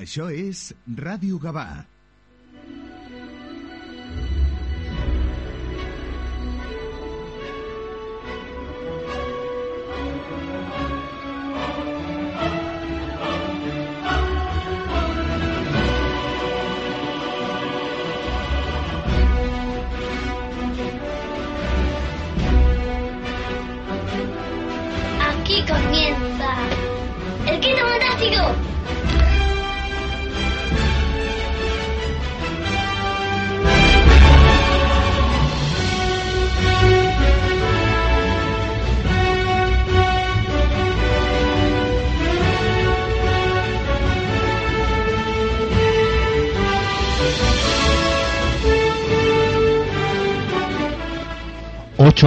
Això 0.00 0.30
és 0.32 0.70
Ràdio 0.96 1.38
Gavà. 1.42 1.91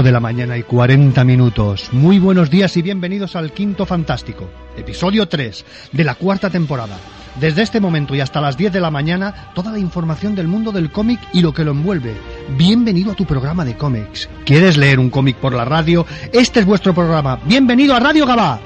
de 0.04 0.12
la 0.12 0.20
mañana 0.20 0.58
y 0.58 0.64
40 0.64 1.24
minutos. 1.24 1.90
Muy 1.94 2.20
buenos 2.20 2.50
días 2.50 2.76
y 2.76 2.82
bienvenidos 2.82 3.36
al 3.36 3.54
Quinto 3.54 3.86
Fantástico, 3.86 4.50
episodio 4.76 5.28
3 5.28 5.66
de 5.94 6.04
la 6.04 6.16
cuarta 6.16 6.50
temporada. 6.50 6.98
Desde 7.40 7.62
este 7.62 7.80
momento 7.80 8.14
y 8.14 8.20
hasta 8.20 8.42
las 8.42 8.58
10 8.58 8.74
de 8.74 8.82
la 8.82 8.92
mañana, 8.92 9.52
toda 9.54 9.72
la 9.72 9.80
información 9.80 10.36
del 10.36 10.48
mundo 10.48 10.74
del 10.74 10.92
cómic 10.92 11.20
y 11.32 11.42
lo 11.42 11.54
que 11.54 11.64
lo 11.64 11.72
envuelve. 11.72 12.14
Bienvenido 12.58 13.12
a 13.12 13.16
tu 13.16 13.26
programa 13.26 13.64
de 13.64 13.78
cómics. 13.78 14.30
¿Quieres 14.46 14.76
leer 14.76 15.00
un 15.00 15.10
cómic 15.10 15.38
por 15.38 15.54
la 15.54 15.64
radio? 15.64 16.06
Este 16.34 16.60
es 16.60 16.66
vuestro 16.66 16.94
programa. 16.94 17.40
Bienvenido 17.46 17.96
a 17.96 18.00
Radio 18.00 18.26
Gabá. 18.26 18.60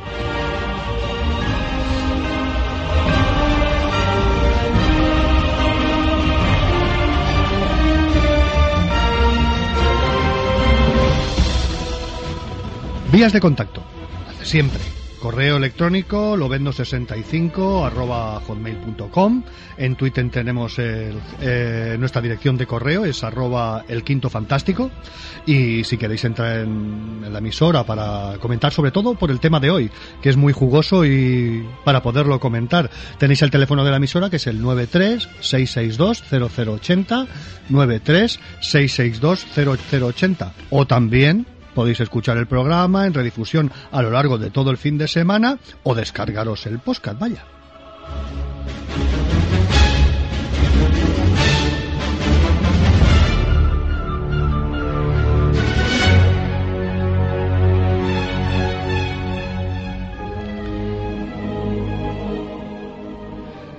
Vías 13.11 13.33
de 13.33 13.39
contacto. 13.39 13.81
Hace 14.27 14.45
siempre. 14.45 14.79
Correo 15.19 15.57
electrónico 15.57 16.37
lobendo65 16.37 17.87
arroba 17.87 18.39
hotmail.com. 18.39 19.43
En 19.77 19.95
Twitter 19.95 20.29
tenemos 20.29 20.77
el, 20.77 21.19
eh, 21.41 21.95
nuestra 21.99 22.21
dirección 22.21 22.55
de 22.55 22.67
correo, 22.67 23.03
es 23.03 23.23
arroba 23.23 23.83
el 23.87 24.03
quinto 24.03 24.29
fantástico. 24.29 24.91
Y 25.45 25.85
si 25.85 25.97
queréis 25.97 26.23
entrar 26.23 26.59
en, 26.59 27.23
en 27.25 27.33
la 27.33 27.39
emisora 27.39 27.83
para 27.83 28.37
comentar 28.39 28.71
sobre 28.71 28.91
todo 28.91 29.15
por 29.15 29.31
el 29.31 29.39
tema 29.39 29.59
de 29.59 29.71
hoy, 29.71 29.89
que 30.21 30.29
es 30.29 30.37
muy 30.37 30.53
jugoso 30.53 31.03
y 31.03 31.67
para 31.83 32.03
poderlo 32.03 32.39
comentar, 32.39 32.91
tenéis 33.17 33.41
el 33.41 33.49
teléfono 33.49 33.83
de 33.83 33.89
la 33.89 33.97
emisora 33.97 34.29
que 34.29 34.35
es 34.37 34.47
el 34.47 34.61
93-662-0080, 34.61 37.27
93-662-0080. 37.71 40.51
O 40.69 40.85
también 40.85 41.47
Podéis 41.79 42.01
escuchar 42.01 42.35
el 42.35 42.45
programa 42.45 43.07
en 43.07 43.13
redifusión 43.13 43.71
a 43.93 44.01
lo 44.01 44.11
largo 44.11 44.37
de 44.37 44.49
todo 44.49 44.69
el 44.69 44.75
fin 44.75 44.97
de 44.97 45.07
semana 45.07 45.59
o 45.83 45.95
descargaros 45.95 46.65
el 46.65 46.79
podcast, 46.79 47.17
vaya. 47.17 47.45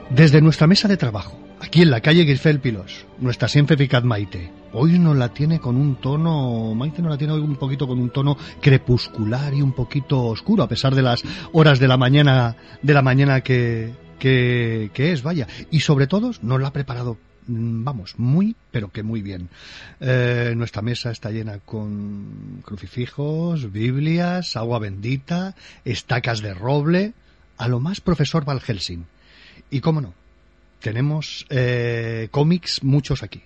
Desde 0.09 0.41
nuestra 0.41 0.67
mesa 0.67 0.89
de 0.89 0.97
trabajo, 0.97 1.50
aquí 1.71 1.83
en 1.83 1.91
la 1.93 2.01
calle 2.01 2.25
Grisfel 2.25 2.59
Pilos, 2.59 3.07
nuestra 3.21 3.47
siempre 3.47 3.77
eficaz 3.77 4.03
Maite, 4.03 4.51
hoy 4.73 4.99
nos 4.99 5.17
la 5.17 5.29
tiene 5.29 5.61
con 5.61 5.77
un 5.77 5.95
tono, 5.95 6.75
Maite 6.75 7.01
nos 7.01 7.13
la 7.13 7.17
tiene 7.17 7.35
hoy 7.35 7.43
un 7.43 7.55
poquito 7.55 7.87
con 7.87 8.01
un 8.01 8.11
tono 8.11 8.37
crepuscular 8.61 9.55
y 9.55 9.63
un 9.63 9.71
poquito 9.71 10.21
oscuro, 10.25 10.65
a 10.65 10.69
pesar 10.69 10.97
de 10.97 11.03
las 11.03 11.23
horas 11.53 11.79
de 11.79 11.87
la 11.87 11.97
mañana, 11.97 12.57
de 12.83 12.93
la 12.93 13.03
mañana 13.03 13.43
que, 13.43 13.93
que, 14.19 14.91
que 14.93 15.13
es, 15.13 15.23
vaya. 15.23 15.47
Y 15.71 15.79
sobre 15.79 16.09
todo, 16.09 16.33
nos 16.43 16.61
la 16.61 16.67
ha 16.67 16.73
preparado 16.73 17.19
mm, 17.47 17.85
vamos, 17.85 18.19
muy, 18.19 18.57
pero 18.73 18.91
que 18.91 19.05
muy 19.05 19.23
bien. 19.23 19.49
Eh, 20.01 20.55
nuestra 20.57 20.83
mesa 20.83 21.13
está 21.13 21.31
llena 21.31 21.61
con 21.61 22.63
crucifijos, 22.65 23.71
Biblias, 23.71 24.57
agua 24.57 24.81
bendita, 24.81 25.55
estacas 25.85 26.41
de 26.41 26.53
roble, 26.53 27.13
a 27.59 27.69
lo 27.69 27.79
más 27.79 28.01
profesor 28.01 28.45
Val 28.45 28.61
Helsing. 28.61 29.07
Y 29.71 29.79
cómo 29.79 30.01
no, 30.01 30.15
tenemos 30.81 31.47
eh, 31.51 32.29
cómics 32.31 32.83
muchos 32.83 33.23
aquí, 33.23 33.43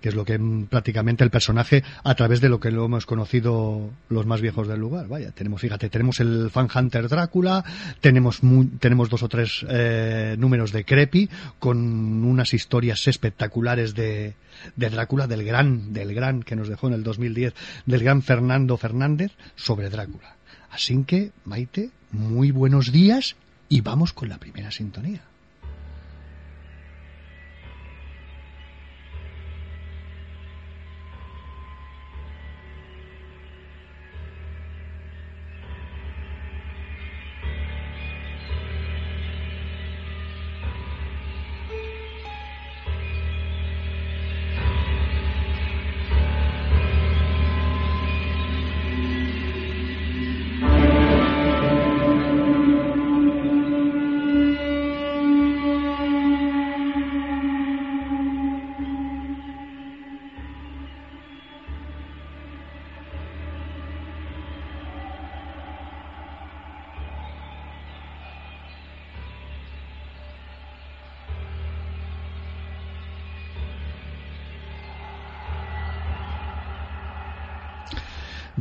que 0.00 0.08
es 0.08 0.14
lo 0.14 0.24
que 0.24 0.38
mm, 0.38 0.66
prácticamente 0.66 1.24
el 1.24 1.30
personaje 1.30 1.82
a 2.04 2.14
través 2.14 2.40
de 2.40 2.48
lo 2.48 2.58
que 2.60 2.70
lo 2.70 2.84
hemos 2.86 3.04
conocido 3.06 3.90
los 4.08 4.24
más 4.26 4.40
viejos 4.40 4.66
del 4.68 4.80
lugar. 4.80 5.08
Vaya, 5.08 5.30
tenemos, 5.32 5.60
fíjate, 5.60 5.90
tenemos 5.90 6.20
el 6.20 6.48
Fan 6.50 6.68
Hunter 6.74 7.08
Drácula, 7.08 7.64
tenemos 8.00 8.42
mu- 8.42 8.64
tenemos 8.78 9.10
dos 9.10 9.22
o 9.22 9.28
tres 9.28 9.64
eh, 9.68 10.36
números 10.38 10.72
de 10.72 10.84
Creepy 10.84 11.28
con 11.58 11.76
unas 12.24 12.54
historias 12.54 13.06
espectaculares 13.08 13.94
de, 13.94 14.34
de 14.76 14.90
Drácula 14.90 15.26
del 15.26 15.44
gran, 15.44 15.92
del 15.92 16.14
gran 16.14 16.42
que 16.42 16.56
nos 16.56 16.68
dejó 16.68 16.88
en 16.88 16.94
el 16.94 17.02
2010, 17.02 17.52
del 17.84 18.02
gran 18.02 18.22
Fernando 18.22 18.76
Fernández 18.78 19.32
sobre 19.56 19.90
Drácula. 19.90 20.36
Así 20.70 21.02
que, 21.04 21.32
Maite, 21.44 21.90
muy 22.12 22.52
buenos 22.52 22.92
días 22.92 23.36
y 23.68 23.80
vamos 23.82 24.12
con 24.12 24.28
la 24.28 24.38
primera 24.38 24.70
sintonía. 24.70 25.20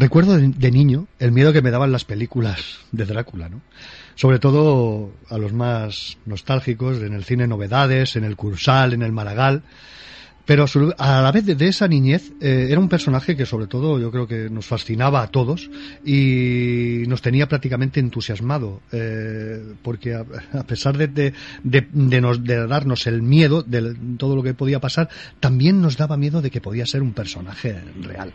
Recuerdo 0.10 0.40
de, 0.40 0.72
niño 0.72 1.06
el 1.20 1.32
miedo 1.32 1.54
que 1.54 1.62
me 1.62 1.70
daban 1.70 1.92
las 1.92 2.04
películas 2.04 2.80
de 2.92 3.06
Drácula, 3.06 3.48
¿no? 3.48 3.62
Sobre 4.16 4.40
todo 4.40 5.12
a 5.30 5.38
los 5.38 5.54
más 5.54 6.18
nostálgicos, 6.26 6.98
en 7.04 7.14
el 7.14 7.26
cine 7.26 7.46
Novedades, 7.46 8.16
en 8.16 8.24
el 8.24 8.36
Cursal, 8.36 8.94
en 8.94 9.04
el 9.04 9.12
Maragall. 9.12 9.62
Pero 10.48 10.66
a 10.98 11.22
la 11.22 11.32
vez 11.32 11.46
de, 11.46 11.68
esa 11.68 11.88
niñez 11.88 12.32
eh, 12.42 12.70
era 12.72 12.80
un 12.80 12.90
personaje 12.90 13.38
que 13.38 13.46
sobre 13.46 13.68
todo 13.68 14.00
yo 14.00 14.10
creo 14.10 14.26
que 14.26 14.50
nos 14.50 14.66
fascinaba 14.66 15.22
a 15.22 15.28
todos 15.28 15.70
y 16.04 17.04
nos 17.08 17.22
tenía 17.22 17.48
prácticamente 17.48 18.00
entusiasmado 18.00 18.82
eh, 18.92 19.76
porque 19.84 20.16
a, 20.16 20.24
pesar 20.64 20.98
de, 20.98 21.08
de, 21.08 21.34
de, 21.64 21.88
de 21.92 22.68
darnos 22.68 23.06
el 23.06 23.22
miedo 23.22 23.62
de 23.62 23.94
todo 24.18 24.36
lo 24.36 24.42
que 24.42 24.56
podía 24.56 24.80
pasar, 24.80 25.08
también 25.40 25.80
nos 25.82 25.98
daba 25.98 26.18
miedo 26.18 26.42
de 26.42 26.50
que 26.50 26.62
podía 26.62 26.88
ser 26.88 27.04
un 27.04 27.14
personaje 27.14 27.80
real. 28.02 28.34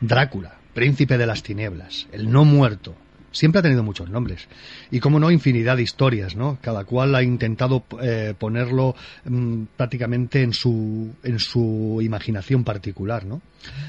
Drácula, 0.00 0.63
príncipe 0.74 1.16
de 1.16 1.26
las 1.26 1.42
tinieblas, 1.42 2.06
el 2.12 2.30
no 2.30 2.44
muerto. 2.44 2.94
Siempre 3.34 3.58
ha 3.58 3.62
tenido 3.62 3.82
muchos 3.82 4.08
nombres. 4.10 4.46
Y 4.92 5.00
como 5.00 5.18
no, 5.18 5.32
infinidad 5.32 5.76
de 5.76 5.82
historias, 5.82 6.36
¿no? 6.36 6.58
Cada 6.60 6.84
cual 6.84 7.16
ha 7.16 7.22
intentado 7.24 7.84
eh, 8.00 8.32
ponerlo 8.38 8.94
mm, 9.24 9.62
prácticamente 9.76 10.42
en 10.42 10.52
su, 10.52 11.12
en 11.24 11.40
su 11.40 11.98
imaginación 12.00 12.62
particular, 12.62 13.24
¿no? 13.24 13.42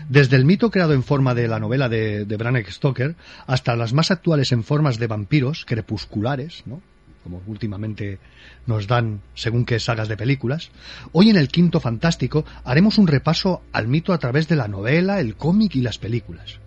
Desde 0.10 0.36
el 0.36 0.46
mito 0.46 0.72
creado 0.72 0.94
en 0.94 1.04
forma 1.04 1.36
de 1.36 1.48
la 1.48 1.60
novela 1.60 1.90
de, 1.90 2.26
de 2.26 2.66
Stoker 2.72 3.16
hasta 3.46 3.76
las 3.76 3.94
más 3.94 4.10
actuales 4.10 4.52
en 4.52 4.64
formas 4.64 4.98
de 4.98 5.08
vampiros 5.08 5.64
crepusculares, 5.66 6.64
¿no? 6.66 6.82
como 7.26 7.42
últimamente 7.48 8.20
nos 8.68 8.86
dan 8.86 9.22
según 9.34 9.66
qué 9.66 9.80
sagas 9.80 10.08
de 10.08 10.16
películas, 10.16 10.70
hoy 11.12 11.32
en 11.32 11.38
el 11.38 11.48
Quinto 11.48 11.80
Fantástico 11.80 12.46
haremos 12.64 13.00
un 13.00 13.08
repaso 13.08 13.64
al 13.74 13.88
mito 13.88 14.14
a 14.14 14.20
través 14.20 14.48
de 14.48 14.56
la 14.56 14.68
novela, 14.68 15.20
el 15.20 15.36
cómic 15.36 15.76
y 15.76 15.82
las 15.82 15.98
películas. 15.98 16.60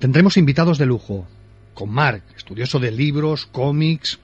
Tendremos 0.00 0.38
invitados 0.38 0.78
de 0.78 0.86
lujo, 0.86 1.28
con 1.74 1.90
Mark, 1.90 2.22
estudioso 2.34 2.78
de 2.78 2.90
libros, 2.90 3.44
cómics 3.44 4.18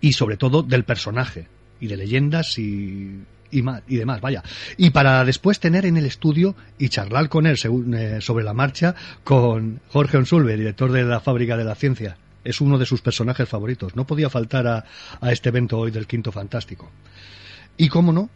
y 0.00 0.12
sobre 0.12 0.36
todo 0.36 0.62
del 0.62 0.84
personaje 0.84 1.48
y 1.80 1.86
de 1.86 1.96
leyendas 1.96 2.58
y, 2.58 3.22
y, 3.50 3.64
y 3.88 3.96
demás, 3.96 4.20
vaya. 4.20 4.42
Y 4.76 4.90
para 4.90 5.24
después 5.24 5.58
tener 5.58 5.86
en 5.86 5.96
el 5.96 6.04
estudio 6.04 6.54
y 6.78 6.90
charlar 6.90 7.30
con 7.30 7.46
él 7.46 7.56
eh, 7.96 8.18
sobre 8.20 8.44
la 8.44 8.52
marcha 8.52 8.94
con 9.24 9.80
Jorge 9.88 10.18
Onsulve, 10.18 10.54
director 10.56 10.92
de 10.92 11.04
la 11.04 11.20
Fábrica 11.20 11.56
de 11.56 11.64
la 11.64 11.74
Ciencia. 11.74 12.18
Es 12.44 12.60
uno 12.60 12.76
de 12.76 12.84
sus 12.84 13.00
personajes 13.00 13.48
favoritos. 13.48 13.96
No 13.96 14.06
podía 14.06 14.28
faltar 14.28 14.66
a, 14.66 14.84
a 15.18 15.32
este 15.32 15.48
evento 15.48 15.78
hoy 15.78 15.92
del 15.92 16.06
Quinto 16.06 16.30
Fantástico. 16.30 16.90
Y 17.78 17.88
cómo 17.88 18.12
no, 18.12 18.28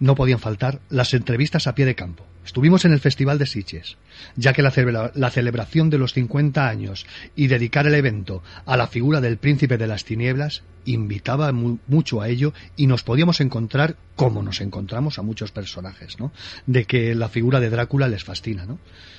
no 0.00 0.14
podían 0.14 0.38
faltar 0.38 0.80
las 0.90 1.14
entrevistas 1.14 1.66
a 1.66 1.74
pie 1.74 1.84
de 1.84 1.94
campo. 1.94 2.26
Estuvimos 2.44 2.84
en 2.84 2.92
el 2.92 3.00
Festival 3.00 3.38
de 3.38 3.46
Sitges, 3.46 3.96
ya 4.36 4.52
que 4.52 4.62
la, 4.62 4.70
celebración 4.70 5.90
de 5.90 5.98
los 5.98 6.12
50 6.12 6.68
años 6.68 7.04
y 7.34 7.48
dedicar 7.48 7.88
el 7.88 7.94
evento 7.96 8.40
a 8.66 8.76
la 8.76 8.86
figura 8.86 9.20
del 9.20 9.36
príncipe 9.36 9.78
de 9.78 9.88
las 9.88 10.04
tinieblas 10.04 10.62
invitaba 10.84 11.50
mu 11.50 11.78
mucho 11.88 12.20
a 12.20 12.28
ello 12.28 12.54
y 12.76 12.86
nos 12.86 13.02
podíamos 13.02 13.40
encontrar 13.40 13.96
como 14.14 14.44
nos 14.44 14.60
encontramos 14.60 15.18
a 15.18 15.22
muchos 15.22 15.50
personajes, 15.50 16.20
¿no? 16.20 16.30
De 16.66 16.84
que 16.84 17.16
la 17.16 17.28
figura 17.28 17.58
de 17.58 17.68
Drácula 17.68 18.06
les 18.06 18.22
fascina, 18.22 18.64
¿no? 18.64 18.78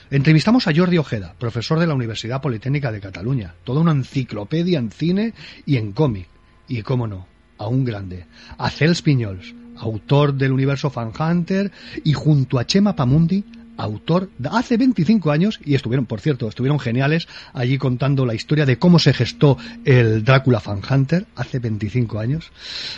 Entrevistamos 0.10 0.68
a 0.68 0.74
Jordi 0.74 0.98
Ojeda, 0.98 1.36
profesor 1.38 1.80
de 1.80 1.88
la 1.88 1.96
Universidad 1.96 2.42
Politécnica 2.42 2.94
de 2.94 3.02
Cataluña, 3.02 3.56
toda 3.66 3.82
una 3.82 3.92
enciclopedia 3.92 4.80
en 4.80 4.90
cine 4.90 5.34
y 5.66 5.76
en 5.76 5.92
cómic, 5.92 6.30
y 6.70 6.82
cómo 6.82 7.08
no, 7.08 7.28
a 7.58 7.68
un 7.68 7.84
grande, 7.84 8.26
a 8.58 8.70
Cels 8.70 9.02
Piñols, 9.02 9.54
autor 9.80 10.34
del 10.34 10.52
universo 10.52 10.90
Fan 10.90 11.12
Hunter, 11.18 11.72
y 12.04 12.14
junto 12.14 12.60
a 12.60 12.66
Chema 12.66 12.96
Pamundi, 12.96 13.44
autor 13.78 14.30
hace 14.52 14.78
25 14.78 15.32
años, 15.32 15.60
y 15.64 15.76
estuvieron, 15.76 16.06
por 16.06 16.20
cierto, 16.20 16.48
estuvieron 16.48 16.80
geniales 16.80 17.28
allí 17.54 17.78
contando 17.78 18.26
la 18.26 18.34
historia 18.34 18.66
de 18.66 18.78
cómo 18.78 19.00
se 19.00 19.14
gestó 19.14 19.58
el 19.86 20.24
Drácula 20.24 20.60
Fan 20.60 20.82
Hunter 20.90 21.26
hace 21.36 21.60
25 21.60 22.20
años. 22.20 22.52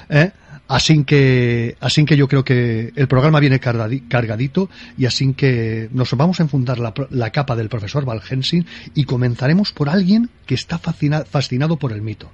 ¿eh? 0.10 0.32
Así 0.68 1.04
que, 1.04 1.76
así 1.80 2.06
que 2.06 2.16
yo 2.16 2.28
creo 2.28 2.44
que 2.44 2.94
el 2.96 3.08
programa 3.08 3.40
viene 3.40 3.60
cargadito 3.60 4.70
y 4.98 5.06
así 5.06 5.34
que 5.34 5.90
nos 5.92 6.14
vamos 6.14 6.40
a 6.40 6.44
enfundar 6.44 6.80
la, 6.80 6.94
la 7.10 7.32
capa 7.32 7.56
del 7.56 7.70
profesor 7.70 8.06
Val 8.06 8.22
Helsing 8.22 8.66
y 8.94 9.04
comenzaremos 9.04 9.72
por 9.72 9.90
alguien 9.90 10.30
que 10.46 10.56
está 10.56 10.78
fascina, 10.78 11.26
fascinado 11.26 11.78
por 11.78 11.92
el 11.92 12.02
mito. 12.02 12.30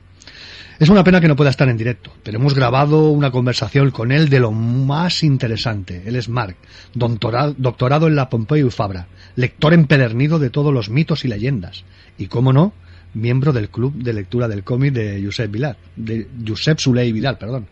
Es 0.78 0.90
una 0.90 1.06
pena 1.06 1.22
que 1.22 1.30
no 1.30 1.38
pueda 1.38 1.52
estar 1.52 1.70
en 1.70 1.78
directo, 1.78 2.12
pero 2.22 2.38
hemos 2.38 2.54
grabado 2.54 3.10
una 3.10 3.32
conversación 3.32 3.92
con 3.92 4.12
él 4.12 4.28
de 4.28 4.42
lo 4.42 4.52
más 4.52 5.24
interesante. 5.24 6.04
Él 6.06 6.18
es 6.18 6.30
doctorado, 6.94 7.56
doctorado 7.58 8.08
en 8.08 8.16
la 8.18 8.30
Pompeu 8.30 8.70
Fabra, 8.70 9.08
lector 9.38 9.74
empedernido 9.74 10.38
de 10.38 10.50
todos 10.50 10.74
los 10.74 10.90
mitos 10.90 11.24
y 11.24 11.30
leyendas. 11.30 11.86
Y 12.18 12.28
cómo 12.28 12.52
no, 12.52 12.74
miembro 13.14 13.54
del 13.54 13.70
club 13.70 13.94
de 13.96 14.12
lectura 14.12 14.50
del 14.50 14.66
cómic 14.66 14.94
de 14.94 15.24
Josep 15.24 15.50
Vilar, 15.50 15.78
de 15.96 16.28
Josep 16.46 16.78
Suley 16.78 17.14
Vidal, 17.14 17.38
perdón. 17.38 17.68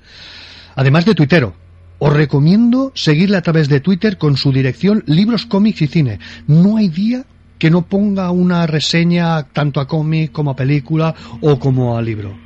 Además 0.75 1.03
de 1.03 1.13
tuitero, 1.13 1.55
os 2.00 2.13
recomiendo 2.13 2.94
seguirle 2.95 3.35
a 3.35 3.41
través 3.41 3.67
de 3.67 3.81
Twitter 3.81 4.17
con 4.17 4.38
su 4.38 4.53
dirección 4.53 5.03
Libros, 5.07 5.45
Cómics 5.45 5.81
y 5.81 5.88
Cine. 5.88 6.19
No 6.47 6.77
hay 6.77 6.88
día 6.88 7.25
que 7.59 7.69
no 7.69 7.81
ponga 7.81 8.31
una 8.31 8.65
reseña 8.65 9.44
tanto 9.44 9.81
a 9.81 9.88
cómic 9.89 10.31
como 10.31 10.51
a 10.51 10.55
película 10.55 11.13
o 11.41 11.59
como 11.59 11.97
a 11.97 12.01
libro 12.01 12.42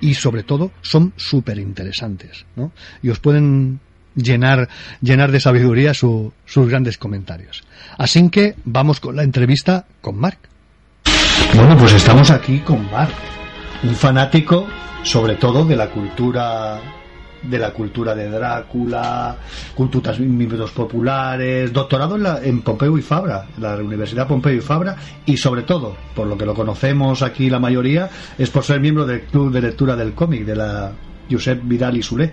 y 0.00 0.14
sobre 0.14 0.42
todo 0.42 0.70
son 0.82 1.12
súper 1.16 1.58
interesantes, 1.58 2.46
¿no? 2.56 2.72
Y 3.02 3.10
os 3.10 3.18
pueden 3.18 3.80
llenar, 4.14 4.68
llenar 5.00 5.32
de 5.32 5.40
sabiduría 5.40 5.94
su, 5.94 6.32
sus 6.46 6.68
grandes 6.68 6.98
comentarios. 6.98 7.64
Así 7.98 8.28
que 8.30 8.54
vamos 8.64 9.00
con 9.00 9.16
la 9.16 9.22
entrevista 9.22 9.86
con 10.00 10.16
Mark. 10.16 10.38
Bueno, 11.54 11.76
pues 11.76 11.92
estamos 11.92 12.30
aquí 12.30 12.60
con 12.60 12.90
Mark, 12.90 13.14
un 13.82 13.94
fanático 13.94 14.66
sobre 15.02 15.36
todo 15.36 15.64
de 15.64 15.76
la 15.76 15.90
cultura 15.90 16.80
de 17.48 17.58
la 17.58 17.72
cultura 17.72 18.14
de 18.14 18.28
Drácula, 18.28 19.36
culturas 19.74 20.18
mitos 20.20 20.70
populares, 20.70 21.72
doctorado 21.72 22.16
en, 22.16 22.22
la, 22.22 22.42
en 22.42 22.62
Pompeu 22.62 22.96
y 22.98 23.02
Fabra, 23.02 23.46
la 23.58 23.76
Universidad 23.76 24.26
Pompeu 24.26 24.54
y 24.54 24.60
Fabra, 24.60 24.96
y 25.26 25.36
sobre 25.36 25.62
todo, 25.62 25.96
por 26.14 26.26
lo 26.26 26.36
que 26.36 26.46
lo 26.46 26.54
conocemos 26.54 27.22
aquí 27.22 27.50
la 27.50 27.58
mayoría, 27.58 28.08
es 28.38 28.50
por 28.50 28.64
ser 28.64 28.80
miembro 28.80 29.06
del 29.06 29.22
Club 29.22 29.52
de 29.52 29.62
Lectura 29.62 29.96
del 29.96 30.14
Cómic 30.14 30.44
de 30.44 30.56
la 30.56 30.92
Josep 31.30 31.60
Vidal 31.64 31.96
y 31.96 32.02
Sule. 32.02 32.32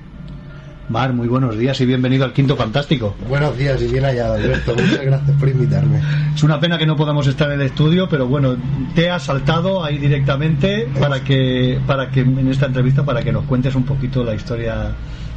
Mar, 0.89 1.13
muy 1.13 1.27
buenos 1.27 1.57
días 1.57 1.79
y 1.79 1.85
bienvenido 1.85 2.25
al 2.25 2.33
Quinto 2.33 2.55
Fantástico. 2.57 3.15
Buenos 3.29 3.57
días 3.57 3.81
y 3.81 3.87
bien 3.87 4.03
hallado, 4.03 4.33
Alberto. 4.33 4.73
Muchas 4.75 5.01
gracias 5.01 5.37
por 5.39 5.47
invitarme. 5.47 6.01
Es 6.35 6.43
una 6.43 6.59
pena 6.59 6.77
que 6.77 6.85
no 6.85 6.95
podamos 6.95 7.27
estar 7.27 7.49
en 7.51 7.61
el 7.61 7.67
estudio, 7.67 8.09
pero 8.09 8.27
bueno, 8.27 8.57
te 8.93 9.09
has 9.09 9.23
saltado 9.23 9.83
ahí 9.83 9.97
directamente 9.97 10.89
para 10.99 11.23
que, 11.23 11.79
para 11.87 12.09
que 12.09 12.21
en 12.21 12.47
esta 12.49 12.65
entrevista 12.65 13.05
para 13.05 13.23
que 13.23 13.31
nos 13.31 13.45
cuentes 13.45 13.73
un 13.75 13.83
poquito 13.83 14.23
la 14.23 14.35
historia 14.35 14.93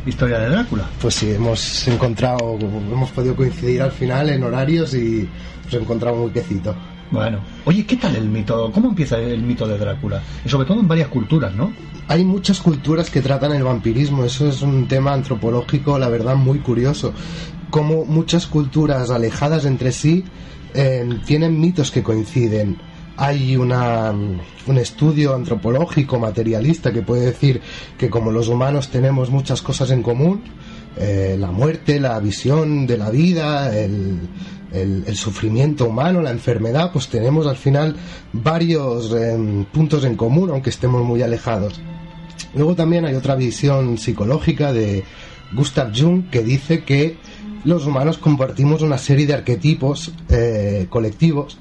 historia 0.06 0.38
de 0.38 0.50
Drácula. 0.50 0.84
Pues 1.00 1.14
sí, 1.14 1.30
hemos 1.30 1.88
encontrado, 1.88 2.58
hemos 2.60 3.10
podido 3.10 3.34
coincidir 3.34 3.82
al 3.82 3.92
final 3.92 4.30
en 4.30 4.42
horarios 4.42 4.94
y 4.94 5.28
nos 5.64 5.74
encontramos 5.74 6.20
muy 6.20 6.30
quecito. 6.30 6.74
Bueno, 7.10 7.40
oye, 7.64 7.86
¿qué 7.86 7.96
tal 7.96 8.16
el 8.16 8.28
mito? 8.28 8.70
¿Cómo 8.72 8.88
empieza 8.88 9.18
el 9.18 9.42
mito 9.42 9.66
de 9.68 9.78
Drácula? 9.78 10.22
Y 10.44 10.48
sobre 10.48 10.66
todo 10.66 10.80
en 10.80 10.88
varias 10.88 11.08
culturas, 11.08 11.54
¿no? 11.54 11.72
Hay 12.08 12.24
muchas 12.24 12.60
culturas 12.60 13.10
que 13.10 13.20
tratan 13.20 13.52
el 13.52 13.62
vampirismo, 13.62 14.24
eso 14.24 14.48
es 14.48 14.62
un 14.62 14.88
tema 14.88 15.12
antropológico, 15.12 15.98
la 15.98 16.08
verdad, 16.08 16.36
muy 16.36 16.58
curioso. 16.58 17.12
Como 17.70 18.04
muchas 18.04 18.46
culturas 18.46 19.10
alejadas 19.10 19.64
entre 19.64 19.92
sí 19.92 20.24
eh, 20.74 21.08
tienen 21.24 21.60
mitos 21.60 21.90
que 21.90 22.02
coinciden. 22.02 22.78
Hay 23.16 23.56
una, 23.56 24.10
un 24.10 24.78
estudio 24.78 25.34
antropológico 25.36 26.18
materialista 26.18 26.92
que 26.92 27.02
puede 27.02 27.26
decir 27.26 27.60
que 27.96 28.10
como 28.10 28.32
los 28.32 28.48
humanos 28.48 28.88
tenemos 28.88 29.30
muchas 29.30 29.62
cosas 29.62 29.90
en 29.92 30.02
común, 30.02 30.42
eh, 30.96 31.36
la 31.38 31.50
muerte, 31.50 31.98
la 31.98 32.18
visión 32.20 32.86
de 32.86 32.98
la 32.98 33.10
vida, 33.10 33.76
el, 33.76 34.28
sufrimiento 35.14 35.86
humano, 35.86 36.20
la 36.20 36.32
enfermedad, 36.32 36.90
pues 36.92 37.08
tenemos 37.08 37.46
al 37.46 37.56
final 37.56 37.94
varios 38.32 39.14
eh, 39.14 39.66
puntos 39.72 40.04
en 40.04 40.16
común, 40.16 40.50
aunque 40.50 40.70
estemos 40.70 41.04
muy 41.04 41.22
alejados. 41.22 41.80
Luego 42.54 42.74
también 42.74 43.04
hay 43.04 43.14
otra 43.14 43.36
visión 43.36 43.98
psicológica 43.98 44.72
de 44.72 45.04
Gustav 45.54 45.92
Jung 45.94 46.28
que 46.28 46.42
dice 46.42 46.82
que 46.82 47.16
los 47.64 47.86
humanos 47.86 48.18
compartimos 48.18 48.82
una 48.82 48.98
serie 48.98 49.26
de 49.26 49.34
arquetipos 49.34 50.12
eh, 50.28 50.86
colectivos 50.90 51.58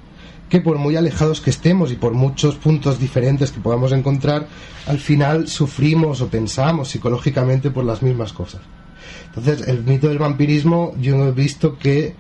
que 0.50 0.62
por 0.62 0.78
muy 0.78 0.96
alejados 0.96 1.42
que 1.42 1.50
estemos 1.50 1.92
y 1.92 1.96
por 1.96 2.14
muchos 2.14 2.56
puntos 2.56 3.00
diferentes 3.00 3.52
que 3.52 3.60
podamos 3.60 3.92
encontrar, 3.92 4.48
al 4.86 5.00
final 5.00 5.48
sufrimos 5.48 6.22
o 6.22 6.28
pensamos 6.28 6.90
psicológicamente 6.90 7.72
por 7.72 7.86
las 7.86 8.04
mismas 8.04 8.34
cosas. 8.34 8.62
Entonces, 9.36 9.68
el 9.68 9.84
mito 9.84 10.10
del 10.10 10.20
vampirismo, 10.20 10.94
yo 11.00 11.28
he 11.28 11.32
visto 11.32 11.78
que, 11.78 12.14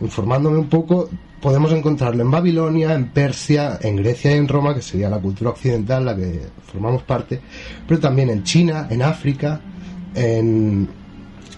informándome 0.00 0.56
un 0.56 0.68
poco, 0.68 1.10
podemos 1.44 1.72
encontrarlo 1.72 2.22
en 2.22 2.30
Babilonia, 2.30 2.94
en 2.94 3.10
Persia, 3.10 3.78
en 3.82 3.96
Grecia 3.96 4.30
y 4.34 4.38
en 4.38 4.48
Roma, 4.48 4.74
que 4.74 4.80
sería 4.80 5.10
la 5.10 5.18
cultura 5.18 5.50
occidental, 5.50 6.06
la 6.06 6.16
que 6.16 6.40
formamos 6.72 7.02
parte, 7.02 7.38
pero 7.86 8.00
también 8.00 8.30
en 8.30 8.44
China, 8.44 8.86
en 8.88 9.02
África, 9.02 9.60
en, 10.14 10.88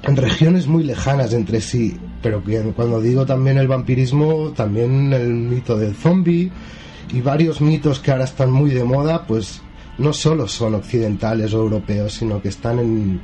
regiones 0.03 0.67
muy 0.67 0.83
lejanas 0.83 1.33
entre 1.33 1.61
sí. 1.61 1.97
Pero 2.21 2.43
cuando 2.75 3.01
digo 3.01 3.25
también 3.27 3.59
el 3.59 3.69
vampirismo, 3.69 4.53
también 4.57 5.13
el 5.13 5.33
mito 5.33 5.79
del 5.79 5.95
zombie 5.95 6.51
y 7.13 7.21
varios 7.21 7.61
mitos 7.61 8.01
que 8.01 8.11
ahora 8.11 8.25
están 8.25 8.51
muy 8.51 8.71
de 8.71 8.83
moda, 8.83 9.25
pues 9.25 9.63
no 9.99 10.13
solo 10.13 10.49
son 10.49 10.75
occidentales 10.75 11.55
o 11.55 11.59
europeos, 11.59 12.15
sino 12.15 12.43
que 12.43 12.49
están 12.49 12.81
en 12.81 13.21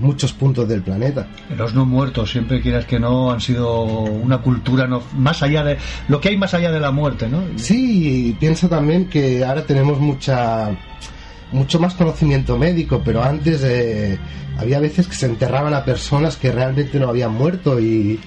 muchos 0.00 0.32
puntos 0.32 0.68
del 0.68 0.82
planeta. 0.82 1.28
Los 1.56 1.74
no 1.74 1.84
muertos, 1.84 2.30
siempre 2.30 2.60
quieras 2.60 2.86
que 2.86 2.98
no, 2.98 3.30
han 3.30 3.40
sido 3.40 3.82
una 3.82 4.38
cultura 4.38 4.86
no, 4.86 5.02
más 5.16 5.42
allá 5.42 5.64
de 5.64 5.78
lo 6.08 6.20
que 6.20 6.30
hay 6.30 6.36
más 6.36 6.54
allá 6.54 6.70
de 6.72 6.80
la 6.80 6.90
muerte, 6.90 7.28
¿no? 7.28 7.42
Sí, 7.56 8.28
y 8.28 8.32
pienso 8.32 8.68
también 8.68 9.08
que 9.08 9.44
ahora 9.44 9.64
tenemos 9.64 9.98
mucha 9.98 10.70
mucho 11.52 11.78
más 11.78 11.94
conocimiento 11.94 12.56
médico, 12.56 13.02
pero 13.04 13.22
antes 13.22 13.62
eh, 13.62 14.18
había 14.56 14.80
veces 14.80 15.06
que 15.06 15.14
se 15.14 15.26
enterraban 15.26 15.74
a 15.74 15.84
personas 15.84 16.36
que 16.36 16.50
realmente 16.50 16.98
no 16.98 17.08
habían 17.08 17.32
muerto 17.34 17.78
y, 17.78 18.18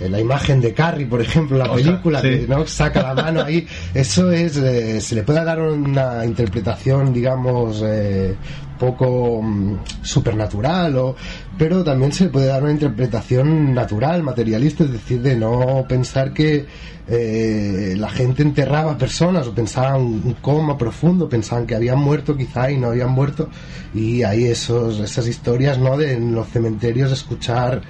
eh, 0.00 0.08
la 0.08 0.20
imagen 0.20 0.60
de 0.60 0.74
Carrie, 0.74 1.06
por 1.06 1.20
ejemplo, 1.20 1.56
la 1.56 1.70
O 1.70 1.78
sea, 1.78 1.86
película, 1.86 2.20
sí. 2.20 2.28
que 2.28 2.46
¿no? 2.48 2.66
saca 2.66 3.02
la 3.02 3.14
mano 3.14 3.42
ahí, 3.42 3.66
eso 3.94 4.30
es, 4.30 4.56
eh, 4.56 5.00
se 5.00 5.14
le 5.14 5.22
puede 5.22 5.44
dar 5.44 5.60
una 5.60 6.24
interpretación, 6.24 7.12
digamos, 7.12 7.82
eh, 7.84 8.36
poco 8.78 9.40
mm, 9.42 9.78
supernatural, 10.02 10.96
o, 10.98 11.16
pero 11.58 11.82
también 11.84 12.12
se 12.12 12.28
puede 12.28 12.46
dar 12.46 12.62
una 12.62 12.72
interpretación 12.72 13.72
natural, 13.74 14.22
materialista, 14.22 14.84
es 14.84 14.92
decir, 14.92 15.20
de 15.22 15.36
no 15.36 15.84
pensar 15.88 16.32
que 16.32 16.66
eh, 17.08 17.94
la 17.96 18.08
gente 18.10 18.42
enterraba 18.42 18.98
personas 18.98 19.46
o 19.46 19.54
pensaban 19.54 20.00
un 20.02 20.36
coma 20.40 20.76
profundo, 20.76 21.28
pensaban 21.28 21.66
que 21.66 21.74
habían 21.74 21.98
muerto 21.98 22.36
quizá 22.36 22.70
y 22.70 22.76
no 22.78 22.88
habían 22.88 23.10
muerto, 23.12 23.48
y 23.94 24.22
hay 24.22 24.44
esos, 24.46 24.98
esas 25.00 25.26
historias, 25.28 25.78
¿no? 25.78 25.96
De 25.96 26.12
en 26.14 26.34
los 26.34 26.48
cementerios 26.48 27.12
escuchar 27.12 27.82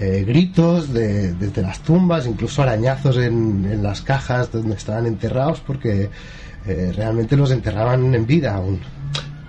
eh, 0.00 0.24
gritos 0.26 0.92
de- 0.92 1.32
desde 1.32 1.62
las 1.62 1.80
tumbas, 1.80 2.26
incluso 2.26 2.62
arañazos 2.62 3.16
en, 3.16 3.66
en 3.70 3.82
las 3.82 4.02
cajas 4.02 4.52
donde 4.52 4.74
estaban 4.76 5.06
enterrados, 5.06 5.60
porque 5.66 6.10
eh, 6.66 6.92
realmente 6.94 7.36
los 7.36 7.50
enterraban 7.50 8.14
en 8.14 8.26
vida 8.26 8.54
aún. 8.54 8.80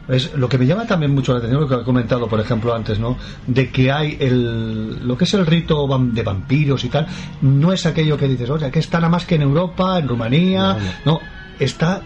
Es 0.10 0.34
lo 0.34 0.50
que 0.50 0.58
me 0.58 0.66
llama 0.66 0.88
también 0.88 1.14
mucho 1.14 1.34
la 1.34 1.40
atención, 1.40 1.62
lo 1.62 1.68
que 1.68 1.76
ha 1.76 1.84
comentado, 1.84 2.28
por 2.28 2.40
ejemplo, 2.40 2.74
antes, 2.74 3.00
¿no? 3.00 3.18
De 3.46 3.70
que 3.70 3.92
hay 3.92 4.18
el, 4.20 5.08
lo 5.08 5.18
que 5.18 5.26
es 5.26 5.34
el 5.36 5.46
rito 5.46 5.88
de 5.88 6.24
vampiros 6.24 6.84
y 6.84 6.90
tal, 6.90 7.08
no 7.42 7.72
es 7.72 7.86
aquello 7.86 8.18
que 8.18 8.28
dices, 8.28 8.50
oye, 8.50 8.72
que 8.72 8.80
está 8.80 8.98
nada 8.98 9.10
más 9.10 9.26
que 9.26 9.36
en 9.36 9.44
Europa, 9.44 10.00
en 10.00 10.08
Rumanía, 10.08 10.78
no, 11.06 11.20
está 11.60 12.02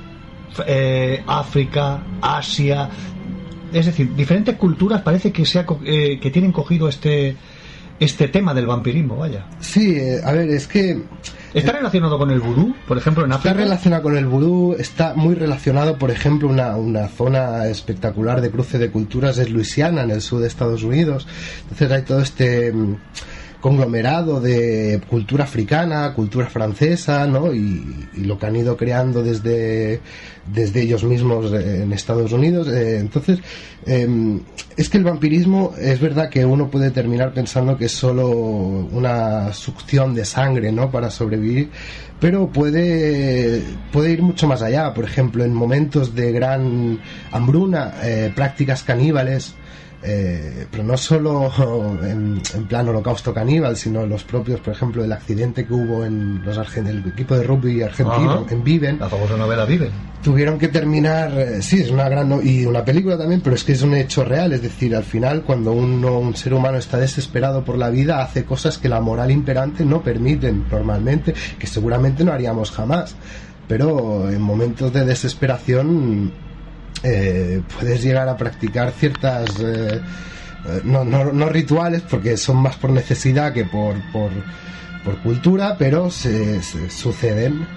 eh, 0.68 1.24
África, 1.26 2.04
Asia, 2.22 2.90
es 3.72 3.86
decir, 3.88 4.14
diferentes 4.16 4.56
culturas 4.56 5.02
parece 5.02 5.32
que, 5.32 5.46
se 5.46 5.60
ha 5.60 5.66
eh, 5.84 6.20
que 6.20 6.30
tienen 6.30 6.52
cogido 6.52 6.88
este, 6.88 7.36
este 8.04 8.28
tema 8.28 8.54
del 8.54 8.68
vampirismo, 8.68 9.18
vaya. 9.18 9.46
Sí, 9.60 9.96
eh, 9.96 10.22
a 10.24 10.32
ver, 10.32 10.50
es 10.50 10.68
que 10.68 11.02
¿Está 11.54 11.72
relacionado 11.72 12.18
con 12.18 12.32
el 12.32 12.40
vudú, 12.40 12.76
por 12.88 12.98
ejemplo, 12.98 13.26
en 13.26 13.32
Está 13.32 13.50
África? 13.52 13.64
relacionado 13.66 14.04
con 14.04 14.18
el 14.18 14.26
vudú, 14.26 14.76
está 14.78 15.14
muy 15.14 15.36
relacionado, 15.36 15.98
por 16.00 16.10
ejemplo, 16.10 16.48
una, 16.50 16.76
una 16.78 17.08
zona 17.08 17.68
espectacular 17.68 18.42
de 18.42 18.50
cruce 18.50 18.80
de 18.80 18.90
culturas 18.90 19.38
es 19.38 19.52
Luisiana, 19.52 20.02
en 20.02 20.10
el 20.10 20.22
sur 20.22 20.42
de 20.42 20.48
Estados 20.48 20.82
Unidos. 20.82 21.28
Entonces 21.62 21.92
hay 21.92 22.02
todo 22.02 22.22
este 22.22 22.74
mm, 22.74 22.96
conglomerado 23.64 24.42
de 24.42 25.00
cultura 25.10 25.46
africana, 25.46 26.14
cultura 26.14 26.48
francesa, 26.48 27.26
¿no? 27.28 27.54
Y, 27.54 28.10
lo 28.18 28.38
que 28.38 28.46
han 28.46 28.58
ido 28.58 28.76
creando 28.76 29.24
desde, 29.24 30.02
desde 30.54 30.82
ellos 30.82 31.06
mismos 31.06 31.54
en 31.54 31.94
Estados 31.94 32.34
Unidos. 32.34 32.68
Eh, 32.68 33.00
entonces, 33.00 33.40
eh, 33.86 34.40
es 34.76 34.90
que 34.90 34.98
el 34.98 35.06
vampirismo 35.06 35.74
es 35.80 35.98
verdad 36.02 36.30
que 36.30 36.46
uno 36.46 36.70
puede 36.70 36.92
terminar 36.92 37.34
pensando 37.34 37.78
que 37.78 37.86
es 37.86 37.94
solo 37.94 38.28
una 38.30 39.54
succión 39.54 40.14
de 40.14 40.26
sangre, 40.26 40.74
¿no? 40.74 40.92
Para 40.92 41.10
sobrevivir, 41.10 41.70
pero 42.20 42.48
puede, 42.48 43.64
puede 43.94 44.12
ir 44.12 44.22
mucho 44.22 44.46
más 44.46 44.62
allá. 44.62 44.94
Por 44.94 45.06
ejemplo, 45.06 45.46
en 45.46 45.54
momentos 45.54 46.14
de 46.14 46.34
gran 46.34 47.00
hambruna, 47.32 47.94
eh, 48.04 48.30
prácticas 48.36 48.84
caníbales, 48.84 49.56
eh, 50.06 50.68
pero 50.70 50.84
no 50.84 50.98
solo 50.98 51.50
en, 52.04 52.42
en 52.54 52.64
plan 52.68 52.88
holocausto 52.90 53.34
caníbal, 53.34 53.78
sino 53.78 54.06
los 54.06 54.24
propios, 54.24 54.60
por 54.60 54.74
ejemplo, 54.74 55.04
el 55.04 55.12
accidente 55.12 55.66
que 55.66 55.74
hubo 55.74 56.04
en 56.06 56.42
los 56.44 56.58
argen- 56.58 56.88
el 56.88 57.06
equipo 57.08 57.36
de 57.38 57.44
rugby 57.44 57.82
argentino, 57.82 58.32
Ajá. 58.32 58.44
en 58.54 58.64
Viven, 58.64 59.00
La 59.00 59.10
famosa 59.10 59.38
novela 59.38 59.66
Vive. 59.66 59.90
tuvieron 60.22 60.58
que 60.60 60.68
terminar, 60.68 61.32
eh, 61.38 61.62
sí, 61.62 61.80
es 61.82 61.90
una 61.92 62.10
gran 62.10 62.30
no- 62.30 62.42
y 62.42 62.66
una 62.66 62.84
película 62.84 63.18
también, 63.18 63.42
pero 63.42 63.56
es 63.56 63.64
que 63.64 63.72
es 63.74 63.82
un 63.82 63.94
hecho 63.94 64.24
real, 64.26 64.52
es 64.54 64.62
decir, 64.62 64.96
al 64.96 65.04
final 65.04 65.44
cuando 65.44 65.72
uno, 65.72 66.20
un 66.20 66.36
ser 66.36 66.54
humano 66.54 66.78
está 66.78 66.98
desesperado 66.98 67.64
por 67.64 67.78
la 67.78 67.90
vida, 67.90 68.22
hace 68.22 68.44
cosas 68.46 68.78
que 68.78 68.90
la 68.90 69.00
moral 69.02 69.32
imperante 69.32 69.86
no 69.86 70.02
permiten 70.02 70.66
normalmente, 70.70 71.34
que 71.58 71.68
seguramente 71.68 72.24
no 72.24 72.32
haríamos 72.34 72.72
jamás, 72.72 73.16
pero 73.68 74.30
en 74.30 74.42
momentos 74.42 74.92
de 74.92 75.06
desesperación 75.06 76.32
eh, 77.04 77.62
puedes 77.78 78.02
llegar 78.02 78.30
a 78.30 78.38
practicar 78.38 78.92
ciertas 78.92 79.60
eh, 79.60 80.02
eh, 80.66 80.82
no, 80.86 81.04
no, 81.04 81.50
rituales 81.50 82.02
porque 82.04 82.38
son 82.38 82.58
más 82.58 82.78
por 82.78 82.92
necesidad 82.92 83.52
que 83.52 83.66
por, 83.66 83.96
por, 84.12 84.32
por 85.04 85.18
cultura, 85.20 85.76
pero 85.78 86.10
se, 86.10 86.62
se 86.62 86.90
suceden. 86.90 87.68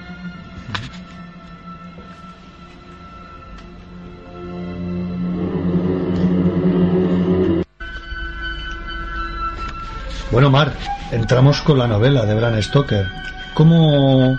Bueno, 10.31 10.51
Mar, 10.51 10.73
entramos 11.11 11.63
con 11.63 11.79
la 11.79 11.89
novela 11.89 12.25
de 12.27 12.35
Bram 12.35 12.61
Stoker. 12.63 13.07
¿Cómo, 13.55 14.39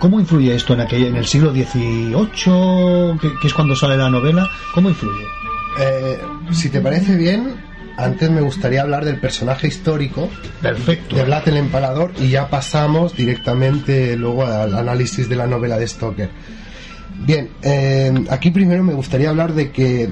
cómo 0.00 0.18
influye 0.18 0.52
esto 0.52 0.72
en, 0.74 0.80
aquel, 0.80 1.04
en 1.04 1.16
el 1.16 1.26
siglo 1.26 1.52
XVIII, 1.52 3.18
que, 3.20 3.38
que 3.40 3.46
es 3.46 3.54
cuando 3.54 3.76
sale 3.76 3.96
la 3.96 4.10
novela? 4.10 4.50
¿Cómo 4.74 4.88
influye? 4.88 5.24
Eh, 5.78 6.18
si 6.50 6.70
te 6.70 6.80
parece 6.80 7.16
bien, 7.16 7.54
antes 7.96 8.30
me 8.30 8.40
gustaría 8.40 8.80
hablar 8.80 9.04
del 9.04 9.20
personaje 9.20 9.68
histórico 9.68 10.28
Perfecto. 10.60 11.14
de 11.14 11.24
Vlad 11.24 11.46
el 11.48 11.58
Empalador 11.58 12.12
y 12.18 12.30
ya 12.30 12.48
pasamos 12.48 13.14
directamente 13.14 14.16
luego 14.16 14.46
al 14.46 14.74
análisis 14.74 15.28
de 15.28 15.36
la 15.36 15.46
novela 15.46 15.78
de 15.78 15.86
Stoker. 15.86 16.30
Bien, 17.20 17.50
eh, 17.62 18.12
aquí 18.30 18.50
primero 18.50 18.82
me 18.82 18.94
gustaría 18.94 19.28
hablar 19.28 19.52
de 19.52 19.70
que 19.70 20.10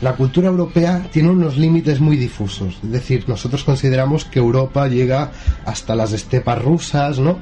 la 0.00 0.14
cultura 0.14 0.48
europea 0.48 1.06
tiene 1.12 1.28
unos 1.28 1.58
límites 1.58 2.00
muy 2.00 2.16
difusos. 2.16 2.78
Es 2.82 2.90
decir, 2.90 3.24
nosotros 3.28 3.64
consideramos 3.64 4.24
que 4.24 4.38
Europa 4.38 4.88
llega 4.88 5.30
hasta 5.66 5.94
las 5.94 6.12
estepas 6.12 6.60
rusas, 6.60 7.18
¿no? 7.18 7.38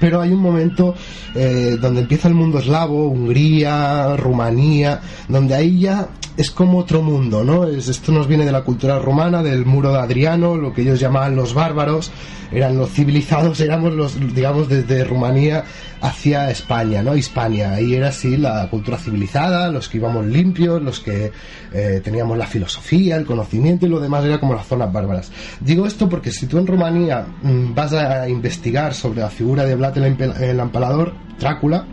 Pero 0.00 0.20
hay 0.20 0.32
un 0.32 0.40
momento 0.40 0.94
eh, 1.34 1.76
donde 1.80 2.02
empieza 2.02 2.28
el 2.28 2.34
mundo 2.34 2.58
eslavo, 2.58 3.08
Hungría, 3.08 4.16
Rumanía, 4.16 5.00
donde 5.28 5.54
ahí 5.54 5.80
ya 5.80 6.08
es 6.36 6.50
como 6.50 6.78
otro 6.78 7.02
mundo, 7.02 7.44
¿no? 7.44 7.66
Es, 7.66 7.88
esto 7.88 8.12
nos 8.12 8.26
viene 8.26 8.44
de 8.44 8.52
la 8.52 8.62
cultura 8.62 8.98
romana, 8.98 9.42
del 9.42 9.64
muro 9.64 9.92
de 9.92 10.00
Adriano, 10.00 10.56
lo 10.56 10.72
que 10.72 10.82
ellos 10.82 10.98
llamaban 10.98 11.36
los 11.36 11.54
bárbaros, 11.54 12.10
eran 12.50 12.76
los 12.76 12.90
civilizados, 12.90 13.60
éramos 13.60 13.92
los, 13.94 14.34
digamos, 14.34 14.68
desde 14.68 15.04
Rumanía 15.04 15.64
hacia 16.00 16.50
España, 16.50 17.02
¿no? 17.02 17.16
Hispania, 17.16 17.72
ahí 17.72 17.94
era 17.94 18.08
así 18.08 18.36
la 18.36 18.68
cultura 18.68 18.98
civilizada, 18.98 19.70
los 19.70 19.88
que 19.88 19.98
íbamos 19.98 20.26
limpios, 20.26 20.82
los 20.82 21.00
que 21.00 21.32
eh, 21.72 22.00
teníamos 22.02 22.36
la 22.36 22.46
filosofía, 22.46 23.16
el 23.16 23.24
conocimiento 23.24 23.86
y 23.86 23.88
lo 23.88 24.00
demás 24.00 24.24
era 24.24 24.38
como 24.38 24.54
las 24.54 24.66
zonas 24.66 24.92
bárbaras. 24.92 25.30
Digo 25.60 25.86
esto 25.86 26.08
porque 26.08 26.30
si 26.30 26.46
tú 26.46 26.58
en 26.58 26.66
Rumanía 26.66 27.26
mm, 27.42 27.74
vas 27.74 27.92
a 27.92 28.28
investigar 28.28 28.92
sobre 28.92 29.20
la 29.20 29.30
figura 29.30 29.64
de 29.64 29.76
Vlad 29.76 29.96
el, 29.96 30.20
el 30.20 30.60
Empalador, 30.60 31.14
Drácula, 31.38 31.86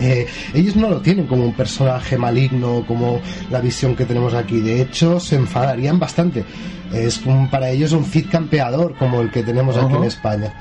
eh, 0.00 0.26
ellos 0.54 0.76
no 0.76 0.88
lo 0.88 1.00
tienen 1.00 1.26
como 1.26 1.44
un 1.44 1.54
personaje 1.54 2.16
maligno, 2.18 2.84
como 2.86 3.20
la 3.50 3.60
visión 3.60 3.94
que 3.96 4.04
tenemos 4.04 4.34
aquí. 4.34 4.60
De 4.60 4.80
hecho, 4.82 5.18
se 5.20 5.36
enfadarían 5.36 5.98
bastante. 5.98 6.44
Es 6.92 7.24
un- 7.26 7.48
para 7.50 7.68
ellos 7.70 7.92
un 7.92 8.04
Cid 8.04 8.26
campeador, 8.30 8.94
como 8.98 9.20
el 9.20 9.30
que 9.30 9.42
tenemos 9.42 9.76
aquí 9.76 9.94
en 9.94 10.04
España. 10.04 10.52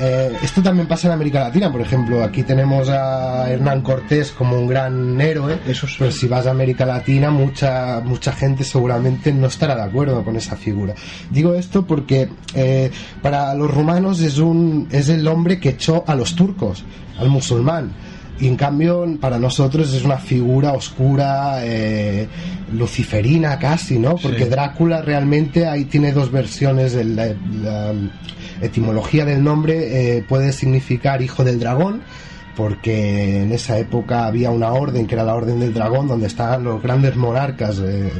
Eh, 0.00 0.30
esto 0.44 0.62
también 0.62 0.86
pasa 0.86 1.08
en 1.08 1.14
América 1.14 1.40
Latina, 1.40 1.72
por 1.72 1.80
ejemplo. 1.80 2.22
Aquí 2.22 2.44
tenemos 2.44 2.88
a 2.88 3.50
Hernán 3.50 3.82
Cortés 3.82 4.30
como 4.30 4.56
un 4.56 4.68
gran 4.68 5.20
héroe. 5.20 5.58
Eso 5.66 5.88
sí. 5.88 5.96
Pero 5.98 6.12
si 6.12 6.28
vas 6.28 6.46
a 6.46 6.52
América 6.52 6.86
Latina, 6.86 7.30
mucha, 7.32 8.00
mucha 8.04 8.30
gente 8.32 8.62
seguramente 8.62 9.32
no 9.32 9.48
estará 9.48 9.74
de 9.74 9.82
acuerdo 9.82 10.22
con 10.22 10.36
esa 10.36 10.54
figura. 10.56 10.94
Digo 11.30 11.54
esto 11.54 11.84
porque 11.84 12.28
eh, 12.54 12.92
para 13.22 13.52
los 13.56 13.72
rumanos 13.74 14.20
es, 14.20 14.38
un, 14.38 14.86
es 14.92 15.08
el 15.08 15.26
hombre 15.26 15.58
que 15.58 15.70
echó 15.70 16.04
a 16.06 16.14
los 16.14 16.36
turcos, 16.36 16.84
al 17.18 17.28
musulmán. 17.28 17.90
Y 18.40 18.46
en 18.46 18.56
cambio, 18.56 19.04
para 19.20 19.38
nosotros 19.38 19.92
es 19.92 20.04
una 20.04 20.18
figura 20.18 20.72
oscura, 20.72 21.58
eh, 21.64 22.28
luciferina 22.72 23.58
casi, 23.58 23.98
¿no? 23.98 24.16
Porque 24.16 24.44
Sí. 24.44 24.50
Drácula 24.50 25.02
realmente 25.02 25.66
ahí 25.66 25.84
tiene 25.86 26.12
dos 26.12 26.30
versiones. 26.30 26.92
de 26.92 27.04
la, 27.04 27.34
la 27.62 27.92
etimología 28.60 29.24
del 29.24 29.42
nombre 29.42 30.16
eh, 30.18 30.24
puede 30.28 30.52
significar 30.52 31.22
hijo 31.22 31.44
del 31.44 31.58
dragón, 31.58 32.02
porque 32.56 33.42
en 33.42 33.52
esa 33.52 33.78
época 33.78 34.26
había 34.26 34.50
una 34.50 34.72
orden 34.72 35.06
que 35.06 35.14
era 35.14 35.24
la 35.24 35.34
Orden 35.34 35.60
del 35.60 35.72
Dragón, 35.74 36.08
donde 36.08 36.26
estaban 36.26 36.64
los 36.64 36.82
grandes 36.82 37.14
monarcas 37.16 37.78
eh, 37.78 38.10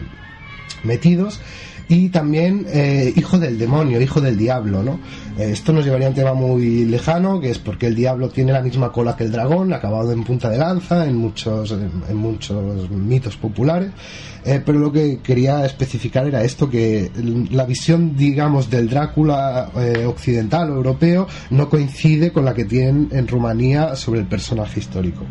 metidos. 0.84 1.40
Y 1.88 2.10
también 2.10 2.66
eh, 2.68 3.12
hijo 3.16 3.38
del 3.38 3.58
demonio, 3.58 4.00
hijo 4.00 4.20
del 4.20 4.36
diablo, 4.36 4.82
¿no? 4.82 5.00
Esto 5.38 5.72
nos 5.72 5.84
llevaría 5.84 6.08
a 6.08 6.10
un 6.10 6.16
tema 6.16 6.34
muy 6.34 6.84
lejano, 6.84 7.40
que 7.40 7.50
es 7.50 7.58
porque 7.58 7.86
el 7.86 7.94
diablo 7.94 8.28
tiene 8.28 8.52
la 8.52 8.60
misma 8.60 8.92
cola 8.92 9.16
que 9.16 9.24
el 9.24 9.32
dragón, 9.32 9.72
acabado 9.72 10.12
en 10.12 10.24
punta 10.24 10.50
de 10.50 10.58
lanza, 10.58 11.06
en 11.06 11.16
muchos, 11.16 11.72
en 11.72 12.16
muchos 12.16 12.90
mitos 12.90 13.36
populares. 13.36 13.90
Eh, 14.44 14.62
pero 14.64 14.78
lo 14.78 14.92
que 14.92 15.18
quería 15.18 15.64
especificar 15.64 16.26
era 16.26 16.42
esto, 16.42 16.70
que 16.70 17.10
la 17.50 17.64
visión, 17.64 18.16
digamos, 18.16 18.70
del 18.70 18.88
Drácula 18.88 19.70
eh, 19.76 20.04
occidental 20.06 20.70
o 20.70 20.76
europeo 20.76 21.26
no 21.50 21.68
coincide 21.68 22.32
con 22.32 22.44
la 22.44 22.54
que 22.54 22.64
tienen 22.64 23.08
en 23.12 23.28
Rumanía 23.28 23.96
sobre 23.96 24.20
el 24.20 24.26
personaje 24.26 24.80
histórico. 24.80 25.24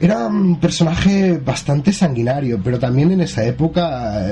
Era 0.00 0.26
un 0.26 0.58
personaje 0.58 1.38
bastante 1.38 1.92
sanguinario, 1.92 2.58
pero 2.62 2.78
también 2.78 3.10
en 3.12 3.20
esa 3.20 3.44
época, 3.44 4.26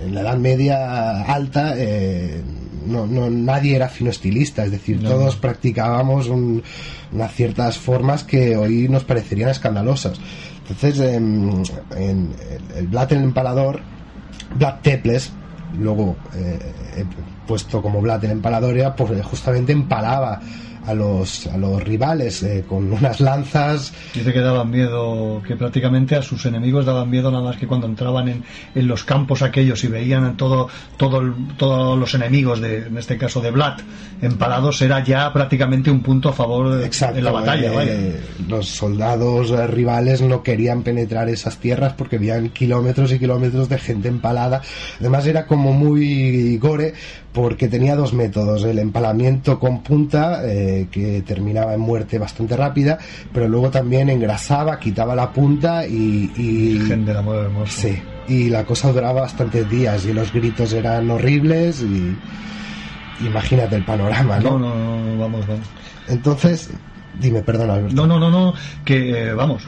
en, 0.00 0.14
la 0.14 0.20
Edad 0.22 0.36
Media 0.38 1.22
alta, 1.22 1.74
eh, 1.76 2.40
no, 2.86 3.06
no, 3.06 3.28
nadie 3.30 3.76
era 3.76 3.88
fino 3.88 4.10
estilista, 4.10 4.64
es 4.64 4.70
decir, 4.70 5.02
todos 5.02 5.36
practicábamos 5.36 6.28
un- 6.28 6.62
unas 7.12 7.32
ciertas 7.34 7.78
formas 7.78 8.24
que 8.24 8.56
hoy 8.56 8.88
nos 8.88 9.04
parecerían 9.04 9.50
escandalosas. 9.50 10.18
Entonces, 10.62 10.98
en 11.00 11.62
el, 11.96 12.28
el 12.76 12.86
Vlad 12.86 13.12
el 13.12 13.24
empalador, 13.24 13.80
Vlad 14.56 14.76
Teples, 14.82 15.32
luego 15.78 16.16
eh, 16.34 16.58
puesto 17.46 17.82
como 17.82 18.00
Vlad 18.00 18.24
el 18.24 18.30
empalador, 18.32 18.76
era 18.76 18.94
pues, 18.94 19.20
justamente 19.24 19.72
empalaba 19.72 20.40
a 20.90 20.94
los, 20.94 21.46
a 21.46 21.56
los 21.56 21.82
rivales 21.82 22.42
eh, 22.42 22.64
con 22.68 22.92
unas 22.92 23.20
lanzas 23.20 23.92
Dice 24.14 24.32
que 24.32 24.40
daban 24.40 24.70
miedo, 24.70 25.42
que 25.46 25.56
prácticamente 25.56 26.16
a 26.16 26.22
sus 26.22 26.44
enemigos 26.46 26.84
daban 26.84 27.08
miedo 27.08 27.30
nada 27.30 27.44
más 27.44 27.56
que 27.56 27.66
cuando 27.66 27.86
entraban 27.86 28.28
en, 28.28 28.44
en 28.74 28.88
los 28.88 29.04
campos 29.04 29.42
aquellos 29.42 29.82
y 29.84 29.88
veían 29.88 30.24
a 30.24 30.36
todo, 30.36 30.68
todo 30.96 31.32
todos 31.56 31.98
los 31.98 32.14
enemigos, 32.14 32.60
de, 32.60 32.86
en 32.86 32.98
este 32.98 33.16
caso 33.16 33.40
de 33.40 33.50
Vlad, 33.50 33.80
empalados, 34.20 34.80
era 34.82 35.02
ya 35.04 35.32
prácticamente 35.32 35.90
un 35.90 36.00
punto 36.00 36.30
a 36.30 36.32
favor 36.32 36.74
de, 36.74 36.86
Exacto, 36.86 37.18
en 37.18 37.24
la 37.24 37.32
batalla. 37.32 37.72
eh, 37.72 37.74
vaya. 37.74 38.48
los 38.48 38.68
soldados 38.68 39.50
eh, 39.50 39.66
rivales 39.66 40.22
no 40.22 40.42
querían 40.42 40.82
penetrar 40.82 41.28
esas 41.28 41.58
tierras 41.58 41.94
porque 41.94 42.16
habían 42.16 42.50
kilómetros 42.50 43.12
y 43.12 43.18
kilómetros 43.18 43.68
de 43.68 43.78
gente 43.78 44.08
empalada. 44.08 44.62
Además 44.98 45.26
era 45.26 45.46
como 45.46 45.72
muy 45.72 46.56
gore 46.58 46.94
porque 47.32 47.68
tenía 47.68 47.94
dos 47.94 48.12
métodos, 48.12 48.64
el 48.64 48.78
empalamiento 48.78 49.58
con 49.60 49.82
punta 49.82 50.40
eh, 50.44 50.79
que 50.88 51.22
terminaba 51.22 51.74
en 51.74 51.80
muerte 51.80 52.18
bastante 52.18 52.56
rápida, 52.56 52.98
pero 53.32 53.48
luego 53.48 53.70
también 53.70 54.08
engrasaba, 54.08 54.78
quitaba 54.78 55.14
la 55.14 55.32
punta 55.32 55.86
y, 55.86 56.30
y- 56.36 56.78
Gente 56.86 57.10
del 57.10 57.16
amor 57.18 57.36
hermoso. 57.44 57.72
sí, 57.80 57.98
y 58.28 58.48
la 58.48 58.64
cosa 58.64 58.92
duraba 58.92 59.22
bastantes 59.22 59.68
días 59.68 60.04
y 60.06 60.12
los 60.12 60.32
gritos 60.32 60.72
eran 60.72 61.10
horribles 61.10 61.82
y 61.82 62.16
imagínate 63.24 63.76
el 63.76 63.84
panorama, 63.84 64.38
No, 64.38 64.58
¿no? 64.58 64.74
no, 64.74 64.74
no, 65.04 65.18
vamos, 65.18 65.46
vamos. 65.46 65.66
Entonces, 66.08 66.70
dime, 67.18 67.42
Alberto. 67.74 67.94
No, 67.94 68.06
no, 68.06 68.18
no, 68.18 68.30
no, 68.30 68.54
que 68.84 69.10
eh, 69.28 69.32
vamos, 69.34 69.62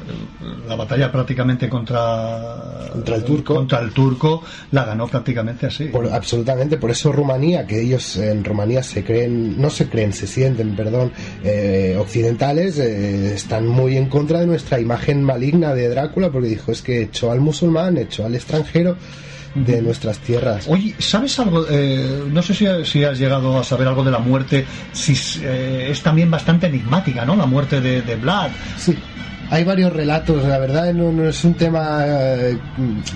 la 0.69 0.77
batalla 0.77 1.11
prácticamente 1.11 1.69
contra 1.69 2.89
Contra 2.93 3.17
el 3.17 3.25
turco. 3.25 3.55
contra 3.55 3.81
el 3.81 3.93
turco 3.93 4.43
la 4.71 4.85
ganó 4.85 5.07
prácticamente 5.09 5.67
así. 5.67 5.85
Por- 5.87 6.13
absolutamente, 6.13 6.77
por 6.77 6.91
eso 6.91 7.11
Rumanía, 7.13 7.67
que 7.67 7.81
ellos 7.81 8.17
en 8.17 8.45
Rumanía 8.45 8.83
se 8.83 9.03
creen, 9.05 9.61
no 9.61 9.71
se 9.71 9.89
creen, 9.89 10.13
se 10.13 10.27
sienten, 10.27 10.77
perdón, 10.77 11.13
eh, 11.43 11.97
occidentales, 11.99 12.79
eh, 12.79 13.35
están 13.35 13.67
muy 13.67 13.97
en 13.97 14.09
contra 14.09 14.41
de 14.41 14.47
nuestra 14.47 14.79
imagen 14.81 15.23
maligna 15.23 15.75
de 15.75 15.89
Drácula, 15.89 16.31
porque 16.31 16.49
dijo, 16.49 16.71
es 16.73 16.83
que 16.83 17.03
echó 17.03 17.33
al 17.33 17.41
musulmán, 17.41 17.97
echó 17.97 18.27
al 18.27 18.35
extranjero 18.35 18.97
de 19.55 19.83
nuestras 19.83 20.19
tierras. 20.19 20.67
Oye, 20.69 20.95
¿sabes 20.99 21.39
algo? 21.39 21.67
Eh, 21.69 22.25
no 22.31 22.43
sé 22.43 22.55
si, 22.55 22.67
si 22.85 23.05
has 23.05 23.19
llegado 23.19 23.59
a 23.59 23.65
saber 23.65 23.89
algo 23.89 24.05
de 24.05 24.11
la 24.11 24.19
muerte, 24.19 24.65
si 24.93 25.15
eh, 25.43 25.89
es 25.91 26.03
también 26.03 26.31
bastante 26.31 26.67
enigmática, 26.67 27.25
¿no? 27.25 27.37
La 27.37 27.47
muerte 27.47 27.81
de, 27.81 28.03
de 28.03 28.17
Vlad. 28.17 28.51
Sí, 28.77 28.97
hay 29.53 29.65
varios 29.65 29.93
relatos, 29.93 30.45
la 30.45 30.59
verdad 30.59 30.95
no, 30.95 31.13
no 31.13 31.29
es 31.29 31.45
un 31.45 31.53
tema 31.53 31.99
eh, 32.07 32.57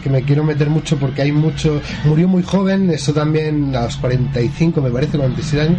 que 0.03 0.11
me 0.11 0.23
quiero 0.23 0.45
meter 0.45 0.69
mucho 0.69 0.99
porque 0.99 1.23
hay 1.23 1.33
mucho... 1.33 1.81
Murió 2.05 2.29
muy 2.29 2.43
joven, 2.43 2.91
eso 2.91 3.15
también 3.15 3.75
a 3.75 3.85
los 3.85 3.97
45, 3.97 4.83
me 4.83 4.91
parece, 4.91 5.17
46 5.17 5.63
años, 5.63 5.79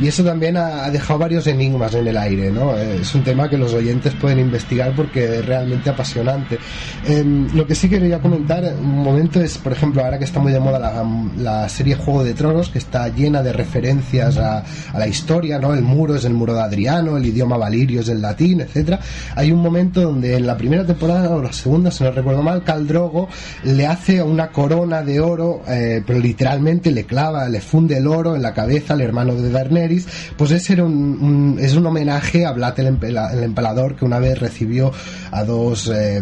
y 0.00 0.06
eso 0.08 0.24
también 0.24 0.56
ha, 0.56 0.90
dejado 0.90 1.18
varios 1.18 1.46
enigmas 1.46 1.94
en 1.94 2.06
el 2.06 2.16
aire, 2.16 2.50
¿no? 2.50 2.76
Eh, 2.76 2.98
Es 3.00 3.14
un 3.14 3.22
tema 3.22 3.48
que 3.48 3.56
los 3.56 3.72
oyentes 3.74 4.14
pueden 4.14 4.38
investigar 4.38 4.94
porque 4.94 5.38
es 5.38 5.46
realmente 5.46 5.90
apasionante. 5.90 6.58
Em, 7.06 7.48
lo 7.54 7.66
que 7.66 7.74
sí 7.74 7.88
quería 7.88 8.20
comentar 8.20 8.64
un 8.64 9.02
momento 9.02 9.40
es, 9.40 9.58
por 9.58 9.72
ejemplo, 9.72 10.04
ahora 10.04 10.18
que 10.18 10.24
está 10.24 10.40
muy 10.40 10.52
de 10.52 10.60
moda 10.60 10.78
la, 10.78 11.04
la 11.36 11.68
serie 11.68 11.94
Juego 11.94 12.24
de 12.24 12.34
Tronos, 12.34 12.68
que 12.68 12.78
está 12.78 13.08
llena 13.08 13.42
de 13.42 13.52
referencias 13.52 14.38
a, 14.38 14.64
la 14.96 15.06
historia, 15.06 15.58
¿no? 15.58 15.74
El 15.74 15.82
muro 15.82 16.14
es 16.14 16.24
el 16.24 16.34
muro 16.34 16.54
de 16.54 16.60
Adriano, 16.60 17.16
el 17.16 17.26
idioma 17.26 17.56
valirio 17.56 18.00
es 18.00 18.08
el 18.08 18.20
latín, 18.20 18.60
etcétera. 18.60 19.00
Hay 19.36 19.52
un 19.52 19.60
momento 19.60 20.02
donde 20.02 20.36
en 20.36 20.46
la 20.46 20.56
primera 20.56 20.84
temporada 20.84 21.30
o 21.30 21.42
la 21.42 21.52
segunda, 21.52 21.90
si 21.90 22.04
no 22.04 22.10
recuerdo 22.10 22.42
mal, 22.42 22.64
Khal 22.64 22.86
Drogo 22.86 23.28
le 23.64 23.86
hace 23.86 24.22
una 24.22 24.48
corona 24.48 25.02
de 25.02 25.20
oro, 25.20 25.62
eh, 25.68 26.02
pero 26.06 26.18
literalmente 26.18 26.90
le 26.90 27.04
clava, 27.04 27.48
le 27.48 27.60
funde 27.60 27.96
el 27.98 28.06
oro 28.06 28.36
en 28.36 28.42
la 28.42 28.52
cabeza 28.54 28.94
al 28.94 29.00
hermano 29.00 29.34
de 29.34 29.50
Daenerys. 29.82 30.06
Pues 30.36 30.50
ese 30.50 30.74
era 30.74 30.84
un, 30.84 30.92
un- 30.94 31.58
es 31.60 31.74
un 31.74 31.86
homenaje 31.86 32.46
a 32.46 32.52
Vlad 32.52 32.78
el, 32.80 32.86
Empela- 32.98 33.32
el 33.32 33.42
empalador 33.42 33.96
que 33.96 34.04
una 34.04 34.18
vez 34.18 34.38
recibió 34.38 34.92
a 35.30 35.44
dos 35.44 35.90
eh, 35.94 36.20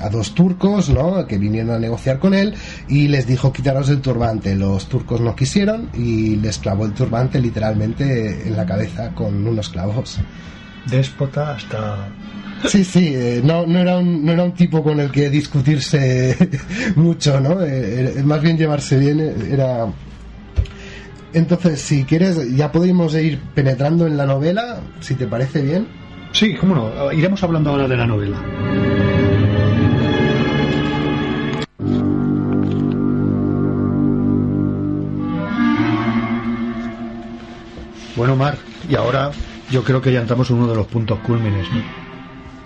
a 0.00 0.08
dos 0.08 0.34
turcos, 0.34 0.88
¿no? 0.90 1.26
Que 1.26 1.38
vinieron 1.38 1.70
a 1.74 1.78
negociar 1.78 2.18
con 2.18 2.34
él 2.34 2.54
y 2.88 3.08
les 3.08 3.26
dijo 3.26 3.52
quitaros 3.52 3.88
el 3.88 4.00
turbante. 4.00 4.54
Los 4.54 4.86
turcos 4.88 5.20
no 5.20 5.34
quisieron 5.34 5.88
y 5.94 6.36
les 6.36 6.58
clavó 6.58 6.86
el 6.86 6.92
turbante 6.92 7.40
literalmente 7.40 8.46
en 8.48 8.56
la 8.56 8.66
cabeza 8.66 9.10
con 9.14 9.46
unos 9.46 9.68
clavos. 9.68 10.18
Déspota 10.90 11.54
hasta... 11.54 12.08
Sí, 12.68 12.84
sí, 12.84 13.12
eh, 13.12 13.40
no, 13.42 13.66
no, 13.66 13.78
era 13.80 13.98
un, 13.98 14.24
no 14.24 14.32
era 14.32 14.44
un 14.44 14.52
tipo 14.54 14.84
con 14.84 15.00
el 15.00 15.10
que 15.10 15.30
discutirse 15.30 16.36
mucho, 16.96 17.40
¿no? 17.40 17.60
Eh, 17.62 18.14
eh, 18.18 18.22
más 18.22 18.40
bien 18.40 18.56
llevarse 18.56 18.98
bien 18.98 19.18
era... 19.50 19.86
Entonces, 21.34 21.80
si 21.80 22.04
quieres, 22.04 22.54
ya 22.54 22.70
podemos 22.72 23.14
ir 23.14 23.38
penetrando 23.54 24.06
en 24.06 24.16
la 24.16 24.26
novela, 24.26 24.80
si 25.00 25.14
te 25.14 25.26
parece 25.26 25.62
bien. 25.62 25.86
Sí, 26.32 26.54
cómo 26.54 26.74
no. 26.74 27.12
Iremos 27.12 27.42
hablando 27.42 27.70
ahora 27.70 27.88
de 27.88 27.96
la 27.96 28.06
novela. 28.06 28.36
Bueno, 38.16 38.36
Mar, 38.36 38.56
y 38.88 38.94
ahora 38.94 39.30
yo 39.70 39.82
creo 39.84 40.00
que 40.02 40.12
ya 40.12 40.20
entramos 40.20 40.50
en 40.50 40.56
uno 40.56 40.68
de 40.68 40.76
los 40.76 40.86
puntos 40.86 41.18
cúlmines. 41.20 41.66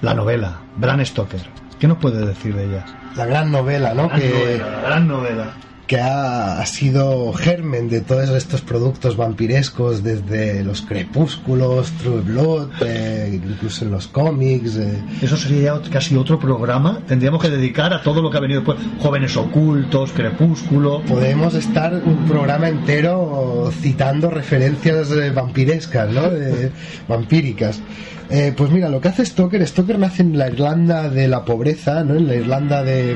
La 0.03 0.13
novela, 0.15 0.59
Bram 0.77 1.05
Stoker. 1.05 1.41
¿Qué 1.79 1.87
nos 1.87 1.99
puede 1.99 2.27
decir 2.27 2.55
de 2.55 2.65
ella? 2.65 2.85
La 3.17 3.27
gran 3.27 3.51
novela, 3.51 3.95
¿no? 3.95 4.09
Gran 4.09 4.21
Que, 4.21 4.29
novela, 4.31 4.71
la 4.71 4.81
gran 4.89 5.09
novela. 5.09 5.53
Que 5.87 5.99
ha, 6.01 6.64
sido 6.66 7.33
germen 7.33 7.88
de 7.88 8.01
todos 8.01 8.29
estos 8.31 8.61
productos 8.61 9.16
vampirescos, 9.16 10.03
desde 10.03 10.64
los 10.64 10.83
crepúsculos, 10.83 11.92
True 12.03 12.22
Blood, 12.22 12.68
eh, 12.85 13.40
incluso 13.42 13.85
en 13.85 13.92
los 13.92 14.09
cómics. 14.09 14.77
eh, 14.77 15.01
Eso 15.22 15.37
sería 15.37 15.81
casi 15.90 16.16
otro 16.16 16.38
programa. 16.38 17.01
Tendríamos 17.07 17.40
que 17.40 17.51
dedicar 17.51 17.92
a 17.92 18.03
todo 18.03 18.20
lo 18.20 18.31
que 18.31 18.38
ha 18.38 18.40
venido 18.40 18.61
después. 18.61 18.79
Jóvenes 19.01 19.37
ocultos, 19.37 20.11
Crepúsculo. 20.12 21.03
podemos 21.03 21.55
estar 21.55 21.94
un 22.05 22.27
programa 22.27 22.68
entero 22.68 23.70
citando 23.81 24.29
referencias 24.31 25.11
eh, 25.12 25.31
vampirescas, 25.31 26.11
¿no? 26.11 26.29
De- 26.31 26.72
vampíricas. 27.09 27.81
Eh, 28.29 28.53
pues 28.57 28.71
mira, 28.73 28.89
lo 28.89 29.01
que 29.01 29.07
hace 29.09 29.25
Stoker, 29.25 29.65
Stoker 29.67 29.99
nace 30.01 30.23
en 30.23 30.37
la 30.37 30.49
Irlanda 30.49 31.09
de 31.09 31.29
la 31.29 31.45
pobreza, 31.45 32.03
¿no? 32.03 32.17
En 32.17 32.27
la 32.27 32.35
Irlanda 32.35 32.83
de, 32.83 33.15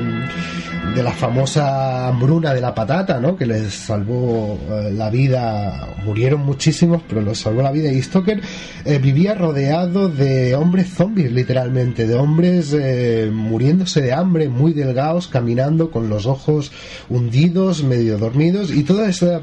de 0.95 1.03
la 1.03 1.11
famosa 1.11 2.07
hambruna 2.07 2.53
de 2.53 2.61
la 2.61 2.73
patata, 2.73 3.19
¿no? 3.19 3.35
Que 3.35 3.45
les 3.45 3.73
salvó 3.73 4.57
eh, 4.69 4.91
la 4.95 5.09
vida, 5.09 5.89
murieron 6.05 6.45
muchísimos, 6.45 7.01
pero 7.09 7.21
les 7.21 7.39
salvó 7.39 7.61
la 7.61 7.73
vida. 7.73 7.91
Y 7.91 8.01
Stoker 8.01 8.39
eh, 8.85 8.99
vivía 8.99 9.33
rodeado 9.35 10.07
de 10.07 10.55
hombres 10.55 10.87
zombies, 10.93 11.29
literalmente, 11.33 12.07
de 12.07 12.15
hombres 12.15 12.73
eh, 12.73 13.29
muriéndose 13.33 14.01
de 14.01 14.13
hambre, 14.13 14.47
muy 14.47 14.71
delgados, 14.71 15.27
caminando 15.27 15.91
con 15.91 16.07
los 16.09 16.25
ojos 16.25 16.71
hundidos, 17.09 17.83
medio 17.83 18.17
dormidos, 18.17 18.71
y 18.71 18.83
todo 18.83 19.05
eso, 19.05 19.41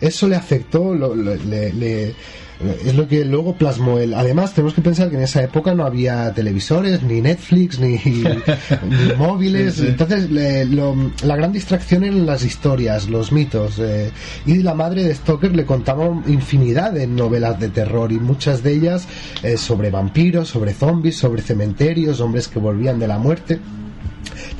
eso 0.00 0.28
le 0.28 0.36
afectó, 0.36 0.94
lo- 0.94 1.14
le- 1.14 1.72
le 1.74 2.14
es 2.84 2.94
lo 2.94 3.08
que 3.08 3.24
luego 3.24 3.54
plasmó 3.56 3.98
él. 3.98 4.14
Además, 4.14 4.54
tenemos 4.54 4.74
que 4.74 4.82
pensar 4.82 5.08
que 5.10 5.16
en 5.16 5.22
esa 5.22 5.42
época 5.42 5.74
no 5.74 5.84
había 5.84 6.32
televisores, 6.34 7.02
ni 7.02 7.20
Netflix, 7.20 7.78
ni, 7.80 7.96
ni 8.04 9.14
móviles. 9.16 9.74
Sí, 9.74 9.80
sí. 9.82 9.86
Entonces, 9.88 10.30
le- 10.30 10.64
lo- 10.66 10.94
la 11.24 11.36
gran 11.36 11.52
distracción 11.52 12.04
eran 12.04 12.26
las 12.26 12.44
historias, 12.44 13.08
los 13.08 13.32
mitos. 13.32 13.78
eh, 13.78 14.10
y 14.46 14.56
la 14.62 14.74
madre 14.74 15.04
de 15.04 15.14
Stoker 15.14 15.54
le 15.54 15.64
contaba 15.64 16.06
infinidad 16.26 16.92
de 16.92 17.06
novelas 17.06 17.58
de 17.60 17.68
terror 17.68 18.12
y 18.12 18.18
muchas 18.18 18.62
de 18.62 18.72
ellas 18.74 19.06
eh, 19.42 19.56
sobre 19.56 19.90
vampiros, 19.90 20.48
sobre 20.48 20.74
zombies, 20.74 21.16
sobre 21.18 21.42
cementerios, 21.42 22.20
hombres 22.20 22.48
que 22.48 22.58
volvían 22.58 22.98
de 22.98 23.08
la 23.08 23.18
muerte. 23.18 23.60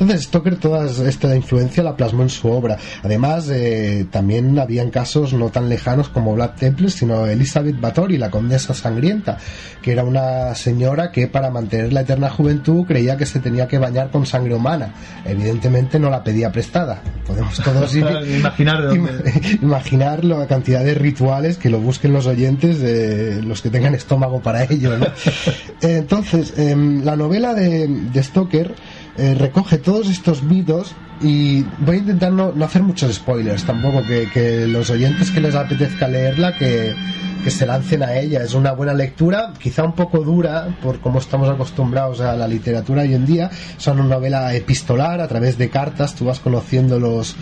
Entonces 0.00 0.26
Stoker 0.26 0.56
toda 0.56 0.86
esta 1.08 1.36
influencia 1.36 1.82
la 1.82 1.94
plasmó 1.96 2.22
en 2.22 2.30
su 2.30 2.48
obra. 2.48 2.78
Además, 3.02 3.48
eh, 3.50 4.06
también 4.10 4.58
habían 4.58 4.90
casos 4.90 5.32
no 5.34 5.50
tan 5.50 5.68
lejanos 5.68 6.08
como 6.08 6.34
Black 6.34 6.56
Temple, 6.56 6.88
sino 6.90 7.26
Elizabeth 7.26 7.78
Bathory, 7.80 8.16
la 8.16 8.30
condesa 8.30 8.72
sangrienta, 8.74 9.36
que 9.82 9.92
era 9.92 10.02
una 10.04 10.54
señora 10.54 11.10
que 11.12 11.26
para 11.26 11.50
mantener 11.50 11.92
la 11.92 12.00
eterna 12.00 12.30
juventud 12.30 12.86
creía 12.86 13.16
que 13.16 13.26
se 13.26 13.40
tenía 13.40 13.68
que 13.68 13.78
bañar 13.78 14.10
con 14.10 14.24
sangre 14.24 14.54
humana. 14.54 14.94
Evidentemente 15.24 15.98
no 15.98 16.08
la 16.10 16.24
pedía 16.24 16.50
prestada. 16.50 17.02
Podemos 17.26 17.56
todos 17.62 17.94
ir- 17.94 18.38
Imaginar 18.38 18.84
imaginar 19.62 20.24
la 20.24 20.46
cantidad 20.46 20.82
de 20.84 20.94
rituales 20.94 21.56
que 21.58 21.68
lo 21.70 21.78
busquen 21.80 22.12
los 22.12 22.26
oyentes, 22.26 22.78
los 23.44 23.60
que 23.60 23.70
tengan 23.70 23.94
estómago 23.94 24.40
para 24.40 24.64
ello. 24.64 24.96
¿no? 24.96 25.06
Entonces, 25.82 26.54
em, 26.56 27.04
la 27.04 27.16
novela 27.16 27.54
de, 27.54 27.86
de 27.88 28.22
Stoker 28.22 28.74
eh, 29.16 29.34
recoge 29.34 29.78
todos 29.78 30.08
estos 30.08 30.42
mitos 30.42 30.94
y 31.20 31.62
voy 31.78 31.96
a 31.96 31.98
intentar 31.98 32.32
no, 32.32 32.52
no 32.52 32.64
hacer 32.64 32.82
muchos 32.82 33.14
spoilers 33.14 33.64
tampoco, 33.64 34.02
que, 34.02 34.66
los 34.66 34.88
oyentes 34.90 35.30
que 35.30 35.40
les 35.40 35.54
apetezca 35.54 36.08
leerla, 36.08 36.56
que, 36.56 36.94
que 37.44 37.50
se 37.50 37.66
lancen 37.66 38.02
a 38.02 38.14
ella. 38.14 38.42
Es 38.42 38.54
una 38.54 38.72
buena 38.72 38.94
lectura, 38.94 39.52
quizá 39.58 39.84
un 39.84 39.92
poco 39.92 40.20
dura 40.20 40.68
por 40.82 41.00
cómo 41.00 41.18
estamos 41.18 41.48
acostumbrados 41.48 42.20
a 42.20 42.34
la 42.36 42.48
literatura 42.48 43.02
hoy 43.02 43.14
en 43.14 43.26
día. 43.26 43.50
Es 43.78 43.86
una 43.86 44.04
novela 44.04 44.54
epistolar 44.54 45.20
a 45.20 45.28
través 45.28 45.58
de 45.58 45.68
cartas, 45.68 46.14
tú 46.14 46.24
vas 46.24 46.40
conociendo 46.40 46.98
los 46.98 47.36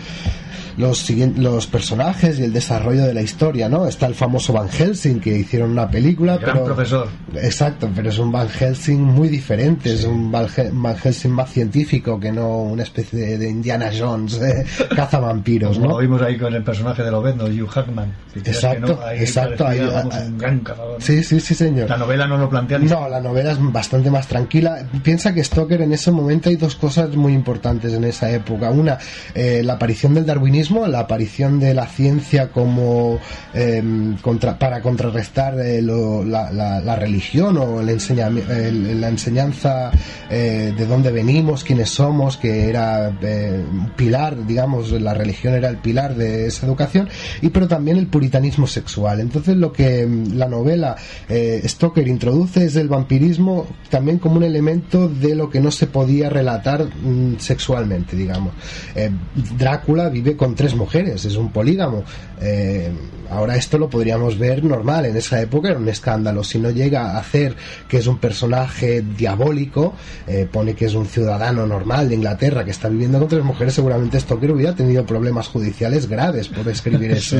los, 0.79 0.99
siguientes, 0.99 1.43
los 1.43 1.67
personajes 1.67 2.39
y 2.39 2.43
el 2.43 2.53
desarrollo 2.53 3.03
de 3.03 3.13
la 3.13 3.21
historia, 3.21 3.67
¿no? 3.67 3.85
Está 3.85 4.05
el 4.05 4.15
famoso 4.15 4.53
Van 4.53 4.69
Helsing, 4.69 5.19
que 5.19 5.37
hicieron 5.37 5.71
una 5.71 5.89
película. 5.89 6.37
Gran 6.37 6.55
pero, 6.55 6.65
profesor. 6.65 7.09
Exacto, 7.35 7.89
pero 7.93 8.09
es 8.09 8.17
un 8.17 8.31
Van 8.31 8.47
Helsing 8.47 9.01
muy 9.01 9.27
diferente, 9.27 9.89
sí. 9.89 9.95
es 9.95 10.05
un 10.05 10.31
Van, 10.31 10.47
Helsing 10.47 11.31
más 11.31 11.51
científico 11.51 12.19
que 12.19 12.31
no 12.31 12.59
una 12.59 12.83
especie 12.83 13.19
de, 13.19 13.37
de 13.37 13.49
Indiana 13.49 13.91
Jones, 13.97 14.39
eh, 14.41 14.65
caza 14.95 15.19
vampiros, 15.19 15.77
¿no? 15.77 15.89
Lo 15.89 15.97
vimos 15.97 16.21
ahí 16.21 16.37
con 16.37 16.53
el 16.53 16.63
personaje 16.63 17.03
de 17.03 17.11
Lobezno, 17.11 17.45
Hugh 17.45 17.69
Hackman. 17.69 18.13
Exacto, 18.35 18.95
no, 18.95 19.05
ahí 19.05 19.19
exacto. 19.19 19.67
Ahí, 19.67 19.79
vamos, 19.79 20.15
un 20.15 20.37
gran 20.37 20.59
cazador. 20.59 21.01
Sí, 21.01 21.23
sí, 21.23 21.39
sí, 21.39 21.55
señor. 21.55 21.89
La 21.89 21.97
novela 21.97 22.27
no 22.27 22.37
lo 22.37 22.49
plantea 22.49 22.79
ni 22.79 22.85
No, 22.85 23.09
la 23.09 23.19
novela 23.19 23.51
es 23.51 23.57
bastante 23.59 24.09
más 24.09 24.27
tranquila. 24.27 24.87
Piensa 25.03 25.33
que 25.33 25.43
Stoker 25.43 25.81
en 25.81 25.93
ese 25.93 26.11
momento 26.11 26.49
hay 26.49 26.55
dos 26.55 26.75
cosas 26.75 27.15
muy 27.15 27.33
importantes 27.33 27.93
en 27.93 28.03
esa 28.03 28.31
época. 28.31 28.69
Una, 28.69 28.97
eh, 29.33 29.61
la 29.63 29.73
aparición 29.73 30.13
del 30.13 30.25
darwinismo, 30.25 30.68
la 30.69 30.99
aparición 30.99 31.59
de 31.59 31.73
la 31.73 31.87
ciencia 31.87 32.51
como 32.51 33.19
eh, 33.53 33.83
contra, 34.21 34.57
para 34.57 34.81
contrarrestar 34.81 35.59
eh, 35.59 35.81
la, 35.81 36.95
religión 36.95 37.57
o 37.57 37.81
el 37.81 37.89
enseña, 37.89 38.29
la 38.29 39.09
enseñanza 39.09 39.91
eh, 40.29 40.73
de 40.77 40.85
dónde 40.85 41.11
venimos, 41.11 41.63
quiénes 41.63 41.89
somos, 41.89 42.37
que 42.37 42.69
era 42.69 43.17
eh, 43.21 43.63
un 43.71 43.89
pilar, 43.91 44.45
digamos, 44.45 44.91
la 44.91 45.13
religión 45.13 45.53
era 45.53 45.69
el 45.69 45.77
pilar 45.77 46.15
de 46.15 46.47
esa 46.47 46.65
educación, 46.65 47.09
y 47.41 47.49
pero 47.49 47.67
también 47.67 47.97
el 47.97 48.07
puritanismo 48.07 48.67
sexual. 48.67 49.19
Entonces 49.19 49.57
lo 49.57 49.71
que 49.71 50.05
mm, 50.05 50.33
la 50.35 50.47
novela 50.47 50.95
eh, 51.27 51.61
Stoker 51.65 52.07
introduce 52.07 52.65
es 52.65 52.75
el 52.75 52.87
vampirismo 52.87 53.67
también 53.89 54.19
como 54.19 54.37
un 54.37 54.43
elemento 54.43 55.07
de 55.07 55.35
lo 55.35 55.49
que 55.49 55.59
no 55.59 55.71
se 55.71 55.87
podía 55.87 56.29
relatar 56.29 56.85
mm, 56.85 57.37
sexualmente, 57.39 58.15
digamos. 58.15 58.53
Eh, 58.95 59.09
Drácula 59.57 60.09
vive 60.09 60.35
con 60.35 60.48
tres 60.55 60.75
mujeres, 60.75 61.25
es 61.25 61.35
un 61.35 61.51
polígamo. 61.51 62.03
Eh, 62.41 62.89
ahora 63.29 63.55
esto 63.55 63.77
lo 63.77 63.89
podríamos 63.89 64.37
ver 64.37 64.63
normal, 64.63 65.05
en 65.05 65.15
esa 65.15 65.41
época 65.41 65.69
era 65.69 65.79
un 65.79 65.87
escándalo. 65.89 66.43
Si 66.43 66.59
no 66.59 66.71
llega 66.71 67.11
a 67.11 67.19
hacer 67.19 67.55
que 67.87 67.97
es 67.97 68.07
un 68.07 68.17
personaje 68.17 69.01
diabólico, 69.01 69.93
eh, 70.27 70.47
pone 70.51 70.75
que 70.75 70.85
es 70.85 70.93
un 70.93 71.05
ciudadano 71.05 71.65
normal 71.65 72.09
de 72.09 72.15
Inglaterra 72.15 72.65
que 72.65 72.71
está 72.71 72.89
viviendo 72.89 73.19
con 73.19 73.27
tres 73.27 73.43
mujeres, 73.43 73.73
seguramente 73.73 74.19
Stoker 74.19 74.51
hubiera 74.51 74.75
tenido 74.75 75.05
problemas 75.05 75.47
judiciales 75.47 76.07
graves 76.07 76.47
por 76.47 76.67
escribir 76.67 77.11
eso. 77.13 77.37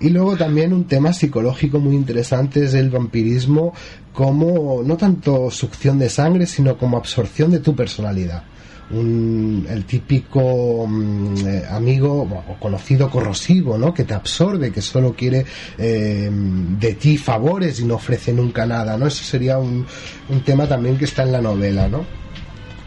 Y 0.00 0.10
luego 0.10 0.36
también 0.36 0.72
un 0.72 0.84
tema 0.84 1.12
psicológico 1.12 1.80
muy 1.80 1.94
interesante 1.94 2.64
es 2.64 2.74
el 2.74 2.90
vampirismo 2.90 3.74
como 4.12 4.82
no 4.84 4.96
tanto 4.96 5.50
succión 5.50 5.98
de 5.98 6.08
sangre, 6.08 6.46
sino 6.46 6.78
como 6.78 6.96
absorción 6.96 7.50
de 7.50 7.58
tu 7.58 7.74
personalidad 7.74 8.44
un, 8.90 9.66
el 9.68 9.84
típico 9.84 10.40
um, 10.40 11.34
eh, 11.46 11.64
amigo 11.70 12.22
o 12.22 12.60
conocido 12.60 13.10
corrosivo, 13.10 13.78
¿no? 13.78 13.92
Que 13.94 14.04
te 14.04 14.14
absorbe, 14.14 14.70
que 14.70 14.82
solo 14.82 15.14
quiere 15.14 15.44
eh, 15.78 16.30
de 16.30 16.94
ti 16.94 17.16
favores 17.16 17.80
y 17.80 17.84
no 17.84 17.94
ofrece 17.94 18.32
nunca 18.32 18.66
nada, 18.66 18.96
¿no? 18.96 19.06
Eso 19.06 19.24
sería 19.24 19.58
un, 19.58 19.86
un 20.28 20.40
tema 20.40 20.66
también 20.66 20.96
que 20.98 21.04
está 21.04 21.22
en 21.22 21.32
la 21.32 21.40
novela, 21.40 21.88
¿no? 21.88 22.04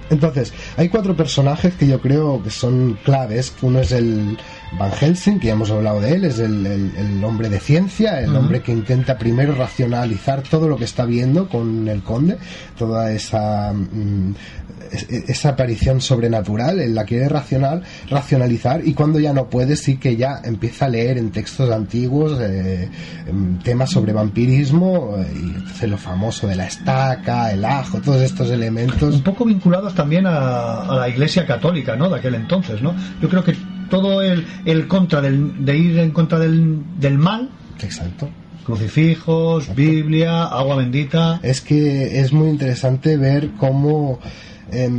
Entonces, 0.10 0.54
hay 0.78 0.90
cuatro 0.90 1.16
personajes 1.16 1.74
que 1.74 1.88
yo 1.88 2.00
creo 2.00 2.42
que 2.44 2.52
son 2.52 3.00
claves. 3.04 3.54
Uno 3.64 3.80
es 3.80 3.92
el 3.92 4.38
Van 4.78 4.92
Helsing, 4.92 5.40
que 5.40 5.48
ya 5.48 5.54
hemos 5.54 5.72
hablado 5.72 6.00
de 6.00 6.14
él, 6.14 6.26
es 6.26 6.38
el, 6.38 6.66
el, 6.66 6.92
el 6.96 7.24
hombre 7.24 7.50
de 7.50 7.60
ciencia, 7.60 8.22
el 8.22 8.30
uh 8.30 8.34
-huh. 8.34 8.38
hombre 8.38 8.62
que 8.62 8.72
intenta 8.72 9.18
primero 9.18 9.56
racionalizar 9.56 10.44
todo 10.44 10.68
lo 10.68 10.78
que 10.78 10.84
está 10.86 11.06
viendo 11.06 11.50
con 11.50 11.88
el 11.88 12.04
conde, 12.04 12.38
toda 12.78 13.12
esa, 13.12 13.74
mm, 13.74 14.36
esa 15.28 15.50
aparición 15.50 16.02
sobrenatural, 16.02 16.80
él 16.80 16.96
la 16.96 17.06
quiere 17.06 17.28
racional, 17.28 17.84
racionalizar 18.10 18.86
y 18.86 18.94
cuando 18.94 19.20
ya 19.20 19.34
no 19.34 19.50
puede 19.50 19.76
sí 19.76 19.98
que 19.98 20.16
ya 20.16 20.42
empieza 20.44 20.86
a 20.86 20.90
leer 20.90 21.18
en 21.18 21.32
textos 21.32 21.72
antiguos 21.72 22.38
eh, 22.42 22.90
temas 23.64 23.90
sobre 23.90 24.14
vampirismo 24.14 25.16
eh, 25.18 25.28
y 25.84 25.88
lo 25.88 25.98
famoso 25.98 26.48
de 26.48 26.56
la 26.56 26.68
estaca, 26.68 27.52
el 27.52 27.64
ajo, 27.64 28.00
todos 28.02 28.22
estos 28.22 28.50
elementos. 28.50 29.16
Un 29.16 29.24
poco 29.24 29.46
vinculados 29.46 29.96
también 29.96 30.26
a, 30.68 30.94
a 30.94 30.96
la 30.96 31.10
iglesia 31.10 31.46
católica, 31.46 31.96
¿no? 31.96 32.10
De 32.10 32.18
aquel 32.18 32.36
entonces, 32.36 32.82
¿no? 32.82 32.96
Yo 33.22 33.30
creo 33.30 33.44
que 33.44 33.56
todo 33.90 34.22
el, 34.22 34.46
el 34.66 34.88
contra 34.88 35.22
del, 35.22 35.66
de 35.66 35.78
ir 35.78 36.00
en 36.00 36.12
contra 36.12 36.40
del, 36.40 36.80
del 37.00 37.18
mal. 37.18 37.50
Exacto. 37.82 38.30
Crucifijos, 38.66 39.64
Exacto. 39.64 39.82
Biblia, 39.82 40.44
agua 40.44 40.76
bendita. 40.76 41.40
Es 41.42 41.62
que 41.62 42.20
es 42.20 42.34
muy 42.34 42.50
interesante 42.50 43.18
ver 43.18 43.52
cómo 43.58 44.20
eh, 44.72 44.90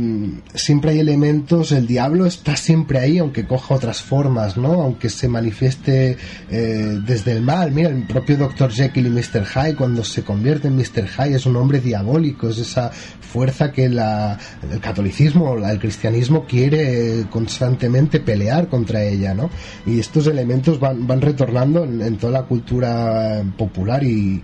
siempre 0.55 0.91
hay 0.91 0.99
elementos, 0.99 1.71
el 1.71 1.85
diablo 1.85 2.25
está 2.25 2.55
siempre 2.55 2.99
ahí, 2.99 3.19
aunque 3.19 3.45
coja 3.45 3.75
otras 3.75 4.01
formas, 4.01 4.57
¿no? 4.57 4.81
Aunque 4.81 5.09
se 5.09 5.27
manifieste 5.27 6.17
eh, 6.49 6.99
desde 7.05 7.33
el 7.33 7.41
mal. 7.41 7.71
Mira, 7.71 7.89
el 7.89 8.07
propio 8.07 8.37
Dr. 8.37 8.71
Jekyll 8.71 9.07
y 9.07 9.09
Mr. 9.09 9.45
Hyde, 9.45 9.75
cuando 9.75 10.03
se 10.03 10.23
convierte 10.23 10.69
en 10.69 10.75
Mr. 10.75 11.07
Hyde, 11.07 11.35
es 11.35 11.45
un 11.45 11.55
hombre 11.55 11.79
diabólico, 11.79 12.49
es 12.49 12.57
esa 12.57 12.89
fuerza 12.89 13.71
que 13.71 13.89
la, 13.89 14.39
el 14.71 14.79
catolicismo, 14.79 15.55
el 15.57 15.79
cristianismo 15.79 16.45
quiere 16.45 17.25
constantemente 17.29 18.19
pelear 18.19 18.69
contra 18.69 19.03
ella, 19.03 19.35
¿no? 19.35 19.51
Y 19.85 19.99
estos 19.99 20.25
elementos 20.25 20.79
van, 20.79 21.05
van 21.05 21.21
retornando 21.21 21.83
en, 21.83 22.17
toda 22.17 22.33
la 22.33 22.43
cultura 22.43 23.43
popular 23.55 24.03
y, 24.03 24.41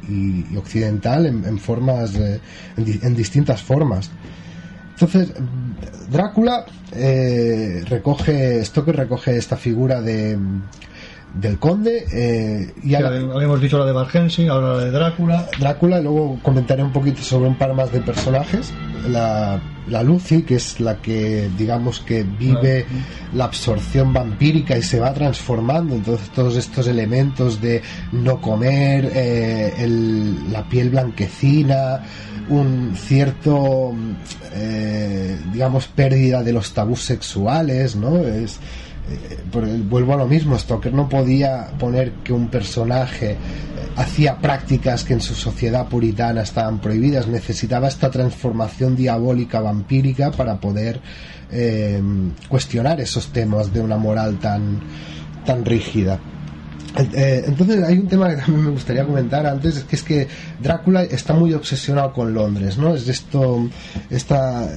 occidental 0.56 1.26
en, 1.26 1.44
en 1.46 1.58
formas, 1.58 2.16
eh, 2.16 2.40
en, 2.78 3.00
en 3.02 3.16
distintas 3.16 3.64
formas. 3.64 4.12
Entonces, 4.96 5.34
Drácula 6.10 6.66
eh, 6.94 7.84
recoge, 7.88 8.64
Stoker 8.64 8.96
recoge 8.96 9.38
esta 9.38 9.58
figura 9.58 10.02
de 10.02 10.38
del 11.34 11.60
conde 11.60 12.06
eh, 12.14 12.74
y 12.82 12.90
sí, 12.90 12.96
habíamos 12.96 13.60
dicho 13.60 13.78
la 13.78 13.86
de 13.86 13.92
Van 13.92 14.08
Helsing, 14.08 14.48
ahora 14.50 14.76
la 14.76 14.86
de 14.86 14.92
Drácula. 14.92 15.46
Drácula, 15.60 16.00
luego 16.00 16.40
comentaré 16.42 16.82
un 16.82 16.94
poquito 16.94 17.22
sobre 17.22 17.50
un 17.50 17.58
par 17.58 17.74
más 17.74 17.92
de 17.92 18.00
personajes. 18.00 18.74
La, 19.10 19.62
la 19.88 20.04
Lucy, 20.04 20.44
que 20.44 20.56
es 20.56 20.80
la 20.80 21.02
que 21.02 21.50
digamos 21.58 22.00
que 22.00 22.24
vive 22.24 22.86
ah. 22.90 23.30
la 23.34 23.46
absorción 23.46 24.14
vampírica 24.14 24.78
y 24.78 24.84
se 24.84 25.00
va 25.00 25.14
transformando 25.14 25.96
entonces 25.96 26.30
todos 26.30 26.56
estos 26.56 26.88
elementos 26.88 27.62
de 27.62 27.82
no 28.12 28.42
comer 28.42 29.12
eh, 29.14 29.74
el, 29.78 30.52
la 30.52 30.68
piel 30.68 30.90
blanquecina 30.90 32.04
un 32.50 32.96
cierto 32.96 33.94
eh, 34.54 35.38
digamos 35.52 35.88
pérdida 35.88 36.44
de 36.44 36.54
los 36.54 36.74
tabús 36.74 37.02
sexuales 37.02 37.96
no 37.96 38.18
es 38.18 38.60
eh, 39.10 39.84
vuelvo 39.90 40.14
a 40.14 40.18
lo 40.18 40.28
mismo 40.28 40.58
Stoker 40.58 40.94
no 40.94 41.08
podía 41.08 41.68
poner 41.78 42.12
que 42.24 42.34
un 42.34 42.48
personaje 42.48 43.32
eh, 43.32 43.38
hacía 43.96 44.38
prácticas 44.38 45.04
que 45.04 45.14
en 45.14 45.22
su 45.22 45.36
sociedad 45.36 45.88
puritana 45.88 46.42
estaban 46.42 46.80
prohibidas. 46.80 47.28
Necesitaba 47.28 47.88
esta 47.88 48.10
transformación 48.10 48.96
diabólica 48.96 49.62
vampírica 49.62 50.32
para 50.32 50.60
poder 50.60 51.00
eh, 51.52 52.02
cuestionar 52.50 53.00
esos 53.00 53.28
temas 53.28 53.72
de 53.72 53.82
una 53.82 53.98
moral 53.98 54.40
tan 54.40 54.82
tan 55.46 55.64
rígida 55.64 56.20
entonces 56.98 57.84
hay 57.84 57.98
un 57.98 58.08
tema 58.08 58.30
que 58.30 58.38
también 58.38 58.66
me 58.66 58.72
gustaría 58.72 59.06
comentar 59.06 59.46
antes, 59.46 59.78
es 59.78 59.84
que 59.84 59.96
es 59.96 60.04
que 60.04 60.28
Drácula 60.62 61.04
está 61.04 61.34
muy 61.34 61.54
obsesionado 61.54 62.14
con 62.14 62.34
Londres, 62.34 62.78
¿no? 62.78 62.96
Es 62.96 63.08
esto, 63.08 63.68
está 64.10 64.70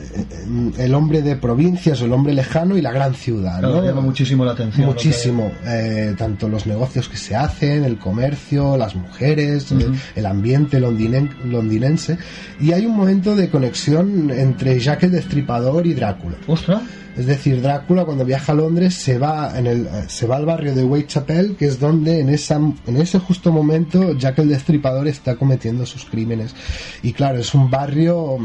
el 0.79 0.95
hombre 0.95 1.23
de 1.23 1.37
provincias, 1.37 2.01
o 2.03 2.05
el 2.05 2.13
hombre 2.13 2.35
lejano 2.35 2.77
y 2.77 2.83
la 2.83 2.93
gran 2.93 3.15
ciudad, 3.15 3.61
¿no? 3.61 3.73
Claro, 3.73 3.85
llama 3.87 4.01
muchísimo 4.01 4.45
la 4.45 4.53
atención. 4.53 4.87
Muchísimo, 4.87 5.53
eh, 5.67 6.15
tanto 6.17 6.49
los 6.49 6.67
negocios 6.67 7.09
que 7.09 7.17
se 7.17 7.35
hacen, 7.37 7.85
el 7.85 7.99
comercio, 7.99 8.77
las 8.77 8.95
mujeres, 8.95 9.71
uh 9.73 9.77
-huh. 9.77 9.85
el, 9.85 9.95
el, 10.17 10.27
ambiente 10.27 10.81
londinen, 10.81 11.31
londinense, 11.45 12.19
y 12.61 12.73
hay 12.73 12.87
un 12.87 12.97
momento 12.97 13.37
de 13.37 13.49
conexión 13.49 14.31
entre 14.31 14.79
Jack 14.79 15.05
el 15.05 15.13
Destripador 15.13 15.87
y 15.87 15.95
Drácula. 15.95 16.37
¡Ostras! 16.47 16.83
Es 17.19 17.27
decir, 17.27 17.61
Drácula 17.61 18.05
cuando 18.05 18.25
viaja 18.25 18.53
a 18.53 18.55
Londres 18.55 18.95
se 18.95 19.19
va 19.19 19.59
en 19.59 19.67
el 19.67 19.89
se 20.07 20.29
va 20.29 20.37
al 20.37 20.47
barrio 20.47 20.73
de 20.73 20.85
Whitechapel, 20.85 21.57
que 21.57 21.67
es 21.67 21.81
donde 21.81 22.08
en 22.21 22.29
esa 22.31 22.57
en 22.57 22.97
ese 22.97 23.19
justo 23.19 23.53
momento 23.53 24.15
Jack 24.17 24.39
el 24.41 24.49
Destripador 24.49 25.07
está 25.09 25.37
cometiendo 25.37 25.87
sus 25.87 26.05
crímenes. 26.05 26.55
Y 27.03 27.13
claro, 27.13 27.39
es 27.39 27.55
un 27.55 27.71
barrio 27.71 28.39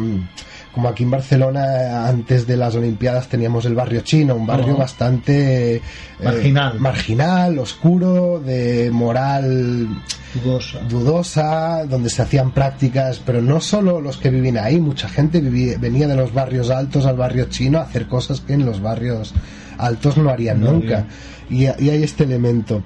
como 0.73 0.87
aquí 0.89 1.03
en 1.03 1.11
Barcelona 1.11 2.07
antes 2.07 2.47
de 2.47 2.57
las 2.57 2.75
Olimpiadas 2.75 3.27
teníamos 3.27 3.65
el 3.65 3.75
barrio 3.75 4.01
chino, 4.01 4.35
un 4.35 4.47
barrio 4.47 4.75
bastante 4.75 5.75
eh, 5.75 5.81
Marginal. 6.23 6.79
marginal, 6.79 7.59
oscuro, 7.59 8.39
de 8.43 8.89
moral 8.91 9.87
Dudosa. 10.33 10.79
dudosa, 10.89 11.85
donde 11.85 12.09
se 12.09 12.23
hacían 12.23 12.51
prácticas, 12.51 13.21
pero 13.23 13.39
no 13.41 13.61
solo 13.61 14.01
los 14.01 14.17
que 14.17 14.31
vivían 14.31 14.57
ahí, 14.57 14.79
mucha 14.79 15.07
gente 15.07 15.41
vivía- 15.41 15.77
venía 15.77 16.07
de 16.07 16.15
los 16.15 16.33
barrios 16.33 16.71
altos 16.71 17.05
al 17.05 17.17
barrio 17.17 17.45
chino 17.45 17.77
a 17.77 17.83
hacer 17.83 18.07
cosas 18.07 18.41
que 18.41 18.53
en 18.53 18.65
los 18.65 18.81
barrios 18.81 19.31
altos 19.77 20.17
no 20.17 20.31
harían 20.31 20.59
No 20.61 20.71
nunca. 20.71 21.05
Y, 21.51 21.65
y 21.65 21.89
hay 21.89 22.01
este 22.03 22.23
elemento. 22.23 22.83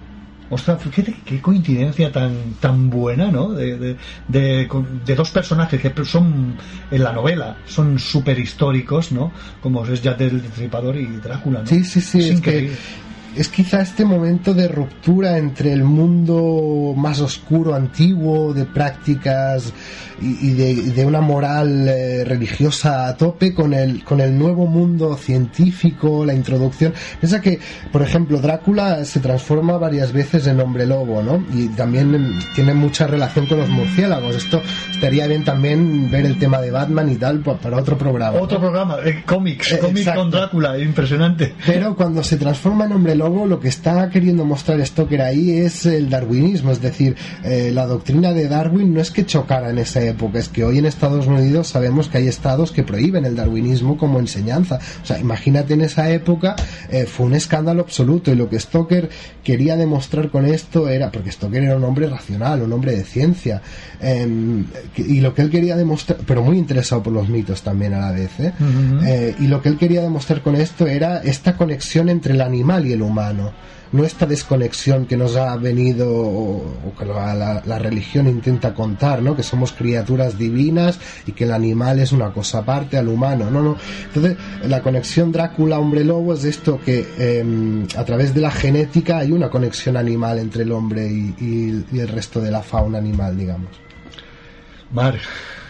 Ostras, 0.50 0.82
fíjate 0.82 1.16
qué 1.26 1.42
coincidencia 1.42 2.12
tan 2.12 2.54
tan 2.60 2.90
buena, 2.90 3.30
¿no? 3.30 3.50
De, 3.50 3.78
de, 3.78 3.98
de, 4.28 5.16
dos 5.16 5.32
personajes 5.32 5.82
que 5.82 6.06
son 6.06 6.56
en 6.90 7.04
la 7.04 7.12
novela, 7.12 7.58
son 7.66 8.00
súper 8.00 8.40
históricos, 8.40 9.12
¿no? 9.12 9.32
Como 9.62 9.86
es 9.86 10.02
Jack 10.02 10.22
el 10.22 10.42
Destripador 10.42 10.96
y 10.96 11.06
Drácula, 11.06 11.60
¿no? 11.60 11.68
Sí, 11.68 11.84
sí, 11.84 12.00
sí, 12.00 12.20
Es 12.20 12.26
es, 12.26 12.42
que 12.42 12.50
increíble. 12.50 12.78
Es 13.38 13.50
quizá 13.50 13.82
este 13.82 14.04
momento 14.06 14.54
de 14.54 14.68
ruptura 14.68 15.38
entre 15.38 15.72
el 15.74 15.84
mundo 15.84 16.94
más 16.96 17.20
oscuro, 17.22 17.76
antiguo, 17.76 18.54
de 18.54 18.66
prácticas 18.66 19.72
y, 20.22 20.48
y 20.50 20.54
de, 20.54 20.76
de 20.94 21.06
una 21.06 21.22
moral 21.22 21.88
eh, 21.88 22.24
religiosa 22.26 23.08
a 23.08 23.16
tope 23.16 23.54
con 23.54 23.74
el, 23.74 24.04
con 24.04 24.20
el 24.20 24.38
nuevo 24.38 24.66
mundo 24.66 25.16
científico, 25.16 26.26
la 26.26 26.34
introducción. 26.34 26.94
Piensa 27.20 27.42
que, 27.42 27.60
por 27.92 28.02
ejemplo, 28.02 28.40
Drácula 28.40 29.06
se 29.06 29.20
transforma 29.20 29.78
varias 29.78 30.12
veces 30.12 30.48
en 30.48 30.60
hombre 30.60 30.86
lobo, 30.86 31.22
¿no? 31.22 31.44
Y 31.54 31.68
también 31.70 32.14
em, 32.16 32.40
tiene 32.56 32.74
mucha 32.74 33.08
relación 33.08 33.46
con 33.46 33.60
los 33.60 33.70
murciélagos. 33.70 34.36
Esto 34.36 34.62
estaría 34.92 35.28
bien 35.28 35.44
también 35.44 36.10
ver 36.10 36.26
el 36.26 36.40
tema 36.40 36.60
de 36.62 36.72
Batman 36.72 37.12
y 37.12 37.16
tal 37.16 37.40
pa- 37.42 37.58
para 37.58 37.78
otro 37.78 37.98
programa. 37.98 38.40
Otro 38.40 38.60
programa, 38.60 38.98
eh, 39.06 39.24
cómics, 39.26 39.74
Eh, 39.74 39.80
cómics 39.80 40.10
con 40.16 40.32
Drácula, 40.32 40.78
impresionante. 40.80 41.54
Pero 41.66 41.96
cuando 41.96 42.24
se 42.24 42.38
transforma 42.38 42.86
en 42.86 42.94
hombre 42.94 43.16
lobo, 43.16 43.27
lo 43.30 43.60
que 43.60 43.68
está 43.68 44.10
queriendo 44.10 44.46
mostrar 44.46 44.86
Stoker 44.86 45.22
ahí 45.22 45.52
es 45.52 45.86
el 45.86 46.10
darwinismo, 46.10 46.72
es 46.72 46.82
decir, 46.82 47.16
eh, 47.44 47.72
la 47.74 47.86
doctrina 47.86 48.34
de 48.34 48.48
Darwin 48.48 48.94
no 48.94 49.02
es 49.02 49.12
que 49.12 49.26
chocara 49.26 49.70
en 49.70 49.78
esa 49.78 50.02
época, 50.02 50.40
es 50.40 50.50
que 50.50 50.64
hoy 50.64 50.78
en 50.80 50.86
Estados 50.86 51.28
Unidos 51.28 51.68
sabemos 51.68 52.08
que 52.10 52.20
hay 52.20 52.28
estados 52.28 52.72
que 52.72 52.84
prohíben 52.84 53.26
el 53.26 53.36
darwinismo 53.36 53.98
como 53.98 54.20
enseñanza. 54.20 54.80
O 55.04 55.06
sea, 55.06 55.20
imagínate 55.20 55.74
en 55.74 55.82
esa 55.82 56.10
época, 56.10 56.56
eh, 56.90 57.06
fue 57.06 57.26
un 57.26 57.34
escándalo 57.34 57.82
absoluto 57.82 58.32
y 58.32 58.36
lo 58.36 58.50
que 58.50 58.60
Stoker 58.60 59.10
quería 59.44 59.76
demostrar 59.76 60.30
con 60.30 60.46
esto 60.46 60.90
era, 60.90 61.12
porque 61.12 61.32
Stoker 61.32 61.64
era 61.64 61.76
un 61.76 61.84
hombre 61.84 62.08
racional, 62.08 62.62
un 62.62 62.74
hombre 62.74 62.96
de 62.96 63.04
ciencia, 63.04 63.62
que- 64.96 65.02
y 65.02 65.20
lo 65.22 65.34
que 65.34 65.42
él 65.42 65.50
quería 65.50 65.76
demostrar, 65.76 66.20
pero 66.26 66.42
muy 66.44 66.58
interesado 66.58 67.04
por 67.04 67.14
los 67.14 67.30
mitos 67.30 67.62
también 67.62 67.94
a 67.94 68.00
la 68.00 68.12
vez, 68.12 68.32
¿eh? 68.40 68.54
Ujú. 68.60 69.06
Eh, 69.06 69.36
y 69.40 69.48
lo 69.48 69.62
que 69.62 69.70
él 69.70 69.78
quería 69.78 70.02
demostrar 70.02 70.42
con 70.42 70.56
esto 70.56 70.88
era 70.88 71.18
esta 71.24 71.56
conexión 71.58 72.10
entre 72.10 72.34
el 72.34 72.42
animal 72.42 72.86
y 72.88 72.94
el 72.94 73.02
humano. 73.02 73.17
No 73.92 74.04
esta 74.04 74.26
desconexión 74.26 75.06
que 75.06 75.16
nos 75.16 75.38
ha 75.38 75.56
venido 75.56 76.10
o, 76.14 76.94
que 77.00 77.06
la, 77.06 77.80
religión 77.80 78.28
intenta 78.28 78.74
contar, 78.74 79.22
¿no? 79.22 79.34
Que 79.36 79.44
somos 79.44 79.72
criaturas 79.72 80.38
divinas 80.38 81.00
y 81.26 81.32
que 81.32 81.46
el 81.46 81.54
animal 81.54 82.00
es 82.00 82.12
una 82.12 82.34
cosa 82.34 82.60
aparte 82.60 82.98
al 82.98 83.08
humano. 83.08 83.50
No, 83.50 83.62
no. 83.64 83.78
Entonces, 84.08 84.36
la 84.66 84.82
conexión 84.82 85.32
Drácula-hombre 85.32 86.04
lobo 86.04 86.34
es 86.34 86.44
esto 86.44 86.80
que 86.84 87.08
em, 87.18 87.88
a 87.98 88.04
través 88.04 88.34
de 88.34 88.42
la 88.42 88.52
genética 88.52 89.20
hay 89.20 89.32
una 89.32 89.50
conexión 89.50 89.96
animal 89.96 90.40
entre 90.40 90.64
el 90.64 90.72
hombre 90.74 91.08
y, 91.08 91.34
y- 91.40 91.86
y 91.94 92.00
el 92.00 92.10
resto 92.10 92.42
de 92.42 92.52
la 92.52 92.62
fauna 92.62 92.98
animal, 92.98 93.38
digamos. 93.38 93.70
Mar, 94.92 95.18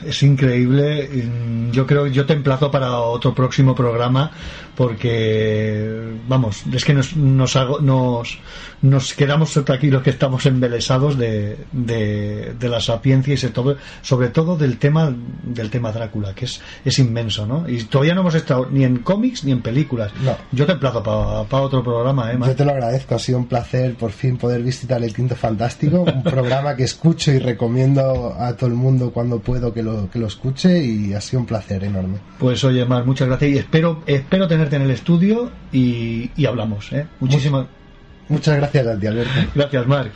es 0.05 0.23
increíble. 0.23 1.09
Mm, 1.13 1.71
Yo 1.71 1.85
creo, 1.85 2.07
yo 2.07 2.25
te 2.25 2.33
emplazo 2.33 2.71
para 2.71 2.97
otro 2.99 3.33
próximo 3.35 3.75
programa 3.75 4.31
porque, 4.75 6.13
vamos, 6.27 6.63
es 6.73 6.85
que 6.85 6.93
nos, 6.93 7.15
nos, 7.15 7.55
hago- 7.55 7.79
nos, 7.81 8.39
nos 8.81 9.13
quedamos 9.13 9.55
aquí 9.57 9.89
los 9.89 10.03
que 10.03 10.09
estamos 10.11 10.45
embelesados 10.45 11.17
de, 11.17 11.57
de, 11.71 12.53
de 12.59 12.69
la 12.69 12.79
sapiencia 12.79 13.33
y 13.33 13.37
sobre 13.37 13.53
todo, 13.53 13.77
sobre 14.01 14.29
todo 14.29 14.55
del 14.57 14.77
tema 14.77 15.13
del 15.43 15.69
tema 15.69 15.91
Drácula, 15.91 16.33
que 16.33 16.45
es, 16.45 16.61
es 16.85 16.99
inmenso, 16.99 17.45
¿no? 17.45 17.67
Y 17.67 17.83
todavía 17.83 18.13
no 18.15 18.21
hemos 18.21 18.35
estado 18.35 18.67
ni 18.71 18.83
en 18.83 18.97
cómics 18.99 19.43
ni 19.43 19.51
en 19.51 19.61
películas. 19.61 20.11
No. 20.23 20.35
Yo 20.51 20.65
te 20.65 20.73
emplazo 20.73 21.01
para 21.03 21.63
otro 21.63 21.83
programa, 21.83 22.31
¿eh, 22.31 22.37
Mar? 22.37 22.49
Yo 22.49 22.55
te 22.55 22.65
lo 22.65 22.71
agradezco, 22.71 23.15
ha 23.15 23.19
sido 23.19 23.39
un 23.39 23.47
placer 23.47 23.95
por 23.95 24.11
fin 24.11 24.37
poder 24.37 24.61
visitar 24.63 25.03
el 25.03 25.13
Quinto 25.13 25.35
Fantástico, 25.35 26.01
un 26.01 26.23
programa 26.23 26.75
que 26.75 26.83
escucho 26.83 27.31
y 27.31 27.39
recomiendo 27.39 28.35
a 28.39 28.55
todo 28.55 28.67
el 28.69 28.75
mundo 28.75 29.11
cuando 29.11 29.39
puedo 29.39 29.73
que 29.73 29.83
lo, 29.91 30.09
que 30.09 30.19
lo 30.19 30.27
escuche 30.27 30.83
y 30.83 31.13
ha 31.13 31.21
sido 31.21 31.39
un 31.41 31.45
placer 31.45 31.83
enorme. 31.83 32.17
Pues 32.37 32.63
oye, 32.63 32.85
Mar, 32.85 33.05
muchas 33.05 33.27
gracias 33.27 33.51
y 33.51 33.57
espero, 33.57 34.03
espero 34.05 34.47
tenerte 34.47 34.75
en 34.75 34.83
el 34.83 34.91
estudio 34.91 35.51
y, 35.71 36.29
y 36.35 36.45
hablamos, 36.45 36.91
¿eh? 36.93 37.07
Muchísimas 37.19 37.67
Muchas 38.29 38.57
gracias 38.57 38.87
a 38.87 38.99
ti, 38.99 39.07
Alberto. 39.07 39.31
gracias, 39.55 39.87
Mar. 39.87 40.11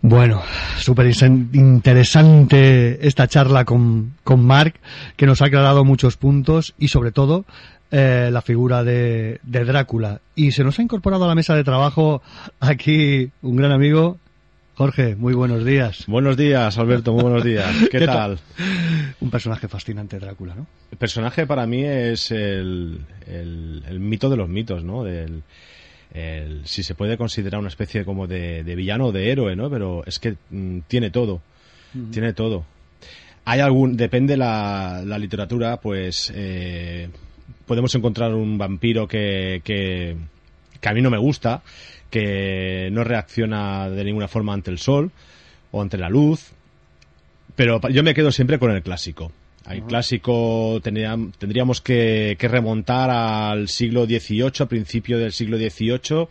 Bueno, 0.00 0.42
súper 0.78 1.10
interesante 1.52 3.06
esta 3.06 3.26
charla 3.26 3.64
con, 3.64 4.14
con 4.24 4.44
Mark, 4.44 4.74
que 5.16 5.26
nos 5.26 5.42
ha 5.42 5.46
aclarado 5.46 5.84
muchos 5.84 6.16
puntos 6.16 6.74
y 6.78 6.88
sobre 6.88 7.12
todo 7.12 7.44
eh, 7.90 8.28
la 8.32 8.42
figura 8.42 8.84
de, 8.84 9.40
de 9.42 9.64
Drácula. 9.64 10.20
Y 10.34 10.52
se 10.52 10.64
nos 10.64 10.78
ha 10.78 10.82
incorporado 10.82 11.24
a 11.24 11.28
la 11.28 11.34
mesa 11.34 11.54
de 11.54 11.64
trabajo 11.64 12.22
aquí 12.60 13.30
un 13.42 13.56
gran 13.56 13.72
amigo, 13.72 14.18
Jorge, 14.74 15.16
muy 15.16 15.34
buenos 15.34 15.64
días. 15.64 16.04
Buenos 16.06 16.36
días, 16.36 16.78
Alberto, 16.78 17.12
muy 17.12 17.22
buenos 17.22 17.42
días. 17.44 17.66
¿Qué, 17.90 17.98
¿Qué 17.98 18.06
tal? 18.06 18.38
Un 19.20 19.30
personaje 19.30 19.66
fascinante, 19.68 20.18
Drácula, 20.18 20.54
¿no? 20.54 20.66
El 20.92 20.98
personaje 20.98 21.46
para 21.46 21.66
mí 21.66 21.82
es 21.84 22.30
el, 22.30 23.00
el- 23.26 23.82
el 23.88 24.00
mito 24.00 24.30
de 24.30 24.36
los 24.36 24.48
mitos, 24.48 24.84
¿no? 24.84 25.02
Del, 25.02 25.42
el- 26.14 26.62
si 26.64 26.82
se 26.82 26.94
puede 26.94 27.16
considerar 27.18 27.58
una 27.58 27.68
especie 27.68 28.04
como 28.04 28.26
de, 28.26 28.62
de 28.64 28.74
villano 28.76 29.06
o 29.06 29.12
de 29.12 29.32
héroe, 29.32 29.56
¿no? 29.56 29.68
Pero 29.70 30.04
es 30.06 30.18
que 30.18 30.36
mm, 30.50 30.80
tiene 30.86 31.10
todo, 31.10 31.40
tiene 32.12 32.32
todo. 32.32 32.64
Hay 33.44 33.60
algún, 33.60 33.96
depende 33.96 34.36
la, 34.36 35.02
la 35.04 35.18
literatura, 35.18 35.78
pues 35.80 36.30
eh, 36.34 37.08
podemos 37.68 37.94
encontrar 37.94 38.34
un 38.34 38.58
vampiro 38.58 39.06
que, 39.06 39.60
que, 39.62 40.16
que 40.80 40.88
a 40.88 40.92
mí 40.92 41.00
no 41.00 41.10
me 41.10 41.18
gusta, 41.18 41.62
que 42.10 42.88
no 42.90 43.04
reacciona 43.04 43.88
de 43.90 44.02
ninguna 44.02 44.26
forma 44.26 44.52
ante 44.54 44.72
el 44.72 44.78
sol 44.78 45.12
o 45.70 45.80
ante 45.80 45.98
la 45.98 46.08
luz, 46.08 46.50
pero 47.54 47.80
yo 47.90 48.02
me 48.02 48.14
quedo 48.14 48.32
siempre 48.32 48.58
con 48.58 48.70
el 48.72 48.82
clásico. 48.82 49.30
El 49.68 49.82
clásico 49.82 50.80
tendríam- 50.82 51.30
tendríamos 51.36 51.82
que, 51.82 52.36
que 52.38 52.48
remontar 52.48 53.10
al 53.10 53.68
siglo 53.68 54.06
XVIII, 54.06 54.50
a 54.60 54.66
principio 54.66 55.18
del 55.18 55.32
siglo 55.32 55.58
XVIII, 55.58 56.26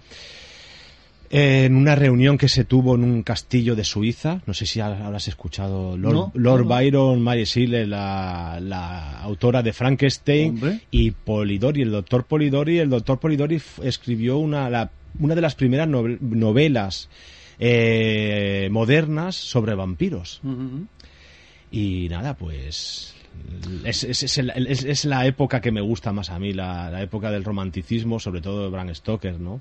en 1.29 1.75
una 1.75 1.95
reunión 1.95 2.37
que 2.37 2.47
se 2.47 2.63
tuvo 2.63 2.95
en 2.95 3.03
un 3.03 3.23
castillo 3.23 3.75
de 3.75 3.83
Suiza. 3.83 4.41
No 4.45 4.53
sé 4.53 4.65
si 4.65 4.79
ha- 4.79 5.05
habrás 5.05 5.27
escuchado 5.27 5.97
Lord, 5.97 6.13
No, 6.13 6.31
Lord 6.35 6.59
no, 6.63 6.69
no. 6.69 6.75
Byron, 6.75 7.21
Mary 7.21 7.43
Shelley, 7.43 7.85
la, 7.85 8.59
la 8.61 9.19
autora 9.19 9.61
de 9.61 9.73
Frankenstein, 9.73 10.49
Hombre. 10.51 10.79
y 10.91 11.11
Polidori, 11.11 11.81
el 11.81 11.91
doctor 11.91 12.25
Polidori. 12.25 12.79
El 12.79 12.89
doctor 12.89 13.19
Polidori 13.19 13.61
escribió 13.83 14.37
una, 14.37 14.69
la- 14.69 14.91
una 15.19 15.35
de 15.35 15.41
las 15.41 15.55
primeras 15.55 15.87
novel- 15.87 16.17
novelas 16.21 17.09
eh, 17.59 18.69
modernas 18.71 19.35
sobre 19.35 19.73
vampiros. 19.75 20.41
Y 21.71 22.07
nada, 22.09 22.35
pues 22.35 23.13
es, 23.83 24.03
es- 24.03 24.23
es 24.23 24.37
el- 24.37 24.51
es- 24.67 24.83
es 24.85 25.05
la 25.05 25.25
época 25.25 25.59
que 25.59 25.71
me 25.71 25.81
gusta 25.81 26.13
más 26.13 26.29
a 26.29 26.39
mí, 26.39 26.53
la, 26.53 26.89
la 26.89 27.01
época 27.01 27.31
del 27.31 27.43
romanticismo, 27.43 28.19
sobre 28.19 28.41
todo 28.41 28.63
de 28.63 28.69
Bram 28.69 28.93
Stoker, 28.93 29.39
¿no? 29.39 29.59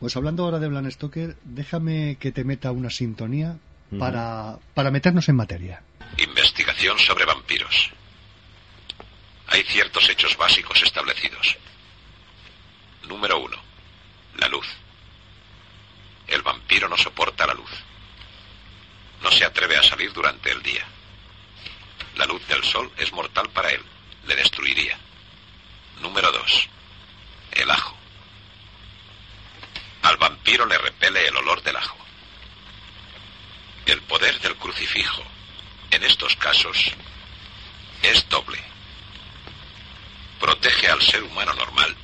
Pues 0.00 0.16
hablando 0.16 0.44
ahora 0.44 0.58
de 0.58 0.68
Bram 0.68 0.90
Stoker, 0.90 1.36
déjame 1.44 2.16
que 2.18 2.32
te 2.32 2.42
meta 2.42 2.72
una 2.72 2.88
sintonía 2.88 3.58
para, 3.98 4.58
para 4.72 4.90
meternos 4.90 5.28
en 5.28 5.36
materia. 5.36 5.82
Investigación 6.16 6.98
sobre 6.98 7.26
vampiros. 7.26 7.90
Hay 9.48 9.62
ciertos 9.64 10.08
hechos 10.08 10.38
básicos 10.38 10.82
establecidos. 10.82 11.54
Número 13.08 13.38
uno. 13.40 13.58
La 14.38 14.48
luz. 14.48 14.66
El 16.28 16.40
vampiro 16.40 16.88
no 16.88 16.96
soporta 16.96 17.46
la 17.46 17.52
luz. 17.52 17.70
No 19.22 19.30
se 19.30 19.44
atreve 19.44 19.76
a 19.76 19.82
salir 19.82 20.14
durante 20.14 20.50
el 20.50 20.62
día. 20.62 20.86
La 22.16 22.24
luz 22.24 22.46
del 22.48 22.64
sol 22.64 22.90
es 22.96 23.12
mortal 23.12 23.50
para 23.50 23.70
él. 23.70 23.82
Le 24.26 24.34
destruiría. 24.34 24.96
Número 26.00 26.32
dos. 26.32 26.70
El 27.52 27.70
ajo. 27.70 27.99
Al 30.02 30.16
vampiro 30.16 30.66
le 30.66 30.78
repele 30.78 31.26
el 31.26 31.36
olor 31.36 31.62
del 31.62 31.76
ajo. 31.76 31.96
El 33.86 34.00
poder 34.02 34.38
del 34.40 34.56
crucifijo, 34.56 35.22
en 35.90 36.04
estos 36.04 36.36
casos, 36.36 36.92
es 38.02 38.28
doble. 38.28 38.58
Protege 40.38 40.88
al 40.88 41.02
ser 41.02 41.22
humano 41.22 41.52
normal 41.54 41.94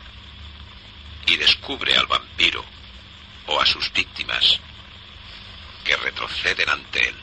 y 1.26 1.36
descubre 1.36 1.96
al 1.96 2.06
vampiro 2.06 2.64
o 3.46 3.60
a 3.60 3.66
sus 3.66 3.92
víctimas 3.92 4.60
que 5.84 5.96
retroceden 5.96 6.68
ante 6.68 7.08
él. 7.08 7.14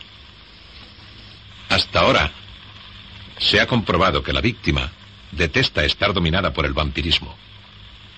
Hasta 1.70 2.00
ahora, 2.00 2.32
se 3.40 3.60
ha 3.60 3.68
comprobado 3.68 4.24
que 4.24 4.34
la 4.34 4.42
víctima 4.42 4.92
detesta 5.32 5.84
estar 5.84 6.14
dominada 6.14 6.54
por 6.54 6.66
el 6.66 6.74
vampirismo, 6.74 7.36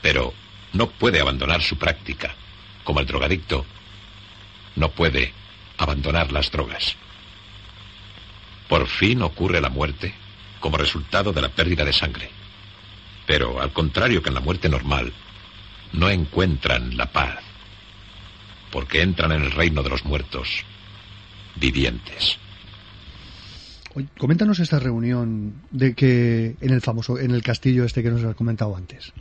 pero 0.01 0.33
no 0.73 0.89
puede 0.89 1.19
abandonar 1.19 1.61
su 1.61 1.77
práctica, 1.77 2.35
como 2.85 3.01
el 3.01 3.05
drogadicto 3.05 3.65
no 4.77 4.89
puede 4.91 5.33
abandonar 5.77 6.31
las 6.31 6.49
drogas. 6.49 6.95
Por 8.69 8.87
fin 8.87 9.21
ocurre 9.21 9.59
la 9.59 9.69
muerte 9.69 10.13
como 10.61 10.77
resultado 10.77 11.33
de 11.33 11.41
la 11.41 11.49
pérdida 11.49 11.83
de 11.83 11.91
sangre. 11.91 12.29
Pero, 13.27 13.61
al 13.61 13.73
contrario 13.73 14.21
que 14.21 14.29
en 14.29 14.35
la 14.35 14.41
muerte 14.41 14.69
normal, 14.69 15.11
no 15.93 16.09
encuentran 16.09 16.95
la 16.95 17.11
paz, 17.11 17.39
porque 18.71 19.01
entran 19.01 19.31
en 19.31 19.43
el 19.43 19.51
reino 19.51 19.83
de 19.83 19.89
los 19.89 20.05
muertos 20.05 20.63
vivientes. 21.55 22.37
Coméntanos 24.17 24.59
esta 24.59 24.79
reunión 24.79 25.61
de 25.71 25.93
que 25.93 26.57
en 26.59 26.71
el 26.71 26.81
famoso, 26.81 27.17
en 27.17 27.31
el 27.31 27.41
castillo 27.41 27.85
este 27.85 28.03
que 28.03 28.11
nos 28.11 28.23
has 28.23 28.35
comentado 28.35 28.75
antes. 28.75 29.13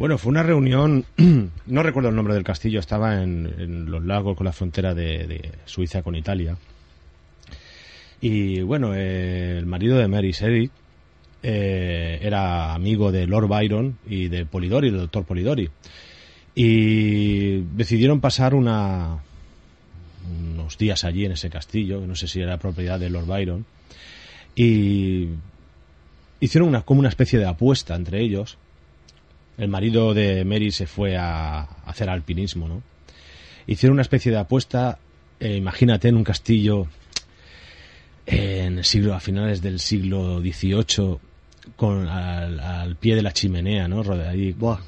Bueno, 0.00 0.16
fue 0.16 0.30
una 0.30 0.42
reunión, 0.42 1.04
no 1.66 1.82
recuerdo 1.82 2.08
el 2.08 2.16
nombre 2.16 2.32
del 2.32 2.42
castillo, 2.42 2.80
estaba 2.80 3.22
en, 3.22 3.54
en 3.58 3.90
los 3.90 4.02
lagos 4.02 4.34
con 4.34 4.46
la 4.46 4.52
frontera 4.54 4.94
de, 4.94 5.50
Suiza 5.66 6.02
con 6.02 6.14
Italia. 6.16 6.56
Y 8.18 8.62
bueno, 8.62 8.94
eh, 8.94 9.58
el 9.58 9.66
marido 9.66 9.98
de 9.98 10.08
Mary 10.08 10.32
Shelley 10.32 10.70
eh, 11.42 12.18
era 12.22 12.72
amigo 12.72 13.12
de 13.12 13.26
Lord 13.26 13.46
Byron 13.46 13.98
y 14.08 14.28
de 14.28 14.46
Polidori, 14.46 14.90
del 14.90 15.00
doctor 15.00 15.26
Polidori. 15.26 15.68
Y 16.54 17.58
decidieron 17.76 18.22
pasar 18.22 18.54
una, 18.54 19.18
unos 20.54 20.78
días 20.78 21.04
allí 21.04 21.26
en 21.26 21.32
ese 21.32 21.50
castillo, 21.50 22.06
no 22.06 22.14
sé 22.14 22.26
si 22.26 22.40
era 22.40 22.56
propiedad 22.56 22.98
de 22.98 23.10
Lord 23.10 23.26
Byron, 23.26 23.66
y 24.56 25.28
hicieron 26.40 26.70
una, 26.70 26.80
como 26.84 27.00
una 27.00 27.10
especie 27.10 27.38
de 27.38 27.44
apuesta 27.44 27.94
entre 27.96 28.22
ellos. 28.22 28.56
El 29.60 29.68
marido 29.68 30.14
de 30.14 30.44
Mary 30.44 30.70
se 30.72 30.86
fue 30.86 31.16
a 31.16 31.60
hacer 31.86 32.08
alpinismo, 32.08 32.66
¿no? 32.66 32.82
Hicieron 33.66 33.94
una 33.94 34.02
especie 34.02 34.32
de 34.32 34.38
apuesta, 34.38 34.98
eh, 35.38 35.56
imagínate 35.56 36.08
en 36.08 36.16
un 36.16 36.24
castillo 36.24 36.86
en 38.26 38.78
el 38.78 38.84
siglo, 38.84 39.14
a 39.14 39.20
finales 39.20 39.60
del 39.62 39.80
siglo 39.80 40.40
XVIII, 40.40 41.18
con, 41.76 42.06
al, 42.08 42.60
al 42.60 42.96
pie 42.96 43.16
de 43.16 43.22
la 43.22 43.32
chimenea, 43.32 43.88
¿no? 43.88 44.02
Ahí, 44.28 44.52
Buah, 44.52 44.78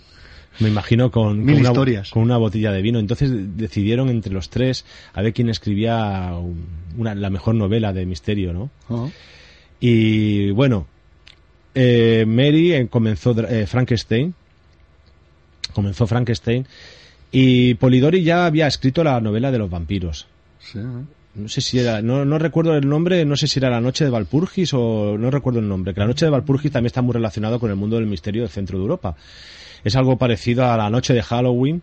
me 0.60 0.68
imagino 0.68 1.10
con, 1.10 1.38
Mil 1.44 1.54
con 1.56 1.60
una, 1.60 1.68
historias. 1.70 2.10
con 2.10 2.22
una 2.22 2.36
botella 2.36 2.72
de 2.72 2.82
vino. 2.82 2.98
Entonces 2.98 3.30
decidieron 3.56 4.08
entre 4.10 4.32
los 4.32 4.48
tres 4.50 4.84
a 5.12 5.22
ver 5.22 5.32
quién 5.32 5.48
escribía 5.48 6.32
un- 6.38 6.66
una, 6.96 7.14
la 7.14 7.30
mejor 7.30 7.54
novela 7.54 7.92
de 7.92 8.06
misterio, 8.06 8.52
¿no? 8.52 8.70
ah, 8.90 9.08
Y 9.80 10.50
bueno, 10.50 10.86
eh, 11.74 12.24
Mary 12.26 12.72
eh, 12.74 12.86
comenzó 12.88 13.34
eh, 13.48 13.66
Frankenstein, 13.66 14.34
comenzó 15.72 16.06
Frankenstein, 16.06 16.66
y 17.30 17.74
Polidori 17.74 18.22
ya 18.22 18.46
había 18.46 18.66
escrito 18.66 19.02
la 19.02 19.20
novela 19.20 19.50
de 19.50 19.58
los 19.58 19.70
vampiros. 19.70 20.26
sí, 20.60 20.78
¿eh? 20.78 20.82
No 21.34 21.48
sé 21.48 21.62
si 21.62 21.78
era, 21.78 22.02
no, 22.02 22.26
no 22.26 22.38
recuerdo 22.38 22.74
el 22.76 22.86
nombre, 22.86 23.24
no 23.24 23.36
sé 23.38 23.46
si 23.46 23.58
era 23.58 23.70
La 23.70 23.80
Noche 23.80 24.04
de 24.04 24.10
Valpurgis 24.10 24.74
o 24.74 25.16
no 25.16 25.30
recuerdo 25.30 25.60
el 25.60 25.66
nombre, 25.68 25.94
que 25.94 26.00
La 26.00 26.06
Noche 26.06 26.26
de 26.26 26.30
Valpurgis 26.30 26.70
también 26.70 26.88
está 26.88 27.00
muy 27.00 27.14
relacionado 27.14 27.58
con 27.58 27.70
el 27.70 27.76
mundo 27.76 27.96
del 27.96 28.04
misterio 28.04 28.42
del 28.42 28.50
centro 28.50 28.76
de 28.76 28.82
Europa. 28.82 29.16
Es 29.82 29.96
algo 29.96 30.18
parecido 30.18 30.66
a 30.70 30.76
La 30.76 30.90
Noche 30.90 31.14
de 31.14 31.22
Halloween, 31.22 31.80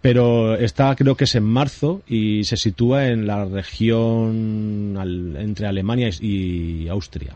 pero 0.00 0.54
está 0.54 0.94
creo 0.94 1.16
que 1.16 1.24
es 1.24 1.34
en 1.34 1.42
marzo 1.42 2.02
y 2.06 2.44
se 2.44 2.56
sitúa 2.56 3.08
en 3.08 3.26
la 3.26 3.44
región 3.46 4.96
al- 4.96 5.34
entre 5.40 5.66
Alemania 5.66 6.08
y 6.20 6.86
Austria. 6.86 7.34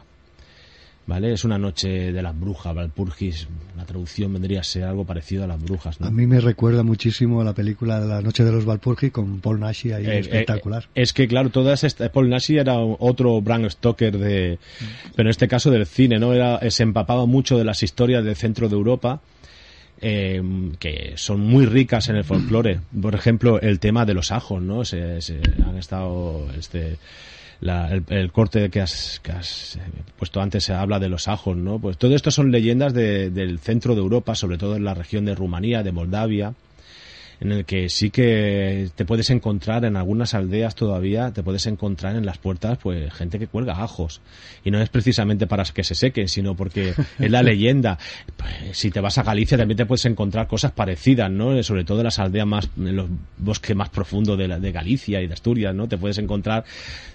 ¿Vale? 1.04 1.32
Es 1.32 1.44
una 1.44 1.58
noche 1.58 2.12
de 2.12 2.22
las 2.22 2.38
brujas, 2.38 2.72
Valpurgis, 2.76 3.48
la 3.76 3.84
traducción 3.84 4.32
vendría 4.32 4.60
a 4.60 4.62
ser 4.62 4.84
algo 4.84 5.04
parecido 5.04 5.42
a 5.42 5.48
las 5.48 5.60
brujas, 5.60 6.00
¿no? 6.00 6.06
A 6.06 6.10
mí 6.12 6.28
me 6.28 6.40
recuerda 6.40 6.84
muchísimo 6.84 7.40
a 7.40 7.44
la 7.44 7.54
película 7.54 7.98
La 7.98 8.20
Noche 8.22 8.44
de 8.44 8.52
los 8.52 8.64
Valpurgi 8.64 9.10
con 9.10 9.40
Paul 9.40 9.58
Nashi 9.58 9.90
ahí 9.90 10.06
Eh, 10.06 10.18
espectacular. 10.20 10.84
eh, 10.84 11.02
es 11.02 11.12
que, 11.12 11.26
claro, 11.26 11.50
todas 11.50 11.82
estas. 11.82 12.08
Paul 12.10 12.30
Nashi 12.30 12.56
era 12.56 12.78
otro 12.78 13.40
Bram 13.42 13.68
Stoker 13.68 14.16
de. 14.16 14.60
Pero 15.16 15.26
en 15.26 15.30
este 15.30 15.48
caso 15.48 15.72
del 15.72 15.86
cine, 15.86 16.20
¿no? 16.20 16.32
Era, 16.34 16.58
eh, 16.58 16.70
se 16.70 16.84
empapaba 16.84 17.26
mucho 17.26 17.58
de 17.58 17.64
las 17.64 17.82
historias 17.82 18.24
del 18.24 18.36
centro 18.36 18.68
de 18.68 18.76
Europa. 18.76 19.20
eh, 20.04 20.42
que 20.80 21.12
son 21.16 21.40
muy 21.40 21.64
ricas 21.66 22.08
en 22.08 22.16
el 22.16 22.24
folclore. 22.24 22.80
Por 23.00 23.14
ejemplo, 23.14 23.60
el 23.60 23.78
tema 23.78 24.04
de 24.04 24.14
los 24.14 24.32
ajos, 24.32 24.60
¿no? 24.62 24.84
Se, 24.84 25.20
se 25.20 25.40
han 25.64 25.76
estado. 25.78 26.48
Este, 26.58 26.96
la- 27.62 27.88
el, 27.90 28.04
el 28.08 28.30
corte 28.32 28.68
que 28.68 28.80
has, 28.82 29.20
que 29.22 29.32
has, 29.32 29.76
eh, 29.76 29.80
puesto 30.18 30.40
antes 30.42 30.64
se 30.64 30.74
habla 30.74 30.98
de 30.98 31.08
los 31.08 31.26
ajos, 31.28 31.56
¿no? 31.56 31.78
Pues 31.78 31.96
todo 31.96 32.14
esto 32.14 32.30
son 32.30 32.50
leyendas 32.52 32.92
de- 32.92 33.30
del 33.30 33.58
centro 33.58 33.94
de 33.94 34.00
Europa, 34.02 34.34
sobre 34.34 34.58
todo 34.58 34.76
en 34.76 34.84
la 34.84 34.92
región 34.94 35.24
de 35.24 35.34
Rumanía, 35.34 35.82
de 35.82 35.92
Moldavia 35.92 36.52
en 37.40 37.50
el 37.50 37.64
que 37.64 37.88
sí 37.88 38.10
que 38.10 38.88
te 38.94 39.04
puedes 39.04 39.28
encontrar 39.30 39.84
en 39.84 39.96
algunas 39.96 40.32
aldeas 40.32 40.76
todavía, 40.76 41.32
te 41.32 41.42
puedes 41.42 41.66
encontrar 41.66 42.14
en 42.14 42.24
las 42.24 42.38
puertas 42.38 42.78
pues 42.80 43.12
gente 43.12 43.40
que 43.40 43.48
cuelga 43.48 43.82
ajos. 43.82 44.20
Y 44.64 44.70
no 44.70 44.80
es 44.80 44.88
precisamente 44.90 45.48
para 45.48 45.64
que 45.64 45.82
se 45.82 45.96
sequen, 45.96 46.28
sino 46.28 46.54
porque 46.54 46.94
es 47.18 47.30
la 47.32 47.42
leyenda. 47.42 47.98
Pues, 48.36 48.78
si 48.78 48.92
te 48.92 49.00
vas 49.00 49.18
a 49.18 49.24
Galicia 49.24 49.58
también 49.58 49.76
te 49.76 49.86
puedes 49.86 50.04
encontrar 50.04 50.46
cosas 50.46 50.70
parecidas, 50.70 51.32
¿no? 51.32 51.60
Sobre 51.64 51.82
todo 51.82 51.98
en 51.98 52.04
las 52.04 52.20
aldeas 52.20 52.46
más, 52.46 52.70
en 52.78 52.94
los 52.94 53.08
bosques 53.38 53.74
más 53.74 53.88
profundos 53.88 54.38
de, 54.38 54.46
la- 54.46 54.60
de 54.60 54.70
Galicia 54.70 55.20
y 55.20 55.26
de 55.26 55.34
Asturias, 55.34 55.74
¿no? 55.74 55.88
Te 55.88 55.98
puedes 55.98 56.18
encontrar 56.18 56.62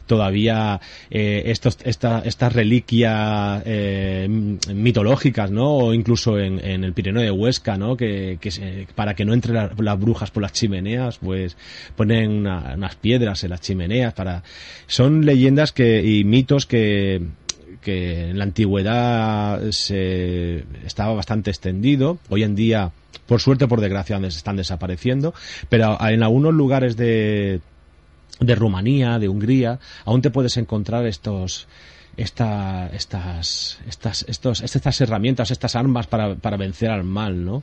todavía 0.07 0.81
eh, 1.11 1.43
estos, 1.47 1.77
esta, 1.83 2.21
estas 2.25 2.53
reliquias 2.53 3.61
eh, 3.65 4.27
mitológicas, 4.73 5.51
¿no? 5.51 5.75
O 5.75 5.93
incluso 5.93 6.39
en, 6.39 6.59
en 6.65 6.83
el 6.83 6.93
Pirineo 6.93 7.21
de 7.21 7.31
Huesca, 7.31 7.77
¿no? 7.77 7.95
Que, 7.95 8.39
se- 8.49 8.87
para 8.95 9.13
que 9.13 9.25
no 9.25 9.33
entren 9.33 9.55
la- 9.55 9.71
las 9.77 9.99
brujas 9.99 10.31
por 10.31 10.41
las 10.41 10.53
chimeneas, 10.53 11.19
pues 11.19 11.55
ponen 11.95 12.31
una- 12.31 12.73
unas 12.75 12.95
piedras 12.95 13.43
en 13.43 13.51
las 13.51 13.61
chimeneas 13.61 14.13
para... 14.13 14.41
Son 14.87 15.25
leyendas 15.25 15.71
que, 15.71 16.01
y 16.03 16.23
mitos 16.23 16.65
que 16.65 17.21
en 17.85 18.37
la 18.37 18.43
antigüedad 18.43 19.61
se 19.71 20.65
estaba 20.85 21.13
bastante 21.13 21.51
extendido. 21.51 22.17
Hoy 22.27 22.43
en 22.43 22.53
día, 22.53 22.91
por 23.27 23.39
suerte 23.39 23.65
por 23.67 23.79
desgracia, 23.79 24.19
des- 24.19 24.35
están 24.35 24.57
desapareciendo. 24.57 25.33
Pero 25.69 25.97
en 26.01 26.21
algunos 26.21 26.53
lugares 26.53 26.97
de, 26.97 27.61
de 28.39 28.55
Rumanía, 28.55 29.19
de 29.19 29.29
Hungría, 29.29 29.79
aún 30.05 30.21
te 30.21 30.29
puedes 30.31 30.57
encontrar 30.57 31.05
estos 31.05 31.67
esta, 32.15 32.87
estas, 32.93 33.77
estas, 33.87 34.25
estos, 34.27 34.61
estas 34.61 35.01
herramientas, 35.01 35.51
estas 35.51 35.75
armas 35.75 36.07
para, 36.07 36.33
para 36.33 36.57
vencer 36.57 36.89
al 36.89 37.03
mal, 37.03 37.45
¿no? 37.45 37.61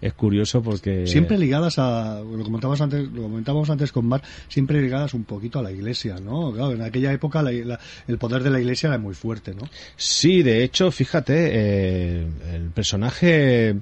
Es 0.00 0.12
curioso 0.14 0.60
porque... 0.60 1.06
Siempre 1.06 1.38
ligadas 1.38 1.78
a, 1.78 2.18
lo 2.20 2.42
comentábamos 2.42 2.80
antes, 2.80 3.08
lo 3.12 3.22
comentábamos 3.22 3.70
antes 3.70 3.92
con 3.92 4.06
Mar, 4.06 4.22
siempre 4.48 4.82
ligadas 4.82 5.14
un 5.14 5.22
poquito 5.22 5.60
a 5.60 5.62
la 5.62 5.70
iglesia, 5.70 6.16
¿no? 6.18 6.50
Claro, 6.52 6.72
en 6.72 6.82
aquella 6.82 7.12
época 7.12 7.42
la- 7.42 7.52
la- 7.52 7.80
el 8.08 8.18
poder 8.18 8.42
de 8.42 8.50
la 8.50 8.58
iglesia 8.58 8.88
era 8.88 8.98
muy 8.98 9.14
fuerte, 9.14 9.54
¿no? 9.54 9.68
Sí, 9.96 10.42
de 10.42 10.64
hecho, 10.64 10.90
fíjate, 10.90 11.50
eh, 11.52 12.26
el 12.54 12.70
personaje, 12.70 13.76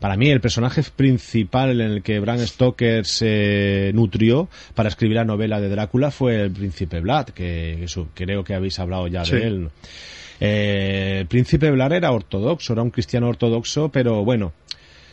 para 0.00 0.16
mí, 0.16 0.30
el 0.30 0.40
personaje 0.40 0.82
principal 0.94 1.80
en 1.80 1.90
el 1.92 2.02
que 2.02 2.20
Bram 2.20 2.38
Stoker 2.38 3.06
se 3.06 3.90
nutrió 3.94 4.48
para 4.74 4.88
escribir 4.88 5.16
la 5.16 5.24
novela 5.24 5.60
de 5.60 5.68
Drácula 5.68 6.10
fue 6.10 6.42
el 6.42 6.50
príncipe 6.50 7.00
Vlad, 7.00 7.26
que, 7.28 7.76
que 7.80 7.88
su- 7.88 8.08
creo 8.14 8.44
que 8.44 8.54
habéis 8.54 8.78
hablado 8.78 9.06
ya 9.08 9.24
Sí. 9.24 9.36
de 9.36 9.46
él. 9.46 9.68
Eh, 10.40 11.18
el 11.20 11.26
príncipe 11.26 11.70
Vlad 11.70 11.92
era 11.92 12.10
ortodoxo, 12.12 12.72
era 12.72 12.82
un 12.82 12.90
cristiano 12.90 13.28
ortodoxo, 13.28 13.88
pero 13.90 14.24
bueno, 14.24 14.52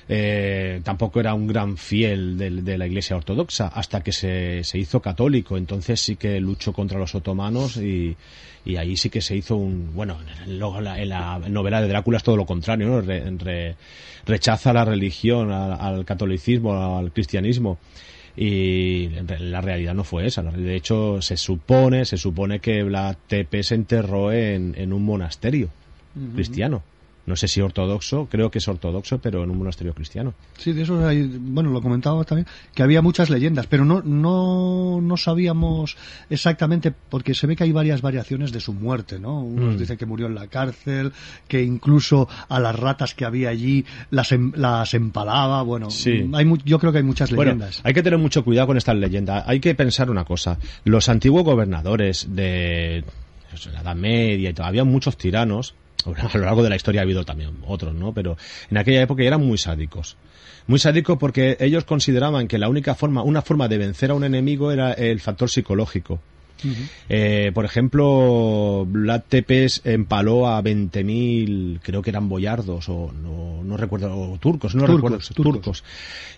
eh, 0.10 0.82
tampoco 0.84 1.20
era 1.20 1.34
un 1.34 1.48
gran 1.48 1.78
fiel 1.78 2.38
de, 2.38 2.50
de 2.50 2.78
la 2.78 2.88
iglesia 2.88 3.16
ortodoxa 3.16 3.68
hasta 3.68 4.02
que 4.02 4.12
se, 4.12 4.64
se 4.64 4.78
hizo 4.78 5.00
católico. 5.00 5.58
Entonces 5.58 6.02
sí 6.02 6.16
que 6.18 6.40
luchó 6.42 6.74
contra 6.74 7.00
los 7.00 7.16
otomanos 7.16 7.78
y, 7.78 8.16
y 8.66 8.76
ahí 8.78 8.96
sí 8.98 9.10
que 9.10 9.22
se 9.22 9.36
hizo 9.36 9.56
un. 9.56 9.94
Bueno, 9.96 10.18
luego 10.48 10.82
la- 10.82 11.02
en 11.02 11.10
la 11.10 11.40
novela 11.50 11.82
de 11.82 11.88
Drácula 11.88 12.18
es 12.18 12.24
todo 12.24 12.38
lo 12.38 12.46
contrario, 12.46 12.88
¿no? 12.88 13.02
Re- 13.02 13.24
re- 13.38 13.76
rechaza 14.26 14.72
la 14.74 14.86
religión, 14.86 15.52
al, 15.52 15.74
al 15.80 16.06
catolicismo, 16.06 16.98
al 16.98 17.12
cristianismo. 17.12 17.78
Y 18.38 19.06
en 19.16 19.52
la 19.52 19.60
realidad 19.62 19.94
no 19.94 20.04
fue 20.04 20.26
esa. 20.26 20.42
De 20.42 20.76
hecho, 20.76 21.22
se 21.22 21.36
supone, 21.38 22.06
se 22.06 22.18
supone 22.18 22.60
que 22.60 22.82
Vlad 22.84 23.16
Tepe 23.28 23.62
se 23.64 23.76
enterró 23.76 24.32
en, 24.32 24.74
en 24.78 24.94
un 24.94 25.04
monasterio 25.04 25.70
cristiano. 26.36 26.82
No 27.26 27.36
sé 27.36 27.48
si 27.48 27.62
ortodoxo, 27.62 28.28
creo 28.32 28.50
que 28.50 28.58
es 28.58 28.68
ortodoxo, 28.68 29.20
pero 29.20 29.44
en 29.44 29.52
un 29.52 29.58
monasterio 29.60 29.94
cristiano. 29.94 30.34
Sí, 30.58 30.74
de 30.74 30.82
eso 30.82 31.06
hay, 31.06 31.22
bueno, 31.40 31.70
lo 31.70 31.80
comentábamos 31.82 32.26
también, 32.26 32.48
que 32.74 32.82
había 32.82 33.02
muchas 33.04 33.30
leyendas, 33.30 33.68
pero 33.68 33.86
no, 33.86 34.02
no, 34.02 35.00
no 35.02 35.18
sabíamos 35.18 35.98
exactamente, 36.32 36.92
porque 37.10 37.34
se 37.36 37.46
ve 37.46 37.56
que 37.56 37.64
hay 37.64 37.72
varias 37.72 38.02
variaciones 38.02 38.52
de 38.52 38.60
su 38.60 38.74
muerte, 38.74 39.20
¿no? 39.20 39.40
Unos 39.42 39.76
Mm. 39.76 39.78
dicen 39.78 39.98
que 39.98 40.06
murió 40.08 40.26
en 40.28 40.36
la 40.36 40.48
cárcel, 40.48 41.12
que 41.48 41.62
incluso 41.62 42.28
a 42.50 42.60
las 42.60 42.76
ratas 42.76 43.14
que 43.14 43.24
había 43.26 43.50
allí 43.50 43.86
las, 44.10 44.32
em- 44.32 44.52
las 44.56 44.94
empalaba, 44.96 45.62
bueno, 45.62 45.92
Sí. 45.92 46.28
hay 46.34 46.46
mu- 46.46 46.58
yo 46.66 46.80
creo 46.80 46.92
que 46.92 46.98
hay 47.00 47.04
muchas 47.04 47.30
Bueno, 47.32 47.52
leyendas. 47.52 47.82
hay 47.84 47.94
que 47.94 48.02
tener 48.04 48.18
mucho 48.20 48.44
cuidado 48.44 48.68
con 48.68 48.78
estas 48.78 48.96
leyendas. 48.96 49.44
Hay 49.48 49.60
que 49.60 49.76
pensar 49.76 50.10
una 50.10 50.26
cosa. 50.26 50.58
Los 50.86 51.08
antiguos 51.08 51.44
gobernadores 51.44 52.28
de 52.32 53.04
la 53.74 53.82
Edad 53.82 53.96
Media 53.96 54.50
y 54.50 54.54
todo, 54.54 54.66
había 54.66 54.84
muchos 54.84 55.18
tiranos. 55.18 55.76
A 56.34 56.38
lo 56.38 56.46
largo 56.46 56.64
de 56.64 56.70
la 56.70 56.76
historia 56.76 57.02
ha 57.02 57.04
habido 57.04 57.26
también 57.26 57.58
otros, 57.66 57.94
¿no? 57.94 58.14
Pero 58.14 58.38
en 58.70 58.78
aquella 58.78 59.02
época 59.02 59.24
eran 59.24 59.46
muy 59.46 59.58
sádicos. 59.58 60.18
Muy 60.68 60.80
sádicos 60.80 61.18
porque 61.18 61.58
ellos 61.60 61.86
consideraban 61.86 62.48
que 62.48 62.58
la 62.58 62.70
única 62.70 62.96
forma, 62.96 63.24
una 63.24 63.42
forma 63.42 63.68
de 63.68 63.78
vencer 63.78 64.12
a 64.12 64.14
un 64.14 64.24
enemigo 64.24 64.72
era 64.72 64.94
el 64.94 65.20
factor 65.20 65.50
psicológico. 65.50 66.20
Eh, 67.10 67.52
por 67.54 67.66
ejemplo, 67.66 68.86
Vlad 68.88 69.24
Tepes 69.28 69.82
empaló 69.84 70.48
a 70.48 70.62
20.000, 70.62 71.80
creo 71.82 72.02
que 72.02 72.10
eran 72.10 72.30
boyardos 72.30 72.90
o 72.90 73.12
no, 73.12 73.64
no 73.64 73.78
recuerdo, 73.78 74.16
o 74.16 74.38
turcos, 74.38 74.76
no 74.76 74.86
Turcos, 74.86 74.96
recuerdo, 74.96 75.18
turcos. 75.34 75.54
turcos. 75.54 75.84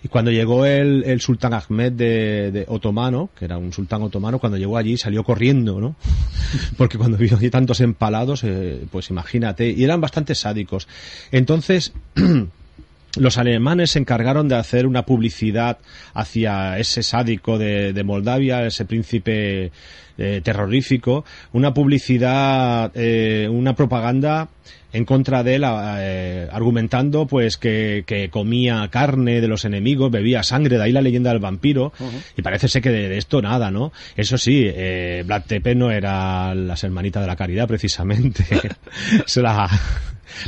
Y 0.02 0.08
cuando 0.08 0.30
llegó 0.30 0.66
el, 0.66 1.04
el 1.04 1.20
sultán 1.20 1.54
Ahmed 1.54 1.92
de, 1.92 2.50
de 2.50 2.64
otomano, 2.68 3.30
que 3.38 3.44
era 3.44 3.58
un 3.58 3.72
sultán 3.72 4.02
otomano, 4.02 4.38
cuando 4.38 4.58
llegó 4.58 4.76
allí 4.76 4.96
salió 4.96 5.24
corriendo, 5.24 5.80
¿no? 5.80 5.96
Porque 6.76 6.98
cuando 6.98 7.16
vio 7.16 7.36
allí 7.36 7.50
tantos 7.50 7.80
empalados, 7.80 8.44
eh, 8.44 8.84
pues 8.90 9.10
imagínate, 9.10 9.70
y 9.70 9.84
eran 9.84 10.00
bastante 10.00 10.34
sádicos. 10.34 10.88
Entonces, 11.32 11.92
los 13.16 13.38
alemanes 13.38 13.92
se 13.92 13.98
encargaron 13.98 14.48
de 14.48 14.56
hacer 14.56 14.86
una 14.86 15.06
publicidad 15.06 15.78
hacia 16.14 16.78
ese 16.78 17.02
sádico 17.02 17.58
de, 17.58 17.92
de 17.92 18.04
Moldavia, 18.04 18.66
ese 18.66 18.84
príncipe 18.84 19.70
eh, 20.18 20.40
terrorífico, 20.44 21.24
una 21.52 21.74
publicidad, 21.74 22.92
eh, 22.94 23.48
una 23.50 23.74
propaganda 23.74 24.48
en 24.92 25.04
contra 25.04 25.42
de 25.42 25.56
él, 25.56 25.64
eh, 25.66 26.48
argumentando 26.52 27.26
pues 27.26 27.56
que, 27.56 28.04
que 28.06 28.28
comía 28.30 28.86
carne 28.92 29.40
de 29.40 29.48
los 29.48 29.64
enemigos, 29.64 30.10
bebía 30.12 30.44
sangre, 30.44 30.76
de 30.76 30.84
ahí 30.84 30.92
la 30.92 31.00
leyenda 31.00 31.30
del 31.30 31.40
vampiro, 31.40 31.92
y 32.36 32.42
parece 32.42 32.68
ser 32.68 32.80
que 32.80 32.90
de, 32.90 33.08
de 33.08 33.18
esto 33.18 33.42
nada, 33.42 33.72
¿no? 33.72 33.92
Eso 34.16 34.38
sí, 34.38 34.62
eh, 34.66 35.24
Vlad 35.26 35.42
Tepe 35.48 35.74
no 35.74 35.90
era 35.90 36.54
las 36.54 36.84
hermanitas 36.84 37.22
de 37.22 37.26
la 37.26 37.34
caridad, 37.34 37.66
precisamente. 37.66 38.44
Se 39.26 39.42
la- 39.42 39.68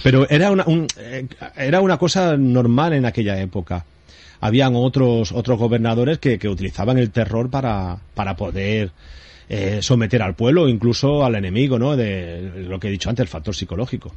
Pero 0.05 0.29
era 0.31 0.53
una, 0.53 0.65
un- 0.67 0.87
eh, 0.97 1.27
era 1.57 1.81
una 1.81 1.99
cosa 1.99 2.37
normal 2.37 2.93
en 2.93 3.05
aquella 3.05 3.41
época. 3.41 3.85
Habían 4.41 4.75
otros, 4.77 5.33
otros 5.33 5.59
gobernadores 5.59 6.19
que, 6.19 6.39
que 6.39 6.49
utilizaban 6.49 6.99
el 6.99 7.11
terror 7.11 7.51
para, 7.51 7.97
para 8.15 8.37
poder 8.37 8.91
eh, 9.49 9.79
someter 9.83 10.23
al 10.23 10.35
pueblo, 10.35 10.69
incluso 10.69 11.25
al 11.25 11.35
enemigo, 11.35 11.79
¿no? 11.79 11.97
De 11.97 12.65
lo 12.69 12.79
que 12.81 12.89
he 12.89 12.91
dicho 12.91 13.09
antes, 13.11 13.23
el 13.25 13.29
factor 13.29 13.55
psicológico. 13.55 14.13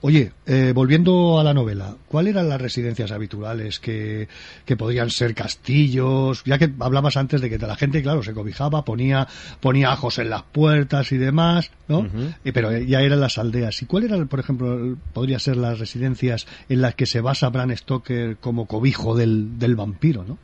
Oye, 0.00 0.30
eh, 0.46 0.70
volviendo 0.72 1.40
a 1.40 1.44
la 1.44 1.52
novela, 1.52 1.96
¿cuáles 2.06 2.32
eran 2.32 2.48
las 2.48 2.60
residencias 2.60 3.10
habituales 3.10 3.80
que, 3.80 4.28
que 4.64 4.76
podrían 4.76 5.10
ser 5.10 5.34
castillos? 5.34 6.42
Ya 6.44 6.56
que 6.56 6.70
hablabas 6.78 7.16
antes 7.16 7.40
de 7.40 7.50
que 7.50 7.58
la 7.58 7.74
gente, 7.74 8.00
claro, 8.00 8.22
se 8.22 8.32
cobijaba, 8.32 8.84
ponía, 8.84 9.26
ponía 9.60 9.90
ajos 9.90 10.18
en 10.20 10.30
las 10.30 10.44
puertas 10.44 11.10
y 11.10 11.16
demás, 11.18 11.72
¿no? 11.88 12.06
Eh, 12.44 12.52
pero 12.52 12.78
ya 12.78 13.00
eran 13.02 13.20
las 13.20 13.38
aldeas. 13.38 13.82
¿Y 13.82 13.86
cuál 13.86 14.04
era, 14.04 14.24
por 14.26 14.38
ejemplo, 14.38 14.72
el- 14.74 14.96
podría 15.12 15.40
ser 15.40 15.56
las 15.56 15.80
residencias 15.80 16.46
en 16.68 16.80
las 16.80 16.94
que 16.94 17.06
se 17.06 17.20
basa 17.20 17.48
Bram 17.48 17.76
Stoker 17.76 18.36
como 18.36 18.66
cobijo 18.66 19.16
del, 19.16 19.58
del 19.58 19.74
vampiro, 19.74 20.24
¿no? 20.26 20.38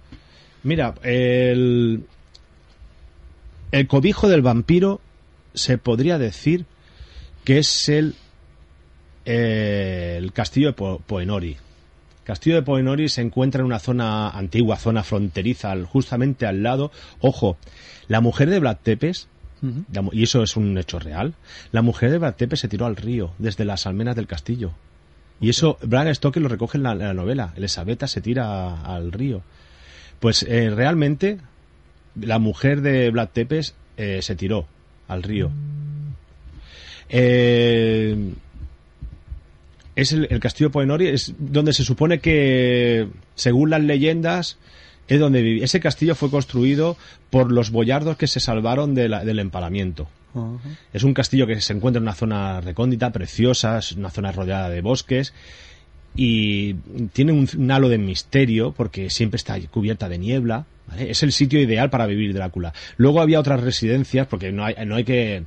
Mira, 0.65 0.95
el, 1.05 2.03
el 3.73 3.87
cobijo 3.87 4.29
del 4.29 4.43
vampiro 4.43 5.01
se 5.55 5.79
podría 5.79 6.19
decir 6.19 6.65
que 7.45 7.59
es 7.59 7.89
el, 7.89 8.15
eh, 9.25 10.17
el 10.19 10.33
castillo 10.33 10.69
de 10.69 10.73
Po- 10.75 11.01
Poenori. 11.07 11.57
Castillo 12.25 12.57
de 12.57 12.63
Poenori 12.63 13.09
se 13.09 13.21
encuentra 13.21 13.61
en 13.61 13.67
una 13.67 13.79
zona 13.79 14.31
antigua, 14.31 14.77
zona 14.77 15.03
fronteriza, 15.03 15.75
justamente 15.85 16.47
al 16.47 16.63
lado. 16.63 16.91
Ojo, 17.21 17.57
la 18.09 18.21
mujer 18.21 18.49
de 18.51 18.61
Vlad 18.61 18.79
Tepes, 18.83 19.29
la 19.93 20.05
y 20.13 20.23
eso 20.25 20.43
es 20.43 20.57
un 20.57 20.77
hecho 20.77 20.99
real, 20.99 21.35
la 21.73 21.81
mujer 21.83 22.11
de 22.11 22.19
Vlad 22.19 22.35
Tepes 22.35 22.61
se 22.61 22.69
tiró 22.69 22.85
al 22.87 22.97
río 22.97 23.33
desde 23.39 23.65
las 23.65 23.87
almenas 23.87 24.17
del 24.17 24.27
castillo. 24.27 24.73
Y 25.41 25.51
eso 25.51 25.79
Bram 25.83 26.13
Stoker 26.15 26.43
lo 26.43 26.49
recoge 26.49 26.79
en 26.79 26.85
la, 26.85 26.93
en 26.93 26.99
la 27.01 27.15
novela. 27.15 27.53
Elisabetta 27.57 28.07
se 28.07 28.21
tira 28.21 28.83
al 28.83 29.11
río. 29.13 29.43
Pues 30.21 30.43
eh, 30.45 30.71
realmente 30.71 31.39
la 32.21 32.39
mujer 32.39 32.81
de 32.81 33.11
Vlad 33.11 33.29
Tepes 33.33 33.75
eh, 33.97 34.21
se 34.23 34.37
tiró 34.37 34.67
al 35.09 35.23
río. 35.23 35.51
Eh, 37.09 38.17
es 39.97 40.13
el, 40.13 40.27
el 40.31 40.41
castillo 40.41 40.71
Poenori, 40.71 41.07
es 41.09 41.35
donde 41.39 41.73
se 41.73 41.85
supone 41.85 42.19
que, 42.19 43.09
según 43.35 43.71
las 43.71 43.83
leyendas, 43.83 44.59
es 45.07 45.21
donde 45.21 45.43
vivía. 45.43 45.65
Ese 45.65 45.81
castillo 45.81 46.15
fue 46.15 46.31
construido 46.31 46.97
por 47.31 47.53
los 47.53 47.71
boyardos 47.71 48.17
que 48.17 48.27
se 48.27 48.41
salvaron 48.41 48.95
de 48.95 49.09
la- 49.09 49.25
del 49.25 49.39
empalamiento. 49.39 50.09
Es 50.93 51.05
un 51.05 51.15
castillo 51.15 51.47
que 51.47 51.61
se 51.61 51.73
encuentra 51.75 51.99
en 51.99 52.05
una 52.05 52.15
zona 52.15 52.61
recóndita, 52.61 53.13
preciosa, 53.13 53.79
es 53.79 53.93
una 53.93 54.11
zona 54.11 54.33
rodeada 54.33 54.69
de 54.69 54.81
bosques 54.81 55.33
y 56.17 56.75
tiene 57.13 57.31
un, 57.33 57.49
un 57.57 57.71
halo 57.71 57.89
de 57.89 57.99
misterio 57.99 58.73
porque 58.73 59.11
siempre 59.11 59.37
está 59.37 59.61
cubierta 59.69 60.09
de 60.09 60.19
niebla. 60.19 60.67
¿Vale? 60.89 61.11
Es 61.11 61.23
el 61.23 61.33
sitio 61.33 61.61
ideal 61.61 61.91
para 61.91 62.07
vivir 62.07 62.33
Drácula. 62.35 62.73
Luego 62.97 63.21
había 63.21 63.41
otras 63.41 63.61
residencias 63.61 64.27
porque 64.27 64.53
no 64.53 64.65
hay, 64.65 64.75
no 64.87 64.97
hay 64.97 65.05
que 65.05 65.45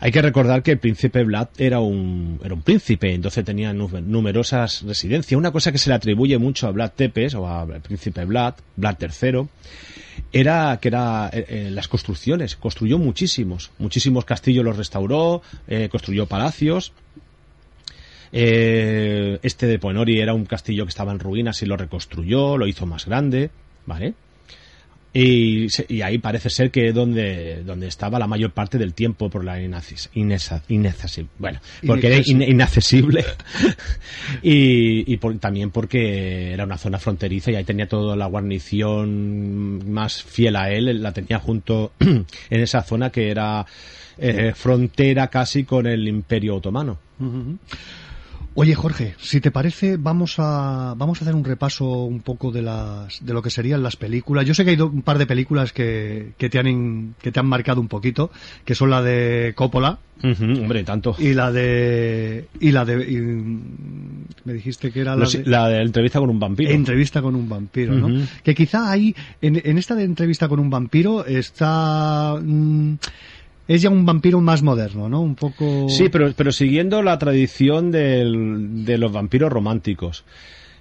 hay 0.00 0.10
que 0.12 0.20
recordar 0.20 0.62
que 0.62 0.72
el 0.72 0.78
príncipe 0.78 1.24
Vlad 1.24 1.48
era 1.56 1.80
un, 1.80 2.38
era 2.44 2.52
un 2.52 2.60
príncipe, 2.60 3.14
entonces 3.14 3.42
tenía 3.44 3.72
nu- 3.72 3.88
numerosas 4.02 4.82
residencias. 4.82 5.38
Una 5.38 5.50
cosa 5.52 5.72
que 5.72 5.78
se 5.78 5.88
le 5.88 5.94
atribuye 5.94 6.36
mucho 6.36 6.66
a 6.66 6.72
Vlad 6.72 6.90
Tepes 6.94 7.34
o 7.34 7.48
al 7.48 7.80
príncipe 7.80 8.24
Vlad, 8.26 8.54
Vlad 8.76 8.96
III, 9.00 9.46
era 10.30 10.78
que 10.82 10.88
era 10.88 11.30
eh, 11.32 11.46
eh, 11.48 11.68
las 11.70 11.88
construcciones. 11.88 12.56
Construyó 12.56 12.98
muchísimos, 12.98 13.70
muchísimos 13.78 14.26
castillos 14.26 14.64
los 14.64 14.76
restauró, 14.76 15.40
eh, 15.68 15.88
construyó 15.90 16.26
palacios. 16.26 16.92
Eh, 18.32 19.38
este 19.42 19.66
de 19.66 19.78
Poenori 19.78 20.20
era 20.20 20.34
un 20.34 20.44
castillo 20.44 20.84
que 20.84 20.88
estaba 20.90 21.12
en 21.12 21.20
ruinas 21.20 21.62
y 21.62 21.66
lo 21.66 21.76
reconstruyó, 21.76 22.58
lo 22.58 22.66
hizo 22.66 22.84
más 22.84 23.06
grande, 23.06 23.50
¿vale? 23.86 24.14
Y, 25.16 25.68
y 25.88 26.02
ahí 26.02 26.18
parece 26.18 26.50
ser 26.50 26.72
que 26.72 26.88
es 26.88 26.94
donde, 26.94 27.62
donde 27.64 27.86
estaba 27.86 28.18
la 28.18 28.26
mayor 28.26 28.50
parte 28.50 28.78
del 28.78 28.94
tiempo 28.94 29.30
por 29.30 29.44
la 29.44 29.60
inesa- 29.62 30.60
inaccesible. 30.68 31.30
Bueno, 31.38 31.60
porque 31.86 32.08
era 32.08 32.16
in- 32.26 32.42
inaccesible. 32.42 33.24
y 34.42 35.12
y 35.12 35.16
por- 35.18 35.38
también 35.38 35.70
porque 35.70 36.52
era 36.52 36.64
una 36.64 36.78
zona 36.78 36.98
fronteriza 36.98 37.50
y 37.50 37.54
ahí 37.56 37.64
tenía 37.64 37.88
toda 37.88 38.16
la 38.16 38.26
guarnición 38.26 39.90
más 39.90 40.22
fiel 40.22 40.56
a 40.56 40.70
él, 40.70 41.02
la 41.02 41.12
tenía 41.12 41.38
junto 41.38 41.92
en 42.00 42.26
esa 42.50 42.82
zona 42.82 43.10
que 43.10 43.30
era 43.30 43.64
eh, 44.18 44.52
frontera 44.54 45.28
casi 45.28 45.64
con 45.64 45.86
el 45.86 46.08
Imperio 46.08 46.56
Otomano. 46.56 46.98
Ujú. 47.20 47.56
Oye 48.56 48.76
Jorge, 48.76 49.16
si 49.18 49.40
te 49.40 49.50
parece, 49.50 49.96
vamos 49.96 50.36
a 50.38 50.94
vamos 50.96 51.20
a 51.20 51.24
hacer 51.24 51.34
un 51.34 51.42
repaso 51.44 52.04
un 52.04 52.20
poco 52.20 52.52
de 52.52 52.62
las 52.62 53.18
de 53.24 53.32
lo 53.32 53.42
que 53.42 53.50
serían 53.50 53.82
las 53.82 53.96
películas. 53.96 54.46
Yo 54.46 54.54
sé 54.54 54.64
que 54.64 54.70
hay 54.70 54.80
un 54.80 55.02
par 55.02 55.18
de 55.18 55.26
películas 55.26 55.72
que, 55.72 56.34
que 56.38 56.48
te 56.48 56.60
han 56.60 56.68
in- 56.68 57.14
que 57.20 57.32
te 57.32 57.40
han 57.40 57.46
marcado 57.46 57.80
un 57.80 57.88
poquito, 57.88 58.30
que 58.64 58.76
son 58.76 58.90
la 58.90 59.02
de 59.02 59.54
Coppola 59.56 59.98
Ujú, 60.22 60.44
hombre, 60.62 60.84
tanto. 60.84 61.16
y 61.18 61.34
la 61.34 61.50
de 61.50 62.46
y 62.60 62.70
la 62.70 62.84
de 62.84 63.10
y, 63.10 63.16
me 64.44 64.52
dijiste 64.52 64.92
que 64.92 65.00
era 65.00 65.16
la, 65.16 65.28
de, 65.28 65.42
la 65.44 65.68
de 65.68 65.82
entrevista 65.82 66.20
con 66.20 66.30
un 66.30 66.38
vampiro. 66.38 66.70
entrevista 66.70 67.20
con 67.22 67.34
un 67.34 67.48
vampiro, 67.48 67.94
¿no? 67.94 68.24
Que 68.44 68.54
quizá 68.54 68.88
ahí 68.88 69.16
en, 69.42 69.60
en 69.64 69.78
esta 69.78 69.96
de 69.96 70.04
entrevista 70.04 70.46
con 70.46 70.60
un 70.60 70.70
vampiro 70.70 71.26
está 71.26 72.36
mm, 72.40 72.94
es 73.68 73.82
ya 73.82 73.90
un 73.90 74.04
vampiro 74.04 74.40
más 74.40 74.62
moderno, 74.62 75.08
¿no? 75.08 75.20
Un 75.20 75.34
poco 75.34 75.88
Sí, 75.88 76.08
pero, 76.10 76.32
pero 76.36 76.52
siguiendo 76.52 77.02
la 77.02 77.18
tradición 77.18 77.90
del- 77.90 78.84
de 78.84 78.98
los 78.98 79.10
vampiros 79.12 79.50
románticos. 79.52 80.24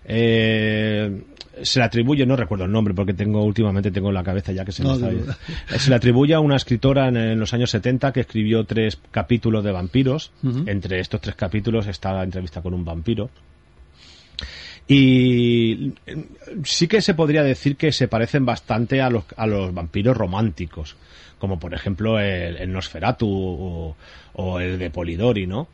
Eh, 0.06 1.22
se 1.62 1.80
le 1.80 1.86
atribuye, 1.86 2.26
no 2.26 2.36
recuerdo 2.36 2.66
el 2.66 2.72
nombre 2.72 2.94
porque 2.96 3.14
tengo 3.14 3.44
últimamente 3.46 3.92
tengo 3.92 4.08
en 4.10 4.16
la 4.16 4.24
cabeza 4.24 4.52
ya 4.52 4.66
que 4.66 4.72
se 4.72 4.84
me 4.84 4.90
está. 4.94 5.12
Eh, 5.12 5.80
Se 5.80 5.90
le 5.92 5.96
atribuye 5.96 6.34
a 6.34 6.40
una 6.40 6.56
escritora 6.56 7.08
en, 7.08 7.16
en 7.16 7.40
los 7.40 7.54
años 7.54 7.70
70 7.70 8.12
que 8.12 8.22
escribió 8.22 8.64
tres 8.66 9.00
capítulos 9.12 9.64
de 9.64 9.72
vampiros. 9.72 10.32
Entre 10.66 11.00
estos 11.00 11.22
tres 11.22 11.36
capítulos 11.36 11.86
está 11.88 12.12
la 12.12 12.24
entrevista 12.24 12.62
con 12.62 12.74
un 12.74 12.84
vampiro. 12.84 13.30
Y 14.88 15.94
eh, 16.06 16.26
sí 16.64 16.88
que 16.88 17.02
se 17.02 17.14
podría 17.14 17.44
decir 17.44 17.78
que 17.78 17.92
se 17.92 18.08
parecen 18.08 18.46
bastante 18.46 19.02
a 19.02 19.10
los, 19.10 19.24
a 19.38 19.48
los 19.48 19.74
vampiros 19.74 20.18
románticos, 20.18 20.98
como 21.40 21.60
por 21.60 21.74
ejemplo 21.74 22.20
el, 22.20 22.58
el 22.58 22.72
Nosferatu 22.72 23.28
o, 23.30 23.96
o 24.34 24.60
el 24.60 24.80
de 24.80 24.90
Polidori, 24.90 25.48
¿no? 25.48 25.68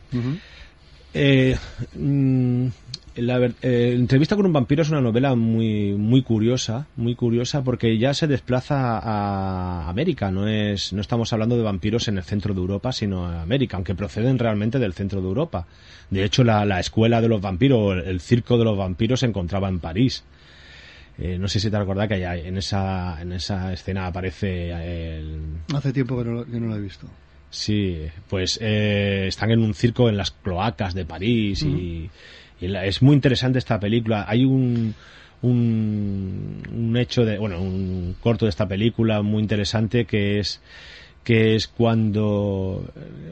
Eh, 1.14 1.58
mm, 1.96 2.68
la 3.16 3.40
eh, 3.62 3.94
entrevista 3.96 4.36
con 4.36 4.46
un 4.46 4.54
vampiro 4.54 4.82
es 4.82 4.90
una 4.90 5.02
novela 5.02 5.36
muy 5.36 5.94
muy 5.94 6.22
curiosa, 6.22 6.88
muy 6.96 7.16
curiosa 7.16 7.64
porque 7.64 7.98
ya 7.98 8.14
se 8.14 8.28
desplaza 8.28 9.00
a 9.00 9.90
América, 9.90 10.32
no 10.32 10.48
es 10.48 10.94
no 10.94 11.02
estamos 11.02 11.34
hablando 11.34 11.58
de 11.58 11.64
vampiros 11.64 12.08
en 12.08 12.18
el 12.18 12.24
centro 12.24 12.54
de 12.54 12.62
Europa, 12.62 12.92
sino 12.92 13.26
a 13.26 13.42
América, 13.42 13.78
aunque 13.78 13.96
proceden 13.96 14.40
realmente 14.40 14.80
del 14.80 14.94
centro 14.94 15.22
de 15.22 15.28
Europa. 15.28 15.66
De 16.10 16.24
hecho, 16.24 16.44
la, 16.44 16.66
la 16.66 16.80
escuela 16.80 17.22
de 17.22 17.28
los 17.28 17.42
vampiros, 17.42 18.04
el 18.06 18.20
circo 18.22 18.58
de 18.58 18.66
los 18.66 18.78
vampiros 18.78 19.20
se 19.20 19.26
encontraba 19.26 19.68
en 19.70 19.80
París. 19.80 20.24
Eh, 21.22 21.38
no 21.38 21.48
sé 21.50 21.60
si 21.60 21.70
te 21.70 21.76
acuerdas 21.78 22.08
que 22.08 22.14
allá 22.16 22.36
en 22.38 22.58
esa 22.58 23.22
en 23.22 23.34
esa 23.34 23.74
escena 23.74 24.08
aparece 24.08 24.70
el, 24.72 25.40
Hace 25.76 25.92
tiempo 25.92 26.18
que 26.18 26.24
no, 26.30 26.32
lo- 26.36 26.46
que 26.46 26.60
no 26.60 26.68
lo 26.68 26.76
he 26.76 26.82
visto. 26.82 27.08
Sí, 27.52 27.98
pues 28.30 28.58
eh, 28.62 29.26
están 29.28 29.52
en 29.52 29.60
un 29.62 29.74
circo 29.74 30.08
en 30.08 30.18
las 30.18 30.32
cloacas 30.32 30.94
de 30.94 31.04
París 31.06 31.64
y, 31.64 32.10
y 32.62 32.68
la- 32.68 32.86
es 32.86 33.02
muy 33.02 33.16
interesante 33.16 33.60
esta 33.60 33.80
película. 33.80 34.26
Hay 34.28 34.46
un, 34.46 34.94
un, 35.42 36.62
un 36.74 36.98
hecho 36.98 37.26
de, 37.26 37.38
bueno, 37.38 37.60
un 37.62 38.16
corto 38.22 38.46
de 38.46 38.50
esta 38.50 38.68
película 38.68 39.22
muy 39.22 39.42
interesante 39.42 40.06
que 40.06 40.40
es 40.40 40.62
que 41.24 41.56
es 41.56 41.68
cuando 41.68 42.92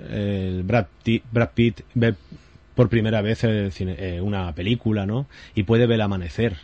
eh, 0.10 0.46
el 0.58 0.64
Brad, 0.64 0.88
Brad 1.32 1.50
Pitt 1.54 1.82
ve 1.94 2.16
por 2.76 2.90
primera 2.90 3.22
vez 3.22 3.44
el 3.44 3.72
cine- 3.72 3.96
eh, 3.98 4.22
una 4.22 4.54
película, 4.54 5.06
¿no? 5.06 5.28
Y 5.56 5.64
puede 5.64 5.88
ver 5.88 5.96
el 5.96 6.02
amanecer 6.02 6.58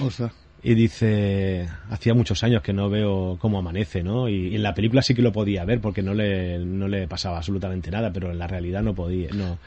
Ostras. 0.00 0.32
Y 0.62 0.74
dice 0.74 1.68
hacía 1.90 2.14
muchos 2.14 2.42
años 2.42 2.62
que 2.62 2.72
no 2.72 2.90
veo 2.90 3.38
cómo 3.40 3.58
amanece 3.58 4.02
no 4.02 4.28
y, 4.28 4.54
en 4.54 4.62
la 4.62 4.74
película 4.74 5.02
sí 5.02 5.14
que 5.14 5.22
lo 5.22 5.32
podía 5.32 5.64
ver 5.64 5.80
porque 5.80 6.02
no 6.02 6.14
le 6.14 6.58
no 6.58 6.88
le 6.88 7.08
pasaba 7.08 7.38
absolutamente 7.38 7.90
nada 7.90 8.12
pero 8.12 8.30
en 8.30 8.38
la 8.38 8.46
realidad 8.46 8.82
no 8.82 8.94
podía 8.94 9.30
no 9.32 9.58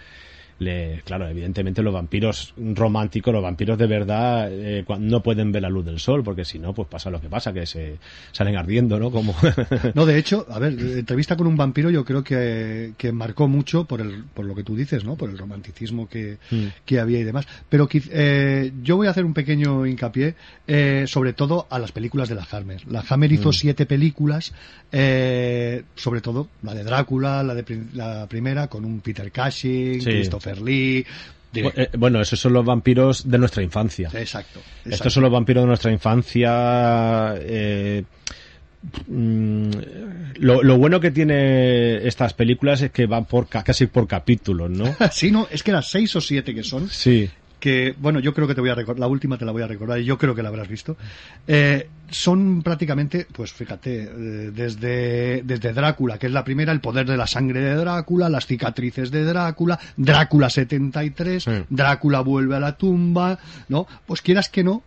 le 0.59 1.01
claro 1.03 1.27
evidentemente 1.27 1.81
los 1.81 1.93
vampiros 1.93 2.53
románticos 2.57 3.33
los 3.33 3.43
vampiros 3.43 3.77
de 3.77 3.87
verdad 3.87 4.47
eh, 4.51 4.85
no 4.99 5.21
pueden 5.23 5.51
ver 5.51 5.63
la 5.63 5.69
luz 5.69 5.85
del 5.85 5.99
sol 5.99 6.23
porque 6.23 6.45
si 6.45 6.59
no 6.59 6.73
pues 6.73 6.87
pasa 6.87 7.09
lo 7.09 7.19
que 7.19 7.27
pasa 7.29 7.51
que 7.53 7.65
se 7.65 7.97
salen 8.31 8.55
ardiendo 8.55 8.99
no 8.99 9.11
como 9.11 9.35
No, 9.95 10.05
de 10.05 10.17
hecho, 10.17 10.45
a 10.49 10.59
ver, 10.59 10.73
entrevista 10.79 11.35
con 11.35 11.47
un 11.47 11.57
vampiro 11.57 11.89
yo 11.89 12.05
creo 12.05 12.23
que, 12.23 12.93
que 12.97 13.11
marcó 13.11 13.47
mucho 13.47 13.85
por, 13.85 14.01
el, 14.01 14.23
por 14.33 14.45
lo 14.45 14.55
que 14.55 14.63
tú 14.63 14.75
dices, 14.75 15.03
¿no? 15.03 15.15
Por 15.15 15.29
el 15.29 15.37
romanticismo 15.37 16.07
que, 16.07 16.37
Mm. 16.51 16.67
que 16.85 16.99
había 16.99 17.19
y 17.19 17.23
demás. 17.23 17.47
Pero 17.69 17.87
eh, 17.91 18.71
yo 18.83 18.95
voy 18.97 19.07
a 19.07 19.11
hacer 19.11 19.25
un 19.25 19.33
pequeño 19.33 19.85
hincapié, 19.85 20.35
eh, 20.67 21.05
sobre 21.07 21.33
todo 21.33 21.67
a 21.69 21.79
las 21.79 21.91
películas 21.91 22.29
de 22.29 22.35
la 22.35 22.47
Hammer. 22.51 22.81
La 22.87 23.03
Hammer 23.07 23.31
hizo 23.31 23.49
Mm. 23.49 23.53
siete 23.53 23.85
películas, 23.85 24.53
eh, 24.91 25.83
sobre 25.95 26.21
todo 26.21 26.47
la 26.61 26.73
de 26.73 26.83
Drácula, 26.83 27.43
la 27.43 27.55
de 27.55 27.63
la 27.93 28.27
primera, 28.27 28.67
con 28.67 28.85
un 28.85 28.99
Peter 29.01 29.31
Cushing, 29.31 30.01
Sí. 30.01 30.09
Christopher 30.09 30.42
Lee. 30.61 31.05
diré- 31.51 31.71
Eh, 31.75 31.89
bueno 31.97 32.19
esos 32.21 32.39
son 32.39 32.53
los 32.53 32.65
vampiros 32.65 33.29
de 33.29 33.37
nuestra 33.37 33.61
infancia 33.63 34.09
exacto, 34.13 34.59
exacto. 34.59 34.89
Estos 34.89 35.13
son 35.13 35.23
los 35.23 35.31
vampiros 35.31 35.63
de 35.63 35.67
nuestra 35.67 35.91
infancia. 35.91 37.35
eh, 37.39 38.03
mm, 39.07 39.69
lo, 40.39 40.63
lo 40.63 40.77
bueno 40.77 40.99
que 40.99 41.11
tiene 41.11 42.05
estas 42.07 42.33
películas 42.33 42.81
es 42.81 42.91
que 42.91 43.05
van 43.05 43.25
por 43.25 43.47
ca- 43.47 43.63
casi 43.63 43.85
por 43.87 44.07
capítulos, 44.07 44.69
¿no? 44.69 44.95
Sí, 45.11 45.31
no, 45.31 45.47
es 45.51 45.63
que 45.63 45.71
las 45.71 45.89
seis 45.89 46.15
o 46.15 46.21
siete 46.21 46.53
que 46.53 46.63
son, 46.63 46.89
Sí. 46.89 47.29
Que, 47.63 47.95
bueno, 47.97 48.19
yo 48.19 48.33
creo 48.33 48.45
que 48.45 48.55
te 48.55 48.59
voy 48.59 48.71
a 48.71 48.75
recordar, 48.75 48.99
la 48.99 49.07
última 49.07 49.37
te 49.37 49.45
la 49.45 49.53
voy 49.53 49.61
a 49.61 49.67
recordar 49.67 49.97
y 49.97 50.03
yo 50.03 50.17
creo 50.17 50.35
que 50.35 50.43
la 50.43 50.49
habrás 50.49 50.67
visto, 50.67 50.97
eh, 51.47 51.87
son 52.09 52.61
prácticamente, 52.61 53.25
pues 53.31 53.53
fíjate, 53.53 54.03
eh, 54.03 54.09
desde, 54.53 55.43
desde 55.45 55.71
Drácula, 55.71 56.17
que 56.17 56.27
es 56.27 56.33
la 56.33 56.43
primera, 56.43 56.73
el 56.73 56.81
poder 56.81 57.05
de 57.05 57.15
la 57.15 57.25
sangre 57.25 57.61
de 57.61 57.75
Drácula, 57.75 58.27
las 58.27 58.47
cicatrices 58.47 59.11
de 59.11 59.23
Drácula, 59.23 59.79
Drácula 59.95 60.49
73, 60.49 61.41
Sí. 61.41 61.51
Drácula 61.69 62.19
vuelve 62.19 62.57
a 62.57 62.59
la 62.59 62.73
tumba, 62.75 63.39
¿no? 63.69 63.87
Pues 64.05 64.21
quieras 64.21 64.49
que 64.49 64.65
no, 64.65 64.83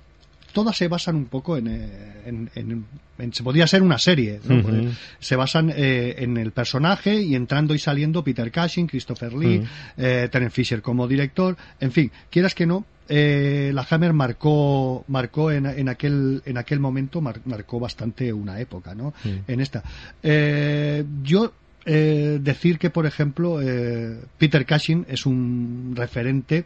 todas 0.56 0.74
se 0.74 0.88
basan 0.88 1.16
un 1.16 1.26
poco 1.26 1.58
en, 1.58 1.66
eh, 1.68 2.22
en, 2.24 2.50
en- 2.54 2.86
en- 3.18 3.32
se 3.34 3.42
podría 3.42 3.66
ser 3.66 3.82
una 3.82 3.98
serie, 3.98 4.40
¿no? 4.48 4.90
Se 5.20 5.36
basan 5.36 5.70
eh, 5.76 6.14
en 6.18 6.38
el 6.38 6.50
personaje 6.52 7.20
y 7.20 7.34
entrando 7.34 7.74
y 7.74 7.78
saliendo 7.78 8.24
Peter 8.24 8.50
Cushing, 8.50 8.86
Christopher 8.86 9.34
Lee, 9.34 9.58
Ujú. 9.58 9.66
eh, 9.98 10.28
Terence 10.32 10.54
Fisher 10.54 10.80
como 10.80 11.06
director, 11.06 11.56
en 11.78 11.92
fin, 11.92 12.10
quieras 12.30 12.54
que 12.54 12.64
no, 12.64 12.86
eh, 13.08 13.70
la 13.74 13.86
Hammer 13.90 14.14
marcó 14.14 15.04
marcó 15.08 15.50
en, 15.52 15.66
en 15.66 15.88
aquel 15.90 16.42
en 16.46 16.56
aquel 16.56 16.80
momento 16.80 17.20
mar- 17.20 17.40
marcó 17.44 17.78
bastante 17.78 18.32
una 18.32 18.58
época, 18.60 18.94
¿no? 18.94 19.12
Sí. 19.22 19.38
En 19.46 19.60
esta, 19.60 19.82
Eh, 20.22 21.04
yo 21.22 21.52
eh, 21.86 22.38
decir 22.42 22.78
que 22.78 22.90
por 22.90 23.06
ejemplo 23.06 23.62
eh, 23.62 24.18
Peter 24.38 24.66
Cushing 24.66 25.06
es 25.08 25.24
un 25.24 25.92
referente 25.94 26.64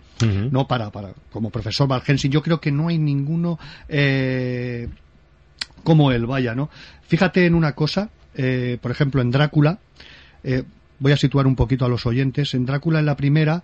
no 0.50 0.66
para, 0.66 0.90
para 0.90 1.12
como 1.30 1.50
profesor 1.50 1.86
Van 1.86 2.00
Helsing 2.00 2.30
yo 2.30 2.42
creo 2.42 2.58
que 2.58 2.72
no 2.72 2.88
hay 2.88 2.96
ninguno 2.96 3.58
eh, 3.88 4.88
como 5.84 6.10
él 6.10 6.24
vaya 6.24 6.54
no 6.54 6.70
fíjate 7.06 7.44
en 7.44 7.54
una 7.54 7.72
cosa 7.72 8.08
eh, 8.34 8.78
por 8.80 8.90
ejemplo 8.90 9.20
en 9.20 9.30
Drácula 9.30 9.78
eh, 10.42 10.64
voy 10.98 11.12
a 11.12 11.16
situar 11.16 11.46
un 11.46 11.56
poquito 11.56 11.84
a 11.84 11.88
los 11.88 12.06
oyentes. 12.06 12.52
En 12.54 12.66
Drácula 12.66 12.98
en 13.00 13.06
la 13.06 13.16
primera 13.16 13.62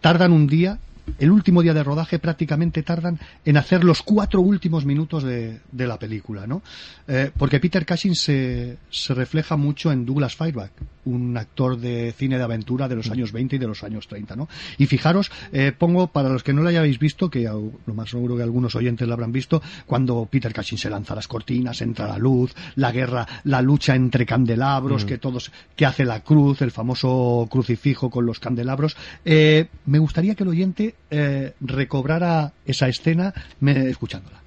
tardan 0.00 0.32
un 0.32 0.46
día 0.46 0.78
el 1.18 1.30
último 1.30 1.62
día 1.62 1.74
de 1.74 1.84
rodaje 1.84 2.18
prácticamente 2.18 2.82
tardan 2.82 3.18
en 3.44 3.56
hacer 3.56 3.84
los 3.84 4.02
cuatro 4.02 4.40
últimos 4.40 4.84
minutos 4.84 5.22
de, 5.22 5.60
de 5.70 5.86
la 5.86 5.98
película, 5.98 6.46
¿no? 6.46 6.62
Eh, 7.08 7.30
porque 7.36 7.60
Peter 7.60 7.86
Cushing 7.86 8.14
se, 8.14 8.78
se 8.90 9.14
refleja 9.14 9.56
mucho 9.56 9.92
en 9.92 10.04
Douglas 10.04 10.34
Fairbank, 10.34 10.72
un 11.04 11.36
actor 11.36 11.78
de 11.78 12.12
cine 12.16 12.36
de 12.36 12.44
aventura 12.44 12.88
de 12.88 12.96
los 12.96 13.10
años 13.10 13.32
20 13.32 13.56
y 13.56 13.58
de 13.58 13.66
los 13.66 13.84
años 13.84 14.08
30, 14.08 14.34
¿no? 14.34 14.48
Y 14.76 14.86
fijaros, 14.86 15.30
eh, 15.52 15.72
pongo 15.76 16.08
para 16.08 16.28
los 16.28 16.42
que 16.42 16.52
no 16.52 16.62
lo 16.62 16.68
hayáis 16.68 16.98
visto, 16.98 17.30
que 17.30 17.44
lo 17.44 17.94
más 17.94 18.10
seguro 18.10 18.36
que 18.36 18.42
algunos 18.42 18.74
oyentes 18.74 19.06
lo 19.06 19.14
habrán 19.14 19.32
visto, 19.32 19.62
cuando 19.86 20.26
Peter 20.30 20.52
Cushing 20.52 20.78
se 20.78 20.90
lanza 20.90 21.12
a 21.12 21.16
las 21.16 21.28
cortinas, 21.28 21.80
entra 21.80 22.08
la 22.08 22.18
luz, 22.18 22.54
la 22.74 22.90
guerra, 22.90 23.26
la 23.44 23.62
lucha 23.62 23.94
entre 23.94 24.26
candelabros, 24.26 25.04
que 25.04 25.18
todos, 25.18 25.52
que 25.76 25.86
hace 25.86 26.04
la 26.04 26.20
cruz, 26.20 26.60
el 26.62 26.72
famoso 26.72 27.46
crucifijo 27.48 28.10
con 28.10 28.26
los 28.26 28.40
candelabros. 28.40 28.96
Eh, 29.24 29.68
me 29.86 29.98
gustaría 30.00 30.34
que 30.34 30.42
el 30.42 30.48
oyente 30.48 30.95
eh, 31.10 31.52
recobrara 31.60 32.52
esa 32.64 32.88
escena 32.88 33.32
me- 33.60 33.88
escuchándola. 33.88 34.45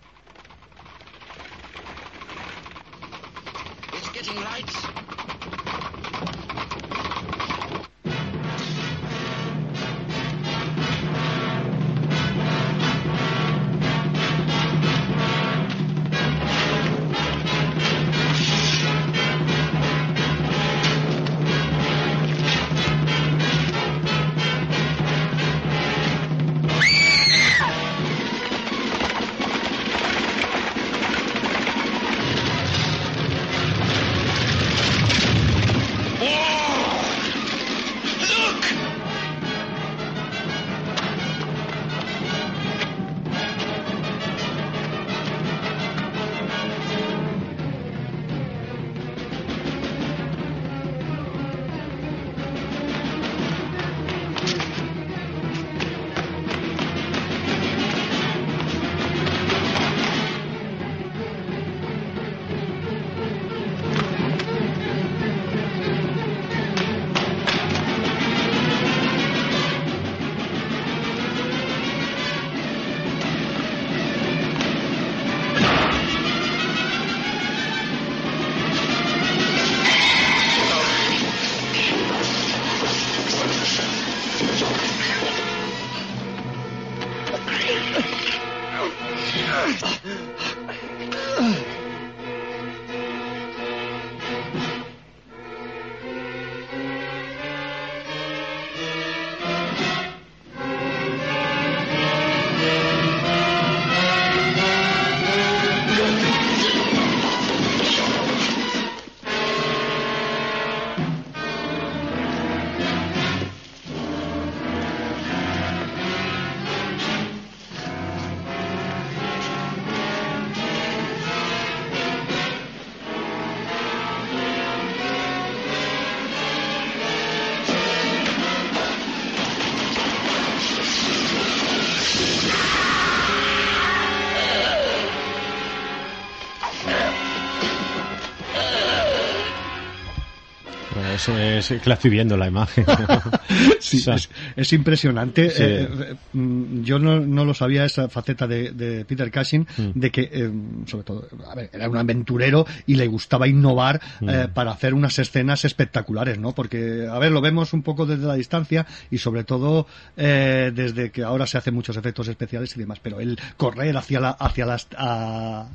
Es, 141.60 141.68
que 141.68 141.82
la 141.90 141.94
estoy 141.96 142.12
viendo 142.12 142.36
la 142.38 142.48
imagen. 142.48 142.86
Sí, 143.80 143.98
O 143.98 144.02
sea, 144.02 144.16
es, 144.16 144.30
es 144.56 144.74
impresionante. 144.74 145.50
Sí. 145.50 145.64
Eh, 145.64 145.88
eh, 145.90 146.16
mm, 146.34 146.84
yo 146.84 147.00
no, 147.00 147.20
no 147.20 147.46
lo 147.46 147.54
sabía 147.54 147.86
esa 147.86 148.10
faceta 148.10 148.46
de, 148.46 148.72
de 148.72 149.06
Peter 149.06 149.32
Cushing, 149.32 149.66
Mm. 149.78 149.92
de 150.00 150.12
que, 150.12 150.30
eh, 150.32 150.52
sobre 150.86 151.04
todo, 151.04 151.28
a 151.50 151.56
ver, 151.56 151.70
era 151.74 151.90
un 151.90 151.98
aventurero 151.98 152.66
y 152.86 152.96
le 152.96 153.08
gustaba 153.08 153.48
innovar 153.48 154.00
Mm. 154.20 154.30
eh, 154.30 154.48
para 154.54 154.72
hacer 154.72 154.94
unas 154.94 155.18
escenas 155.20 155.64
espectaculares, 155.66 156.38
¿no? 156.40 156.54
Porque, 156.54 157.08
a 157.10 157.18
ver, 157.20 157.32
lo 157.32 157.42
vemos 157.42 157.74
un 157.74 157.84
poco 157.84 158.06
desde 158.06 158.26
la 158.28 158.36
distancia 158.36 158.86
y 159.10 159.18
sobre 159.20 159.44
todo 159.44 159.88
desde 160.16 161.12
que 161.12 161.24
ahora 161.24 161.48
se 161.48 161.58
hacen 161.58 161.74
muchos 161.74 161.96
efectos 161.98 162.28
especiales 162.28 162.76
y 162.76 162.80
demás, 162.80 163.00
pero 163.02 163.20
el 163.20 163.40
correr 163.58 163.96
hacia 163.98 164.20
la, 164.20 164.30
hacia 164.32 164.66
las, 164.66 164.88
a- 164.98 165.68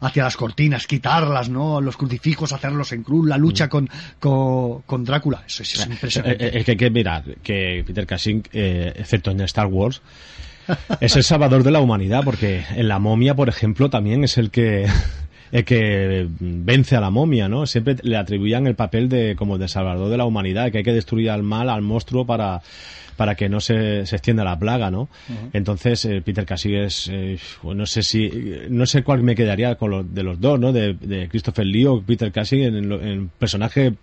hacia 0.00 0.24
las 0.24 0.36
cortinas, 0.36 0.86
quitarlas, 0.86 1.48
¿no? 1.48 1.80
Los 1.80 1.96
crucifijos, 1.96 2.52
hacerlos 2.52 2.92
en 2.92 3.02
cruz, 3.02 3.26
la 3.28 3.36
Mm. 3.38 3.40
lucha 3.40 3.68
con, 3.68 3.88
con, 4.18 4.82
con 4.82 5.04
Drácula, 5.04 5.42
eso, 5.46 5.62
eso 5.62 5.82
es 5.82 5.86
impresionante. 5.88 6.44
Eh, 6.44 6.48
eh, 6.48 6.58
Es 6.58 6.64
que 6.64 6.70
hay 6.72 6.76
que 6.76 6.90
mirar 6.90 7.24
que 7.42 7.84
Peter 7.86 8.06
Cushing, 8.06 8.42
eh, 8.52 8.92
excepto 8.96 9.30
en 9.30 9.40
Star 9.42 9.66
Wars, 9.66 10.02
es 11.00 11.14
el 11.16 11.22
salvador 11.22 11.62
de 11.62 11.70
la 11.70 11.80
humanidad, 11.80 12.22
porque 12.24 12.64
en 12.74 12.88
la 12.88 12.98
momia, 12.98 13.34
por 13.34 13.48
ejemplo, 13.48 13.88
también 13.90 14.24
es 14.24 14.36
el 14.38 14.50
que 14.50 14.86
el 15.52 15.64
que 15.64 16.26
vence 16.40 16.96
a 16.96 17.00
la 17.00 17.10
momia, 17.10 17.48
¿no? 17.48 17.66
Siempre 17.66 17.96
le 18.02 18.16
atribuían 18.16 18.66
el 18.66 18.74
papel 18.74 19.08
de 19.08 19.34
como 19.36 19.58
de 19.58 19.68
salvador 19.68 20.10
de 20.10 20.16
la 20.16 20.24
humanidad, 20.24 20.70
que 20.72 20.78
hay 20.78 20.84
que 20.84 20.92
destruir 20.92 21.30
al 21.30 21.42
mal, 21.42 21.68
al 21.70 21.82
monstruo 21.82 22.26
para 22.26 22.62
para 23.16 23.34
que 23.34 23.48
no 23.48 23.60
se, 23.60 24.04
se 24.04 24.16
extienda 24.16 24.44
la 24.44 24.58
plaga, 24.58 24.90
¿no? 24.90 25.08
Entonces, 25.54 26.04
eh, 26.04 26.20
Peter 26.22 26.44
Cushing 26.44 26.74
es, 26.74 27.08
eh, 27.10 27.38
bueno, 27.62 27.78
no 27.80 27.86
sé 27.86 28.02
si, 28.02 28.30
no 28.68 28.84
sé 28.84 29.02
cuál 29.02 29.22
me 29.22 29.34
quedaría 29.34 29.74
con 29.76 29.90
los, 29.90 30.14
de 30.14 30.22
los 30.22 30.38
dos, 30.38 30.60
¿no? 30.60 30.70
De, 30.70 30.92
de 30.92 31.26
Christopher 31.26 31.64
Lee 31.64 31.86
o 31.86 32.02
Peter 32.02 32.30
Cushing 32.30 32.62
en, 32.64 32.92
en 32.92 33.28
personaje 33.30 33.94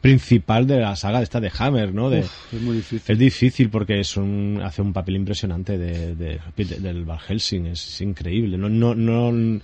principal 0.00 0.66
de 0.66 0.80
la 0.80 0.96
saga 0.96 1.20
esta 1.22 1.40
de 1.40 1.52
Hammer, 1.58 1.92
¿no? 1.92 2.08
De, 2.08 2.20
Uf, 2.20 2.54
es 2.54 2.60
muy 2.62 2.76
difícil. 2.76 3.02
es 3.06 3.18
difícil 3.18 3.68
porque 3.68 4.00
es 4.00 4.16
un, 4.16 4.60
hace 4.64 4.80
un 4.82 4.92
papel 4.94 5.16
impresionante 5.16 5.76
de, 5.78 6.14
de- 6.16 6.40
de- 6.56 6.80
del 6.80 7.04
Van 7.04 7.18
Helsing, 7.18 7.66
es, 7.66 8.00
increíble. 8.00 8.56
No, 8.56 8.68
no, 8.70 8.94
no, 8.94 9.60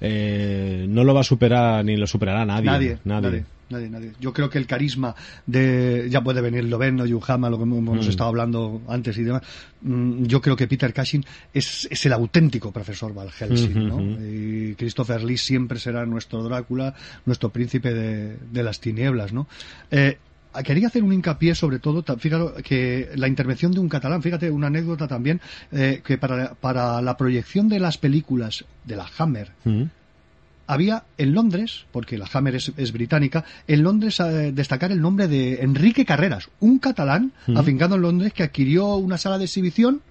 eh, 0.00 0.86
no 0.88 1.04
lo 1.04 1.14
va 1.14 1.20
a 1.20 1.24
superar 1.24 1.84
ni 1.84 1.96
lo 1.96 2.06
superará 2.06 2.44
nadie. 2.44 2.66
Nadie, 2.66 2.98
nadie, 3.04 3.44
nadie, 3.70 3.88
nadie. 3.90 4.12
Yo 4.20 4.32
creo 4.32 4.48
que 4.48 4.58
el 4.58 4.66
carisma 4.66 5.14
de, 5.46 6.06
ya 6.10 6.22
puede 6.22 6.40
venir 6.40 6.64
Loveno, 6.64 7.04
Yuhama, 7.06 7.50
lo 7.50 7.56
que 7.58 7.64
hemos 7.64 8.06
Mm. 8.06 8.08
estado 8.10 8.28
hablando 8.30 8.80
antes 8.88 9.16
y 9.18 9.24
demás. 9.24 9.42
Mm, 9.82 10.24
Yo 10.24 10.40
creo 10.40 10.56
que 10.56 10.66
Peter 10.66 10.92
Cushing 10.94 11.24
es, 11.52 11.86
es 11.90 12.06
el 12.06 12.12
auténtico 12.12 12.72
profesor 12.72 13.12
Van 13.14 13.28
Helsing, 13.28 13.88
¿no? 13.88 14.00
Y 14.24 14.74
Christopher 14.74 15.22
Lee 15.22 15.36
siempre 15.36 15.78
será 15.78 16.06
nuestro 16.06 16.42
Drácula, 16.42 16.94
nuestro 17.26 17.50
príncipe 17.50 17.92
de, 17.92 18.36
de 18.50 18.62
las 18.62 18.80
tinieblas, 18.80 19.32
¿no? 19.32 19.46
Eh, 19.90 20.18
Quería 20.64 20.88
hacer 20.88 21.02
un 21.02 21.12
hincapié 21.12 21.54
sobre 21.54 21.78
todo, 21.78 22.02
fíjate 22.18 22.62
que 22.62 23.10
la 23.16 23.28
intervención 23.28 23.72
de 23.72 23.80
un 23.80 23.88
catalán, 23.88 24.22
fíjate 24.22 24.50
una 24.50 24.66
anécdota 24.68 25.06
también, 25.08 25.40
eh, 25.72 26.02
que 26.04 26.18
para, 26.18 26.54
para 26.54 27.00
la 27.02 27.16
proyección 27.16 27.68
de 27.68 27.80
las 27.80 27.98
películas 27.98 28.64
de 28.84 28.96
la 28.96 29.06
Hammer, 29.18 29.52
Mm. 29.64 29.82
había 30.66 31.04
en 31.16 31.32
Londres, 31.32 31.86
porque 31.92 32.18
la 32.18 32.28
Hammer 32.32 32.56
es, 32.56 32.72
es 32.76 32.92
británica, 32.92 33.44
en 33.66 33.82
Londres 33.82 34.20
eh, 34.20 34.52
destacar 34.52 34.92
el 34.92 35.00
nombre 35.00 35.26
de 35.26 35.62
Enrique 35.62 36.04
Carreras, 36.04 36.50
un 36.60 36.78
catalán 36.78 37.32
Ujú. 37.46 37.58
afincado 37.58 37.94
en 37.96 38.02
Londres 38.02 38.32
que 38.34 38.42
adquirió 38.42 38.96
una 38.96 39.16
sala 39.18 39.38
de 39.38 39.44
exhibición 39.44 40.02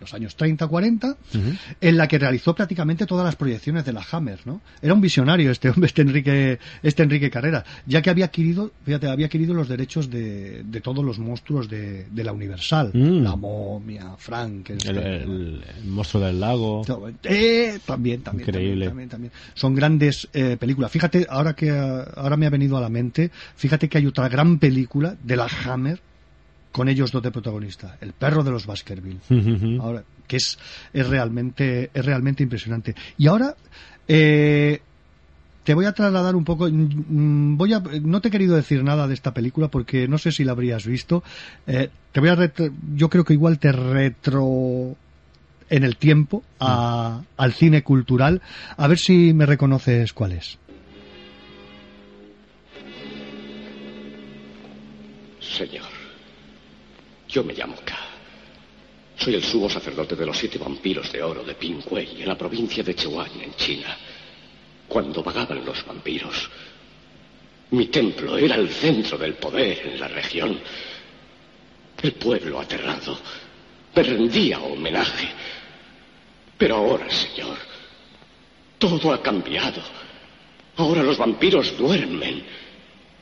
los 0.00 0.12
años 0.14 0.36
30-40, 0.36 1.16
Ujú. 1.34 1.40
en 1.80 1.96
la 1.96 2.06
que 2.08 2.18
realizó 2.18 2.54
prácticamente 2.54 3.06
todas 3.06 3.24
las 3.24 3.36
proyecciones 3.36 3.84
de 3.84 3.92
la 3.92 4.04
Hammer, 4.10 4.40
¿no? 4.44 4.60
Era 4.82 4.94
un 4.94 5.00
visionario 5.00 5.50
este 5.50 5.70
hombre, 5.70 5.86
este 5.86 6.02
Enrique, 6.02 6.58
este 6.82 7.02
Enrique 7.02 7.30
Carreras, 7.30 7.64
ya 7.86 8.02
que 8.02 8.10
había 8.10 8.26
adquirido, 8.26 8.72
fíjate, 8.84 9.08
había 9.08 9.26
adquirido 9.26 9.54
los 9.54 9.68
derechos 9.68 10.10
de, 10.10 10.62
de 10.64 10.80
todos 10.80 11.04
los 11.04 11.18
monstruos 11.18 11.68
de, 11.68 12.06
de 12.10 12.24
la 12.24 12.32
Universal, 12.32 12.90
Mm. 12.94 13.22
la 13.22 13.36
momia, 13.36 14.14
Frankenstein, 14.18 14.96
El, 14.96 15.06
el- 15.06 15.64
el 15.78 15.84
monstruo 15.86 16.22
del 16.24 16.40
lago. 16.40 16.82
eh, 17.24 17.78
también, 17.86 18.22
también, 18.22 18.48
Increíble. 18.48 18.86
también, 18.86 19.08
también, 19.08 19.30
también. 19.30 19.32
Son 19.54 19.74
grandes 19.74 20.28
eh, 20.32 20.56
películas. 20.58 20.90
Fíjate, 20.90 21.26
ahora 21.28 21.54
que 21.54 21.70
ah, 21.70 22.04
ahora 22.16 22.36
me 22.36 22.46
ha 22.46 22.50
venido 22.50 22.76
a 22.76 22.80
la 22.80 22.88
mente, 22.88 23.30
fíjate 23.56 23.88
que 23.88 23.98
hay 23.98 24.06
otra 24.06 24.28
gran 24.28 24.58
película 24.58 25.16
de 25.22 25.36
la 25.36 25.46
Hammer 25.64 26.00
con 26.76 26.90
ellos 26.90 27.10
dos 27.10 27.22
de 27.22 27.30
protagonista, 27.30 27.96
El 28.02 28.12
perro 28.12 28.44
de 28.44 28.50
los 28.50 28.66
Baskerville. 28.66 29.20
Ahora, 29.80 30.04
que 30.28 30.36
es, 30.36 30.58
es 30.92 31.08
realmente 31.08 31.90
es 31.94 32.04
realmente 32.04 32.42
impresionante. 32.42 32.94
Y 33.16 33.28
ahora 33.28 33.54
eh, 34.06 34.82
te 35.64 35.72
voy 35.72 35.86
a 35.86 35.92
trasladar 35.92 36.36
un 36.36 36.44
poco. 36.44 36.68
mm, 36.70 37.56
Voy 37.56 37.72
a, 37.72 37.80
no 38.02 38.20
te 38.20 38.28
he 38.28 38.30
querido 38.30 38.54
decir 38.56 38.84
nada 38.84 39.08
de 39.08 39.14
esta 39.14 39.32
película 39.32 39.68
porque 39.68 40.06
no 40.06 40.18
sé 40.18 40.32
si 40.32 40.44
la 40.44 40.52
habrías 40.52 40.84
visto. 40.84 41.24
Eh, 41.66 41.88
te 42.12 42.20
voy 42.20 42.28
a 42.28 42.34
retro- 42.36 42.70
yo 42.94 43.08
creo 43.08 43.24
que 43.24 43.32
igual 43.32 43.58
te 43.58 43.72
retro 43.72 44.94
en 45.70 45.82
el 45.82 45.96
tiempo 45.96 46.42
a- 46.60 47.22
al 47.38 47.52
cine 47.54 47.82
cultural. 47.82 48.42
A 48.76 48.86
ver 48.86 48.98
si 48.98 49.32
me 49.32 49.46
reconoces 49.46 50.12
cuál 50.12 50.32
es. 50.32 50.58
Señor, 55.40 55.88
yo 57.28 57.44
me 57.44 57.54
llamo 57.54 57.76
K. 57.84 57.94
Soy 59.16 59.34
el 59.34 59.42
sumo 59.42 59.68
sacerdote 59.68 60.14
de 60.14 60.26
los 60.26 60.36
siete 60.36 60.58
vampiros 60.58 61.10
de 61.10 61.22
oro 61.22 61.42
de 61.42 61.54
Pingwei, 61.54 62.22
en 62.22 62.28
la 62.28 62.36
provincia 62.36 62.82
de 62.82 62.94
Chewan, 62.94 63.30
en 63.40 63.54
China. 63.54 63.96
Cuando 64.86 65.22
vagaban 65.22 65.64
los 65.64 65.84
vampiros, 65.84 66.50
mi 67.70 67.86
templo 67.86 68.36
era 68.36 68.56
el 68.56 68.68
centro 68.68 69.18
del 69.18 69.34
poder 69.34 69.86
en 69.86 70.00
la 70.00 70.08
región. 70.08 70.60
El 72.02 72.12
pueblo 72.12 72.60
aterrado 72.60 73.18
me 73.94 74.02
rendía 74.02 74.60
homenaje. 74.60 75.28
Pero 76.58 76.76
ahora, 76.76 77.10
señor, 77.10 77.56
todo 78.78 79.12
ha 79.12 79.22
cambiado. 79.22 79.82
Ahora 80.76 81.02
los 81.02 81.16
vampiros 81.16 81.76
duermen 81.76 82.44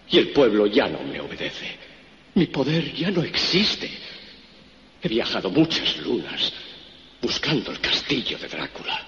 y 0.08 0.18
el 0.18 0.30
pueblo 0.30 0.66
ya 0.66 0.88
no 0.88 1.02
me 1.02 1.20
obedece. 1.20 1.83
Mi 2.34 2.46
poder 2.46 2.92
ya 2.92 3.10
no 3.10 3.22
existe. 3.22 3.90
He 5.02 5.08
viajado 5.08 5.50
muchas 5.50 5.96
lunas 5.98 6.52
buscando 7.20 7.70
el 7.70 7.80
castillo 7.80 8.38
de 8.38 8.48
Drácula. 8.48 9.00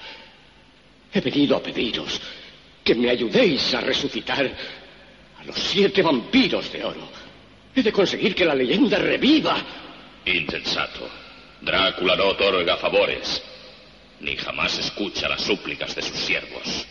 He 1.13 1.21
venido 1.21 1.57
a 1.57 1.63
pediros 1.63 2.21
que 2.85 2.95
me 2.95 3.11
ayudéis 3.11 3.75
a 3.75 3.81
resucitar 3.81 4.47
a 5.39 5.45
los 5.45 5.57
siete 5.57 6.03
vampiros 6.03 6.73
de 6.73 6.85
oro. 6.85 7.09
He 7.75 7.83
de 7.83 7.93
conseguir 7.93 8.35
que 8.35 8.45
la 8.45 8.55
leyenda 8.55 8.99
reviva. 8.99 9.57
Insensato. 10.25 11.09
Drácula 11.61 12.15
no 12.15 12.29
otorga 12.29 12.77
favores, 12.77 13.43
ni 14.21 14.37
jamás 14.37 14.79
escucha 14.79 15.29
las 15.29 15.43
súplicas 15.43 15.95
de 15.95 16.03
sus 16.03 16.19
siervos. 16.19 16.87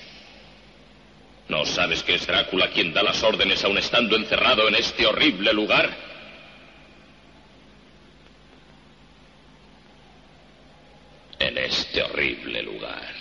¿No 1.47 1.65
sabes 1.65 2.03
que 2.03 2.15
es 2.15 2.25
Drácula 2.25 2.71
quien 2.71 2.91
da 2.91 3.03
las 3.03 3.21
órdenes 3.23 3.63
aun 3.63 3.77
estando 3.77 4.15
encerrado 4.15 4.67
en 4.67 4.75
este 4.75 5.05
horrible 5.05 5.53
lugar? 5.53 6.14
En 11.55 11.63
este 11.63 12.03
horrible 12.03 12.61
lugar. 12.63 13.13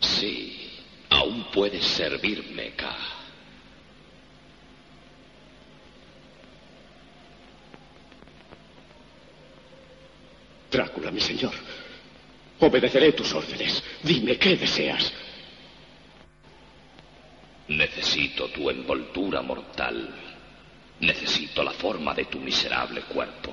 Sí, 0.00 0.68
aún 1.10 1.44
puedes 1.52 1.84
servirme, 1.84 2.72
K. 2.72 2.96
Drácula, 10.72 11.12
mi 11.12 11.20
señor. 11.20 11.54
Obedeceré 12.58 13.12
tus 13.12 13.32
órdenes. 13.32 13.80
Dime 14.02 14.36
qué 14.38 14.56
deseas. 14.56 15.12
Necesito 17.68 18.48
tu 18.48 18.68
envoltura 18.68 19.40
mortal. 19.40 20.25
Necesito 21.00 21.62
la 21.62 21.72
forma 21.72 22.14
de 22.14 22.24
tu 22.24 22.38
miserable 22.38 23.02
cuerpo. 23.02 23.52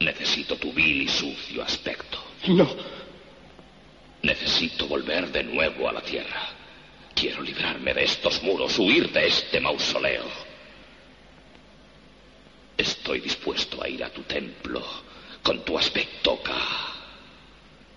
Necesito 0.00 0.56
tu 0.56 0.72
vil 0.72 1.02
y 1.02 1.08
sucio 1.08 1.62
aspecto. 1.62 2.22
No. 2.48 2.68
Necesito 4.22 4.86
volver 4.86 5.30
de 5.32 5.42
nuevo 5.42 5.88
a 5.88 5.92
la 5.92 6.00
tierra. 6.00 6.50
Quiero 7.14 7.42
librarme 7.42 7.94
de 7.94 8.04
estos 8.04 8.42
muros, 8.42 8.78
huir 8.78 9.10
de 9.10 9.26
este 9.26 9.60
mausoleo. 9.60 10.24
Estoy 12.76 13.20
dispuesto 13.20 13.82
a 13.82 13.88
ir 13.88 14.04
a 14.04 14.10
tu 14.10 14.22
templo 14.22 14.84
con 15.42 15.64
tu 15.64 15.76
aspecto 15.76 16.40
K. 16.42 16.52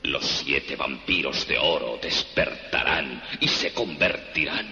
Los 0.04 0.26
siete 0.26 0.76
vampiros 0.76 1.48
de 1.48 1.60
oro 1.60 2.00
despertarán 2.02 3.22
y 3.40 3.48
se 3.48 3.72
convertirán 3.74 4.68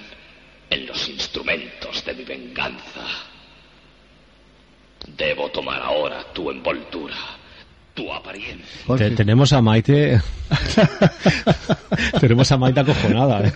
en 0.68 0.88
los 0.88 1.08
instrumentos 1.10 2.04
de 2.04 2.14
mi 2.16 2.24
venganza. 2.24 3.06
Debo 5.08 5.50
tomar 5.50 5.82
ahora 5.82 6.24
tu 6.34 6.52
envoltura, 6.52 7.39
tu 8.04 8.14
apariencia. 8.14 8.66
Te- 8.98 9.12
tenemos 9.12 9.52
a 9.54 9.62
Maite. 9.62 10.22
tenemos 12.20 12.52
a 12.52 12.58
Maite 12.58 12.80
acojonada. 12.80 13.48
¿eh? 13.48 13.52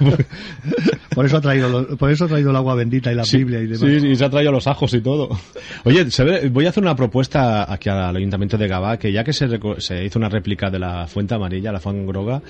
Por 1.13 1.25
eso 1.25 1.37
ha 1.37 1.41
traído, 1.41 1.69
lo- 1.69 1.97
por 1.97 2.11
eso 2.11 2.25
ha 2.25 2.27
traído 2.27 2.49
el 2.49 2.55
agua 2.55 2.75
bendita 2.75 3.11
y 3.11 3.15
la 3.15 3.23
Biblia 3.23 3.59
y 3.59 3.67
demás. 3.67 3.79
Sí, 3.79 4.07
y 4.07 4.15
se 4.15 4.25
ha 4.25 4.29
traído 4.29 4.51
los 4.51 4.67
ajos 4.67 4.93
y 4.93 5.01
todo. 5.01 5.29
Oye, 5.85 6.05
voy 6.51 6.65
a 6.65 6.69
hacer 6.69 6.83
una 6.83 6.95
propuesta 6.95 7.71
aquí 7.71 7.89
al 7.89 8.15
Ayuntamiento 8.15 8.57
de 8.57 8.67
Gabá, 8.67 8.97
que 8.97 9.11
ya 9.11 9.23
que 9.23 9.33
se, 9.33 9.45
hizo 10.05 10.19
una 10.19 10.29
réplica 10.29 10.69
de 10.69 10.79
la 10.79 11.07
Fuente 11.07 11.35
Amarilla, 11.35 11.71
la 11.71 11.79
Fuente 11.79 12.05
Groga, 12.05 12.41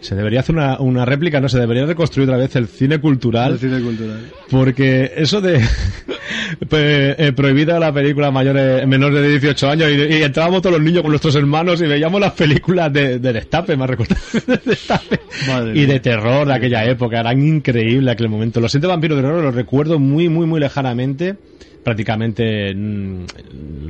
se 0.00 0.14
debería 0.14 0.40
hacer 0.40 0.54
una, 0.54 0.78
una 0.80 1.04
réplica, 1.04 1.40
no, 1.40 1.48
se 1.48 1.58
debería 1.58 1.86
reconstruir 1.86 2.28
otra 2.28 2.38
vez 2.38 2.54
el 2.56 2.68
cine 2.68 3.00
cultural. 3.00 3.52
El 3.54 3.58
cine 3.58 3.80
cultural. 3.80 4.30
Porque 4.50 5.12
eso 5.16 5.40
de 5.40 5.60
pues, 6.68 7.14
eh, 7.18 7.32
prohibida 7.34 7.78
la 7.78 7.92
película 7.92 8.30
mayores 8.30 8.86
menores 8.86 9.22
de 9.22 9.28
18 9.30 9.68
años 9.70 9.90
y, 9.90 9.94
y 10.14 10.22
entrábamos 10.22 10.62
todos 10.62 10.76
los 10.76 10.84
niños 10.84 11.02
con 11.02 11.10
nuestros 11.10 11.34
hermanos 11.40 11.80
y 11.82 11.86
veíamos 11.86 12.20
las 12.20 12.32
películas 12.32 12.92
de, 12.92 13.18
de 13.18 13.32
Destape, 13.32 13.76
me 13.76 13.86
recuerdo. 13.86 14.14
de 14.46 14.56
Destape. 14.58 15.20
Madre 15.48 15.72
y 15.72 15.74
mía. 15.74 15.86
de 15.86 16.00
terror 16.00 16.46
de 16.46 16.54
aquella 16.54 16.84
época, 16.84 17.20
eran 17.20 17.40
increíbles 17.42 18.12
aquel 18.12 18.28
momento. 18.28 18.60
Los 18.60 18.70
siete 18.70 18.86
vampiros 18.86 19.20
de 19.20 19.26
oro 19.26 19.42
los 19.42 19.54
recuerdo 19.54 19.98
muy, 19.98 20.28
muy, 20.28 20.46
muy 20.46 20.60
lejanamente. 20.60 21.36
Prácticamente 21.82 22.74
mm, 22.74 23.24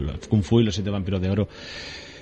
los 0.07 0.29
Kung 0.29 0.43
Fu 0.43 0.61
y 0.61 0.65
los 0.65 0.75
siete 0.75 0.91
vampiros 0.91 1.21
de 1.21 1.31
oro. 1.31 1.49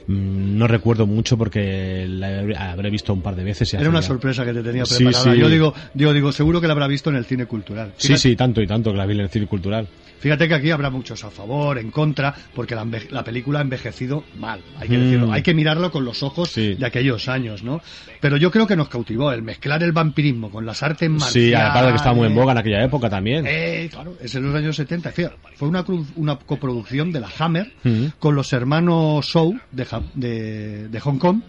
Mm, 0.09 0.59
No 0.59 0.67
recuerdo 0.67 1.07
mucho 1.07 1.39
porque 1.39 2.07
la 2.09 2.73
habré 2.73 2.91
visto 2.91 3.13
un 3.13 3.23
par 3.23 3.37
de 3.37 3.45
veces. 3.45 3.73
y 3.73 3.77
Era 3.77 3.89
una 3.89 4.01
ya- 4.01 4.07
sorpresa 4.09 4.45
que 4.45 4.53
te 4.53 4.63
tenía 4.63 4.83
preparada. 4.85 5.33
sí. 5.35 5.39
Yo 5.41 5.49
digo, 5.49 5.75
yo 5.95 6.13
digo, 6.13 6.33
seguro 6.33 6.61
que 6.61 6.67
la 6.67 6.73
habrá 6.73 6.87
visto 6.89 7.11
en 7.11 7.17
el 7.17 7.25
cine 7.25 7.47
cultural. 7.47 7.93
Sí, 7.97 8.09
Fíjate- 8.09 8.21
sí, 8.21 8.37
tanto 8.37 8.61
y 8.61 8.67
tanto 8.67 8.91
que 8.91 8.97
la 8.99 9.07
vi 9.07 9.15
en 9.15 9.21
el 9.21 9.29
cine 9.29 9.47
cultural. 9.47 9.87
Fíjate 10.21 10.49
que 10.49 10.55
aquí 10.55 10.73
habrá 10.73 10.91
muchos 10.91 11.23
a 11.23 11.31
favor, 11.31 11.79
en 11.79 11.93
contra, 11.93 12.35
porque 12.53 12.75
la, 12.75 13.23
película 13.23 13.61
ha 13.61 13.63
envejecido 13.63 14.25
mal. 14.37 14.59
Hay 14.81 14.89
que 14.89 14.99
Mm. 14.99 15.01
decirlo. 15.05 15.33
Hay 15.33 15.43
que 15.43 15.55
mirarlo 15.55 15.93
con 15.93 16.05
los 16.05 16.25
ojos 16.25 16.49
Sí. 16.51 16.75
de 16.75 16.85
aquellos 16.85 17.29
años, 17.29 17.63
¿no? 17.63 17.81
Pero 18.21 18.37
yo 18.37 18.51
creo 18.51 18.67
que 18.67 18.75
nos 18.75 18.89
cautivó 18.89 19.31
el 19.31 19.43
mezclar 19.43 19.81
el 19.85 19.93
vampirismo 19.93 20.51
con 20.51 20.67
las 20.67 20.83
artes 20.83 21.09
marciales. 21.09 21.51
Sí, 21.51 21.55
aparte 21.55 21.91
que 21.91 21.97
estaba 21.99 22.17
muy 22.17 22.27
en 22.27 22.35
boga 22.35 22.51
en 22.51 22.59
aquella 22.59 22.83
época 22.85 23.09
también. 23.09 23.45
Eh, 23.47 23.89
claro, 23.93 24.17
es 24.21 24.35
en 24.35 24.43
los 24.43 24.57
años 24.57 24.75
70. 24.75 25.13
Fíjate, 25.13 25.37
fue 25.55 25.69
una, 25.69 25.85
una 26.17 26.37
coproducción 26.37 27.13
de 27.13 27.21
la 27.21 27.29
Hammer 27.39 27.71
Mm. 27.85 28.07
con 28.19 28.35
los 28.35 28.53
hermanos 28.53 29.25
Shaw 29.25 29.55
de, 29.71 29.87
de, 30.15 30.89
de 30.89 31.01
Hong 31.01 31.19
Kong. 31.19 31.41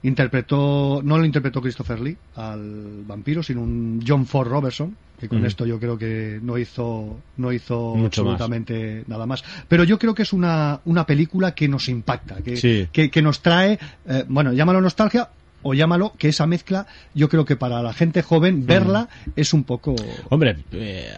Interpretó, 0.00 1.00
no 1.02 1.18
lo 1.18 1.24
interpretó 1.24 1.60
Christopher 1.60 1.98
Lee 2.00 2.16
al 2.36 3.02
vampiro, 3.04 3.42
sino 3.42 3.62
un 3.62 4.00
John 4.06 4.26
Ford 4.26 4.46
Robertson, 4.48 4.96
que 5.18 5.28
con 5.28 5.44
esto 5.44 5.66
yo 5.66 5.80
creo 5.80 5.98
que 5.98 6.38
no 6.40 6.56
hizo, 6.56 7.18
no 7.36 7.52
hizo 7.52 7.96
Mucho 7.96 8.22
más. 8.22 8.34
absolutamente 8.34 9.02
nada 9.08 9.26
más. 9.26 9.42
Pero 9.66 9.82
yo 9.82 9.98
creo 9.98 10.14
que 10.14 10.22
es 10.22 10.32
una, 10.32 10.80
una 10.84 11.04
película 11.04 11.52
que 11.56 11.66
nos 11.66 11.88
impacta, 11.88 12.36
que, 12.42 12.56
Sí. 12.56 12.86
que, 12.92 13.10
que 13.10 13.22
nos 13.22 13.40
trae, 13.42 13.80
eh, 14.06 14.24
bueno, 14.28 14.52
llámalo 14.52 14.80
nostalgia 14.80 15.30
o 15.62 15.74
llámalo 15.74 16.12
que 16.16 16.28
esa 16.28 16.46
mezcla, 16.46 16.86
yo 17.14 17.28
creo 17.28 17.44
que 17.44 17.56
para 17.56 17.82
la 17.82 17.92
gente 17.92 18.22
joven 18.22 18.64
verla 18.66 19.08
es 19.34 19.52
un 19.52 19.64
poco... 19.64 19.96
Hombre, 20.28 20.58
eh, 20.70 21.12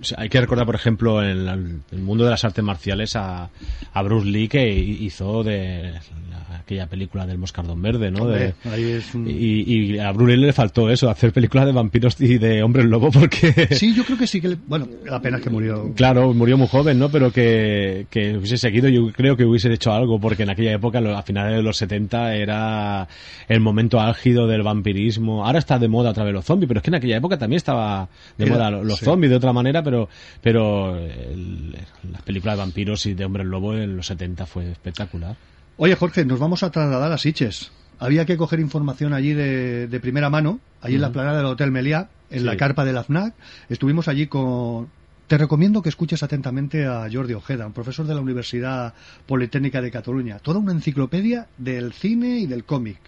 o 0.00 0.04
sea, 0.04 0.18
hay 0.20 0.28
que 0.28 0.40
recordar, 0.40 0.66
por 0.66 0.74
ejemplo, 0.74 1.22
en 1.22 1.82
el 1.90 1.98
mundo 1.98 2.24
de 2.24 2.30
las 2.30 2.44
artes 2.44 2.62
marciales 2.64 3.16
a, 3.16 3.48
a 3.92 4.02
Bruce 4.02 4.26
Lee 4.28 4.48
que 4.48 4.68
hizo 4.72 5.42
de 5.42 5.92
la- 6.30 6.56
aquella 6.58 6.86
película 6.88 7.26
del 7.26 7.38
Moscardón 7.38 7.80
Verde, 7.80 8.10
¿no? 8.10 8.24
Hombre, 8.24 8.54
De- 8.64 8.70
ahí 8.70 8.84
es 8.90 9.14
un- 9.14 9.28
y, 9.28 9.62
y 9.94 9.98
a 9.98 10.10
Bruce 10.12 10.36
Lee 10.36 10.46
le 10.46 10.52
faltó 10.52 10.90
eso, 10.90 11.08
hacer 11.08 11.32
películas 11.32 11.66
de 11.66 11.72
vampiros 11.72 12.20
y 12.20 12.38
de 12.38 12.62
hombres 12.62 12.86
lobo 12.86 13.10
porque... 13.10 13.68
Sí, 13.76 13.94
yo 13.94 14.04
creo 14.04 14.18
que 14.18 14.26
sí 14.26 14.40
que... 14.40 14.48
le- 14.48 14.58
Bueno, 14.66 14.88
la 15.04 15.20
pena 15.20 15.36
es 15.38 15.44
que 15.44 15.50
murió. 15.50 15.92
Claro, 15.94 16.32
murió 16.34 16.56
muy 16.58 16.66
joven, 16.68 16.98
¿no? 16.98 17.08
Pero 17.08 17.30
que, 17.32 18.06
que 18.10 18.36
hubiese 18.36 18.58
seguido, 18.58 18.88
yo 18.88 19.12
creo 19.12 19.36
que 19.36 19.44
hubiese 19.44 19.72
hecho 19.72 19.92
algo, 19.92 20.18
porque 20.20 20.42
en 20.42 20.50
aquella 20.50 20.72
época, 20.72 20.98
a 20.98 21.22
finales 21.22 21.56
de 21.56 21.62
los 21.62 21.76
70, 21.76 22.34
era 22.34 23.06
el 23.48 23.60
momento 23.60 24.00
álgido 24.00 24.46
del 24.48 24.62
vampirismo. 24.62 25.46
Ahora 25.46 25.58
está 25.60 25.78
de 25.78 25.88
moda 25.88 26.10
otra 26.10 26.24
vez 26.24 26.32
los 26.34 26.44
zombies, 26.44 26.66
pero 26.68 26.78
es 26.78 26.84
que 26.84 26.90
en 26.90 26.94
aquella 26.96 27.16
época 27.18 27.38
también 27.38 27.58
estaba 27.58 28.08
de 28.36 28.44
Era- 28.44 28.54
moda 28.54 28.70
lo- 28.70 28.84
los 28.84 28.98
sí. 28.98 29.04
zombies 29.04 29.30
de 29.30 29.36
otra 29.36 29.52
manera, 29.52 29.82
pero, 29.86 30.08
pero 30.42 30.96
el- 30.98 31.76
las 32.12 32.22
películas 32.22 32.56
de 32.56 32.60
vampiros 32.62 33.06
y 33.06 33.14
de 33.14 33.24
hombres 33.24 33.46
lobo 33.46 33.74
en 33.74 33.96
los 33.96 34.06
70 34.08 34.44
fue 34.46 34.70
espectacular. 34.70 35.36
Oye, 35.78 35.94
Jorge, 35.94 36.24
nos 36.24 36.38
vamos 36.40 36.62
a 36.64 36.70
trasladar 36.70 37.12
a 37.12 37.18
Siches. 37.18 37.70
Había 37.98 38.26
que 38.26 38.36
coger 38.36 38.60
información 38.60 39.14
allí 39.14 39.32
de, 39.32 39.86
de 39.86 40.00
primera 40.00 40.28
mano, 40.28 40.58
allí 40.82 40.96
en 40.96 41.00
la 41.02 41.12
planada 41.12 41.36
del 41.38 41.46
Hotel 41.46 41.70
Meliá, 41.70 42.08
en 42.30 42.40
Sí. 42.40 42.44
la 42.44 42.56
carpa 42.56 42.84
de 42.84 42.92
la 42.92 43.04
FNAC. 43.04 43.34
Estuvimos 43.68 44.08
allí 44.08 44.26
con... 44.26 44.88
Te 45.28 45.38
recomiendo 45.38 45.82
que 45.82 45.88
escuches 45.88 46.22
atentamente 46.22 46.86
a 46.86 47.08
Jordi 47.12 47.34
Ojeda, 47.34 47.66
un 47.66 47.72
profesor 47.72 48.06
de 48.06 48.14
la 48.14 48.20
Universidad 48.20 48.94
Politécnica 49.26 49.80
de 49.82 49.90
Cataluña. 49.90 50.38
Toda 50.38 50.60
una 50.60 50.72
enciclopedia 50.72 51.46
del 51.58 51.92
cine 51.92 52.38
y 52.38 52.46
del 52.46 52.62
cómic. 52.64 52.98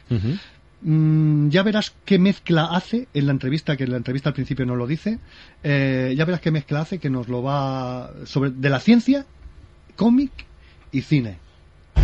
Mm, 0.80 1.48
ya 1.48 1.62
verás 1.62 1.94
qué 2.04 2.18
mezcla 2.18 2.66
hace 2.66 3.08
en 3.12 3.26
la 3.26 3.32
entrevista, 3.32 3.76
que 3.76 3.84
en 3.84 3.90
la 3.90 3.96
entrevista 3.96 4.30
al 4.30 4.34
principio 4.34 4.64
no 4.66 4.76
lo 4.76 4.86
dice. 4.86 5.18
Eh, 5.62 6.14
ya 6.16 6.24
verás 6.24 6.40
qué 6.40 6.50
mezcla 6.50 6.80
hace 6.80 6.98
que 6.98 7.10
nos 7.10 7.28
lo 7.28 7.42
va 7.42 8.12
sobre 8.24 8.50
de 8.50 8.70
la 8.70 8.80
ciencia, 8.80 9.26
cómic 9.96 10.30
y 10.92 11.02
cine. 11.02 11.38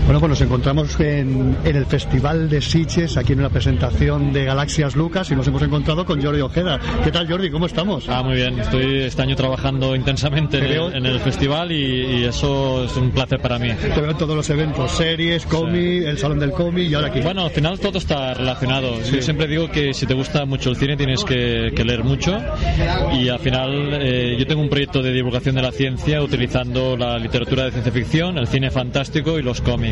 Bueno, 0.05 0.21
pues 0.21 0.29
nos 0.31 0.41
encontramos 0.43 1.01
en, 1.01 1.57
en 1.65 1.77
el 1.77 1.87
Festival 1.87 2.51
de 2.51 2.61
Sitges, 2.61 3.17
aquí 3.17 3.33
en 3.33 3.39
una 3.39 3.49
presentación 3.49 4.35
de 4.35 4.45
Galaxias 4.45 4.97
Lucas, 4.97 5.31
y 5.31 5.35
nos 5.35 5.47
hemos 5.49 5.63
encontrado 5.63 6.05
con 6.05 6.23
Jordi 6.23 6.43
Ojeda. 6.43 6.79
¿Qué 7.03 7.11
tal, 7.11 7.27
Jordi? 7.27 7.51
¿Cómo 7.51 7.65
estamos? 7.65 8.07
Ah, 8.11 8.23
muy 8.23 8.35
bien. 8.37 8.59
Estoy 8.61 8.99
este 8.99 9.23
año 9.23 9.35
trabajando 9.35 9.97
intensamente 9.97 10.59
en 10.59 10.65
el, 10.65 10.95
en 10.97 11.07
el 11.07 11.21
festival 11.21 11.73
y, 11.73 12.19
y 12.19 12.25
eso 12.25 12.85
es 12.85 12.95
un 12.99 13.13
placer 13.13 13.41
para 13.41 13.59
mí. 13.59 13.71
Te 13.95 13.99
veo 14.01 14.11
en 14.11 14.19
todos 14.19 14.37
los 14.37 14.49
eventos, 14.51 14.91
series, 14.93 15.47
cómic, 15.47 16.05
el 16.05 16.19
Salón 16.19 16.39
del 16.39 16.51
Cómic 16.53 16.91
y 16.91 16.95
ahora 16.95 17.09
aquí. 17.09 17.21
Bueno, 17.21 17.45
al 17.45 17.51
final 17.51 17.81
todo 17.81 17.97
está 17.97 18.35
relacionado. 18.35 19.01
Yo 19.11 19.23
siempre 19.23 19.47
digo 19.47 19.71
que 19.71 19.95
si 19.95 20.05
te 20.05 20.13
gusta 20.13 20.45
mucho 20.45 20.69
el 20.69 20.77
cine 20.77 20.99
tienes 20.99 21.25
que, 21.25 21.73
que 21.75 21.83
leer 21.83 22.05
mucho 22.05 22.39
y 23.15 23.31
al 23.31 23.39
final 23.39 23.89
eh, 24.03 24.37
yo 24.39 24.47
tengo 24.47 24.61
un 24.61 24.69
proyecto 24.69 25.01
de 25.03 25.13
divulgación 25.13 25.55
de 25.55 25.63
la 25.63 25.73
ciencia 25.73 26.23
utilizando 26.23 26.95
la 26.95 27.19
literatura 27.19 27.65
de 27.65 27.71
ciencia 27.71 27.91
ficción, 27.91 28.37
el 28.37 28.47
cine 28.49 28.71
fantástico 28.71 29.39
y 29.39 29.43
los 29.43 29.63
cómics. 29.63 29.84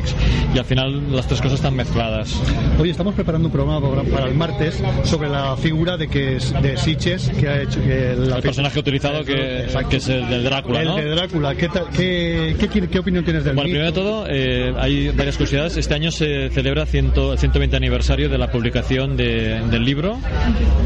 Y 0.55 0.59
al 0.59 0.64
final 0.64 1.12
las 1.14 1.26
tres 1.26 1.40
cosas 1.40 1.57
están 1.57 1.74
mezcladas. 1.76 2.34
Hoy 2.78 2.90
estamos 2.90 3.14
preparando 3.14 3.49
un 3.49 3.53
programa 3.53 3.80
para- 4.11 4.26
el 4.28 4.34
martes 4.34 4.80
sobre 5.05 5.28
la 5.28 5.57
figura 5.57 5.97
de 5.97 6.09
que 6.09 6.36
es 6.36 6.53
de 6.62 6.76
Sitges 6.76 7.30
que 7.38 7.49
ha 7.49 7.62
hecho 7.62 7.80
que 7.82 8.14
la- 8.18 8.36
El 8.36 8.43
personaje 8.43 8.78
utilizado 8.78 9.24
que, 9.24 9.66
que 9.90 9.97
es 9.97 10.09
el 10.09 10.28
del 10.28 10.45
Drácula, 10.45 10.82
el 10.82 10.88
¿no? 10.88 10.97
de 10.97 11.09
Drácula. 11.11 11.55
¿Qué, 11.55 11.68
qué, 11.97 12.57
qué, 12.68 12.88
qué- 12.88 12.99
opinión 12.99 13.24
tienes 13.24 13.45
del 13.45 13.55
Bueno, 13.55 13.68
mito? 13.68 13.80
primero 13.80 13.93
de 13.93 13.93
todo, 13.93 14.26
eh, 14.28 14.72
hay 14.78 15.09
varias 15.11 15.36
curiosidades. 15.36 15.76
Este 15.76 15.95
año 15.95 16.11
se 16.12 16.49
celebra 16.51 16.86
ciento- 16.86 17.32
el 17.32 17.38
120 17.38 17.76
aniversario 17.76 18.28
de 18.28 18.38
la 18.38 18.51
publicación 18.51 19.16
de- 19.16 19.61
del 19.70 19.84
libro. 19.84 20.18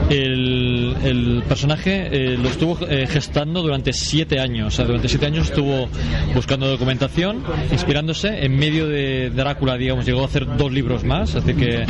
El, 0.10 0.69
el 1.04 1.44
personaje 1.48 2.08
eh, 2.12 2.38
lo 2.38 2.50
estuvo 2.50 2.78
eh, 2.88 3.08
gestando 3.08 3.62
durante 3.62 3.94
7 3.94 4.40
años. 4.40 4.68
O 4.68 4.72
sea, 4.72 4.86
durante 4.86 5.08
7 5.08 5.26
años 5.26 5.48
estuvo 5.48 5.88
buscando 6.34 6.68
documentación, 6.68 7.44
inspirándose. 7.72 8.46
En 8.46 8.58
medio 8.58 8.88
de 8.88 9.30
Drácula, 9.30 9.78
digamos, 9.78 10.06
llegó 10.06 10.22
a 10.22 10.26
hacer 10.26 10.46
dos 10.58 10.72
libros 10.72 11.04
más. 11.04 11.36
Así 11.36 11.54
que 11.54 11.86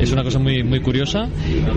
es 0.00 0.12
una 0.12 0.22
cosa 0.22 0.38
muy, 0.38 0.62
muy 0.62 0.80
curiosa. 0.80 1.28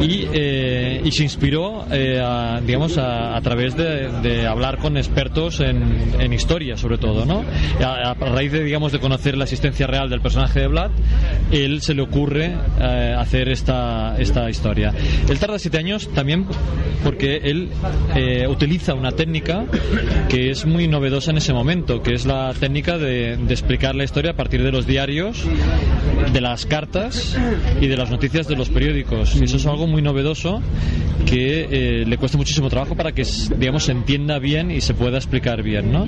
Y, 0.02 0.28
eh, 0.34 1.02
y 1.04 1.12
se 1.12 1.24
inspiró, 1.24 1.86
eh, 1.92 2.20
a, 2.24 2.62
digamos, 2.66 2.98
a, 2.98 3.36
a 3.36 3.42
través 3.42 3.76
de, 3.76 4.10
de 4.22 4.48
hablar 4.48 4.78
con 4.78 4.98
expertos 4.98 5.60
en, 5.60 6.14
en 6.20 6.34
historia, 6.34 6.78
sobre 6.78 6.98
todo, 6.98 7.26
¿no? 7.26 7.44
A, 7.84 8.12
a 8.12 8.14
raíz 8.14 8.52
de, 8.52 8.64
digamos, 8.64 8.92
de 8.92 9.00
conocer 9.00 9.38
la 9.38 9.44
existencia 9.44 9.88
real 9.88 10.10
del 10.10 10.22
personaje 10.22 10.62
de 10.62 10.68
Vlad, 10.68 10.92
él 11.52 11.82
se 11.82 11.94
le 11.94 12.02
ocurre 12.02 12.54
eh, 12.80 13.16
hacer 13.18 13.50
esta, 13.50 14.16
esta 14.18 14.50
historia. 14.50 14.94
Él 15.30 15.40
tarda 15.40 15.60
siete 15.60 15.78
años 15.78 16.10
también 16.14 16.46
porque 17.03 17.38
él 17.43 17.70
eh, 18.16 18.47
utiliza 18.47 18.93
una 18.93 19.11
técnica 19.11 19.66
que 20.30 20.49
es 20.51 20.66
muy 20.66 20.88
novedosa 20.88 21.32
en 21.32 21.38
ese 21.38 21.53
momento, 21.53 22.01
que 22.01 22.14
es 22.14 22.26
la 22.26 22.53
técnica 22.57 22.97
de, 22.97 23.36
de 23.38 23.53
explicar 23.53 23.93
la 23.95 24.03
historia 24.05 24.32
a 24.32 24.36
partir 24.36 24.64
de 24.64 24.72
los 24.72 24.88
diarios, 24.88 25.43
de 26.32 26.41
las 26.41 26.66
cartas 26.66 27.38
y 27.82 27.88
de 27.88 27.97
las 27.97 28.09
noticias 28.09 28.47
de 28.47 28.55
los 28.55 28.70
periódicos. 28.70 29.36
Y 29.36 29.43
eso 29.43 29.57
es 29.57 29.66
algo 29.66 29.86
muy 29.88 30.01
novedoso 30.01 30.61
que 31.26 31.68
eh, 31.72 32.05
le 32.05 32.18
cuesta 32.18 32.38
muchísimo 32.38 32.70
trabajo 32.70 32.95
para 32.95 33.11
que 33.14 33.24
digamos 33.57 33.84
se 33.86 33.91
entienda 33.93 34.39
bien 34.39 34.72
y 34.72 34.82
se 34.82 34.93
pueda 34.93 35.18
explicar 35.18 35.64
bien 35.64 35.91
¿no? 35.91 36.05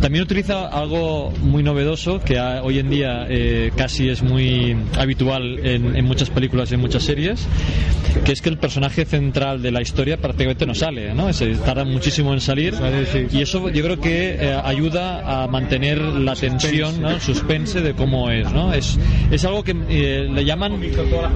también 0.00 0.24
utiliza 0.24 0.66
algo 0.68 1.30
muy 1.42 1.62
novedoso 1.62 2.20
que 2.20 2.38
a- 2.38 2.62
hoy 2.62 2.78
en 2.78 2.88
día 2.88 3.26
eh, 3.28 3.70
casi 3.76 4.08
es 4.08 4.22
muy 4.22 4.74
habitual 4.98 5.58
en, 5.64 5.94
en 5.94 6.04
muchas 6.06 6.30
películas 6.30 6.70
y 6.70 6.74
en 6.74 6.80
muchas 6.80 7.02
series 7.02 7.46
que 8.24 8.32
es 8.32 8.40
que 8.40 8.48
el 8.48 8.56
personaje 8.56 9.04
central 9.04 9.60
de 9.60 9.70
la, 9.72 9.82
historia 9.86 10.16
prácticamente 10.18 10.66
no 10.66 10.74
sale, 10.74 11.14
¿no? 11.14 11.32
Se 11.32 11.54
tarda 11.54 11.84
muchísimo 11.84 12.34
en 12.34 12.40
salir 12.40 12.74
y 13.32 13.40
eso 13.40 13.70
yo 13.70 13.82
creo 13.82 14.00
que 14.00 14.36
eh, 14.38 14.60
ayuda 14.64 15.42
a 15.44 15.46
mantener 15.46 15.98
la 15.98 16.34
tensión, 16.34 17.00
¿no? 17.00 17.10
El 17.10 17.20
suspense 17.20 17.80
de 17.80 17.94
cómo 17.94 18.30
es, 18.30 18.50
¿no? 18.52 18.72
Es, 18.74 18.98
es 19.30 19.44
algo 19.44 19.62
que 19.62 19.74
eh, 19.88 20.28
le 20.30 20.44
llaman, 20.44 20.80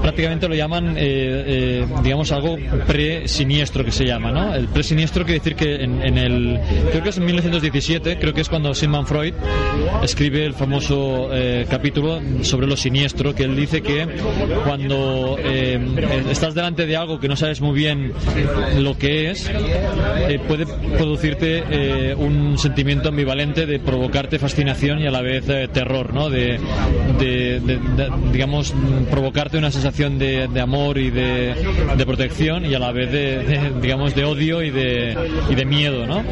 prácticamente 0.03 0.49
lo 0.49 0.55
llaman, 0.55 0.95
eh, 0.99 1.87
digamos, 2.03 2.33
algo 2.33 2.57
pre-siniestro 2.87 3.85
que 3.85 3.93
se 3.93 4.05
llama, 4.05 4.33
¿no? 4.33 4.55
El 4.55 4.69
pre-siniestro 4.69 5.25
quiere 5.25 5.39
decir 5.39 5.55
que 5.55 5.77
en, 5.77 6.03
en, 6.03 6.19
el, 6.19 6.61
creo 6.91 7.03
que 7.03 7.11
es 7.11 7.19
en 7.19 7.25
1917, 7.25 8.19
creo 8.19 8.35
que 8.35 8.41
es 8.41 8.49
cuando 8.49 8.75
Sigmund 8.75 9.07
Freud 9.07 9.35
escribe 10.03 10.45
el 10.45 10.55
famoso 10.55 11.31
capítulo 11.69 12.21
sobre 12.43 12.67
lo 12.67 12.77
siniestro, 12.77 13.35
que 13.35 13.45
él 13.45 13.57
dice 13.57 13.81
que 13.81 14.07
cuando 14.65 15.39
estás 16.31 16.55
delante 16.55 16.87
de 16.87 16.97
algo 16.97 17.21
que 17.21 17.29
no 17.29 17.37
sabes 17.37 17.61
muy 17.61 17.75
bien 17.75 18.13
lo 18.79 18.97
que 18.97 19.31
es, 19.31 19.51
puede 20.47 20.67
producirte 20.67 21.63
eh, 21.71 22.15
un 22.15 22.59
sentimiento 22.59 23.09
ambivalente 23.09 23.67
de 23.67 23.79
provocarte 23.79 24.39
fascinación 24.39 25.01
y 25.01 25.07
a 25.07 25.11
la 25.11 25.23
vez 25.23 25.49
eh, 25.49 25.69
terror, 25.73 26.13
¿no? 26.15 26.31
De, 26.31 26.61
digamos, 28.33 28.75
provocarte 29.11 29.59
una 29.59 29.71
sensación 29.71 30.19
de, 30.19 30.49
amor 30.61 30.99
y 30.99 31.11
de, 31.11 31.55
protección 32.07 32.65
y 32.67 32.75
a 32.75 32.79
la 32.79 32.93
vez 32.93 33.13
de, 33.13 33.73
digamos, 33.81 34.15
de 34.15 34.25
odio 34.25 34.63
y 34.63 34.71
de, 34.71 35.17
y 35.49 35.55
de 35.55 35.65
miedo, 35.65 36.07
¿no? 36.07 36.23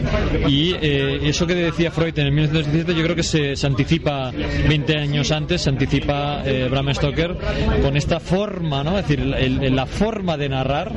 Y 0.48 0.74
eh, 0.80 1.20
eso 1.24 1.46
que 1.46 1.54
decía 1.54 1.90
Freud 1.90 2.18
en 2.18 2.26
el 2.26 2.32
1917 2.32 2.94
yo 2.94 3.02
creo 3.04 3.16
que 3.16 3.22
se, 3.22 3.54
anticipa 3.66 4.32
20 4.68 4.96
años 4.96 5.30
antes, 5.30 5.62
se 5.62 5.70
anticipa 5.70 6.42
Bram 6.70 6.92
Stoker 6.94 7.36
con 7.82 7.96
esta 7.96 8.20
forma, 8.20 8.82
¿no? 8.82 8.98
Es 8.98 9.08
decir, 9.08 9.24
la 9.24 9.86
forma 9.86 10.36
de 10.36 10.48
narrar 10.48 10.92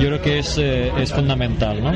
yo 0.00 0.08
creo 0.08 0.22
que 0.22 0.38
es, 0.38 0.53
es 0.58 1.12
fundamental, 1.12 1.82
¿no? 1.82 1.92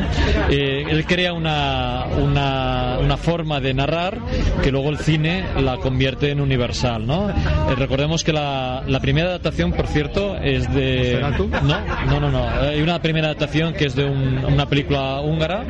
él 0.48 1.04
crea 1.06 1.32
una, 1.32 2.06
una, 2.16 2.98
una, 3.00 3.16
forma 3.16 3.60
de 3.60 3.74
narrar 3.74 4.18
que 4.62 4.70
luego 4.70 4.90
el 4.90 4.98
cine 4.98 5.44
la 5.60 5.76
convierte 5.78 6.30
en 6.30 6.40
universal, 6.40 7.06
¿no? 7.06 7.30
Eh, 7.30 7.34
recordemos 7.76 8.24
que 8.24 8.32
la, 8.32 8.82
la, 8.86 9.00
primera 9.00 9.28
adaptación, 9.28 9.72
por 9.72 9.86
cierto, 9.86 10.36
es 10.36 10.72
de... 10.72 11.20
No, 11.62 11.80
no, 12.06 12.20
no, 12.20 12.30
no. 12.30 12.48
Hay 12.48 12.80
una 12.80 13.00
primera 13.00 13.28
adaptación 13.28 13.74
que 13.74 13.86
es 13.86 13.94
de 13.94 14.04
una 14.04 14.66
película 14.66 15.20
húngara, 15.20 15.64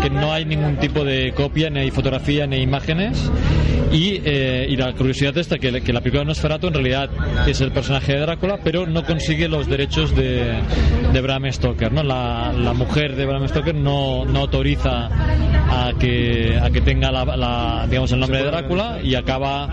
que 0.00 0.10
no 0.10 0.32
hay 0.32 0.44
ningún 0.44 0.76
tipo 0.76 1.04
de 1.04 1.32
copia, 1.32 1.70
ni 1.70 1.80
hay 1.80 1.90
fotografía, 1.90 2.46
ni 2.46 2.58
imágenes. 2.58 3.30
Y, 3.92 4.20
eh, 4.24 4.66
y 4.68 4.76
la 4.76 4.92
curiosidad 4.92 5.36
esta 5.36 5.58
que, 5.58 5.80
que 5.80 5.92
la 5.92 6.00
película 6.00 6.20
de 6.20 6.26
Nosferatu 6.26 6.68
en 6.68 6.74
realidad 6.74 7.10
es 7.48 7.60
el 7.60 7.72
personaje 7.72 8.12
de 8.12 8.20
Drácula, 8.20 8.60
pero 8.62 8.86
no 8.86 9.04
consigue 9.04 9.48
los 9.48 9.66
derechos 9.66 10.14
de, 10.14 10.60
de 11.12 11.20
Bram 11.20 11.50
Stoker, 11.50 11.92
¿no? 11.92 12.04
La, 12.04 12.29
la 12.52 12.72
mujer 12.72 13.16
de 13.16 13.26
Bram 13.26 13.46
Stoker 13.48 13.74
no, 13.74 14.24
no 14.24 14.40
autoriza 14.40 15.08
a 15.70 15.92
que, 15.98 16.58
a 16.60 16.70
que 16.70 16.80
tenga 16.80 17.10
la, 17.12 17.86
digamos, 17.88 18.10
el 18.12 18.20
nombre 18.20 18.38
de 18.38 18.44
Drácula 18.44 18.98
y 19.02 19.14
acaba 19.14 19.68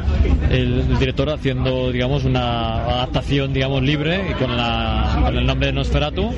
el, 0.50 0.98
director 1.00 1.30
haciendo 1.30 1.92
digamos, 1.92 2.24
una 2.24 2.84
adaptación 2.84 3.54
digamos, 3.54 3.82
libre 3.82 4.36
con, 4.40 4.56
la, 4.56 5.22
con 5.24 5.38
el 5.38 5.46
nombre 5.46 5.68
de 5.68 5.74
Nosferatu, 5.74 6.34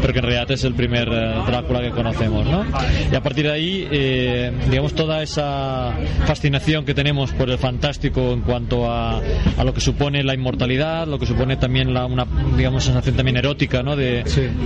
pero 0.00 0.12
que 0.12 0.18
en 0.18 0.24
realidad 0.24 0.50
es 0.50 0.64
el 0.64 0.74
primer 0.74 1.08
eh, 1.08 1.34
Drácula 1.46 1.80
que 1.80 1.90
conocemos. 1.90 2.46
¿no? 2.46 2.64
Y 3.10 3.14
a 3.14 3.22
partir 3.22 3.46
de 3.46 3.52
ahí, 3.52 3.88
eh, 3.90 4.52
digamos, 4.70 4.94
toda 4.94 5.22
esa 5.22 5.94
fascinación 6.26 6.84
que 6.84 6.94
tenemos 6.94 7.32
por 7.32 7.50
el 7.50 7.58
fantástico 7.58 8.32
en 8.32 8.40
cuanto 8.40 8.90
a, 8.90 9.20
a 9.56 9.64
lo 9.64 9.74
que 9.74 9.80
supone 9.80 10.22
la 10.22 10.34
inmortalidad, 10.34 11.06
lo 11.06 11.18
que 11.18 11.26
supone 11.26 11.56
también 11.56 11.92
la, 11.92 12.06
una 12.06 12.26
digamos, 12.56 12.84
sensación 12.84 13.16
también 13.16 13.36
erótica 13.36 13.82
¿no? 13.82 13.96
de, 13.96 14.24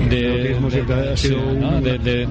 de, 0.09 0.17
de, 0.17 0.57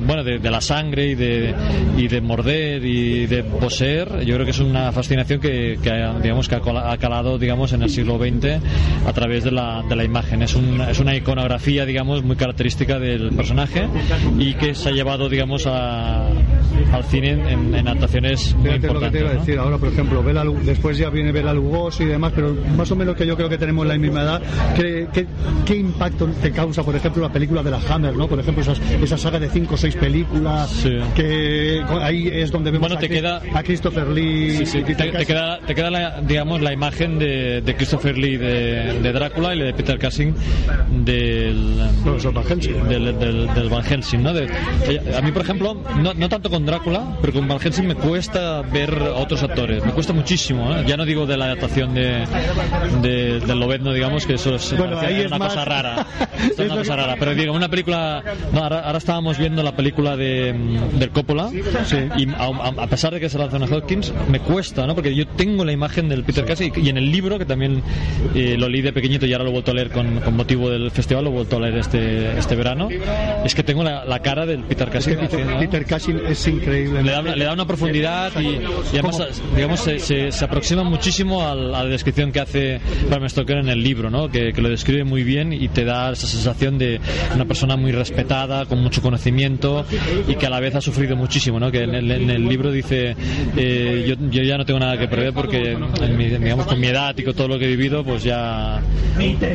bueno, 0.06 0.24
de, 0.24 0.40
la 0.50 0.62
sangre 0.62 1.08
y 1.08 1.16
de, 1.16 1.54
y 1.98 2.08
de 2.08 2.22
morder 2.22 2.86
y 2.86 3.26
de 3.26 3.44
poseer, 3.44 4.26
yo 4.26 4.36
creo 4.36 4.46
que 4.46 4.52
es 4.52 4.60
una 4.60 4.92
fascinación 4.92 5.40
que, 5.40 5.78
digamos, 6.22 6.48
que 6.48 6.56
ha 6.56 6.98
calado 6.98 7.38
digamos, 7.38 7.74
en 7.74 7.84
el 7.84 7.90
siglo 7.90 8.18
XX 8.18 8.60
a 9.06 9.14
través 9.14 9.44
de 9.44 9.52
la, 9.52 9.84
de 9.88 9.96
la 9.96 10.04
imagen. 10.04 10.42
Es, 10.42 10.56
es 10.90 11.00
una 11.00 11.16
iconografía 11.16 11.86
digamos, 11.86 12.24
muy 12.24 12.36
característica 12.36 13.00
del 13.00 13.30
personaje 13.36 13.88
y 14.38 14.54
que 14.56 14.76
se 14.76 14.90
ha 14.90 14.92
llevado 14.92 15.30
digamos, 15.30 15.66
a, 15.68 16.28
al 16.92 17.04
cine 17.06 17.32
en, 17.32 17.74
en 17.74 17.88
actuaciones 17.88 18.56
muy 18.56 18.72
importantes. 18.72 18.94
lo 18.94 19.00
que 19.00 19.10
te 19.10 19.20
iba 19.20 19.30
a 19.30 19.34
decir 19.34 19.60
ahora, 19.60 19.78
por 19.78 19.90
ejemplo, 19.90 20.24
después 20.64 20.98
ya 20.98 21.10
viene 21.10 21.32
Bela 21.32 21.54
Lugosi 21.54 22.04
y 22.04 22.08
demás, 22.08 22.34
pero 22.36 22.56
más 22.76 22.92
o 22.92 22.96
menos 22.96 23.16
que 23.16 23.26
yo 23.26 23.36
creo 23.36 23.50
que 23.50 23.58
tenemos 23.58 23.86
la 23.86 23.98
misma 23.98 24.22
edad. 24.22 24.42
¿Qué, 24.76 25.08
qué, 25.66 25.76
impacto 25.76 26.28
te 26.42 26.52
causa, 26.52 26.84
por 26.84 26.96
ejemplo, 26.96 27.22
la 27.22 27.32
película 27.32 27.62
de 27.62 27.72
la 27.72 27.80
Hammer, 27.90 28.16
¿no? 28.16 28.28
Por 28.28 28.40
ejemplo, 28.40 28.64
esas, 28.64 28.80
esa 29.02 29.18
saga 29.18 29.40
de 29.40 29.50
cinco 29.50 29.76
o 29.76 29.78
seis 29.78 29.96
películas 29.96 30.86
que 31.16 31.84
ahí 32.02 32.28
es 32.28 32.52
donde 32.52 32.72
vemos 32.72 32.90
bueno, 32.90 33.00
te 33.00 33.06
a, 33.06 33.10
queda, 33.10 33.42
a 33.54 33.64
Christopher 33.64 34.08
Lee. 34.08 34.64
te, 34.66 35.26
queda, 35.26 35.60
te 35.60 35.76
queda 35.76 35.90
la, 35.90 36.22
digamos, 36.22 36.62
la 36.62 36.74
imagen 36.74 37.20
de, 37.20 37.62
de 37.62 37.76
Christopher 37.76 38.18
Lee 38.18 38.38
de, 38.38 39.00
de, 39.02 39.12
Drácula 39.12 39.56
y 39.56 39.60
de 39.60 39.74
Peter 39.74 40.00
Cushing 40.00 40.34
del, 41.04 41.78
del, 42.90 43.20
del, 43.20 43.54
del, 43.54 43.70
Van 43.70 43.84
Helsing. 43.84 44.24
¿no? 44.24 44.34
De, 44.34 44.50
a 45.16 45.22
mí, 45.22 45.32
por 45.32 45.42
ejemplo, 45.44 45.82
no, 46.02 46.14
no 46.14 46.30
tanto 46.30 46.50
con 46.66 46.74
Drácula, 46.74 47.18
pero 47.22 47.34
con 47.34 47.48
Van 47.48 47.60
Helsing 47.60 47.86
me 47.86 47.96
cuesta 47.96 48.62
ver 48.62 48.92
a 48.94 49.16
otros 49.16 49.44
actores. 49.44 49.86
Me 49.86 49.92
cuesta 49.92 50.14
muchísimo. 50.14 50.74
¿eh? 50.74 50.84
Ya 50.88 50.98
no 50.98 51.06
digo 51.06 51.26
de 51.26 51.38
la 51.38 51.46
adaptación 51.46 51.94
de, 51.94 52.26
de, 53.02 53.40
del 53.40 53.60
Lobezno, 53.60 53.94
digamos, 53.94 54.26
que 54.26 54.34
eso 54.34 54.56
es, 54.56 54.76
bueno, 54.78 55.00
es 55.02 55.28
una 55.28 55.38
cosa 55.38 55.66
rara. 55.66 56.08
es 56.52 56.58
una 56.58 56.78
cosa 56.78 56.96
rara. 56.96 57.16
Pero 57.20 57.36
digo, 57.36 57.54
una 57.54 57.70
película. 57.70 58.24
No, 58.52 58.64
ahora, 58.64 58.80
ahora 58.80 58.98
estábamos 58.98 59.38
viendo 59.38 59.62
la 59.62 59.76
película 59.76 60.18
de, 60.18 60.54
del 60.94 61.10
Coppola 61.12 61.50
y 62.18 62.28
a, 62.30 62.88
pesar 62.88 63.14
de 63.14 63.20
que 63.20 63.30
se 63.30 63.38
lanzó 63.38 63.58
a 63.58 63.78
Hopkins, 63.78 64.14
me 64.30 64.40
cuesta, 64.40 64.88
¿no? 64.88 64.96
Porque 64.96 65.14
yo 65.14 65.28
tengo 65.28 65.66
la 65.66 65.72
imagen 65.72 66.10
del 66.10 66.24
Peter 66.24 66.46
Casey 66.46 66.72
y, 66.76 66.90
en 66.90 66.98
el 66.98 67.12
libro, 67.12 67.38
que 67.38 67.46
también 67.46 67.84
eh, 68.34 68.56
lo 68.58 68.70
leí 68.70 68.82
de 68.82 68.92
pequeñito 68.92 69.26
y 69.26 69.34
ahora 69.34 69.44
lo 69.44 69.50
he 69.52 69.54
vuelto 69.54 69.72
a 69.72 69.74
leer 69.76 69.92
con, 69.92 70.36
motivo 70.36 70.70
del 70.70 70.90
festival, 70.92 71.26
lo 71.26 71.30
he 71.30 71.34
vuelto 71.34 71.58
a 71.58 71.60
leer 71.60 71.78
este, 71.78 72.38
este 72.38 72.56
verano, 72.56 72.90
es 73.44 73.54
que 73.54 73.64
tengo 73.64 73.84
la, 73.84 74.20
cara 74.20 74.46
del 74.46 74.64
Peter 74.64 74.90
Casey. 74.90 75.16
Peter, 75.60 75.86
Casey 75.86 76.16
es 76.28 76.48
increíble. 76.56 77.04
Le 77.04 77.44
da, 77.44 77.54
una 77.54 77.68
profundidad 77.68 78.32
y, 78.40 78.60
además, 78.94 79.42
digamos, 79.56 79.80
se, 79.80 80.32
se, 80.32 80.46
aproxima 80.46 80.84
muchísimo 80.84 81.48
a, 81.48 81.56
la 81.56 81.86
descripción 81.86 82.32
que 82.32 82.40
hace 82.40 82.80
Bram 83.10 83.28
Stoker 83.30 83.58
en 83.58 83.70
el 83.70 83.84
libro, 83.84 84.10
¿no? 84.10 84.30
Que, 84.30 84.54
que 84.54 84.62
lo 84.62 84.70
describe 84.70 85.04
muy 85.04 85.24
bien 85.24 85.54
y 85.54 85.68
te 85.70 85.84
da 85.86 86.12
esa 86.12 86.28
sensación 86.28 86.78
de 86.78 87.00
una 87.34 87.46
persona 87.46 87.76
muy 87.76 87.92
respetada, 87.92 88.66
con 88.66 88.82
mucho 88.82 89.02
conocimiento 89.02 89.86
y 90.28 90.36
que 90.36 90.46
a 90.46 90.50
la 90.50 90.60
vez 90.60 90.76
ha 90.76 90.82
sufrido 90.82 91.16
muchísimo, 91.16 91.60
¿no? 91.60 91.72
Que 91.72 91.84
en 91.84 91.96
el, 91.96 92.46
libro 92.46 92.72
dice, 92.72 93.16
eh, 93.58 94.06
yo, 94.08 94.30
yo, 94.30 94.44
ya 94.44 94.58
no 94.58 94.66
tengo 94.66 94.80
nada 94.80 94.98
que 94.98 95.08
perder 95.08 95.34
porque, 95.34 95.78
digamos, 96.40 96.66
con 96.66 96.80
mi 96.80 96.88
edad 96.88 97.16
y 97.18 97.24
con 97.24 97.34
todo 97.34 97.48
lo 97.48 97.60
que 97.60 97.66
he 97.66 97.70
vivido, 97.70 98.04
pues 98.04 98.24
ya, 98.24 98.82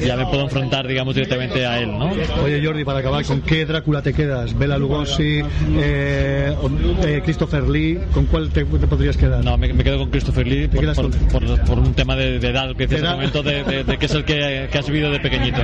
ya 0.02 0.16
me 0.16 0.26
puedo 0.26 0.42
enfrentar, 0.42 0.86
digamos, 0.86 1.14
directamente 1.14 1.66
a 1.66 1.80
él, 1.80 1.90
¿no? 1.98 2.10
Oye, 2.42 2.64
Jordi, 2.64 2.84
para 2.84 3.00
acabar, 3.00 3.24
¿con 3.24 3.42
qué 3.42 3.64
Drácula 3.64 4.02
te 4.02 4.12
quedas? 4.12 4.56
¿Bela 4.58 4.78
Lugosi, 4.78 5.42
eh, 5.76 6.54
eh, 7.02 7.20
Christopher 7.24 7.68
Lee? 7.68 7.98
¿Con 8.12 8.26
cuál 8.26 8.50
te, 8.50 8.64
podrías 8.64 9.16
quedar? 9.16 9.44
No, 9.44 9.56
me, 9.56 9.72
quedo 9.72 9.98
con 9.98 10.10
Christopher 10.10 10.46
Lee 10.46 10.68
por, 10.68 11.60
por, 11.66 11.78
un 11.78 11.94
tema 11.94 12.16
de, 12.16 12.36
edad, 12.36 12.74
que 12.76 12.84
es 12.84 13.02
momento 13.02 13.42
de, 13.42 13.84
que 13.98 14.06
es 14.06 14.14
el 14.14 14.24
que, 14.24 14.68
que 14.70 14.78
has 14.78 14.86
vivido 14.86 15.10
de 15.10 15.20
pequeñito. 15.20 15.60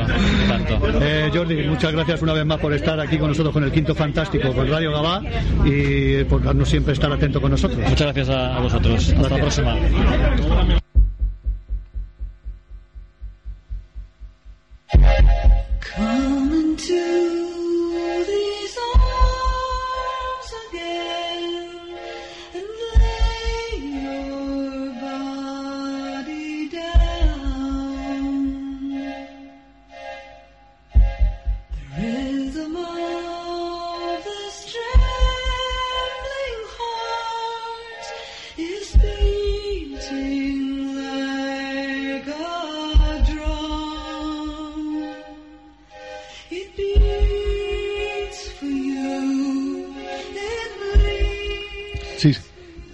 Tanto. 0.48 0.80
Jordi, 1.32 1.56
muchas 1.68 1.92
gracias 1.92 2.22
una 2.22 2.32
vez 2.32 2.44
más 2.44 2.58
por 2.58 2.72
estar 2.72 2.98
aquí 3.00 3.18
con 3.18 3.28
nosotros 3.28 3.52
con 3.52 3.64
el 3.64 3.72
Quinto 3.72 3.94
Fantástico, 3.94 4.52
con 4.52 4.68
Radio 4.68 4.92
Gabá 4.92 5.22
y 5.64 6.24
por 6.24 6.42
darnos 6.42 6.68
siempre 6.68 6.92
estar 6.92 7.12
atento 7.12 7.40
con 7.40 7.50
nosotros. 7.50 7.78
Muchas 7.78 8.14
gracias 8.14 8.28
a, 8.28 8.58
vosotros. 8.60 9.14
Hasta 9.16 9.28
la 9.28 9.36
próxima. 9.36 9.76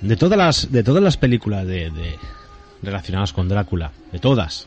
De 0.02 0.16
todas 0.16 0.36
las, 0.36 0.72
de 0.72 0.82
todas 0.82 1.02
las 1.02 1.16
películas 1.16 1.66
de, 1.66 1.90
relacionadas 2.82 3.32
con 3.32 3.48
Drácula, 3.48 3.92
de 4.10 4.18
todas, 4.18 4.66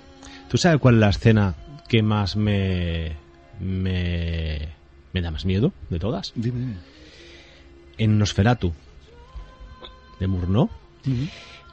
¿tú 0.49 0.57
sabes 0.57 0.79
cuál 0.79 0.95
es 0.95 1.01
la 1.01 1.09
escena 1.09 1.55
que 1.87 2.01
más 2.01 2.35
me, 2.35 3.11
me, 3.59 4.69
me 5.13 5.21
da 5.21 5.31
más 5.31 5.45
miedo 5.45 5.73
de 5.89 5.99
todas. 5.99 6.33
Dime, 6.35 6.59
dime. 6.59 6.75
En 7.97 8.17
Nosferatu, 8.17 8.73
de 10.19 10.27
Murnau, 10.27 10.69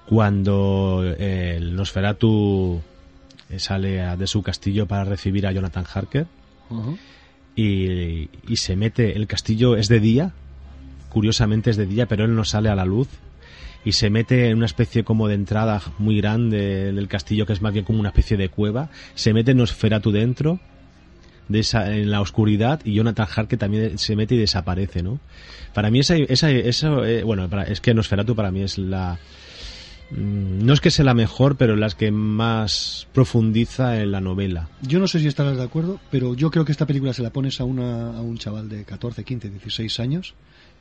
cuando 0.06 1.02
eh, 1.04 1.56
el 1.56 1.74
Nosferatu 1.74 2.80
eh, 3.50 3.58
sale 3.58 4.16
de 4.16 4.26
su 4.26 4.42
castillo 4.42 4.86
para 4.86 5.04
recibir 5.04 5.46
a 5.46 5.52
Jonathan 5.52 5.84
Harker 5.92 6.26
y, 7.56 8.28
y 8.46 8.56
se 8.56 8.76
mete, 8.76 9.16
el 9.16 9.26
castillo 9.26 9.76
es 9.76 9.88
de 9.88 10.00
día, 10.00 10.32
curiosamente 11.08 11.70
es 11.70 11.76
de 11.76 11.86
día, 11.86 12.06
pero 12.06 12.24
él 12.24 12.34
no 12.34 12.44
sale 12.44 12.68
a 12.68 12.76
la 12.76 12.84
luz 12.84 13.08
y 13.84 13.92
se 13.92 14.10
mete 14.10 14.48
en 14.48 14.56
una 14.56 14.66
especie 14.66 15.02
como 15.04 15.28
de 15.28 15.34
entrada 15.34 15.82
muy 15.98 16.18
grande 16.20 16.92
del 16.92 17.08
castillo 17.08 17.46
que 17.46 17.52
es 17.52 17.62
más 17.62 17.72
bien 17.72 17.84
como 17.84 17.98
una 18.00 18.10
especie 18.10 18.36
de 18.36 18.48
cueva, 18.48 18.90
se 19.14 19.32
mete 19.32 19.54
Nosferatu 19.54 20.12
dentro 20.12 20.60
de 21.48 21.58
esa, 21.58 21.94
en 21.94 22.10
la 22.10 22.20
oscuridad 22.20 22.80
y 22.84 22.94
Jonathan 22.94 23.26
Harker 23.34 23.58
también 23.58 23.98
se 23.98 24.14
mete 24.16 24.36
y 24.36 24.38
desaparece, 24.38 25.02
¿no? 25.02 25.18
Para 25.74 25.90
mí 25.90 25.98
esa, 25.98 26.16
esa, 26.16 26.50
eso, 26.50 27.04
eh, 27.04 27.24
bueno, 27.24 27.48
para- 27.48 27.64
es 27.64 27.80
que 27.80 27.92
Nosferatu 27.92 28.34
para 28.36 28.50
mí 28.52 28.62
es 28.62 28.78
la 28.78 29.18
mm, 30.10 30.64
no 30.64 30.72
es 30.72 30.80
que 30.80 30.90
sea 30.90 31.04
la 31.04 31.14
mejor, 31.14 31.56
pero 31.56 31.74
las 31.76 31.94
que 31.94 32.10
más 32.10 33.08
profundiza 33.12 34.00
en 34.00 34.12
la 34.12 34.20
novela. 34.20 34.68
Yo 34.82 34.98
no 35.00 35.08
sé 35.08 35.18
si 35.18 35.26
estarás 35.26 35.56
de 35.56 35.62
acuerdo, 35.64 35.98
pero 36.10 36.34
yo 36.34 36.50
creo 36.50 36.64
que 36.64 36.72
esta 36.72 36.86
película 36.86 37.12
se 37.12 37.22
la 37.22 37.30
pones 37.30 37.60
a, 37.60 37.64
una, 37.64 38.16
a 38.16 38.20
un 38.20 38.38
chaval 38.38 38.68
de 38.68 38.84
14, 38.84 39.24
15, 39.24 39.50
16 39.50 40.00
años 40.00 40.34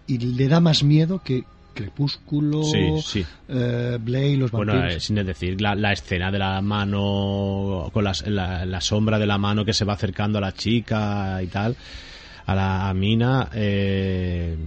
y 0.07 0.19
le 0.19 0.47
da 0.47 0.59
más 0.59 0.83
miedo 0.83 1.21
que 1.23 1.43
Crepúsculo, 1.73 2.63
Sí, 2.63 3.01
sí. 3.03 3.25
eh, 3.47 3.97
Blade, 4.01 4.37
los 4.37 4.51
Bueno, 4.51 4.73
vampiros. 4.73 4.95
eh, 4.97 4.99
sin 4.99 5.15
decir, 5.25 5.61
la, 5.61 5.73
la 5.75 5.93
escena 5.93 6.31
de 6.31 6.39
la 6.39 6.61
mano, 6.61 7.89
con 7.93 8.03
las- 8.03 8.27
la, 8.27 8.65
la 8.65 8.81
sombra 8.81 9.17
de 9.19 9.25
la 9.27 9.37
mano 9.37 9.63
que 9.65 9.73
se 9.73 9.85
va 9.85 9.93
acercando 9.93 10.37
a 10.37 10.41
la 10.41 10.51
chica 10.53 11.41
y 11.41 11.47
tal, 11.47 11.75
a 12.45 12.55
la 12.55 12.93
mina, 12.93 13.49
eh, 13.53 14.57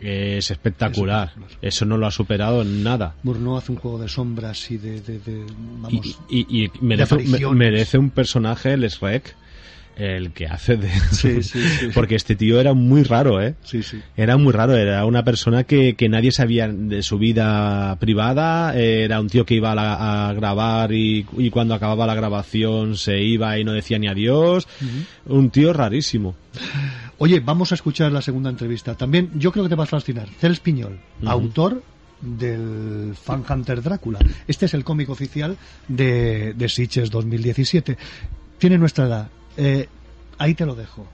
es 0.00 0.50
espectacular. 0.50 1.32
Eso 1.60 1.84
no 1.84 1.96
lo 1.96 2.06
ha 2.06 2.10
superado 2.10 2.64
nada. 2.64 3.14
Murnau 3.22 3.56
hace 3.56 3.70
un 3.72 3.78
juego 3.78 3.98
de 4.00 4.08
sombras 4.08 4.68
y 4.70 4.78
de, 4.78 5.00
de- 5.00 5.18
de- 5.20 5.46
vamos, 5.78 6.18
Y, 6.28 6.40
y- 6.40 6.64
y 6.64 6.70
merece, 6.80 7.16
de 7.18 7.48
merece 7.50 7.98
un 7.98 8.10
personaje, 8.10 8.72
el 8.72 8.82
Shrek, 8.88 9.36
el 9.96 10.32
que 10.32 10.46
hace 10.46 10.76
de... 10.76 10.88
Sí, 11.10 11.42
sí, 11.42 11.60
sí. 11.80 11.88
Porque 11.94 12.14
este 12.14 12.34
tío 12.36 12.60
era 12.60 12.72
muy 12.74 13.02
raro, 13.02 13.40
¿eh? 13.42 13.54
Sí, 13.64 13.82
sí. 13.82 14.00
Era 14.16 14.36
muy 14.36 14.52
raro, 14.52 14.74
era 14.76 15.04
una 15.04 15.22
persona 15.24 15.64
que, 15.64 15.94
que 15.94 16.08
nadie 16.08 16.32
sabía 16.32 16.68
de 16.68 17.02
su 17.02 17.18
vida 17.18 17.96
privada, 18.00 18.76
eh, 18.76 19.04
era 19.04 19.20
un 19.20 19.28
tío 19.28 19.44
que 19.44 19.54
iba 19.54 19.72
a, 19.72 19.74
la- 19.74 20.28
a 20.28 20.32
grabar 20.32 20.92
y, 20.92 21.26
y 21.38 21.50
cuando 21.50 21.74
acababa 21.74 22.06
la 22.06 22.14
grabación 22.14 22.96
se 22.96 23.20
iba 23.22 23.58
y 23.58 23.64
no 23.64 23.72
decía 23.72 23.98
ni 23.98 24.08
adiós, 24.08 24.66
un 25.26 25.50
tío 25.50 25.72
rarísimo. 25.72 26.34
Oye, 27.18 27.40
vamos 27.40 27.70
a 27.72 27.74
escuchar 27.76 28.10
la 28.12 28.22
segunda 28.22 28.50
entrevista. 28.50 28.94
También 28.96 29.30
yo 29.34 29.52
creo 29.52 29.64
que 29.64 29.68
te 29.70 29.76
va 29.76 29.84
a 29.84 29.86
fascinar. 29.86 30.28
Cels 30.40 30.60
Piñol, 30.60 30.98
autor 31.24 31.82
del 32.20 33.14
Fan 33.20 33.44
Hunter 33.48 33.82
Drácula. 33.82 34.18
Este 34.48 34.66
es 34.66 34.74
el 34.74 34.84
cómic 34.84 35.08
oficial 35.10 35.56
de, 35.88 36.54
de 36.54 36.68
Sitges 36.68 37.10
2017. 37.10 37.96
Tiene 38.58 38.78
nuestra 38.78 39.06
edad. 39.06 39.28
Eh, 39.56 39.88
ahí 40.38 40.54
te 40.54 40.66
lo 40.66 40.74
dejo. 40.74 41.06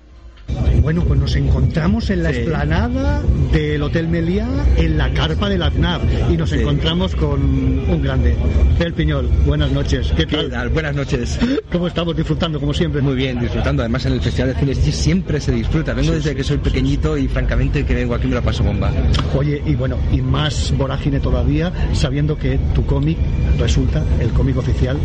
Bueno, 0.82 1.02
pues 1.04 1.20
nos 1.20 1.36
encontramos 1.36 2.08
en 2.10 2.22
la 2.22 2.30
Sí. 2.32 2.36
explanada 2.38 3.20
del 3.52 3.82
Hotel 3.82 4.08
Meliá, 4.08 4.48
en 4.76 4.96
la 4.96 5.10
carpa 5.12 5.48
del 5.48 5.62
Aznaf, 5.62 6.02
y 6.30 6.36
nos 6.36 6.48
Sí. 6.50 6.56
encontramos 6.60 7.14
con 7.14 7.40
un 7.42 8.02
grande. 8.02 8.34
Cel 8.78 8.94
Piñol, 8.94 9.28
buenas 9.44 9.70
noches. 9.70 10.12
¿Qué 10.16 10.24
tal? 10.24 10.44
¿Qué 10.46 10.50
tal? 10.50 10.68
Buenas 10.70 10.94
noches. 10.94 11.38
¿Cómo 11.70 11.88
estamos 11.88 12.16
disfrutando, 12.16 12.58
como 12.58 12.72
siempre? 12.72 13.02
Muy 13.02 13.16
bien, 13.16 13.38
disfrutando. 13.38 13.82
Además, 13.82 14.06
en 14.06 14.14
el 14.14 14.20
Festival 14.22 14.54
de 14.54 14.60
Cine 14.60 14.74
siempre 14.74 15.40
se 15.40 15.52
disfruta. 15.52 15.92
Vengo 15.92 16.12
desde 16.12 16.34
que 16.34 16.42
soy 16.44 16.56
pequeñito 16.58 17.18
y, 17.18 17.28
francamente, 17.28 17.84
que 17.84 17.94
vengo 17.94 18.14
aquí 18.14 18.26
me 18.28 18.36
lo 18.36 18.42
paso 18.42 18.62
bomba. 18.64 18.90
Oye, 19.36 19.62
y 19.66 19.74
bueno, 19.74 19.96
y 20.12 20.22
más 20.22 20.72
vorágine 20.78 21.20
todavía, 21.20 21.70
sabiendo 21.92 22.38
que 22.38 22.58
tu 22.74 22.86
cómic 22.86 23.18
resulta 23.58 24.02
el 24.20 24.30
cómic 24.30 24.56
oficial. 24.56 24.96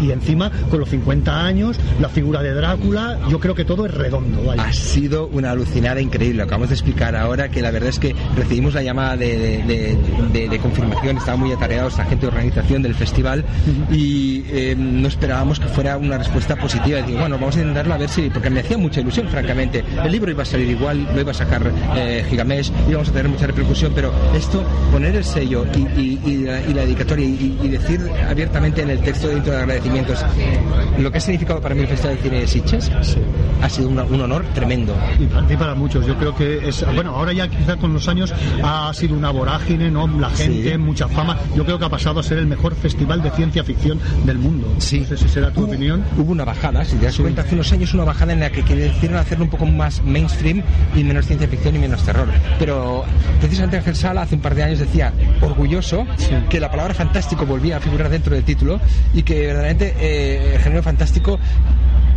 Y 0.00 0.10
encima, 0.12 0.50
con 0.70 0.80
los 0.80 0.88
50 0.88 1.44
años, 1.44 1.78
la 2.00 2.08
figura 2.08 2.42
de 2.42 2.54
Drácula, 2.54 3.18
yo 3.28 3.38
creo 3.38 3.54
que 3.54 3.64
todo 3.66 3.84
es 3.84 3.92
redondo, 3.92 4.42
vaya. 4.44 4.62
Ha 4.62 4.72
sido 4.86 5.26
una 5.28 5.50
alucinada 5.50 6.00
increíble. 6.00 6.38
Lo 6.38 6.44
acabamos 6.44 6.68
de 6.70 6.74
explicar 6.74 7.14
ahora 7.16 7.50
que 7.50 7.60
la 7.62 7.70
verdad 7.70 7.90
es 7.90 7.98
que 7.98 8.14
recibimos 8.36 8.74
la 8.74 8.82
llamada 8.82 9.16
de, 9.16 9.36
de- 9.64 9.96
de- 10.32 10.48
de- 10.48 10.58
confirmación. 10.58 11.18
Estaban 11.18 11.40
muy 11.40 11.52
atareados 11.52 11.98
la 11.98 12.04
gente 12.06 12.22
de 12.22 12.28
organización 12.28 12.82
del 12.82 12.94
festival 12.94 13.44
y 13.90 14.44
eh, 14.48 14.74
no 14.76 15.08
esperábamos 15.08 15.60
que 15.60 15.68
fuera 15.68 15.96
una 15.96 16.18
respuesta 16.18 16.56
positiva. 16.56 17.02
Digo, 17.02 17.20
bueno, 17.20 17.36
vamos 17.38 17.56
a 17.56 17.60
intentarlo 17.60 17.94
a 17.94 17.98
ver 17.98 18.08
si. 18.08 18.30
Porque 18.30 18.50
me 18.50 18.60
hacía 18.60 18.78
mucha 18.78 19.00
ilusión, 19.00 19.28
francamente. 19.28 19.84
El 20.04 20.12
libro 20.12 20.30
iba 20.30 20.42
a 20.42 20.46
salir 20.46 20.68
igual, 20.70 21.06
lo 21.14 21.20
iba 21.20 21.30
a 21.30 21.34
sacar 21.34 21.62
eh, 21.96 22.24
Gigamesh, 22.28 22.70
íbamos 22.88 23.08
a 23.08 23.12
tener 23.12 23.28
mucha 23.28 23.46
repercusión, 23.46 23.92
pero 23.94 24.12
esto, 24.34 24.62
poner 24.92 25.14
el 25.16 25.24
sello 25.24 25.66
y, 25.74 25.80
y- 26.00 26.20
y 26.24 26.36
la, 26.44 26.60
y 26.62 26.72
la 26.74 26.82
dedicatoria 26.82 27.24
y, 27.26 27.58
y 27.62 27.68
decir 27.68 28.00
abiertamente 28.28 28.82
en 28.82 28.90
el 28.90 29.00
texto 29.00 29.28
dentro 29.28 29.52
de 29.52 29.58
agradecimientos 29.60 30.24
lo 30.98 31.10
que 31.10 31.18
ha 31.18 31.20
significado 31.20 31.60
para 31.60 31.74
mí 31.74 31.82
el 31.82 31.88
Festival 31.88 32.16
de 32.16 32.22
Cine 32.22 32.40
de 32.40 32.46
Sitges 32.46 32.90
ha 33.62 33.68
sido 33.68 33.88
una- 33.88 34.04
un 34.04 34.20
honor 34.20 34.44
tremendo. 34.54 34.75
Y 35.18 35.26
para, 35.26 35.52
y 35.52 35.56
para 35.56 35.74
muchos, 35.74 36.06
yo 36.06 36.16
creo 36.16 36.34
que 36.34 36.68
es, 36.68 36.84
bueno, 36.94 37.10
ahora 37.16 37.32
ya 37.32 37.48
quizá 37.48 37.76
con 37.76 37.92
los 37.92 38.08
años 38.08 38.32
ha 38.62 38.92
sido 38.94 39.14
una 39.16 39.30
vorágine, 39.30 39.90
¿no? 39.90 40.06
La 40.06 40.30
gente, 40.30 40.72
Sí. 40.72 40.78
mucha 40.78 41.08
fama. 41.08 41.38
Yo 41.54 41.64
creo 41.64 41.78
que 41.78 41.84
ha 41.84 41.88
pasado 41.88 42.20
a 42.20 42.22
ser 42.22 42.38
el 42.38 42.46
mejor 42.46 42.74
festival 42.74 43.22
de 43.22 43.30
ciencia 43.30 43.64
ficción 43.64 43.98
del 44.24 44.38
mundo. 44.38 44.70
No 44.74 44.80
sé 44.80 45.04
si 45.16 45.28
será 45.28 45.50
tu 45.50 45.64
opinión. 45.64 46.04
Hubo 46.18 46.32
una 46.32 46.44
bajada, 46.44 46.84
si 46.84 46.96
te 46.96 47.06
das 47.06 47.16
cuenta, 47.16 47.42
hace 47.42 47.54
unos 47.54 47.72
años 47.72 47.94
una 47.94 48.04
bajada 48.04 48.32
en 48.32 48.40
la 48.40 48.50
que 48.50 48.62
quisieron 48.62 49.18
hacerlo 49.18 49.44
un 49.44 49.50
poco 49.50 49.66
más 49.66 50.02
mainstream 50.02 50.62
y 50.94 51.04
menos 51.04 51.26
ciencia 51.26 51.48
ficción 51.48 51.76
y 51.76 51.78
menos 51.78 52.02
terror. 52.02 52.28
Pero 52.58 53.04
precisamente 53.40 53.76
Ángel 53.78 53.96
Sala 53.96 54.22
hace 54.22 54.34
un 54.34 54.40
par 54.40 54.54
de 54.54 54.62
años 54.64 54.78
decía, 54.78 55.12
orgulloso, 55.40 56.06
que 56.50 56.60
la 56.60 56.70
palabra 56.70 56.94
fantástico 56.94 57.46
volvía 57.46 57.76
a 57.76 57.80
figurar 57.80 58.08
dentro 58.08 58.34
del 58.34 58.44
título 58.44 58.80
y 59.14 59.22
que 59.22 59.46
verdaderamente 59.46 59.94
eh, 59.98 60.54
el 60.56 60.60
género 60.60 60.82
fantástico 60.82 61.38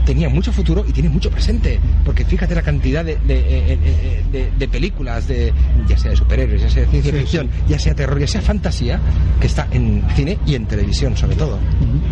tenía 0.06 0.30
mucho 0.30 0.52
futuro 0.52 0.84
y 0.88 0.92
tiene 0.92 1.10
mucho 1.10 1.30
presente, 1.30 1.80
porque 2.04 2.26
fíjate 2.26 2.39
la 2.48 2.62
cantidad 2.62 3.04
de, 3.06 3.16
de, 3.18 3.36
eh, 3.40 3.80
eh, 3.84 4.24
de- 4.32 4.52
de 4.58 4.68
películas, 4.68 5.28
de, 5.28 5.54
ya 5.88 5.98
sea 5.98 6.12
de 6.12 6.18
superhéroes, 6.18 6.62
ya 6.62 6.70
sea 6.70 6.84
de 6.84 6.90
ciencia 6.90 7.12
Sí, 7.14 7.20
ficción, 7.20 7.50
ya 7.68 7.80
sea 7.80 7.94
terror, 7.96 8.20
ya 8.20 8.28
sea 8.28 8.42
fantasía, 8.42 9.00
que 9.40 9.48
está 9.48 9.68
en 9.72 10.04
cine 10.16 10.38
y 10.46 10.56
en 10.56 10.66
televisión 10.66 11.16
sobre 11.18 11.36
todo. 11.36 11.58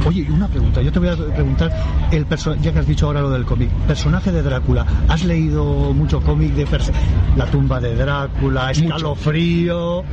Oye, 0.06 0.26
y 0.28 0.32
una 0.32 0.48
pregunta, 0.48 0.82
yo 0.82 0.92
te 0.92 1.00
voy 1.00 1.10
a 1.10 1.16
preguntar, 1.16 1.72
el 2.12 2.26
ya 2.62 2.74
que 2.74 2.80
has 2.80 2.88
dicho 2.88 3.06
ahora 3.08 3.22
lo 3.22 3.30
del 3.30 3.46
cómic, 3.46 3.70
personaje 3.88 4.32
de 4.32 4.42
Drácula, 4.42 4.86
¿has 5.08 5.24
leído 5.26 5.94
mucho 5.94 6.22
cómic 6.22 6.54
de 6.54 6.68
La 7.36 7.46
tumba 7.46 7.80
de 7.80 7.96
Drácula, 7.96 8.72
Escalofrío? 8.72 10.04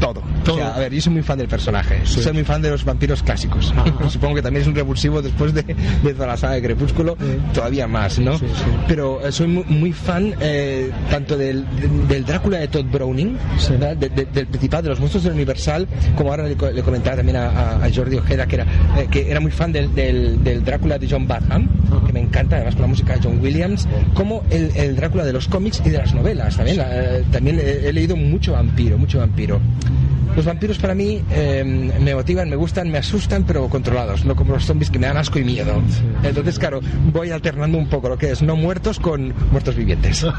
Todo. 0.00 0.22
O 0.48 0.54
sea, 0.56 0.74
a 0.74 0.78
ver, 0.80 0.92
yo 0.92 1.00
soy 1.00 1.12
muy 1.12 1.22
fan 1.22 1.38
del 1.38 1.46
personaje. 1.48 2.00
Soy 2.04 2.32
muy 2.32 2.42
fan 2.44 2.60
de 2.60 2.70
los 2.70 2.84
vampiros 2.84 3.22
clásicos. 3.22 3.72
Supongo 4.08 4.34
que 4.36 4.42
también 4.42 4.62
es 4.62 4.68
un 4.68 4.74
revulsivo 4.74 5.22
después 5.22 5.54
de, 5.54 5.62
de 5.62 6.14
toda 6.14 6.26
la 6.26 6.36
saga 6.36 6.54
de 6.54 6.62
Crepúsculo, 6.62 7.16
todavía 7.54 7.86
más, 7.86 8.18
¿no? 8.18 8.32
Pero 8.88 9.24
eh, 9.26 9.30
soy 9.30 9.46
muy, 9.46 9.61
muy 9.68 9.92
fan 9.92 10.34
eh, 10.40 10.90
tanto 11.10 11.36
del, 11.36 11.64
del 12.08 12.24
Drácula 12.24 12.58
de 12.58 12.68
Todd 12.68 12.84
Browning, 12.86 13.36
¿verdad? 13.70 13.96
De- 13.96 14.08
de- 14.08 14.24
del 14.26 14.46
principal 14.46 14.82
de 14.82 14.88
los 14.90 15.00
monstruos 15.00 15.24
del 15.24 15.34
Universal, 15.34 15.86
como 16.16 16.30
ahora 16.30 16.44
le, 16.44 16.54
le 16.72 16.82
comentaba 16.82 17.16
también 17.16 17.36
a, 17.36 17.80
Jordi 17.94 18.16
Ojeda, 18.16 18.46
que 18.46 18.54
era, 18.56 18.64
eh, 18.98 19.08
que 19.10 19.30
era 19.30 19.40
muy 19.40 19.50
fan 19.50 19.72
del, 19.72 19.94
del, 19.94 20.42
del 20.44 20.64
Drácula 20.64 20.98
de 20.98 21.08
John 21.10 21.26
Badham, 21.26 21.68
que 22.06 22.12
me 22.12 22.20
encanta, 22.20 22.56
además 22.56 22.74
con 22.74 22.82
la 22.82 22.88
música 22.88 23.14
de 23.14 23.20
John 23.22 23.38
Williams, 23.42 23.86
como 24.14 24.42
el, 24.50 24.70
el 24.76 24.96
Drácula 24.96 25.24
de 25.24 25.32
los 25.32 25.48
cómics 25.48 25.82
y 25.84 25.90
de 25.90 25.98
las 25.98 26.14
novelas. 26.14 26.56
También, 26.56 26.80
eh, 26.80 27.22
también 27.30 27.58
he, 27.60 27.88
he 27.88 27.92
leído 27.92 28.16
mucho 28.16 28.52
vampiro, 28.52 28.98
mucho 28.98 29.18
vampiro. 29.18 29.60
Los 30.34 30.46
vampiros 30.46 30.78
para 30.78 30.94
mí 30.94 31.20
eh, 31.30 31.62
me 32.00 32.14
motivan, 32.14 32.48
me 32.48 32.56
gustan, 32.56 32.90
me 32.90 32.96
asustan, 32.96 33.44
pero 33.44 33.68
controlados, 33.68 34.24
no 34.24 34.34
como 34.34 34.54
los 34.54 34.64
zombies 34.64 34.88
que 34.90 34.98
me 34.98 35.06
dan 35.06 35.18
asco 35.18 35.38
y 35.38 35.44
miedo. 35.44 35.74
Entonces, 36.22 36.58
claro, 36.58 36.80
voy 37.12 37.30
alternando 37.30 37.76
un 37.76 37.86
poco 37.88 38.08
lo 38.08 38.16
que 38.16 38.30
es 38.30 38.40
no 38.40 38.56
muertos 38.56 38.98
con 38.98 39.34
muertos 39.52 39.76
vivientes. 39.76 40.26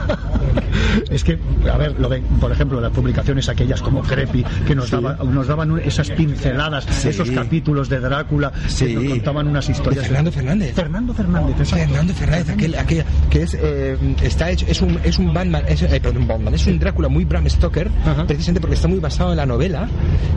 Es 1.09 1.23
que, 1.23 1.37
a 1.71 1.77
ver, 1.77 1.99
lo 1.99 2.09
de, 2.09 2.21
por 2.39 2.51
ejemplo, 2.51 2.79
las 2.81 2.91
publicaciones 2.91 3.47
aquellas 3.49 3.81
como 3.81 4.01
Creepy, 4.01 4.43
que 4.65 4.75
nos, 4.75 4.89
daba- 4.91 5.15
nos 5.23 5.47
daban 5.47 5.79
esas 5.79 6.09
pinceladas, 6.11 6.85
Sí. 6.85 7.09
esos 7.09 7.29
capítulos 7.31 7.89
de 7.89 7.99
Drácula, 7.99 8.51
Sí. 8.67 8.87
que 8.87 8.93
nos 8.95 9.03
contaban 9.09 9.47
unas 9.47 9.69
historias. 9.69 10.01
De 10.03 10.07
Fernando 10.07 10.31
Fernández. 10.31 10.75
Fernando 10.75 11.13
Fernández, 11.13 11.55
exacto. 11.59 11.85
Fernando 11.85 12.13
Fernández, 12.13 12.49
aquel, 12.49 12.75
aquel 12.75 13.03
que 13.29 13.41
es 13.43 13.57
eh, 13.59 13.97
está 14.21 14.49
hecho, 14.51 14.65
es 14.67 14.81
un, 14.81 14.99
es 15.03 15.17
un 15.19 15.33
Batman, 15.33 15.63
es, 15.67 15.81
eh, 15.83 15.99
perdón, 16.01 16.27
Batman, 16.27 16.53
es 16.53 16.65
un 16.67 16.79
Drácula 16.79 17.07
muy 17.09 17.25
Bram 17.25 17.47
Stoker, 17.49 17.89
precisamente 18.27 18.59
porque 18.61 18.75
está 18.75 18.87
muy 18.87 18.99
basado 18.99 19.31
en 19.31 19.37
la 19.37 19.45
novela 19.45 19.87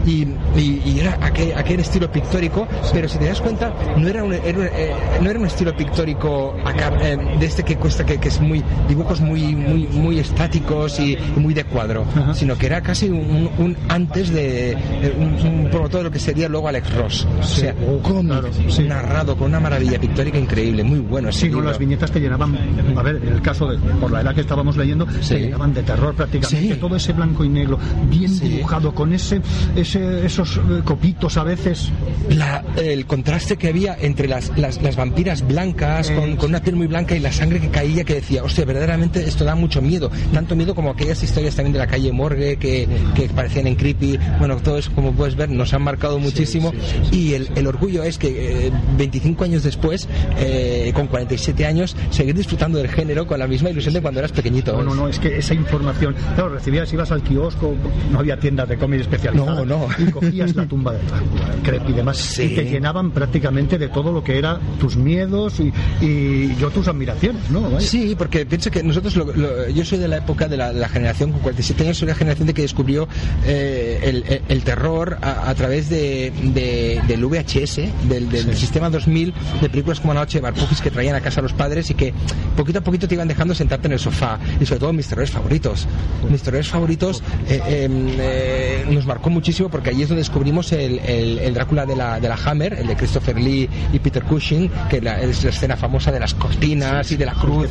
y, 0.07 0.23
y- 0.57 0.83
y 0.85 1.01
era 1.01 1.19
aquel, 1.23 1.53
aquel 1.57 1.81
estilo 1.81 2.11
pictórico, 2.11 2.67
pero 2.93 3.09
si 3.09 3.19
te 3.19 3.27
das 3.27 3.41
cuenta, 3.41 3.73
no 3.97 4.07
era 4.09 4.23
un, 4.25 4.33
era 4.33 4.59
un- 4.59 4.67
eh, 4.67 4.93
no 5.23 5.31
era 5.31 5.39
un 5.39 5.47
estilo 5.47 5.75
pictórico 5.77 6.57
acá, 6.65 6.93
eh, 7.03 7.17
de 7.39 7.47
este 7.47 7.63
que 7.63 7.77
cuesta, 7.77 8.05
que, 8.05 8.19
que 8.19 8.29
es 8.29 8.41
muy, 8.41 8.63
dibujos 8.89 9.21
muy, 9.21 9.55
muy, 9.55 9.87
muy 9.89 10.19
estáticos 10.19 10.99
y, 11.01 11.17
muy 11.37 11.55
de 11.55 11.65
cuadro, 11.65 12.05
sino 12.35 12.57
que 12.57 12.67
era 12.67 12.81
casi 12.81 13.09
un, 13.09 13.49
un 13.59 13.77
antes 13.89 14.31
de 14.31 14.77
un, 15.19 15.35
un 15.65 15.71
promotor 15.71 15.99
de 16.01 16.05
lo 16.05 16.11
que 16.11 16.19
sería 16.19 16.49
luego 16.49 16.69
Alex 16.69 16.95
Ross. 16.95 17.27
O 17.41 17.43
sea, 17.45 17.75
cómic, 18.03 18.45
narrado 18.87 19.37
con 19.37 19.49
una 19.49 19.61
maravilla 19.61 19.99
pictórica 20.01 20.39
increíble, 20.39 20.83
muy 20.85 20.99
bueno. 21.01 21.33
Sí, 21.33 21.47
libro. 21.47 21.63
las 21.63 21.79
viñetas 21.79 22.11
te 22.11 22.21
llenaban, 22.21 22.57
a 22.97 23.03
ver, 23.03 23.17
en 23.17 23.35
el 23.35 23.43
caso 23.43 23.67
de, 23.69 23.79
por 23.79 24.11
la 24.11 24.21
edad 24.21 24.35
que 24.35 24.41
estábamos 24.43 24.77
leyendo, 24.77 25.07
te 25.07 25.39
llenaban 25.41 25.75
de 25.75 25.83
terror 25.83 26.15
prácticamente, 26.15 26.77
todo 26.77 26.97
ese 26.97 27.13
blanco 27.13 27.45
y 27.45 27.49
negro, 27.49 27.79
bien 28.09 28.39
dibujado, 28.39 28.95
con 28.95 29.13
ese, 29.13 29.41
ese 29.75 30.25
esos 30.27 30.57
eh, 30.59 30.81
copitos 30.85 31.37
a 31.37 31.45
veces. 31.45 31.91
La- 32.31 32.65
el 32.77 33.07
contraste 33.07 33.57
que 33.57 33.69
había 33.69 33.97
entre 34.01 34.29
las, 34.29 34.57
las, 34.57 34.81
las 34.83 34.97
vampiras 34.97 35.47
blancas, 35.47 36.11
con, 36.11 36.37
con 36.37 36.51
una 36.51 36.61
piel 36.61 36.77
muy 36.77 36.87
blanca 36.87 37.15
y 37.17 37.21
la 37.21 37.33
sangre 37.33 37.61
que 37.61 37.69
caía, 37.69 38.05
que 38.05 38.15
decía, 38.15 38.43
verdaderamente 38.65 39.25
esto 39.27 39.45
da 39.45 39.55
mucho 39.55 39.83
miedo. 39.83 40.11
Tanto 40.33 40.57
miedo 40.57 40.75
como 40.75 40.91
aquellas 40.91 41.23
historias 41.23 41.55
también 41.55 41.73
de 41.73 41.79
la 41.79 41.87
calle 41.87 42.13
Morgue 42.13 42.57
que, 42.57 42.89
que 43.15 43.29
parecían 43.29 43.67
en 43.67 43.75
creepy. 43.75 44.19
Bueno, 44.39 44.57
todo 44.59 44.79
eso, 44.79 44.91
como 44.95 45.13
puedes 45.13 45.37
ver, 45.37 45.51
nos 45.51 45.73
han 45.75 45.83
marcado 45.83 46.19
muchísimo. 46.19 46.73
Y 47.13 47.35
el, 47.35 47.49
el 47.55 47.67
orgullo 47.67 48.03
es 48.03 48.19
que 48.19 48.67
eh, 48.67 48.73
25 48.97 49.45
años 49.45 49.63
después, 49.63 50.09
eh, 50.39 50.93
con 50.95 51.07
47 51.07 51.67
años, 51.67 51.97
seguir 52.11 52.35
disfrutando 52.35 52.79
del 52.79 52.89
género 52.89 53.27
con 53.27 53.39
la 53.39 53.47
misma 53.47 53.71
ilusión 53.71 53.95
de 53.95 54.01
cuando 54.03 54.21
eras 54.21 54.33
pequeñito. 54.33 54.73
No, 54.73 54.83
no, 54.83 54.95
no, 54.95 55.09
es 55.09 55.19
que 55.19 55.39
esa 55.39 55.55
información, 55.55 56.15
claro, 56.35 56.51
recibías, 56.51 56.93
ibas 56.93 57.11
al 57.11 57.23
kiosco, 57.23 57.75
no 58.11 58.19
había 58.19 58.39
tiendas 58.39 58.69
de 58.69 58.77
cómics 58.77 59.03
especializadas. 59.03 59.57
No, 59.57 59.65
no. 59.65 59.89
Y 59.99 60.11
cogías 60.11 60.55
la 60.55 60.67
tumba 60.67 60.93
de 60.93 60.99
Drácula, 61.07 61.55
creepy 61.63 61.93
y 61.93 61.95
demás, 61.95 62.39
y 62.39 62.49
te 62.55 62.65
llenaban 62.65 63.11
prácticamente 63.11 63.79
de 63.79 63.89
todo 63.89 64.13
lo 64.13 64.23
que 64.23 64.39
era 64.39 64.59
tus 64.79 64.97
miedos 64.97 65.61
y, 65.61 65.73
y 66.01 66.55
yo 66.57 66.71
tus 66.71 66.89
admiraciones, 66.89 67.51
¿no? 67.51 67.63
Vaya. 67.63 67.81
Sí, 67.81 68.15
porque 68.17 68.46
pienso 68.47 68.71
que 68.71 68.83
nosotros, 68.83 69.17
lo- 69.17 69.33
lo- 69.35 69.69
yo 69.69 69.85
soy 69.85 69.99
de 69.99 70.09
la 70.09 70.19
época 70.19 70.49
de 70.49 70.57
la, 70.57 70.73
de 70.73 70.81
la 70.81 70.89
generación 70.89 71.33
con 71.33 71.41
47 71.41 71.83
años, 71.85 71.99
soy 71.99 72.09
la 72.09 72.15
generación 72.15 72.47
de 72.47 72.55
que 72.55 72.63
descubrió 72.63 73.09
eh, 73.47 74.01
el, 74.03 74.25
el- 74.29 74.43
el 74.49 74.63
terror 74.65 75.19
a, 75.23 75.49
a 75.51 75.55
través 75.55 75.89
de, 75.89 76.33
de- 76.43 77.01
del 77.07 77.25
VHS, 77.25 78.09
del, 78.09 78.29
del 78.31 78.57
sistema 78.57 78.91
2000, 78.91 79.33
de 79.61 79.69
películas 79.69 80.01
como 80.01 80.15
La 80.15 80.21
Noche 80.21 80.39
de 80.39 80.43
Barpujis 80.43 80.81
que 80.81 80.91
traían 80.91 81.15
a 81.17 81.21
casa 81.21 81.41
a 81.41 81.43
los 81.43 81.53
padres 81.53 81.91
y 81.91 81.95
que 81.95 82.13
poquito 82.57 82.79
a 82.79 82.83
poquito 82.83 83.07
te 83.09 83.15
iban 83.15 83.29
dejando 83.29 83.55
sentarte 83.55 83.87
en 83.87 83.93
el 83.95 83.99
sofá. 83.99 84.39
Y 84.61 84.67
sobre 84.67 84.81
todo 84.81 84.93
mis 84.93 85.07
terrores 85.09 85.31
favoritos. 85.31 85.87
Mis 86.31 86.43
terrores 86.43 86.69
favoritos 86.69 87.23
eh, 87.49 87.61
eh, 87.67 87.89
eh, 88.19 88.85
nos 88.91 89.07
marcó 89.07 89.31
muchísimo 89.31 89.69
porque 89.69 89.91
allí 89.91 90.03
es 90.03 90.09
donde 90.09 90.21
descubrimos 90.23 90.73
el, 90.73 91.55
Drácula 91.55 91.87
de 91.87 91.97
la, 91.97 92.21
de 92.21 92.29
la 92.29 92.37
Hammer, 92.45 92.75
el 92.75 92.87
de 92.87 92.97
Christopher 92.97 93.37
Lee 93.41 93.69
y 93.93 93.99
Peter 93.99 94.23
Cushing, 94.25 94.71
que 94.91 95.01
la- 95.01 95.21
es 95.21 95.43
la 95.45 95.51
escena 95.51 95.77
famosa 95.77 96.13
de 96.13 96.21
las 96.21 96.35
cortinas 96.35 97.11
y 97.13 97.17
de 97.17 97.27
la 97.27 97.33
cruz. 97.35 97.69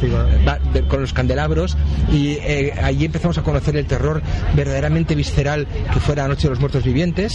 Va- 0.47 0.59
de- 0.73 0.83
con 0.87 1.01
los 1.01 1.13
candelabros. 1.13 1.77
Y 2.11 2.37
eh, 2.41 2.73
allí 2.81 3.05
empezamos 3.05 3.37
a 3.37 3.43
conocer 3.43 3.75
el 3.77 3.85
terror 3.85 4.21
verdaderamente 4.55 5.15
visceral 5.15 5.67
que 5.93 5.99
fue 5.99 6.15
la 6.15 6.27
Noche 6.27 6.43
de 6.43 6.49
los 6.51 6.59
Muertos 6.59 6.83
Vivientes. 6.83 7.33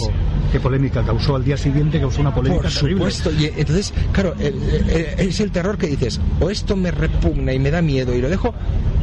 Qué 0.52 0.60
polémica 0.60 1.02
causó 1.04 1.36
al 1.36 1.44
día 1.44 1.56
siguiente, 1.56 2.00
causó 2.00 2.20
una 2.20 2.34
polémica 2.34 2.62
Por 2.62 2.72
terrible. 2.72 2.94
supuesto, 3.10 3.30
y 3.32 3.46
entonces, 3.46 3.92
claro, 4.12 4.34
el- 4.38 4.54
el- 4.90 5.28
es 5.28 5.40
el 5.40 5.50
terror 5.52 5.78
que 5.78 5.86
dices, 5.86 6.20
o 6.40 6.50
esto 6.50 6.76
me 6.76 6.90
repugna 6.90 7.52
y 7.52 7.58
me 7.58 7.70
da 7.70 7.80
miedo 7.82 8.14
y 8.14 8.20
lo 8.20 8.28
dejo, 8.28 8.52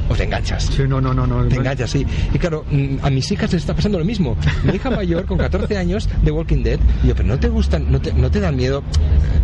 o 0.09 0.15
te 0.15 0.23
enganchas. 0.23 0.63
Sí, 0.65 0.83
no, 0.87 0.99
no, 1.01 1.13
no, 1.13 1.25
no. 1.27 1.45
Te 1.47 1.55
enganchas, 1.55 1.89
sí. 1.91 2.05
Y 2.33 2.37
claro, 2.37 2.65
mm, 2.69 2.97
a 3.01 3.09
mis 3.09 3.29
hijas 3.31 3.51
les 3.53 3.61
está 3.61 3.73
pasando 3.75 3.97
lo 3.99 4.05
mismo. 4.05 4.35
Mi 4.63 4.75
hija 4.75 4.89
mayor, 4.89 5.25
con 5.25 5.37
14 5.37 5.77
años, 5.77 6.07
de 6.21 6.31
Walking 6.31 6.63
Dead, 6.63 6.79
y 7.03 7.07
yo, 7.07 7.15
pero 7.15 7.27
no 7.29 7.39
te 7.39 7.47
gustan, 7.49 7.91
no 7.91 7.99
te, 8.01 8.13
no 8.13 8.29
te 8.31 8.39
dan 8.39 8.55
miedo. 8.55 8.83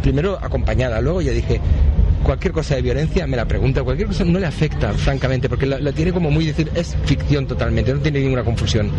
Primero 0.02 0.38
acompañada, 0.42 1.00
luego 1.02 1.22
ya 1.22 1.32
dije, 1.32 1.60
cualquier 2.24 2.54
cosa 2.54 2.76
de 2.76 2.82
violencia 2.82 3.28
me 3.28 3.38
la 3.38 3.46
pregunta, 3.46 3.84
cualquier 3.84 4.08
cosa 4.08 4.24
no 4.24 4.40
le 4.40 4.46
afecta, 4.48 4.94
francamente, 4.94 5.50
porque 5.50 5.66
la, 5.66 5.80
la 5.80 5.92
tiene 5.92 6.12
como 6.12 6.32
muy 6.32 6.46
decir, 6.46 6.72
es 6.74 6.96
ficción 7.06 7.46
totalmente, 7.46 7.94
no 7.94 8.00
tiene 8.00 8.20
ninguna 8.22 8.44
confusión. 8.44 8.90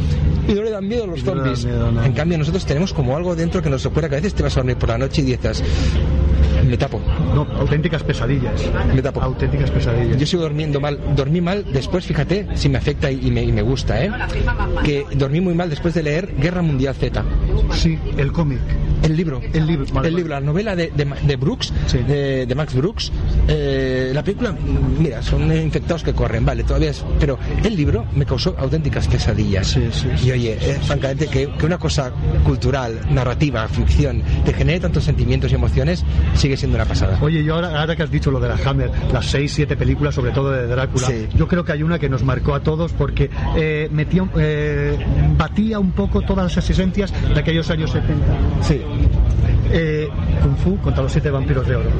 Y 0.46 0.52
no 0.52 0.62
le 0.62 0.70
dan 0.70 0.86
miedo 0.86 1.06
los 1.06 1.24
no 1.24 1.34
le 1.34 1.40
dan 1.40 1.56
zombies. 1.56 1.64
miedo, 1.64 1.90
no. 1.90 2.04
En 2.04 2.12
cambio, 2.12 2.38
nosotros 2.38 2.64
tenemos 2.66 2.92
como 2.92 3.16
algo 3.16 3.34
dentro 3.34 3.62
que 3.62 3.70
nos 3.70 3.82
recuerda 3.82 4.08
que 4.08 4.16
a 4.16 4.18
veces 4.18 4.34
te 4.34 4.42
vas 4.42 4.56
a 4.56 4.60
dormir 4.60 4.76
por 4.76 4.90
la 4.90 4.98
noche 4.98 5.22
y 5.22 5.24
dices, 5.24 5.62
me 6.64 6.76
tapo. 6.76 7.00
No, 7.34 7.46
auténticas 7.58 8.02
pesadillas. 8.02 8.62
Me 8.94 9.02
tapo. 9.02 9.20
Auténticas 9.20 9.70
pesadillas. 9.70 10.16
Yo 10.18 10.26
sigo 10.26 10.42
durmiendo 10.42 10.80
mal. 10.80 10.98
Dormí 11.16 11.40
mal 11.40 11.64
después, 11.72 12.04
fíjate, 12.04 12.48
si 12.54 12.68
me 12.68 12.78
afecta 12.78 13.10
y 13.10 13.30
me, 13.30 13.42
y 13.42 13.52
me 13.52 13.62
gusta, 13.62 14.04
¿eh? 14.04 14.10
Que 14.84 15.04
dormí 15.16 15.40
muy 15.40 15.54
mal 15.54 15.70
después 15.70 15.94
de 15.94 16.02
leer 16.02 16.34
Guerra 16.38 16.62
Mundial 16.62 16.94
Z. 16.94 17.24
Sí, 17.72 17.98
el 18.16 18.32
cómic. 18.32 18.60
El 19.02 19.16
libro. 19.16 19.40
El 19.52 19.66
libro, 19.66 19.84
vale, 19.92 20.08
el 20.08 20.14
vale. 20.14 20.16
libro, 20.16 20.34
la 20.34 20.40
novela 20.40 20.74
de, 20.74 20.90
de, 20.96 21.04
de 21.04 21.36
Brooks, 21.36 21.72
de, 21.92 22.46
de 22.46 22.54
Max 22.54 22.74
Brooks. 22.74 23.12
Eh, 23.48 24.12
la 24.14 24.22
película, 24.24 24.56
mira, 24.98 25.22
son 25.22 25.54
infectados 25.54 26.02
que 26.02 26.14
corren, 26.14 26.44
vale, 26.46 26.64
todavía 26.64 26.90
es. 26.90 27.04
Pero 27.20 27.38
el 27.62 27.76
libro 27.76 28.06
me 28.14 28.24
causó 28.24 28.54
auténticas 28.58 29.06
pesadillas. 29.08 29.76
Y 30.24 30.30
oye, 30.30 30.56
eh, 30.58 30.78
francamente, 30.82 31.26
que, 31.26 31.48
que 31.50 31.66
una 31.66 31.76
cosa 31.78 32.12
cultural, 32.44 32.98
narrativa, 33.10 33.68
ficción, 33.68 34.22
te 34.44 34.54
genere 34.54 34.80
tantos 34.80 35.04
sentimientos 35.04 35.52
y 35.52 35.54
emociones, 35.54 36.02
sigue 36.34 36.53
siendo 36.57 36.76
una 36.76 36.84
pasada. 36.84 37.18
Oye, 37.20 37.42
yo 37.44 37.55
ahora, 37.55 37.80
ahora 37.80 37.96
que 37.96 38.02
has 38.02 38.11
dicho 38.11 38.30
lo 38.30 38.40
de 38.40 38.48
la 38.48 38.57
Hammer, 38.64 38.90
las 39.12 39.26
seis, 39.26 39.52
siete 39.52 39.76
películas, 39.76 40.14
sobre 40.14 40.32
todo 40.32 40.50
de 40.50 40.66
Drácula, 40.66 41.07
Sí. 41.07 41.28
yo 41.34 41.46
creo 41.48 41.64
que 41.64 41.72
hay 41.72 41.82
una 41.82 41.98
que 41.98 42.09
nos 42.09 42.22
marcó 42.24 42.55
a 42.55 42.61
todos 42.61 42.92
porque 42.92 43.30
eh, 43.57 43.88
metía, 43.92 44.26
eh, 44.36 44.98
batía 45.36 45.78
un 45.78 45.92
poco 45.92 46.22
todas 46.22 46.44
las 46.44 46.57
exigencias 46.57 47.12
de 47.32 47.38
aquellos 47.40 47.70
años 47.70 47.90
70. 47.90 48.24
Sí. 48.62 48.80
Eh, 49.70 50.09
Kung 50.42 50.57
Fu 50.57 50.76
contra 50.78 51.02
los 51.02 51.11
siete 51.12 51.30
vampiros 51.30 51.66
de 51.66 51.76
oro. 51.76 51.90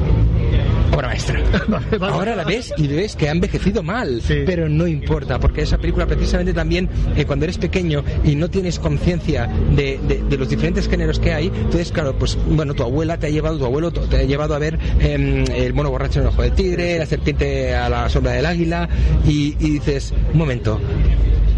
Obra 0.95 1.07
maestra. 1.09 1.39
Ahora 2.01 2.35
la 2.35 2.43
ves 2.43 2.73
y 2.77 2.87
ves 2.87 3.15
que 3.15 3.29
ha 3.29 3.31
envejecido 3.31 3.83
mal, 3.83 4.21
pero 4.45 4.69
no 4.69 4.87
importa, 4.87 5.39
porque 5.39 5.61
esa 5.61 5.77
película 5.77 6.05
precisamente 6.07 6.53
también, 6.53 6.89
eh, 7.15 7.25
cuando 7.25 7.45
eres 7.45 7.57
pequeño 7.57 8.03
y 8.23 8.35
no 8.35 8.49
tienes 8.49 8.79
conciencia 8.79 9.47
de, 9.75 9.99
de- 10.07 10.23
de 10.23 10.37
los 10.37 10.49
diferentes 10.49 10.87
géneros 10.87 11.19
que 11.19 11.33
hay, 11.33 11.47
entonces 11.47 11.91
claro, 11.91 12.15
pues 12.17 12.37
bueno, 12.47 12.73
tu 12.73 12.83
abuela 12.83 13.17
te 13.17 13.27
ha 13.27 13.29
llevado, 13.29 13.57
tu 13.57 13.65
abuelo 13.65 13.91
te 13.91 14.17
ha 14.17 14.23
llevado 14.23 14.55
a 14.55 14.59
ver 14.59 14.79
em, 14.99 15.43
el 15.55 15.73
mono 15.73 15.91
borracho 15.91 16.19
en 16.19 16.27
el 16.27 16.29
ojo 16.33 16.41
del 16.41 16.51
tigre, 16.53 16.97
la 16.97 17.05
serpiente 17.05 17.75
a 17.75 17.89
la 17.89 18.09
sombra 18.09 18.33
del 18.33 18.45
águila, 18.45 18.87
y, 19.27 19.55
y 19.59 19.71
dices, 19.71 20.13
un 20.31 20.37
momento, 20.39 20.79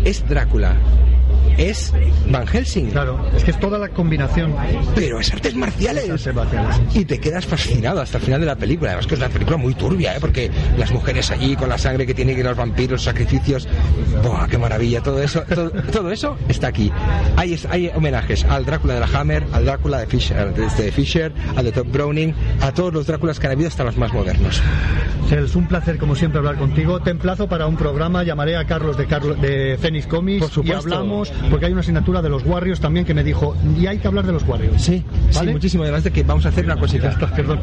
es 0.03 0.27
Drácula. 0.27 0.75
Es 1.57 1.91
Van 2.29 2.45
Helsing. 2.45 2.91
Claro, 2.91 3.19
es 3.35 3.43
que 3.43 3.51
es 3.51 3.59
toda 3.59 3.77
la 3.79 3.89
combinación. 3.89 4.55
Pero 4.95 5.19
es 5.19 5.31
artes 5.33 5.55
marciales. 5.55 6.09
Y 6.93 7.05
te 7.05 7.19
quedas 7.19 7.45
fascinado 7.45 8.01
hasta 8.01 8.17
el 8.19 8.23
final 8.23 8.39
de 8.41 8.45
la 8.47 8.55
película. 8.55 8.91
Además 8.91 9.07
que 9.07 9.15
es 9.15 9.19
una 9.21 9.29
película 9.29 9.57
muy 9.57 9.73
turbia, 9.73 10.15
¿eh? 10.15 10.19
porque 10.21 10.51
las 10.77 10.91
mujeres 10.91 11.31
allí 11.31 11.55
con 11.55 11.69
la 11.69 11.77
sangre 11.77 12.05
que 12.05 12.13
tienen 12.13 12.35
que 12.35 12.43
los 12.43 12.55
vampiros, 12.55 12.91
los 12.91 13.03
sacrificios, 13.03 13.67
¡buah, 14.23 14.47
qué 14.47 14.57
maravilla! 14.57 15.01
Todo 15.01 15.21
eso, 15.21 15.41
todo, 15.53 15.71
todo 15.71 16.11
eso 16.11 16.37
está 16.47 16.67
aquí. 16.67 16.91
Hay, 17.35 17.53
es- 17.53 17.65
hay 17.65 17.89
homenajes 17.95 18.43
al 18.45 18.65
Drácula 18.65 18.93
de 18.95 18.99
la 18.99 19.07
Hammer, 19.19 19.43
al 19.51 19.65
Drácula 19.65 19.99
de 19.99 20.07
Fisher, 20.07 20.53
de 20.53 20.91
Fisher, 20.91 21.31
al 21.55 21.65
de 21.65 21.71
Tom 21.71 21.91
Browning, 21.91 22.33
a 22.61 22.71
todos 22.71 22.93
los 22.93 23.07
Dráculas 23.07 23.39
que 23.39 23.47
han 23.47 23.53
habido 23.53 23.67
hasta 23.67 23.83
los 23.83 23.97
más 23.97 24.13
modernos. 24.13 24.61
Es 25.31 25.55
un 25.55 25.67
placer, 25.67 25.97
como 25.97 26.15
siempre, 26.15 26.37
hablar 26.39 26.55
contigo. 26.57 27.01
Te 27.01 27.09
emplazo 27.09 27.47
para 27.49 27.67
un 27.67 27.75
programa. 27.75 28.23
Llamaré 28.23 28.55
a 28.55 28.65
Carlos 28.65 28.95
de, 28.97 29.07
Carlos, 29.07 29.39
de 29.41 29.77
Phoenix 29.81 30.07
Comics 30.07 30.41
Por 30.43 30.49
supuesto. 30.51 30.89
y 30.89 30.93
hablamos, 30.93 31.33
porque 31.49 31.65
hay 31.65 31.71
una 31.71 31.81
asignatura 31.81 32.21
de 32.21 32.29
los 32.29 32.45
Warriors 32.45 32.79
también 32.79 33.05
que 33.05 33.13
me 33.13 33.23
dijo, 33.23 33.55
y 33.77 33.87
hay 33.87 33.97
que 33.99 34.07
hablar 34.07 34.25
de 34.25 34.33
los 34.33 34.43
Warriors. 34.47 34.81
Sí, 34.81 35.03
sí, 35.29 35.47
muchísimo. 35.47 35.83
Además 35.83 36.03
de 36.03 36.11
que 36.11 36.23
vamos 36.23 36.45
a 36.45 36.49
hacer 36.49 36.65
una 36.65 36.77
cosita. 36.77 37.17
Perdón. 37.35 37.59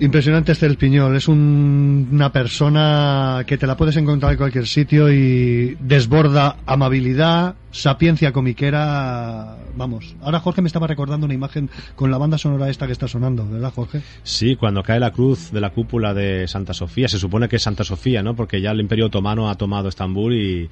Impresionante 0.00 0.52
este 0.52 0.66
el 0.66 0.76
Piñol. 0.76 1.16
Es 1.16 1.26
un- 1.28 2.08
una 2.12 2.30
persona 2.32 3.42
que 3.46 3.58
te 3.58 3.66
la 3.66 3.76
puedes 3.76 3.96
encontrar 3.96 4.32
en 4.32 4.38
cualquier 4.38 4.66
sitio 4.66 5.12
y 5.12 5.76
desborda 5.80 6.56
amabilidad, 6.66 7.56
sapiencia 7.70 8.32
comiquera. 8.32 9.56
Vamos. 9.76 10.14
Ahora 10.22 10.40
Jorge 10.40 10.62
me 10.62 10.66
estaba 10.68 10.86
recordando 10.86 11.24
una 11.26 11.34
imagen 11.34 11.70
con 11.96 12.10
la 12.10 12.18
banda 12.18 12.38
sonora 12.38 12.68
esta 12.68 12.86
que 12.86 12.92
está 12.92 13.08
sonando, 13.08 13.48
¿verdad, 13.48 13.72
Jorge? 13.74 14.02
Sí, 14.22 14.56
cuando 14.56 14.82
cae 14.82 15.00
la 15.00 15.12
cruz 15.12 15.50
de 15.52 15.60
la 15.60 15.70
cúpula 15.70 16.14
de 16.14 16.46
Santa 16.48 16.74
Sofía, 16.74 17.08
se 17.08 17.18
supone 17.18 17.48
que 17.48 17.56
es 17.56 17.62
Santa 17.62 17.84
Sofía, 17.84 18.22
¿no? 18.22 18.34
Porque 18.34 18.60
ya 18.60 18.70
el 18.72 18.80
Imperio 18.80 19.06
Otomano 19.06 19.50
ha 19.50 19.54
tomado 19.56 19.88
Estambul 19.88 20.34
y, 20.34 20.68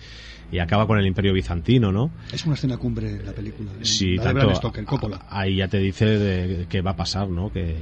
y 0.52 0.58
acaba 0.58 0.86
con 0.86 0.98
el 0.98 1.06
Imperio 1.06 1.32
Bizantino, 1.32 1.92
¿no? 1.92 2.10
Es 2.32 2.44
una 2.46 2.54
escena 2.54 2.76
cumbre 2.76 3.22
la 3.24 3.32
película. 3.32 3.72
de- 3.78 3.84
Sí, 3.84 4.16
la 4.16 4.22
de 4.22 4.28
tanto. 4.28 4.46
Bram 4.46 4.56
Stoker, 4.56 4.84
Coppola. 4.84 5.26
Ahí 5.30 5.56
ya 5.56 5.68
te 5.68 5.78
dice 5.78 6.04
de, 6.06 6.66
qué 6.68 6.80
va 6.80 6.92
a 6.92 6.96
pasar, 6.96 7.28
¿no? 7.28 7.52
Que, 7.52 7.76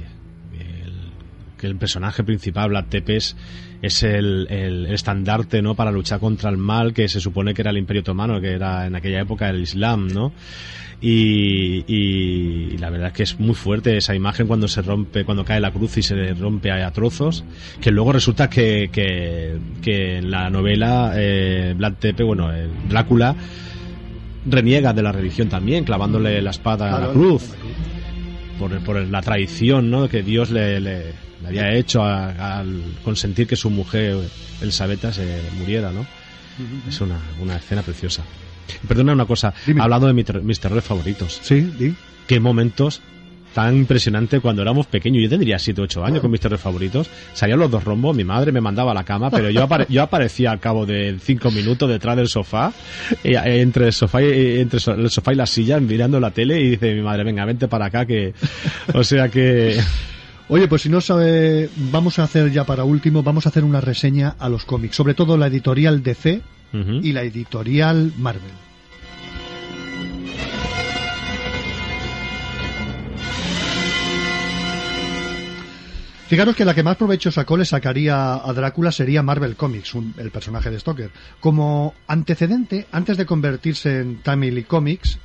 que 1.65 1.71
el 1.71 1.77
personaje 1.77 2.23
principal, 2.23 2.69
Vlad 2.69 2.85
Tepes, 2.85 3.35
es 3.81 4.03
el, 4.03 4.47
el 4.49 4.85
estandarte, 4.87 5.61
¿no? 5.61 5.75
Para 5.75 5.91
luchar 5.91 6.19
contra 6.19 6.49
el 6.49 6.57
mal 6.57 6.93
que 6.93 7.07
se 7.07 7.19
supone 7.19 7.53
que 7.53 7.61
era 7.61 7.71
el 7.71 7.77
Imperio 7.77 8.01
Otomano, 8.01 8.39
que 8.39 8.51
era 8.53 8.85
en 8.87 8.95
aquella 8.95 9.21
época 9.21 9.49
el 9.49 9.61
Islam, 9.61 10.07
¿no? 10.07 10.31
Y, 11.01 11.83
y- 11.87 12.69
y 12.73 12.77
la 12.77 12.89
verdad 12.89 13.07
es 13.07 13.13
que 13.13 13.23
es 13.23 13.39
muy 13.39 13.53
fuerte 13.53 13.97
esa 13.97 14.15
imagen 14.15 14.47
cuando 14.47 14.67
se 14.67 14.81
rompe, 14.81 15.25
cuando 15.25 15.43
cae 15.43 15.59
la 15.59 15.71
cruz 15.71 15.97
y 15.97 16.01
se 16.01 16.33
rompe 16.33 16.71
a, 16.71 16.89
trozos, 16.91 17.43
que 17.81 17.91
luego 17.91 18.13
resulta 18.13 18.49
que, 18.49 18.89
que, 18.91 19.57
que 19.81 20.17
en 20.19 20.31
la 20.31 20.49
novela 20.49 21.13
eh, 21.15 21.73
Vlad 21.77 21.93
Tepe, 21.99 22.23
bueno, 22.23 22.51
el 22.51 22.69
Drácula 22.87 23.35
reniega 24.49 24.93
de 24.93 25.03
la 25.03 25.11
religión 25.11 25.49
también, 25.49 25.83
clavándole 25.83 26.41
la 26.41 26.51
espada 26.51 26.95
a 26.95 26.99
la 26.99 27.07
cruz 27.11 27.49
la 27.49 27.55
cruz. 27.57 28.59
por, 28.59 28.79
por 28.83 28.95
la 29.07 29.21
traición 29.21 29.89
¿no? 29.91 30.07
que 30.07 30.23
Dios 30.23 30.49
le, 30.49 30.79
le- 30.79 31.24
le 31.41 31.47
había 31.47 31.73
hecho 31.73 32.03
a- 32.03 32.59
al 32.59 32.81
consentir 33.03 33.47
que 33.47 33.55
su 33.55 33.69
mujer 33.69 34.17
Elisabetta 34.61 35.11
se 35.13 35.41
muriera, 35.57 35.91
¿no? 35.91 36.05
Es 36.87 37.01
una, 37.01 37.19
una 37.41 37.57
escena 37.57 37.81
preciosa. 37.81 38.23
Perdona 38.87 39.13
una 39.13 39.25
cosa, 39.25 39.53
Dime. 39.65 39.81
hablado 39.81 40.07
de 40.07 40.13
mi 40.13 40.23
ter- 40.23 40.41
mis 40.41 40.59
terrores 40.59 40.83
favoritos. 40.85 41.39
Sí, 41.43 41.61
di. 41.77 41.93
Qué 42.27 42.39
momentos 42.39 43.01
tan 43.53 43.75
impresionante 43.77 44.39
cuando 44.41 44.61
éramos 44.61 44.85
pequeños. 44.87 45.23
Yo 45.23 45.29
tendría 45.29 45.57
7 45.59 45.79
o 45.79 45.83
8 45.85 46.03
años 46.03 46.19
con 46.21 46.29
mis 46.31 46.41
terrores 46.41 46.61
favoritos. 46.61 47.09
Salían 47.33 47.59
los 47.59 47.71
dos 47.71 47.83
rombos, 47.85 48.13
mi 48.15 48.23
madre 48.25 48.51
me 48.51 48.59
mandaba 48.59 48.91
a 48.91 48.93
la 48.93 49.03
cama, 49.05 49.29
pero 49.29 49.49
yo, 49.49 49.65
apare- 49.65 49.85
yo 49.87 50.01
aparecía 50.03 50.51
al 50.51 50.59
cabo 50.59 50.85
de 50.85 51.17
5 51.21 51.51
minutos 51.51 51.89
detrás 51.89 52.17
del 52.17 52.27
sofá, 52.27 52.73
eh, 53.23 53.37
entre 53.61 53.87
el 53.87 53.93
sofá 53.93 54.21
y, 54.21 54.25
eh, 54.25 54.61
entre 54.61 54.79
el 54.93 55.09
sofá 55.09 55.31
y 55.31 55.35
la 55.35 55.45
silla, 55.45 55.79
mirando 55.79 56.19
la 56.19 56.31
tele 56.31 56.59
y 56.59 56.71
dice 56.71 56.93
mi 56.95 57.01
madre, 57.01 57.23
venga, 57.23 57.45
vente 57.45 57.67
para 57.69 57.85
acá 57.85 58.05
que... 58.05 58.33
O 58.93 59.03
sea 59.03 59.29
que... 59.29 59.77
Oye, 60.47 60.67
pues 60.67 60.83
si 60.83 60.89
no 60.89 61.01
sabe, 61.01 61.69
vamos 61.91 62.19
a 62.19 62.23
hacer 62.23 62.51
ya 62.51 62.65
para 62.65 62.83
último, 62.83 63.23
vamos 63.23 63.45
a 63.45 63.49
hacer 63.49 63.63
una 63.63 63.81
reseña 63.81 64.35
a 64.37 64.47
los 64.47 64.65
cómics, 64.65 64.95
sobre 64.95 65.15
todo 65.15 65.37
la 65.37 65.47
editorial 65.47 66.03
DC 66.03 66.41
y 67.01 67.11
la 67.13 67.23
editorial 67.23 68.11
Marvel. 68.17 68.51
Fijaros 76.27 76.55
que 76.55 76.65
la 76.65 76.73
que 76.73 76.81
más 76.81 76.97
provecho 76.97 77.31
sacó 77.31 77.55
le 77.55 77.65
sacaría 77.65 78.33
a 78.33 78.53
Drácula 78.53 78.91
sería 78.91 79.21
Marvel 79.21 79.55
Comics, 79.55 79.93
un- 79.93 80.15
el 80.17 80.31
personaje 80.31 80.71
de 80.71 80.79
Stoker. 80.79 81.11
Como 81.39 81.93
antecedente, 82.07 82.87
antes 82.91 83.17
de 83.17 83.27
convertirse 83.27 83.99
en 83.99 84.17
Timely 84.23 84.63
Comics, 84.63 85.19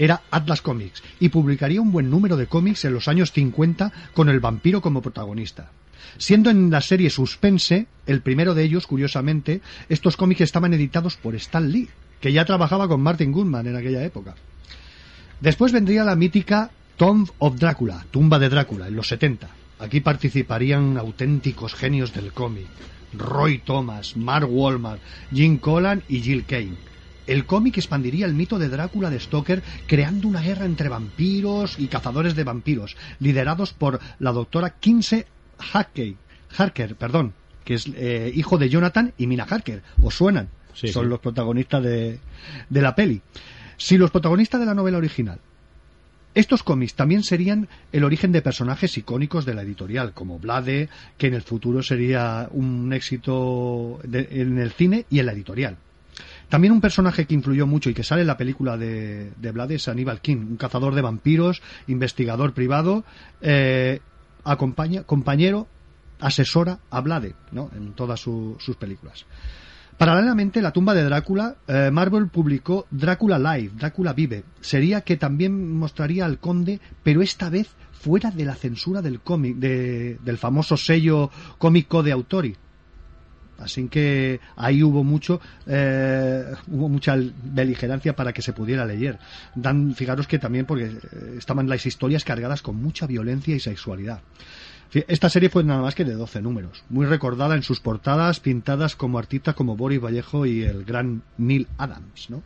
era 0.00 0.22
Atlas 0.30 0.62
Comics 0.62 1.02
y 1.20 1.28
publicaría 1.28 1.82
un 1.82 1.92
buen 1.92 2.08
número 2.08 2.38
de 2.38 2.46
cómics 2.46 2.86
en 2.86 2.94
los 2.94 3.06
años 3.06 3.32
50 3.32 3.92
con 4.14 4.30
el 4.30 4.40
vampiro 4.40 4.80
como 4.80 5.02
protagonista. 5.02 5.70
Siendo 6.16 6.48
en 6.48 6.70
la 6.70 6.80
serie 6.80 7.10
Suspense, 7.10 7.86
el 8.06 8.22
primero 8.22 8.54
de 8.54 8.64
ellos, 8.64 8.86
curiosamente, 8.86 9.60
estos 9.90 10.16
cómics 10.16 10.40
estaban 10.40 10.72
editados 10.72 11.16
por 11.16 11.34
Stan 11.36 11.70
Lee, 11.70 11.90
que 12.18 12.32
ya 12.32 12.46
trabajaba 12.46 12.88
con 12.88 13.02
Martin 13.02 13.30
Goodman 13.30 13.66
en 13.66 13.76
aquella 13.76 14.02
época. 14.02 14.34
Después 15.40 15.70
vendría 15.70 16.02
la 16.02 16.16
mítica 16.16 16.70
Tomb 16.96 17.28
of 17.38 17.58
Drácula, 17.58 18.06
tumba 18.10 18.38
de 18.38 18.48
Drácula, 18.48 18.88
en 18.88 18.96
los 18.96 19.08
70. 19.08 19.48
Aquí 19.80 20.00
participarían 20.00 20.96
auténticos 20.96 21.74
genios 21.74 22.14
del 22.14 22.32
cómic. 22.32 22.66
Roy 23.12 23.58
Thomas, 23.58 24.16
Mark 24.16 24.48
Wallman, 24.50 24.98
Jim 25.30 25.58
Collan 25.58 26.02
y 26.08 26.20
Jill 26.20 26.44
Kane. 26.46 26.89
El 27.26 27.46
cómic 27.46 27.76
expandiría 27.78 28.26
el 28.26 28.34
mito 28.34 28.58
de 28.58 28.68
Drácula 28.68 29.10
de 29.10 29.20
Stoker 29.20 29.62
creando 29.86 30.26
una 30.28 30.40
guerra 30.40 30.64
entre 30.64 30.88
vampiros 30.88 31.78
y 31.78 31.88
cazadores 31.88 32.34
de 32.34 32.44
vampiros, 32.44 32.96
liderados 33.20 33.72
por 33.72 34.00
la 34.18 34.32
doctora 34.32 34.70
Kinsey 34.80 35.24
Harker, 36.58 36.96
perdón, 36.96 37.34
que 37.64 37.74
es 37.74 37.86
eh, 37.94 38.32
hijo 38.34 38.58
de 38.58 38.68
Jonathan 38.68 39.12
y 39.18 39.26
Mina 39.26 39.44
Harker. 39.48 39.82
¿Os 40.02 40.14
suenan? 40.16 40.48
Sí, 40.74 40.88
Son 40.88 41.04
sí. 41.04 41.08
los 41.10 41.20
protagonistas 41.20 41.82
de, 41.82 42.18
de 42.68 42.82
la 42.82 42.94
peli. 42.94 43.20
Si 43.76 43.96
los 43.98 44.10
protagonistas 44.10 44.60
de 44.60 44.66
la 44.66 44.74
novela 44.74 44.98
original 44.98 45.38
estos 46.32 46.62
cómics 46.62 46.94
también 46.94 47.24
serían 47.24 47.68
el 47.90 48.04
origen 48.04 48.30
de 48.30 48.40
personajes 48.40 48.96
icónicos 48.96 49.44
de 49.44 49.52
la 49.52 49.62
editorial, 49.62 50.12
como 50.14 50.38
Blade, 50.38 50.88
que 51.18 51.26
en 51.26 51.34
el 51.34 51.42
futuro 51.42 51.82
sería 51.82 52.48
un 52.52 52.92
éxito 52.92 53.98
de- 54.04 54.28
en 54.30 54.58
el 54.58 54.70
cine 54.70 55.06
y 55.10 55.18
en 55.18 55.26
la 55.26 55.32
editorial. 55.32 55.76
También 56.50 56.72
un 56.72 56.80
personaje 56.82 57.24
que 57.26 57.34
influyó 57.34 57.66
mucho 57.66 57.88
y 57.88 57.94
que 57.94 58.02
sale 58.04 58.20
en 58.22 58.26
la 58.26 58.36
película 58.36 58.76
de, 58.76 59.32
de 59.36 59.50
Blade 59.52 59.76
es 59.76 59.88
Aníbal 59.88 60.20
King, 60.20 60.36
un 60.50 60.56
cazador 60.56 60.94
de 60.94 61.00
vampiros, 61.00 61.62
investigador 61.86 62.52
privado, 62.52 63.04
eh, 63.40 64.00
acompaña, 64.44 65.04
compañero, 65.04 65.68
asesora 66.18 66.80
a 66.90 67.00
Blade 67.00 67.34
¿no? 67.52 67.70
en 67.74 67.92
todas 67.94 68.20
su- 68.20 68.56
sus 68.60 68.76
películas. 68.76 69.24
Paralelamente, 69.96 70.62
la 70.62 70.72
tumba 70.72 70.94
de 70.94 71.04
Drácula, 71.04 71.56
eh, 71.68 71.90
Marvel 71.92 72.28
publicó 72.28 72.86
Drácula 72.90 73.38
Live, 73.38 73.72
Drácula 73.76 74.14
Vive. 74.14 74.44
Sería 74.60 75.02
que 75.02 75.16
también 75.18 75.76
mostraría 75.76 76.24
al 76.24 76.38
conde, 76.38 76.80
pero 77.02 77.20
esta 77.20 77.50
vez 77.50 77.68
fuera 77.92 78.30
de 78.30 78.46
la 78.46 78.54
censura 78.54 79.02
del 79.02 79.20
cómic, 79.20 79.56
de- 79.56 80.18
del 80.24 80.38
famoso 80.38 80.76
sello 80.78 81.30
cómico 81.58 82.02
de 82.02 82.12
Autori. 82.12 82.56
Así 83.60 83.88
que 83.88 84.40
ahí 84.56 84.82
hubo 84.82 85.04
mucho, 85.04 85.40
eh, 85.66 86.44
hubo 86.68 86.88
mucha 86.88 87.16
beligerancia 87.44 88.16
para 88.16 88.32
que 88.32 88.42
se 88.42 88.52
pudiera 88.52 88.84
leer. 88.84 89.18
Dan, 89.54 89.94
fijaros 89.94 90.26
que 90.26 90.38
también 90.38 90.66
porque 90.66 90.86
eh, 90.86 91.34
estaban 91.38 91.68
las 91.68 91.84
historias 91.86 92.24
cargadas 92.24 92.62
con 92.62 92.76
mucha 92.76 93.06
violencia 93.06 93.54
y 93.54 93.60
sexualidad. 93.60 94.20
Esta 94.92 95.28
serie 95.28 95.50
fue 95.50 95.62
nada 95.62 95.82
más 95.82 95.94
que 95.94 96.04
de 96.04 96.14
12 96.14 96.42
números, 96.42 96.82
muy 96.88 97.06
recordada 97.06 97.54
en 97.54 97.62
sus 97.62 97.78
portadas 97.78 98.40
pintadas 98.40 98.96
como 98.96 99.20
artistas 99.20 99.54
como 99.54 99.76
Boris 99.76 100.00
Vallejo 100.00 100.46
y 100.46 100.64
el 100.64 100.84
gran 100.84 101.22
Neil 101.38 101.68
Adams, 101.78 102.28
¿no? 102.28 102.42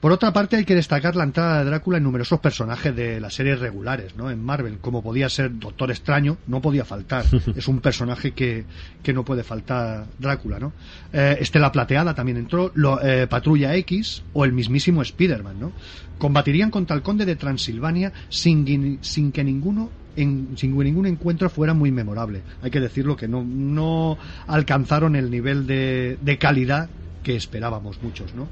Por 0.00 0.12
otra 0.12 0.32
parte, 0.32 0.56
hay 0.56 0.64
que 0.64 0.74
destacar 0.74 1.14
la 1.14 1.24
entrada 1.24 1.58
de 1.58 1.66
Drácula 1.68 1.98
en 1.98 2.04
numerosos 2.04 2.40
personajes 2.40 2.96
de 2.96 3.20
las 3.20 3.34
series 3.34 3.58
regulares, 3.60 4.16
¿no? 4.16 4.30
En 4.30 4.42
Marvel, 4.42 4.78
como 4.80 5.02
podía 5.02 5.28
ser 5.28 5.58
Doctor 5.58 5.90
Extraño, 5.90 6.38
no 6.46 6.62
podía 6.62 6.86
faltar. 6.86 7.26
es 7.54 7.68
un 7.68 7.80
personaje 7.80 8.32
que, 8.32 8.64
que 9.02 9.12
no 9.12 9.24
puede 9.26 9.42
faltar 9.44 10.06
Drácula, 10.18 10.58
¿no? 10.58 10.72
Eh, 11.12 11.36
Estela 11.40 11.70
Plateada 11.70 12.14
también 12.14 12.38
entró, 12.38 12.72
lo- 12.74 13.02
eh, 13.02 13.26
Patrulla 13.26 13.74
X 13.76 14.22
o 14.32 14.46
el 14.46 14.52
mismísimo 14.52 15.02
Spider-Man, 15.02 15.60
¿no? 15.60 15.72
Combatirían 16.18 16.70
contra 16.70 16.96
el 16.96 17.02
Conde 17.02 17.26
de 17.26 17.36
Transilvania 17.36 18.10
sin, 18.30 18.98
sin 19.02 19.32
que 19.32 19.44
ninguno 19.44 19.90
en- 20.16 20.56
sin 20.56 20.76
que 20.78 20.84
ningún 20.84 21.06
encuentro 21.06 21.50
fuera 21.50 21.74
muy 21.74 21.92
memorable. 21.92 22.40
Hay 22.62 22.70
que 22.70 22.80
decirlo 22.80 23.16
que 23.16 23.28
no, 23.28 23.44
no 23.44 24.16
alcanzaron 24.46 25.14
el 25.14 25.30
nivel 25.30 25.66
de, 25.66 26.16
de 26.22 26.38
calidad 26.38 26.88
que 27.22 27.36
esperábamos 27.36 28.02
muchos, 28.02 28.34
¿no? 28.34 28.48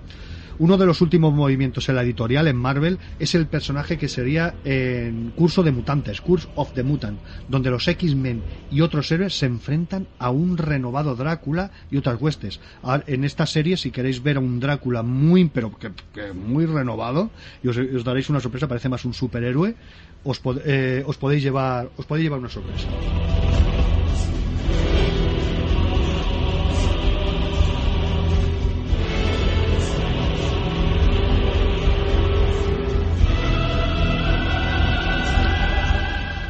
Uno 0.59 0.77
de 0.77 0.87
los 0.87 1.01
últimos 1.01 1.33
movimientos 1.33 1.89
en 1.89 1.95
la 1.95 2.03
editorial 2.03 2.49
en 2.49 2.57
Marvel 2.57 2.99
es 3.21 3.35
el 3.37 3.47
personaje 3.47 3.97
que 3.97 4.09
sería 4.09 4.57
en 4.65 5.31
Curso 5.31 5.63
de 5.63 5.71
Mutantes, 5.71 6.21
Curse 6.21 6.49
of 6.57 6.73
the 6.73 6.83
Mutant, 6.83 7.21
donde 7.47 7.71
los 7.71 7.87
X-Men 7.87 8.43
y 8.71 8.81
otros 8.81 9.11
héroes 9.13 9.39
se 9.39 9.47
enfrentan 9.47 10.09
a 10.19 10.31
un 10.31 10.59
renovado 10.59 11.15
Drácula 11.15 11.71
y 11.91 11.97
otras 11.97 12.21
huestes. 12.21 12.61
En 13.07 13.23
esta 13.25 13.47
serie, 13.47 13.77
si 13.77 13.91
queréis 13.93 14.23
ver 14.23 14.37
a 14.37 14.41
un 14.41 14.59
Drácula 14.59 15.03
muy, 15.05 15.49
pero 15.49 15.71
que, 15.79 15.93
muy 16.33 16.67
renovado, 16.67 17.31
y 17.63 17.69
os, 17.69 17.77
os 17.79 18.03
daréis 18.05 18.29
una 18.29 18.41
sorpresa, 18.41 18.67
parece 18.67 18.89
más 18.89 19.05
un 19.05 19.15
superhéroe, 19.15 19.77
os, 20.25 20.43
pod- 20.43 20.61
eh, 20.65 21.05
os 21.07 21.17
podéis 21.17 21.43
llevar, 21.45 21.89
os 21.97 22.05
podéis 22.05 22.25
llevar 22.25 22.41
una 22.41 22.49
sorpresa. 22.49 22.89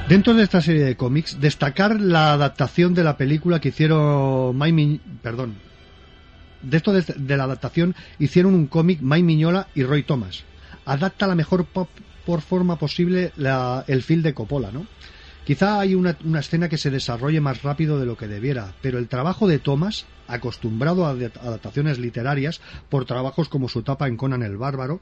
Dentro 0.09 0.33
de 0.33 0.43
esta 0.43 0.63
serie 0.63 0.85
de 0.85 0.97
cómics, 0.97 1.39
destacar 1.39 2.01
la 2.01 2.33
adaptación 2.33 2.95
de 2.95 3.05
la 3.05 3.19
película 3.19 3.61
que 3.61 3.69
hicieron 3.69 4.57
Mike 4.57 4.73
Mi- 4.73 5.01
perdón. 5.23 5.55
De 6.63 6.79
esto 6.79 6.93
de, 6.93 7.03
de 7.03 7.37
la 7.37 7.45
adaptación 7.45 7.95
hicieron 8.19 8.55
un 8.55 8.69
cómic 8.69 9.01
Mike 9.03 9.23
Miñola 9.25 9.69
y 9.75 9.83
Roy 9.83 10.03
Thomas. 10.05 10.45
Adapta 10.87 11.27
la 11.27 11.35
mejor 11.35 11.67
pop- 11.67 11.91
por 12.25 12.41
forma 12.41 12.77
posible 12.79 13.33
la- 13.37 13.85
el 13.87 14.03
film 14.03 14.23
de 14.23 14.33
Coppola, 14.33 14.71
¿no? 14.73 14.87
Quizá 15.49 15.81
hay 15.81 15.95
una, 15.95 16.15
una, 16.27 16.41
escena 16.41 16.69
que 16.69 16.77
se 16.77 16.91
desarrolle 16.91 17.41
más 17.41 17.63
rápido 17.63 17.99
de 17.99 18.05
lo 18.05 18.19
que 18.19 18.29
debiera, 18.29 18.75
pero 18.83 18.99
el 18.99 19.09
trabajo 19.09 19.49
de 19.49 19.59
Thomas, 19.59 20.05
acostumbrado 20.27 21.07
a 21.07 21.13
adaptaciones 21.13 21.99
literarias 21.99 22.61
por 22.91 23.07
trabajos 23.07 23.49
como 23.49 23.71
su 23.71 23.79
etapa 23.79 24.09
en 24.09 24.19
Conan 24.19 24.43
el 24.43 24.59
Bárbaro, 24.59 25.01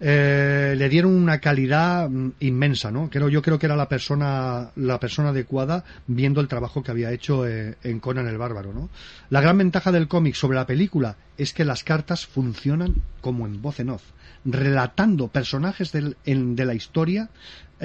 eh, 0.00 0.74
le 0.76 0.88
dieron 0.88 1.14
una 1.14 1.38
calidad 1.38 2.10
mm, 2.10 2.32
inmensa, 2.40 2.90
¿no? 2.90 3.08
Creo, 3.08 3.28
yo 3.28 3.40
creo 3.40 3.60
que 3.60 3.66
era 3.66 3.76
la 3.76 3.88
persona, 3.88 4.72
la 4.74 4.98
persona 4.98 5.28
adecuada 5.28 5.84
viendo 6.08 6.40
el 6.40 6.48
trabajo 6.48 6.82
que 6.82 6.90
había 6.90 7.12
hecho 7.12 7.46
eh, 7.46 7.76
en 7.84 8.00
Conan 8.00 8.26
el 8.26 8.36
Bárbaro, 8.36 8.72
¿no? 8.72 8.90
La 9.30 9.42
gran 9.42 9.58
ventaja 9.58 9.92
del 9.92 10.08
cómic 10.08 10.34
sobre 10.34 10.56
la 10.56 10.66
película 10.66 11.18
es 11.38 11.52
que 11.52 11.64
las 11.64 11.84
cartas 11.84 12.26
funcionan 12.26 12.96
como 13.20 13.46
en 13.46 13.62
voz 13.62 13.78
en 13.78 13.90
off 13.90 14.02
relatando 14.44 15.28
personajes 15.28 15.90
de 15.92 16.64
la 16.66 16.74
historia 16.74 17.30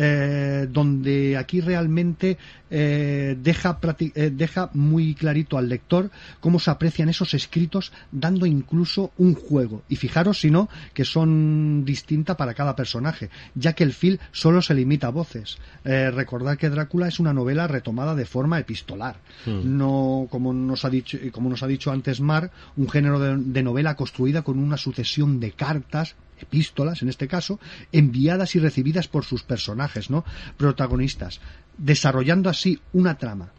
eh, 0.02 0.66
donde 0.72 1.36
aquí 1.36 1.60
realmente 1.60 2.38
eh, 2.70 3.36
deja, 3.38 3.78
eh, 4.00 4.32
deja 4.34 4.70
muy 4.74 5.14
clarito 5.14 5.58
al 5.58 5.68
lector 5.68 6.10
cómo 6.40 6.58
se 6.60 6.72
aprecian 6.72 7.10
esos 7.10 7.34
escritos, 7.34 7.92
dando 8.10 8.46
incluso 8.46 9.12
un 9.18 9.36
juego. 9.36 9.82
Y 9.90 9.98
fijaros, 9.98 10.40
si 10.40 10.52
no, 10.52 10.70
que 10.94 11.04
son 11.04 11.84
distintas 11.84 12.38
para 12.38 12.54
cada 12.54 12.78
personaje, 12.78 13.30
ya 13.56 13.74
que 13.74 13.84
el 13.84 13.92
film 13.92 14.20
solo 14.32 14.62
se 14.62 14.74
limita 14.74 15.08
a 15.08 15.12
voces. 15.12 15.58
recordad 15.84 16.58
que 16.58 16.70
Drácula 16.70 17.10
es 17.10 17.20
una 17.20 17.34
novela 17.34 17.68
retomada 17.68 18.16
de 18.16 18.24
forma 18.24 18.58
epistolar, 18.58 19.18
hmm. 19.46 19.78
no 19.78 20.28
como 20.30 20.54
nos 20.54 20.86
ha 20.86 20.90
dicho, 20.90 21.18
como 21.34 21.50
nos 21.50 21.62
ha 21.62 21.68
dicho 21.68 21.92
antes 21.92 22.22
Mar, 22.22 22.52
un 22.78 22.90
género 22.90 23.20
de 23.20 23.64
novela 23.64 23.96
construida 23.96 24.44
con 24.44 24.60
una 24.60 24.78
sucesión 24.78 25.42
de 25.42 25.52
cartas 25.52 26.16
epístolas, 26.42 27.02
en 27.02 27.10
este 27.10 27.28
caso, 27.28 27.60
enviadas 27.92 28.56
y 28.56 28.60
recibidas 28.60 29.08
por 29.08 29.26
sus 29.26 29.44
personajes, 29.44 30.10
¿no? 30.10 30.26
Protagonistas, 30.58 31.40
desarrollando 31.78 32.50
así 32.50 32.80
una 32.94 33.18
trama. 33.18 33.52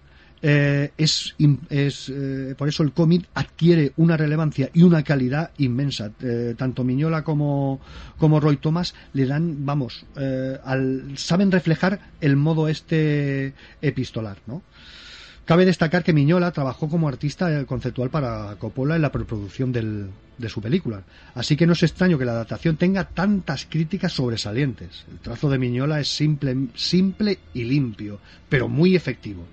Eh, 0.42 0.92
es, 0.96 1.34
es 1.68 2.08
eh, 2.08 2.54
por 2.56 2.66
eso 2.66 2.82
el 2.82 2.92
cómic 2.92 3.28
adquiere 3.34 3.92
una 3.98 4.16
relevancia 4.16 4.70
y 4.72 4.82
una 4.82 5.02
calidad 5.02 5.50
inmensa. 5.58 6.12
Eh, 6.22 6.54
tanto 6.56 6.82
Miñola 6.82 7.22
como, 7.22 7.80
como 8.16 8.40
Roy 8.40 8.56
Thomas 8.56 8.94
le 9.12 9.26
dan, 9.26 9.66
vamos, 9.66 10.06
al, 10.64 11.12
saben 11.16 11.52
reflejar 11.52 12.00
el 12.20 12.36
modo 12.36 12.68
este 12.68 13.52
epistolar, 13.82 14.38
¿no? 14.46 14.62
Cabe 15.50 15.66
destacar 15.66 16.04
que 16.04 16.12
Miñola 16.12 16.52
trabajó 16.52 16.88
como 16.88 17.08
artista 17.08 17.66
conceptual 17.66 18.08
para 18.08 18.54
Coppola 18.60 18.94
en 18.94 19.02
la 19.02 19.10
preproducción 19.10 19.72
de 19.72 20.48
su 20.48 20.62
película, 20.62 21.02
así 21.34 21.56
que 21.56 21.66
no 21.66 21.72
es 21.72 21.82
extraño 21.82 22.18
que 22.18 22.24
la 22.24 22.30
adaptación 22.30 22.76
tenga 22.76 23.08
tantas 23.08 23.66
críticas 23.68 24.12
sobresalientes. 24.12 25.04
El 25.10 25.18
trazo 25.18 25.50
de 25.50 25.58
Miñola 25.58 25.98
es 25.98 26.06
simple, 26.06 26.68
simple 26.76 27.40
y 27.52 27.64
limpio, 27.64 28.20
pero 28.48 28.68
muy 28.68 28.94
efectivo. 28.94 29.44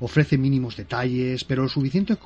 Ofrece 0.00 0.38
mínimos 0.38 0.74
detalles, 0.74 1.44
pero 1.44 1.64
lo 1.64 1.68
suficiente 1.68 2.16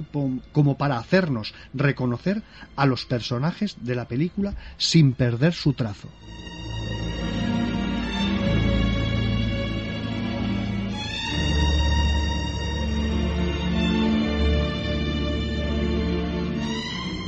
como 0.53 0.79
para 0.79 0.97
hacernos 0.97 1.53
reconocer 1.75 2.45
a 2.77 2.87
los 2.87 3.07
personajes 3.07 3.77
de 3.81 3.97
la 3.97 4.07
película 4.07 4.55
sin 4.77 5.15
perder 5.15 5.53
su 5.53 5.73
trazo. 5.73 6.09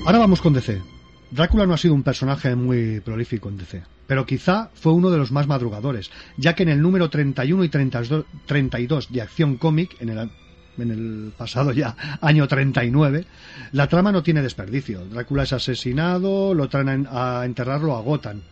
Ahora 0.04 0.18
vamos 0.18 0.40
con 0.40 0.52
DC. 0.52 0.82
Drácula 1.30 1.64
no 1.64 1.74
ha 1.74 1.78
sido 1.78 1.94
un 1.94 2.02
personaje 2.02 2.56
muy 2.56 2.98
prolífico 2.98 3.48
en 3.48 3.56
DC, 3.56 3.82
pero 4.08 4.26
quizá 4.26 4.68
fue 4.74 4.92
uno 4.92 5.10
de 5.10 5.16
los 5.16 5.30
más 5.30 5.46
madrugadores, 5.46 6.10
ya 6.36 6.56
que 6.56 6.64
en 6.64 6.70
el 6.70 6.82
número 6.82 7.08
31 7.08 7.62
y 7.62 7.68
32 7.68 9.12
de 9.12 9.22
Acción 9.22 9.58
Cómic, 9.58 9.96
en 10.00 10.08
el, 10.08 10.30
en 10.76 10.90
el 10.90 11.32
pasado 11.38 11.70
ya 11.70 11.96
año 12.20 12.48
39, 12.48 13.26
la 13.70 13.86
trama 13.86 14.10
no 14.10 14.24
tiene 14.24 14.42
desperdicio. 14.42 15.06
Drácula 15.06 15.44
es 15.44 15.52
asesinado, 15.52 16.52
lo 16.52 16.68
traen 16.68 17.06
a 17.08 17.44
enterrarlo 17.44 17.94
a 17.94 18.02
Gotham. 18.02 18.42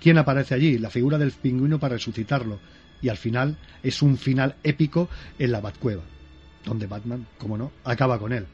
¿Quién 0.00 0.16
aparece 0.16 0.54
allí? 0.54 0.78
La 0.78 0.88
figura 0.88 1.18
del 1.18 1.32
pingüino 1.32 1.78
para 1.78 1.96
resucitarlo. 1.96 2.60
Y 3.02 3.10
al 3.10 3.18
final 3.18 3.58
es 3.82 4.00
un 4.00 4.16
final 4.16 4.56
épico 4.62 5.10
en 5.38 5.52
la 5.52 5.60
Batcueva, 5.60 6.02
donde 6.64 6.86
Batman, 6.86 7.26
como 7.36 7.58
no, 7.58 7.72
acaba 7.84 8.18
con 8.18 8.32
él. 8.32 8.46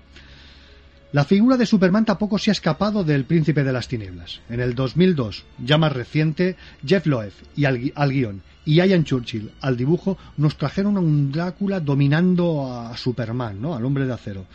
La 1.12 1.24
figura 1.24 1.56
de 1.56 1.66
Superman 1.66 2.04
tampoco 2.04 2.38
se 2.38 2.50
ha 2.50 2.52
escapado 2.52 3.02
del 3.02 3.24
Príncipe 3.24 3.64
de 3.64 3.72
las 3.72 3.88
Tinieblas. 3.88 4.42
En 4.48 4.60
el 4.60 4.76
2002, 4.76 5.44
ya 5.58 5.76
más 5.76 5.92
reciente, 5.92 6.54
Jeff 6.86 7.04
Loeb 7.06 7.32
y 7.56 7.64
al, 7.64 7.78
guion 7.78 8.42
y 8.64 8.76
Ian 8.76 9.02
Churchill 9.02 9.50
al 9.60 9.76
dibujo 9.76 10.16
nos 10.36 10.56
trajeron 10.56 10.96
a 10.96 11.00
un 11.00 11.32
Drácula 11.32 11.80
dominando 11.80 12.72
a 12.72 12.96
Superman, 12.96 13.60
¿no? 13.60 13.74
Al 13.74 13.84
hombre 13.84 14.06
de 14.06 14.12
acero. 14.12 14.46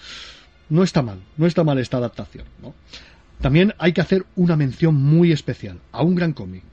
No 0.69 0.84
está 0.84 1.02
mal, 1.02 1.19
no 1.36 1.45
está 1.45 1.65
mal 1.65 1.77
esta 1.77 1.98
adaptación. 1.98 2.45
También 3.41 3.73
hay 3.77 3.91
que 3.91 3.99
hacer 4.02 4.26
una 4.38 4.56
mención 4.56 4.95
muy 4.95 5.34
especial 5.34 5.80
a 5.91 6.03
un 6.03 6.15
gran 6.15 6.32
cómic, 6.32 6.64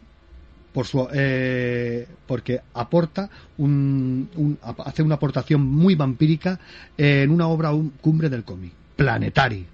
por 0.73 0.87
su, 0.87 1.09
eh, 1.13 2.07
porque 2.29 2.61
aporta 2.73 3.29
un, 3.59 4.59
hace 4.85 5.03
una 5.03 5.17
aportación 5.17 5.67
muy 5.67 5.97
vampírica 5.97 6.61
en 6.97 7.31
una 7.31 7.49
obra 7.49 7.73
cumbre 8.01 8.31
del 8.31 8.45
cómic, 8.45 8.73
Planetary, 8.97 9.67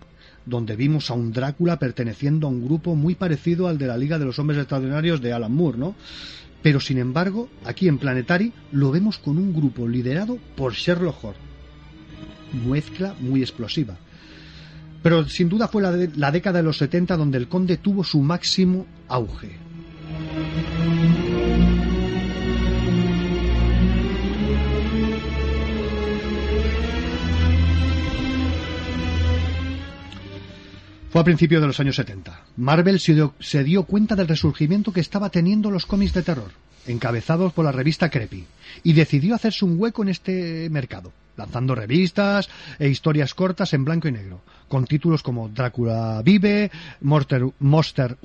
donde 0.46 0.76
vimos 0.76 1.10
a 1.10 1.14
un 1.14 1.32
Drácula 1.32 1.78
perteneciendo 1.78 2.46
a 2.46 2.50
un 2.50 2.64
grupo 2.64 2.94
muy 2.94 3.14
parecido 3.14 3.68
al 3.68 3.78
de 3.78 3.86
la 3.86 3.96
Liga 3.96 4.18
de 4.18 4.24
los 4.24 4.38
Hombres 4.38 4.58
Extraordinarios 4.58 5.20
de 5.20 5.32
Alan 5.32 5.54
Moore, 5.54 5.78
¿no? 5.78 5.94
Pero 6.62 6.80
sin 6.80 6.98
embargo, 6.98 7.48
aquí 7.64 7.88
en 7.88 7.98
Planetary 7.98 8.52
lo 8.72 8.90
vemos 8.90 9.18
con 9.18 9.38
un 9.38 9.54
grupo 9.54 9.86
liderado 9.86 10.38
por 10.56 10.74
Sherlock 10.74 11.24
Holmes. 11.24 11.40
Mezcla 12.66 13.14
muy 13.20 13.42
explosiva. 13.42 13.96
Pero 15.02 15.28
sin 15.28 15.48
duda 15.48 15.68
fue 15.68 15.82
la, 15.82 15.92
la 16.16 16.32
década 16.32 16.58
de 16.58 16.64
los 16.64 16.78
70 16.78 17.16
donde 17.16 17.38
el 17.38 17.48
conde 17.48 17.76
tuvo 17.76 18.02
su 18.02 18.20
máximo 18.20 18.86
auge. 19.06 19.56
Fue 31.10 31.22
a 31.22 31.24
principios 31.24 31.62
de 31.62 31.66
los 31.66 31.80
años 31.80 31.96
70. 31.96 32.38
Marvel 32.58 33.00
se 33.00 33.64
dio, 33.64 33.82
cuenta 33.84 34.14
del 34.14 34.28
resurgimiento 34.28 34.92
que 34.92 35.00
estaba 35.00 35.30
teniendo 35.30 35.70
los 35.70 35.86
cómics 35.86 36.12
de 36.12 36.22
terror, 36.22 36.50
encabezados 36.86 37.54
por 37.54 37.64
la 37.64 37.72
revista 37.72 38.10
Creepy, 38.10 38.44
y 38.82 38.92
decidió 38.92 39.34
hacerse 39.34 39.64
un 39.64 39.80
hueco 39.80 40.02
en 40.02 40.10
este 40.10 40.68
mercado, 40.68 41.10
lanzando 41.38 41.74
revistas 41.74 42.50
e 42.78 42.88
historias 42.88 43.32
cortas 43.32 43.72
en 43.72 43.86
blanco 43.86 44.08
y 44.08 44.12
negro, 44.12 44.42
con 44.68 44.84
títulos 44.84 45.22
como 45.22 45.48
Drácula 45.48 46.20
vive, 46.22 46.70
Monster, 47.00 47.46
Monster 47.58 48.18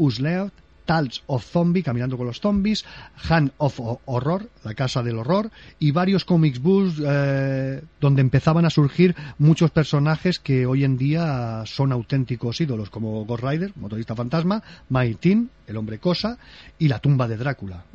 Tales 0.86 1.24
of 1.28 1.46
Zombie, 1.46 1.84
Caminando 1.84 2.18
con 2.18 2.28
los 2.28 2.42
Zombies, 2.42 2.84
Hand 3.30 3.54
of 3.60 3.80
Horror, 4.04 4.50
La 4.64 4.74
Casa 4.74 5.04
del 5.04 5.18
Horror, 5.18 5.52
y 5.80 5.92
varios 5.92 6.26
comics 6.26 6.60
books 6.60 7.02
eh, 7.06 7.82
donde 8.00 8.22
empezaban 8.22 8.66
a 8.66 8.70
surgir 8.70 9.16
muchos 9.38 9.72
personajes 9.72 10.40
que 10.40 10.66
hoy 10.66 10.84
en 10.84 10.98
día 10.98 11.64
son 11.66 11.92
auténticos 11.92 12.60
ídolos, 12.62 12.90
como 12.90 13.26
Ghost 13.26 13.44
Rider, 13.44 13.72
Motorista 13.76 14.16
Fantasma, 14.16 14.64
Teen, 15.20 15.50
El 15.68 15.78
Hombre 15.78 16.00
Cosa, 16.00 16.38
y 16.80 16.88
La 16.88 17.00
Tumba 17.00 17.28
de 17.28 17.38
Drácula. 17.38 17.86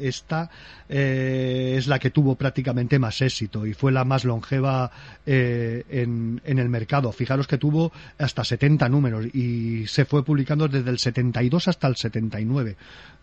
Esta 0.00 0.50
eh, 0.88 1.74
es 1.76 1.86
la 1.86 1.98
que 1.98 2.10
tuvo 2.10 2.34
prácticamente 2.36 2.98
más 2.98 3.20
éxito 3.20 3.66
y 3.66 3.74
fue 3.74 3.92
la 3.92 4.04
más 4.04 4.24
longeva 4.24 4.90
eh, 5.26 5.84
en, 5.88 6.40
el 6.44 6.68
mercado. 6.68 7.12
Fijaros 7.12 7.46
que 7.46 7.58
tuvo 7.58 7.92
hasta 8.18 8.44
70 8.44 8.88
números 8.88 9.26
y 9.34 9.86
se 9.86 10.04
fue 10.04 10.24
publicando 10.24 10.68
desde 10.68 10.90
el 10.90 10.98
72 10.98 11.68
hasta 11.68 11.86
el 11.86 11.96
70 11.96 12.38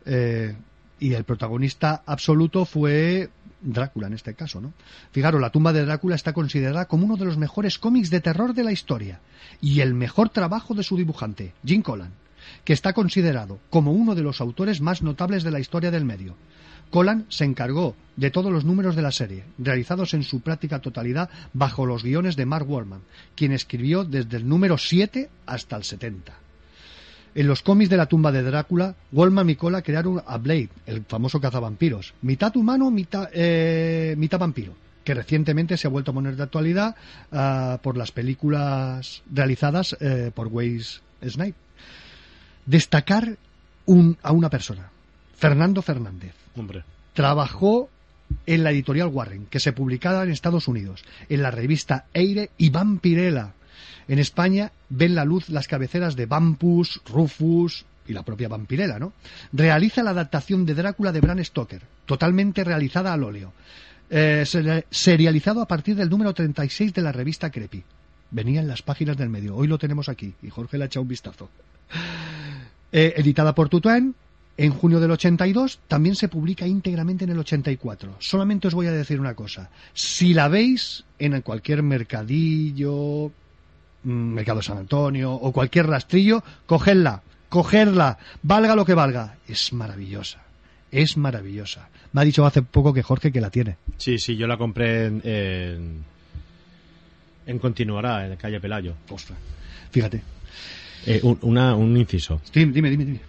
eh, 0.06 0.56
y 0.99 1.13
el 1.13 1.23
protagonista 1.23 2.03
absoluto 2.05 2.65
fue 2.65 3.30
Drácula 3.61 4.07
en 4.07 4.13
este 4.13 4.35
caso, 4.35 4.61
¿no? 4.61 4.73
Fijaros, 5.11 5.41
la 5.41 5.49
tumba 5.49 5.73
de 5.73 5.85
Drácula 5.85 6.15
está 6.15 6.34
considerada 6.34 6.85
como 6.85 7.05
uno 7.05 7.17
de 7.17 7.26
los 7.26 7.38
mejores 7.38 7.80
cómics 7.80 8.09
de 8.09 8.22
terror 8.22 8.53
de 8.53 8.63
la 8.63 8.72
historia 8.72 9.19
y 9.59 9.81
el 9.81 9.93
mejor 9.93 10.30
trabajo 10.30 10.73
de 10.73 10.84
su 10.84 10.95
dibujante, 10.95 11.53
Jim 11.65 11.81
Collan, 11.81 12.11
que 12.63 12.73
está 12.73 12.93
considerado 12.93 13.59
como 13.69 13.91
uno 13.91 14.13
de 14.13 14.22
los 14.22 14.39
autores 14.39 14.81
más 14.81 15.01
notables 15.01 15.43
de 15.43 15.51
la 15.51 15.59
historia 15.59 15.91
del 15.91 16.05
medio. 16.05 16.35
Collan 16.91 17.26
se 17.30 17.45
encargó 17.45 17.95
de 18.15 18.30
todos 18.30 18.51
los 18.51 18.63
números 18.63 18.95
de 18.95 19.01
la 19.01 19.11
serie, 19.11 19.43
realizados 19.57 20.13
en 20.13 20.23
su 20.23 20.41
práctica 20.41 20.80
totalidad 20.80 21.30
bajo 21.53 21.85
los 21.85 22.03
guiones 22.03 22.35
de 22.35 22.45
Mark 22.45 22.69
Wallman, 22.69 23.01
quien 23.35 23.51
escribió 23.51 24.03
desde 24.03 24.38
el 24.38 24.47
número 24.47 24.77
7 24.77 25.30
hasta 25.47 25.76
el 25.76 25.84
70. 25.84 26.44
En 27.36 27.48
los 27.48 27.62
cómics 27.62 27.90
de 27.90 27.98
la 27.98 28.06
tumba 28.06 28.32
de 28.32 28.44
Drácula, 28.44 28.95
Wallman 29.12 29.49
y 29.49 29.57
Cola 29.57 29.82
crearon 29.82 30.24
a 30.26 30.38
Blade, 30.38 30.70
el 30.86 31.03
famoso 31.03 31.41
cazavampiros, 31.41 32.14
mitad 32.22 32.56
humano, 32.56 32.90
mitad, 32.90 33.30
eh, 33.34 34.16
mitad 34.18 34.40
vampiro, 34.40 34.74
que 35.03 35.14
recientemente 35.14 35.76
se 35.76 35.88
ha 35.88 35.90
vuelto 35.90 36.12
a 36.12 36.14
poner 36.14 36.38
de 36.38 36.44
actualidad 36.44 36.95
ah, 37.34 37.80
por 37.84 37.98
las 37.98 38.14
películas 38.14 39.22
realizadas 39.30 39.98
eh, 39.99 40.32
por 40.34 40.48
Waze 40.48 41.02
Snipe. 41.28 41.57
Destacar 42.66 43.36
a 44.24 44.32
una 44.32 44.49
persona, 44.49 44.90
Fernando 45.36 45.82
Fernández. 45.82 46.34
Hombre. 46.56 46.86
Trabajó 47.14 47.90
en 48.45 48.64
la 48.64 48.72
editorial 48.72 49.10
Warren, 49.10 49.48
que 49.48 49.60
se 49.60 49.74
publicaba 49.74 50.24
en 50.24 50.32
Estados 50.32 50.70
Unidos, 50.70 51.03
en 51.28 51.41
la 51.41 51.52
revista 51.52 52.06
Eire 52.14 52.52
y 52.57 52.70
Vampirella. 52.70 53.55
En 54.07 54.19
España 54.19 54.72
ven 54.90 55.15
la 55.15 55.26
luz 55.26 55.49
las 55.49 55.68
cabeceras 55.68 56.15
de 56.15 56.26
Vampus, 56.26 57.02
Rufus 57.07 57.86
y 58.07 58.14
la 58.14 58.23
propia 58.23 58.48
Vampirella, 58.48 58.99
¿no? 58.99 59.14
Realiza 59.52 60.03
la 60.03 60.11
adaptación 60.11 60.65
de 60.65 60.76
Drácula 60.76 61.11
de 61.11 61.22
Bram 61.22 61.44
Stoker, 61.44 61.82
totalmente 62.06 62.64
realizada 62.64 63.14
al 63.14 63.23
óleo. 63.23 63.52
Eh, 64.10 64.45
serializado 64.91 65.61
a 65.61 65.68
partir 65.68 65.95
del 65.95 66.10
número 66.10 66.34
36 66.34 66.94
de 66.94 67.02
la 67.02 67.11
revista 67.11 67.49
Creepy. 67.49 67.84
Venía 68.30 68.61
en 68.61 68.68
las 68.68 68.84
páginas 68.84 69.18
del 69.18 69.30
medio. 69.30 69.56
Hoy 69.56 69.68
lo 69.68 69.80
tenemos 69.80 70.10
aquí 70.10 70.34
y 70.44 70.49
Jorge 70.49 70.77
le 70.77 70.84
ha 70.84 70.88
echado 70.88 71.02
un 71.02 71.07
vistazo. 71.07 71.49
Eh, 72.91 73.14
editada 73.18 73.56
por 73.56 73.69
Tutuen, 73.69 74.15
en 74.57 74.72
junio 74.72 74.99
del 74.99 75.11
82 75.11 75.80
también 75.88 76.15
se 76.15 76.30
publica 76.30 76.68
íntegramente 76.68 77.26
en 77.26 77.32
el 77.32 77.40
84. 77.40 78.18
Solamente 78.19 78.68
os 78.68 78.73
voy 78.73 78.88
a 78.88 78.91
decir 78.91 79.19
una 79.19 79.34
cosa. 79.34 79.69
Si 79.94 80.34
la 80.34 80.48
veis 80.48 81.03
en 81.19 81.41
cualquier 81.41 81.84
mercadillo, 81.84 83.32
Mercado 84.06 84.61
San 84.61 84.77
Antonio 84.77 85.34
o 85.34 85.52
cualquier 85.52 85.88
rastrillo, 85.88 86.44
cogedla, 86.65 87.23
cogedla, 87.49 88.18
valga 88.44 88.76
lo 88.76 88.86
que 88.86 88.94
valga. 88.94 89.38
Es 89.48 89.73
maravillosa. 89.73 90.44
Es 90.91 91.18
maravillosa. 91.18 91.90
Me 92.14 92.22
ha 92.22 92.23
dicho 92.23 92.45
hace 92.45 92.61
poco 92.61 92.94
que 92.94 93.02
Jorge 93.03 93.32
que 93.32 93.41
la 93.41 93.49
tiene. 93.49 93.77
Sí, 93.98 94.18
sí, 94.19 94.38
yo 94.38 94.48
la 94.48 94.57
compré 94.57 95.07
en, 95.07 96.03
en, 97.45 97.60
Continuará, 97.60 98.26
en 98.27 98.36
calle 98.38 98.60
Pelayo. 98.61 98.94
Ostras. 99.10 99.38
Fíjate. 99.91 100.22
Eh, 101.06 101.19
un, 101.23 101.38
una, 101.41 101.76
un 101.76 101.98
inciso. 101.98 102.41
dime, 102.53 102.72
dime, 102.73 102.90
dime. 102.90 103.19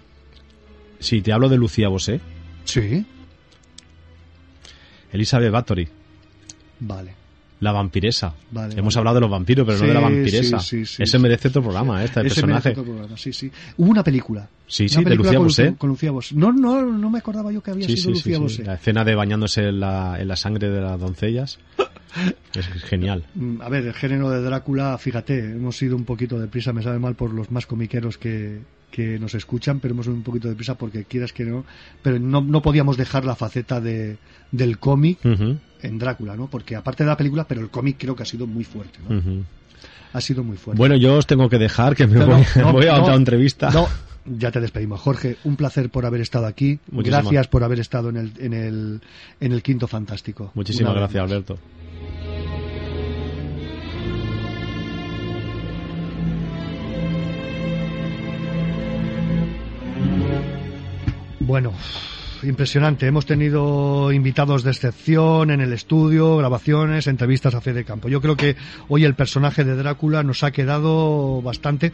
Si 1.00 1.20
te 1.22 1.32
hablo 1.32 1.48
de 1.48 1.56
Lucía 1.56 1.88
Bosé. 1.88 2.20
Sí. 2.64 3.04
Elizabeth 5.12 5.50
Bathory. 5.50 5.88
Vale. 6.80 7.25
La 7.60 7.72
vampiresa. 7.72 8.34
Hemos 8.76 8.96
hablado 8.96 9.14
de 9.16 9.20
los 9.22 9.30
vampiros, 9.30 9.66
pero 9.66 9.78
no 9.78 9.86
de 9.86 9.94
la 9.94 10.00
vampiresa. 10.00 10.58
Ese 10.58 11.18
merece 11.18 11.48
otro 11.48 11.62
programa, 11.62 12.04
este 12.04 12.20
personaje. 12.20 12.68
Merece 12.68 12.70
otro 12.70 12.84
programa, 12.84 13.16
sí, 13.16 13.32
sí. 13.32 13.50
Hubo 13.78 13.90
una 13.90 14.04
película. 14.04 14.48
Sí, 14.66 14.88
sí, 14.88 15.02
de 15.02 15.14
Lucía 15.14 15.38
Bosé. 15.38 15.74
Con 15.76 15.90
Lucía 15.90 16.10
Bosé. 16.10 16.34
No, 16.34 16.52
no, 16.52 16.84
no 16.84 17.10
me 17.10 17.18
acordaba 17.18 17.52
yo 17.52 17.62
que 17.62 17.70
había 17.70 17.86
sido 17.86 18.10
Lucía 18.10 18.38
Bosé. 18.38 18.64
La 18.64 18.74
escena 18.74 19.04
de 19.04 19.14
bañándose 19.14 19.62
en 19.62 19.80
la, 19.80 20.20
en 20.20 20.28
la 20.28 20.36
sangre 20.36 20.68
de 20.68 20.80
las 20.80 21.00
doncellas. 21.00 21.58
Es 22.54 22.66
genial. 22.84 23.24
Mm, 23.34 23.60
a 23.60 23.68
ver, 23.68 23.86
el 23.86 23.92
género 23.92 24.30
de 24.30 24.40
Drácula, 24.40 24.96
fíjate, 24.96 25.38
hemos 25.38 25.80
ido 25.82 25.96
un 25.96 26.04
poquito 26.04 26.38
deprisa, 26.38 26.72
me 26.72 26.82
sabe 26.82 26.98
mal 26.98 27.14
por 27.14 27.34
los 27.34 27.50
más 27.50 27.66
comiqueros 27.66 28.16
que, 28.16 28.60
que 28.90 29.18
nos 29.18 29.34
escuchan, 29.34 29.80
pero 29.80 29.92
hemos 29.92 30.06
ido 30.06 30.14
un 30.14 30.22
poquito 30.22 30.48
deprisa 30.48 30.76
porque 30.76 31.04
quieras 31.04 31.32
que 31.34 31.44
no, 31.44 31.66
pero 32.02 32.18
no, 32.18 32.40
no 32.40 32.62
podíamos 32.62 32.96
dejar 32.96 33.26
la 33.26 33.36
faceta 33.36 33.80
de, 33.80 34.16
del 34.50 34.78
cómic 34.78 35.18
en 35.86 35.98
Drácula, 35.98 36.36
¿no? 36.36 36.48
Porque 36.48 36.76
aparte 36.76 37.04
de 37.04 37.10
la 37.10 37.16
película, 37.16 37.44
pero 37.46 37.60
el 37.60 37.70
cómic 37.70 37.96
creo 37.98 38.14
que 38.14 38.22
ha 38.22 38.26
sido 38.26 38.46
muy 38.46 38.64
fuerte, 38.64 38.98
Ha 40.12 40.20
sido 40.20 40.42
muy 40.42 40.56
fuerte. 40.56 40.78
Bueno, 40.78 40.96
yo 40.96 41.14
os 41.14 41.26
tengo 41.26 41.48
que 41.48 41.58
dejar, 41.58 41.94
que 41.94 42.06
me 42.06 42.24
voy, 42.72 42.86
a 42.86 43.00
otra 43.00 43.14
entrevista. 43.14 43.70
No, 43.70 43.88
ya 44.24 44.50
te 44.50 44.60
despedimos. 44.60 45.00
Jorge, 45.00 45.36
un 45.44 45.56
placer 45.56 45.90
por 45.90 46.06
haber 46.06 46.20
estado 46.20 46.46
aquí. 46.46 46.78
Gracias 46.88 47.48
por 47.48 47.64
haber 47.64 47.80
estado 47.80 48.08
en 48.10 48.16
el, 48.16 48.32
en 48.38 48.52
el, 48.52 49.00
en 49.40 49.52
el 49.52 49.62
Quinto 49.62 49.86
Fantástico. 49.86 50.50
Muchísimas 50.54 50.94
gracias, 50.94 51.22
Alberto. 51.22 51.58
Bueno, 61.40 61.72
impresionante. 62.42 63.06
Hemos 63.06 63.26
tenido 63.26 64.12
invitados 64.12 64.62
de 64.62 64.70
excepción 64.70 65.50
en 65.50 65.60
el 65.60 65.72
estudio, 65.72 66.36
grabaciones, 66.36 67.06
entrevistas 67.06 67.54
a 67.54 67.60
fe 67.60 67.72
de 67.72 67.84
campo. 67.84 68.08
Yo 68.08 68.20
creo 68.20 68.36
que 68.36 68.56
hoy 68.88 69.04
el 69.04 69.14
personaje 69.14 69.64
de 69.64 69.76
Drácula 69.76 70.22
nos 70.22 70.42
ha 70.42 70.50
quedado 70.50 71.42
bastante. 71.42 71.92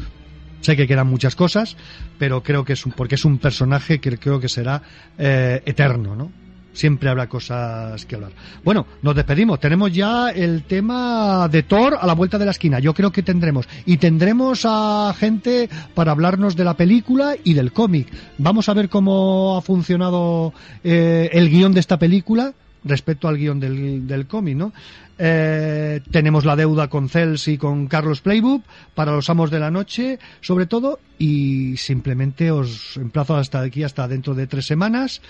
Sé 0.61 0.77
que 0.77 0.87
quedan 0.87 1.09
muchas 1.09 1.35
cosas, 1.35 1.77
pero 2.19 2.43
creo 2.43 2.65
que 2.65 2.75
es 2.75 2.87
un, 2.87 2.93
porque 2.93 3.17
es 3.17 3.25
un 3.25 3.39
personaje 3.39 3.99
que 4.01 4.17
creo 4.19 4.39
que 4.39 4.49
será 4.49 4.83
eh, 5.19 5.61
eterno, 5.67 6.15
¿no? 6.15 6.31
Siempre 6.73 7.09
habrá 7.09 7.29
cosas 7.29 8.05
que 8.07 8.15
hablar. 8.15 8.33
Bueno, 8.65 8.87
nos 9.03 9.15
despedimos. 9.15 9.61
Tenemos 9.61 9.93
ya 9.93 10.31
el 10.31 10.65
tema 10.65 11.49
de 11.49 11.63
Thor 11.63 11.99
a 12.01 12.07
la 12.07 12.15
vuelta 12.15 12.39
de 12.39 12.45
la 12.45 12.51
esquina. 12.51 12.79
Yo 12.79 12.95
creo 12.95 13.13
que 13.13 13.23
tendremos. 13.23 13.69
Y 13.87 13.99
tendremos 13.99 14.63
a 14.65 15.15
gente 15.19 15.69
para 15.95 16.13
hablarnos 16.13 16.57
de 16.57 16.65
la 16.65 16.75
película 16.75 17.37
y 17.43 17.55
del 17.55 17.73
cómic. 17.73 18.09
Vamos 18.39 18.69
a 18.69 18.75
ver 18.75 18.89
cómo 18.89 19.57
ha 19.57 19.63
funcionado 19.63 20.53
eh, 20.83 21.31
el 21.33 21.51
guion 21.51 21.73
de 21.73 21.81
esta 21.81 21.99
película 21.99 22.55
respecto 22.85 23.29
al 23.29 23.39
guion 23.39 23.61
del, 23.61 24.07
del 24.07 24.27
cómic, 24.27 24.57
¿no? 24.57 24.73
Eh, 25.19 26.01
tenemos 26.11 26.45
la 26.45 26.57
deuda 26.57 26.89
con 26.89 27.09
Cels 27.09 27.47
y 27.47 27.57
con 27.57 27.87
Carlos 27.87 28.23
Playbook 28.23 28.65
para 28.95 29.13
los 29.13 29.31
amos 29.31 29.53
de 29.53 29.61
la 29.61 29.71
noche, 29.71 30.19
sobre 30.41 30.67
todo, 30.67 30.99
y 31.19 31.77
simplemente 31.77 32.51
os 32.51 32.97
emplazo 32.97 33.37
hasta 33.37 33.61
aquí, 33.61 33.85
hasta 33.85 34.09
dentro 34.09 34.35
de 34.35 34.49
tres 34.49 34.67
semanas 34.67 35.23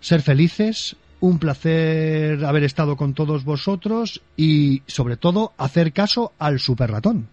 ser 0.00 0.22
felices, 0.22 0.96
un 1.20 1.38
placer 1.38 2.44
haber 2.44 2.64
estado 2.64 2.96
con 2.96 3.14
todos 3.14 3.44
vosotros 3.44 4.20
y, 4.36 4.82
sobre 4.86 5.16
todo, 5.16 5.52
hacer 5.58 5.92
caso 5.92 6.32
al 6.38 6.60
super 6.60 6.90
ratón. 6.90 7.28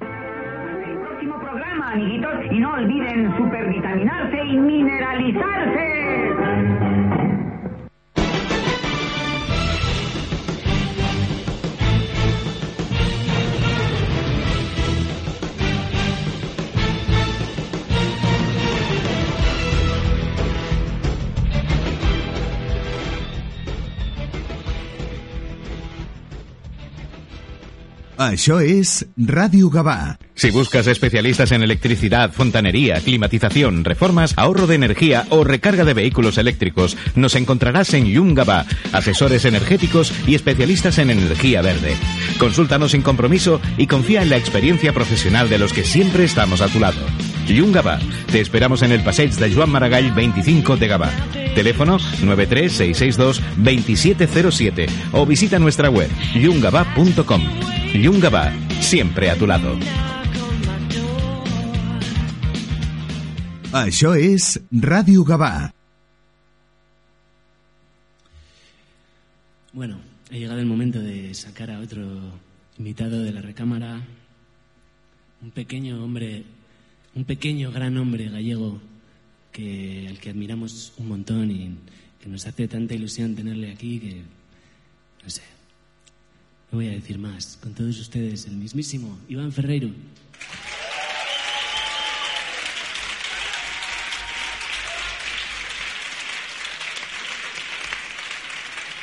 El 0.00 0.98
próximo 1.00 1.38
programa, 1.40 1.92
amiguitos, 1.92 2.32
y 2.50 2.58
no 2.58 2.74
olviden 2.74 3.36
supervitaminarse 3.36 4.44
y 4.44 4.56
mineralizarse. 4.56 7.13
Això 28.16 28.60
es 28.60 29.06
Radio 29.16 29.70
Gabá. 29.70 30.18
Si 30.34 30.50
buscas 30.50 30.86
especialistas 30.86 31.50
en 31.52 31.62
electricidad, 31.62 32.32
fontanería, 32.32 33.00
climatización, 33.00 33.84
reformas, 33.84 34.34
ahorro 34.36 34.66
de 34.66 34.76
energía 34.76 35.26
o 35.30 35.42
recarga 35.42 35.84
de 35.84 35.94
vehículos 35.94 36.38
eléctricos, 36.38 36.96
nos 37.16 37.34
encontrarás 37.34 37.92
en 37.94 38.06
Yungaba, 38.06 38.66
asesores 38.92 39.44
energéticos 39.44 40.12
y 40.26 40.34
especialistas 40.34 40.98
en 40.98 41.10
energía 41.10 41.60
verde. 41.62 41.96
Consúltanos 42.38 42.92
sin 42.92 43.02
compromiso 43.02 43.60
y 43.78 43.86
confía 43.86 44.22
en 44.22 44.30
la 44.30 44.36
experiencia 44.36 44.92
profesional 44.92 45.48
de 45.48 45.58
los 45.58 45.72
que 45.72 45.84
siempre 45.84 46.24
estamos 46.24 46.60
a 46.60 46.68
tu 46.68 46.78
lado. 46.78 47.00
Yungaba, 47.46 47.98
te 48.30 48.40
esperamos 48.40 48.82
en 48.82 48.92
el 48.92 49.02
Passeig 49.02 49.32
de 49.32 49.52
Joan 49.52 49.70
Maragall 49.70 50.12
25 50.12 50.76
de 50.76 50.86
Gabá. 50.88 51.10
Teléfono 51.54 51.98
93662-2707 51.98 54.88
o 55.12 55.26
visita 55.26 55.58
nuestra 55.58 55.90
web 55.90 56.08
yungaba.com. 56.34 57.42
Yungaba, 57.92 58.52
siempre 58.80 59.30
a 59.30 59.36
tu 59.36 59.46
lado. 59.46 59.76
Això 63.74 64.14
es 64.14 64.60
Radio 64.70 65.24
Gabá. 65.24 65.74
Bueno, 69.72 69.98
ha 70.30 70.34
llegado 70.34 70.60
el 70.60 70.66
momento 70.66 71.00
de 71.00 71.34
sacar 71.34 71.72
a 71.72 71.80
otro 71.80 72.04
invitado 72.78 73.24
de 73.24 73.32
la 73.32 73.42
recámara, 73.42 74.00
un 75.42 75.50
pequeño 75.50 76.04
hombre, 76.04 76.44
un 77.14 77.24
pequeño 77.24 77.70
gran 77.70 77.96
hombre 77.96 78.28
gallego 78.28 78.80
que, 79.52 80.06
al 80.08 80.18
que 80.18 80.30
admiramos 80.30 80.92
un 80.98 81.08
montón 81.08 81.50
y 81.50 81.76
que 82.20 82.28
nos 82.28 82.46
hace 82.46 82.66
tanta 82.66 82.94
ilusión 82.94 83.34
tenerle 83.34 83.70
aquí 83.70 84.00
que, 84.00 84.22
no 85.22 85.30
sé, 85.30 85.42
no 86.72 86.78
voy 86.78 86.88
a 86.88 86.92
decir 86.92 87.18
más. 87.18 87.56
Con 87.62 87.72
todos 87.72 87.98
ustedes, 88.00 88.46
el 88.46 88.56
mismísimo 88.56 89.18
Iván 89.28 89.52
Ferreiro. 89.52 89.90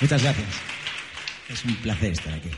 Muchas 0.02 0.24
gracias. 0.24 0.48
Es 1.48 1.64
un 1.64 1.76
placer 1.76 2.14
estar 2.14 2.34
aquí. 2.34 2.50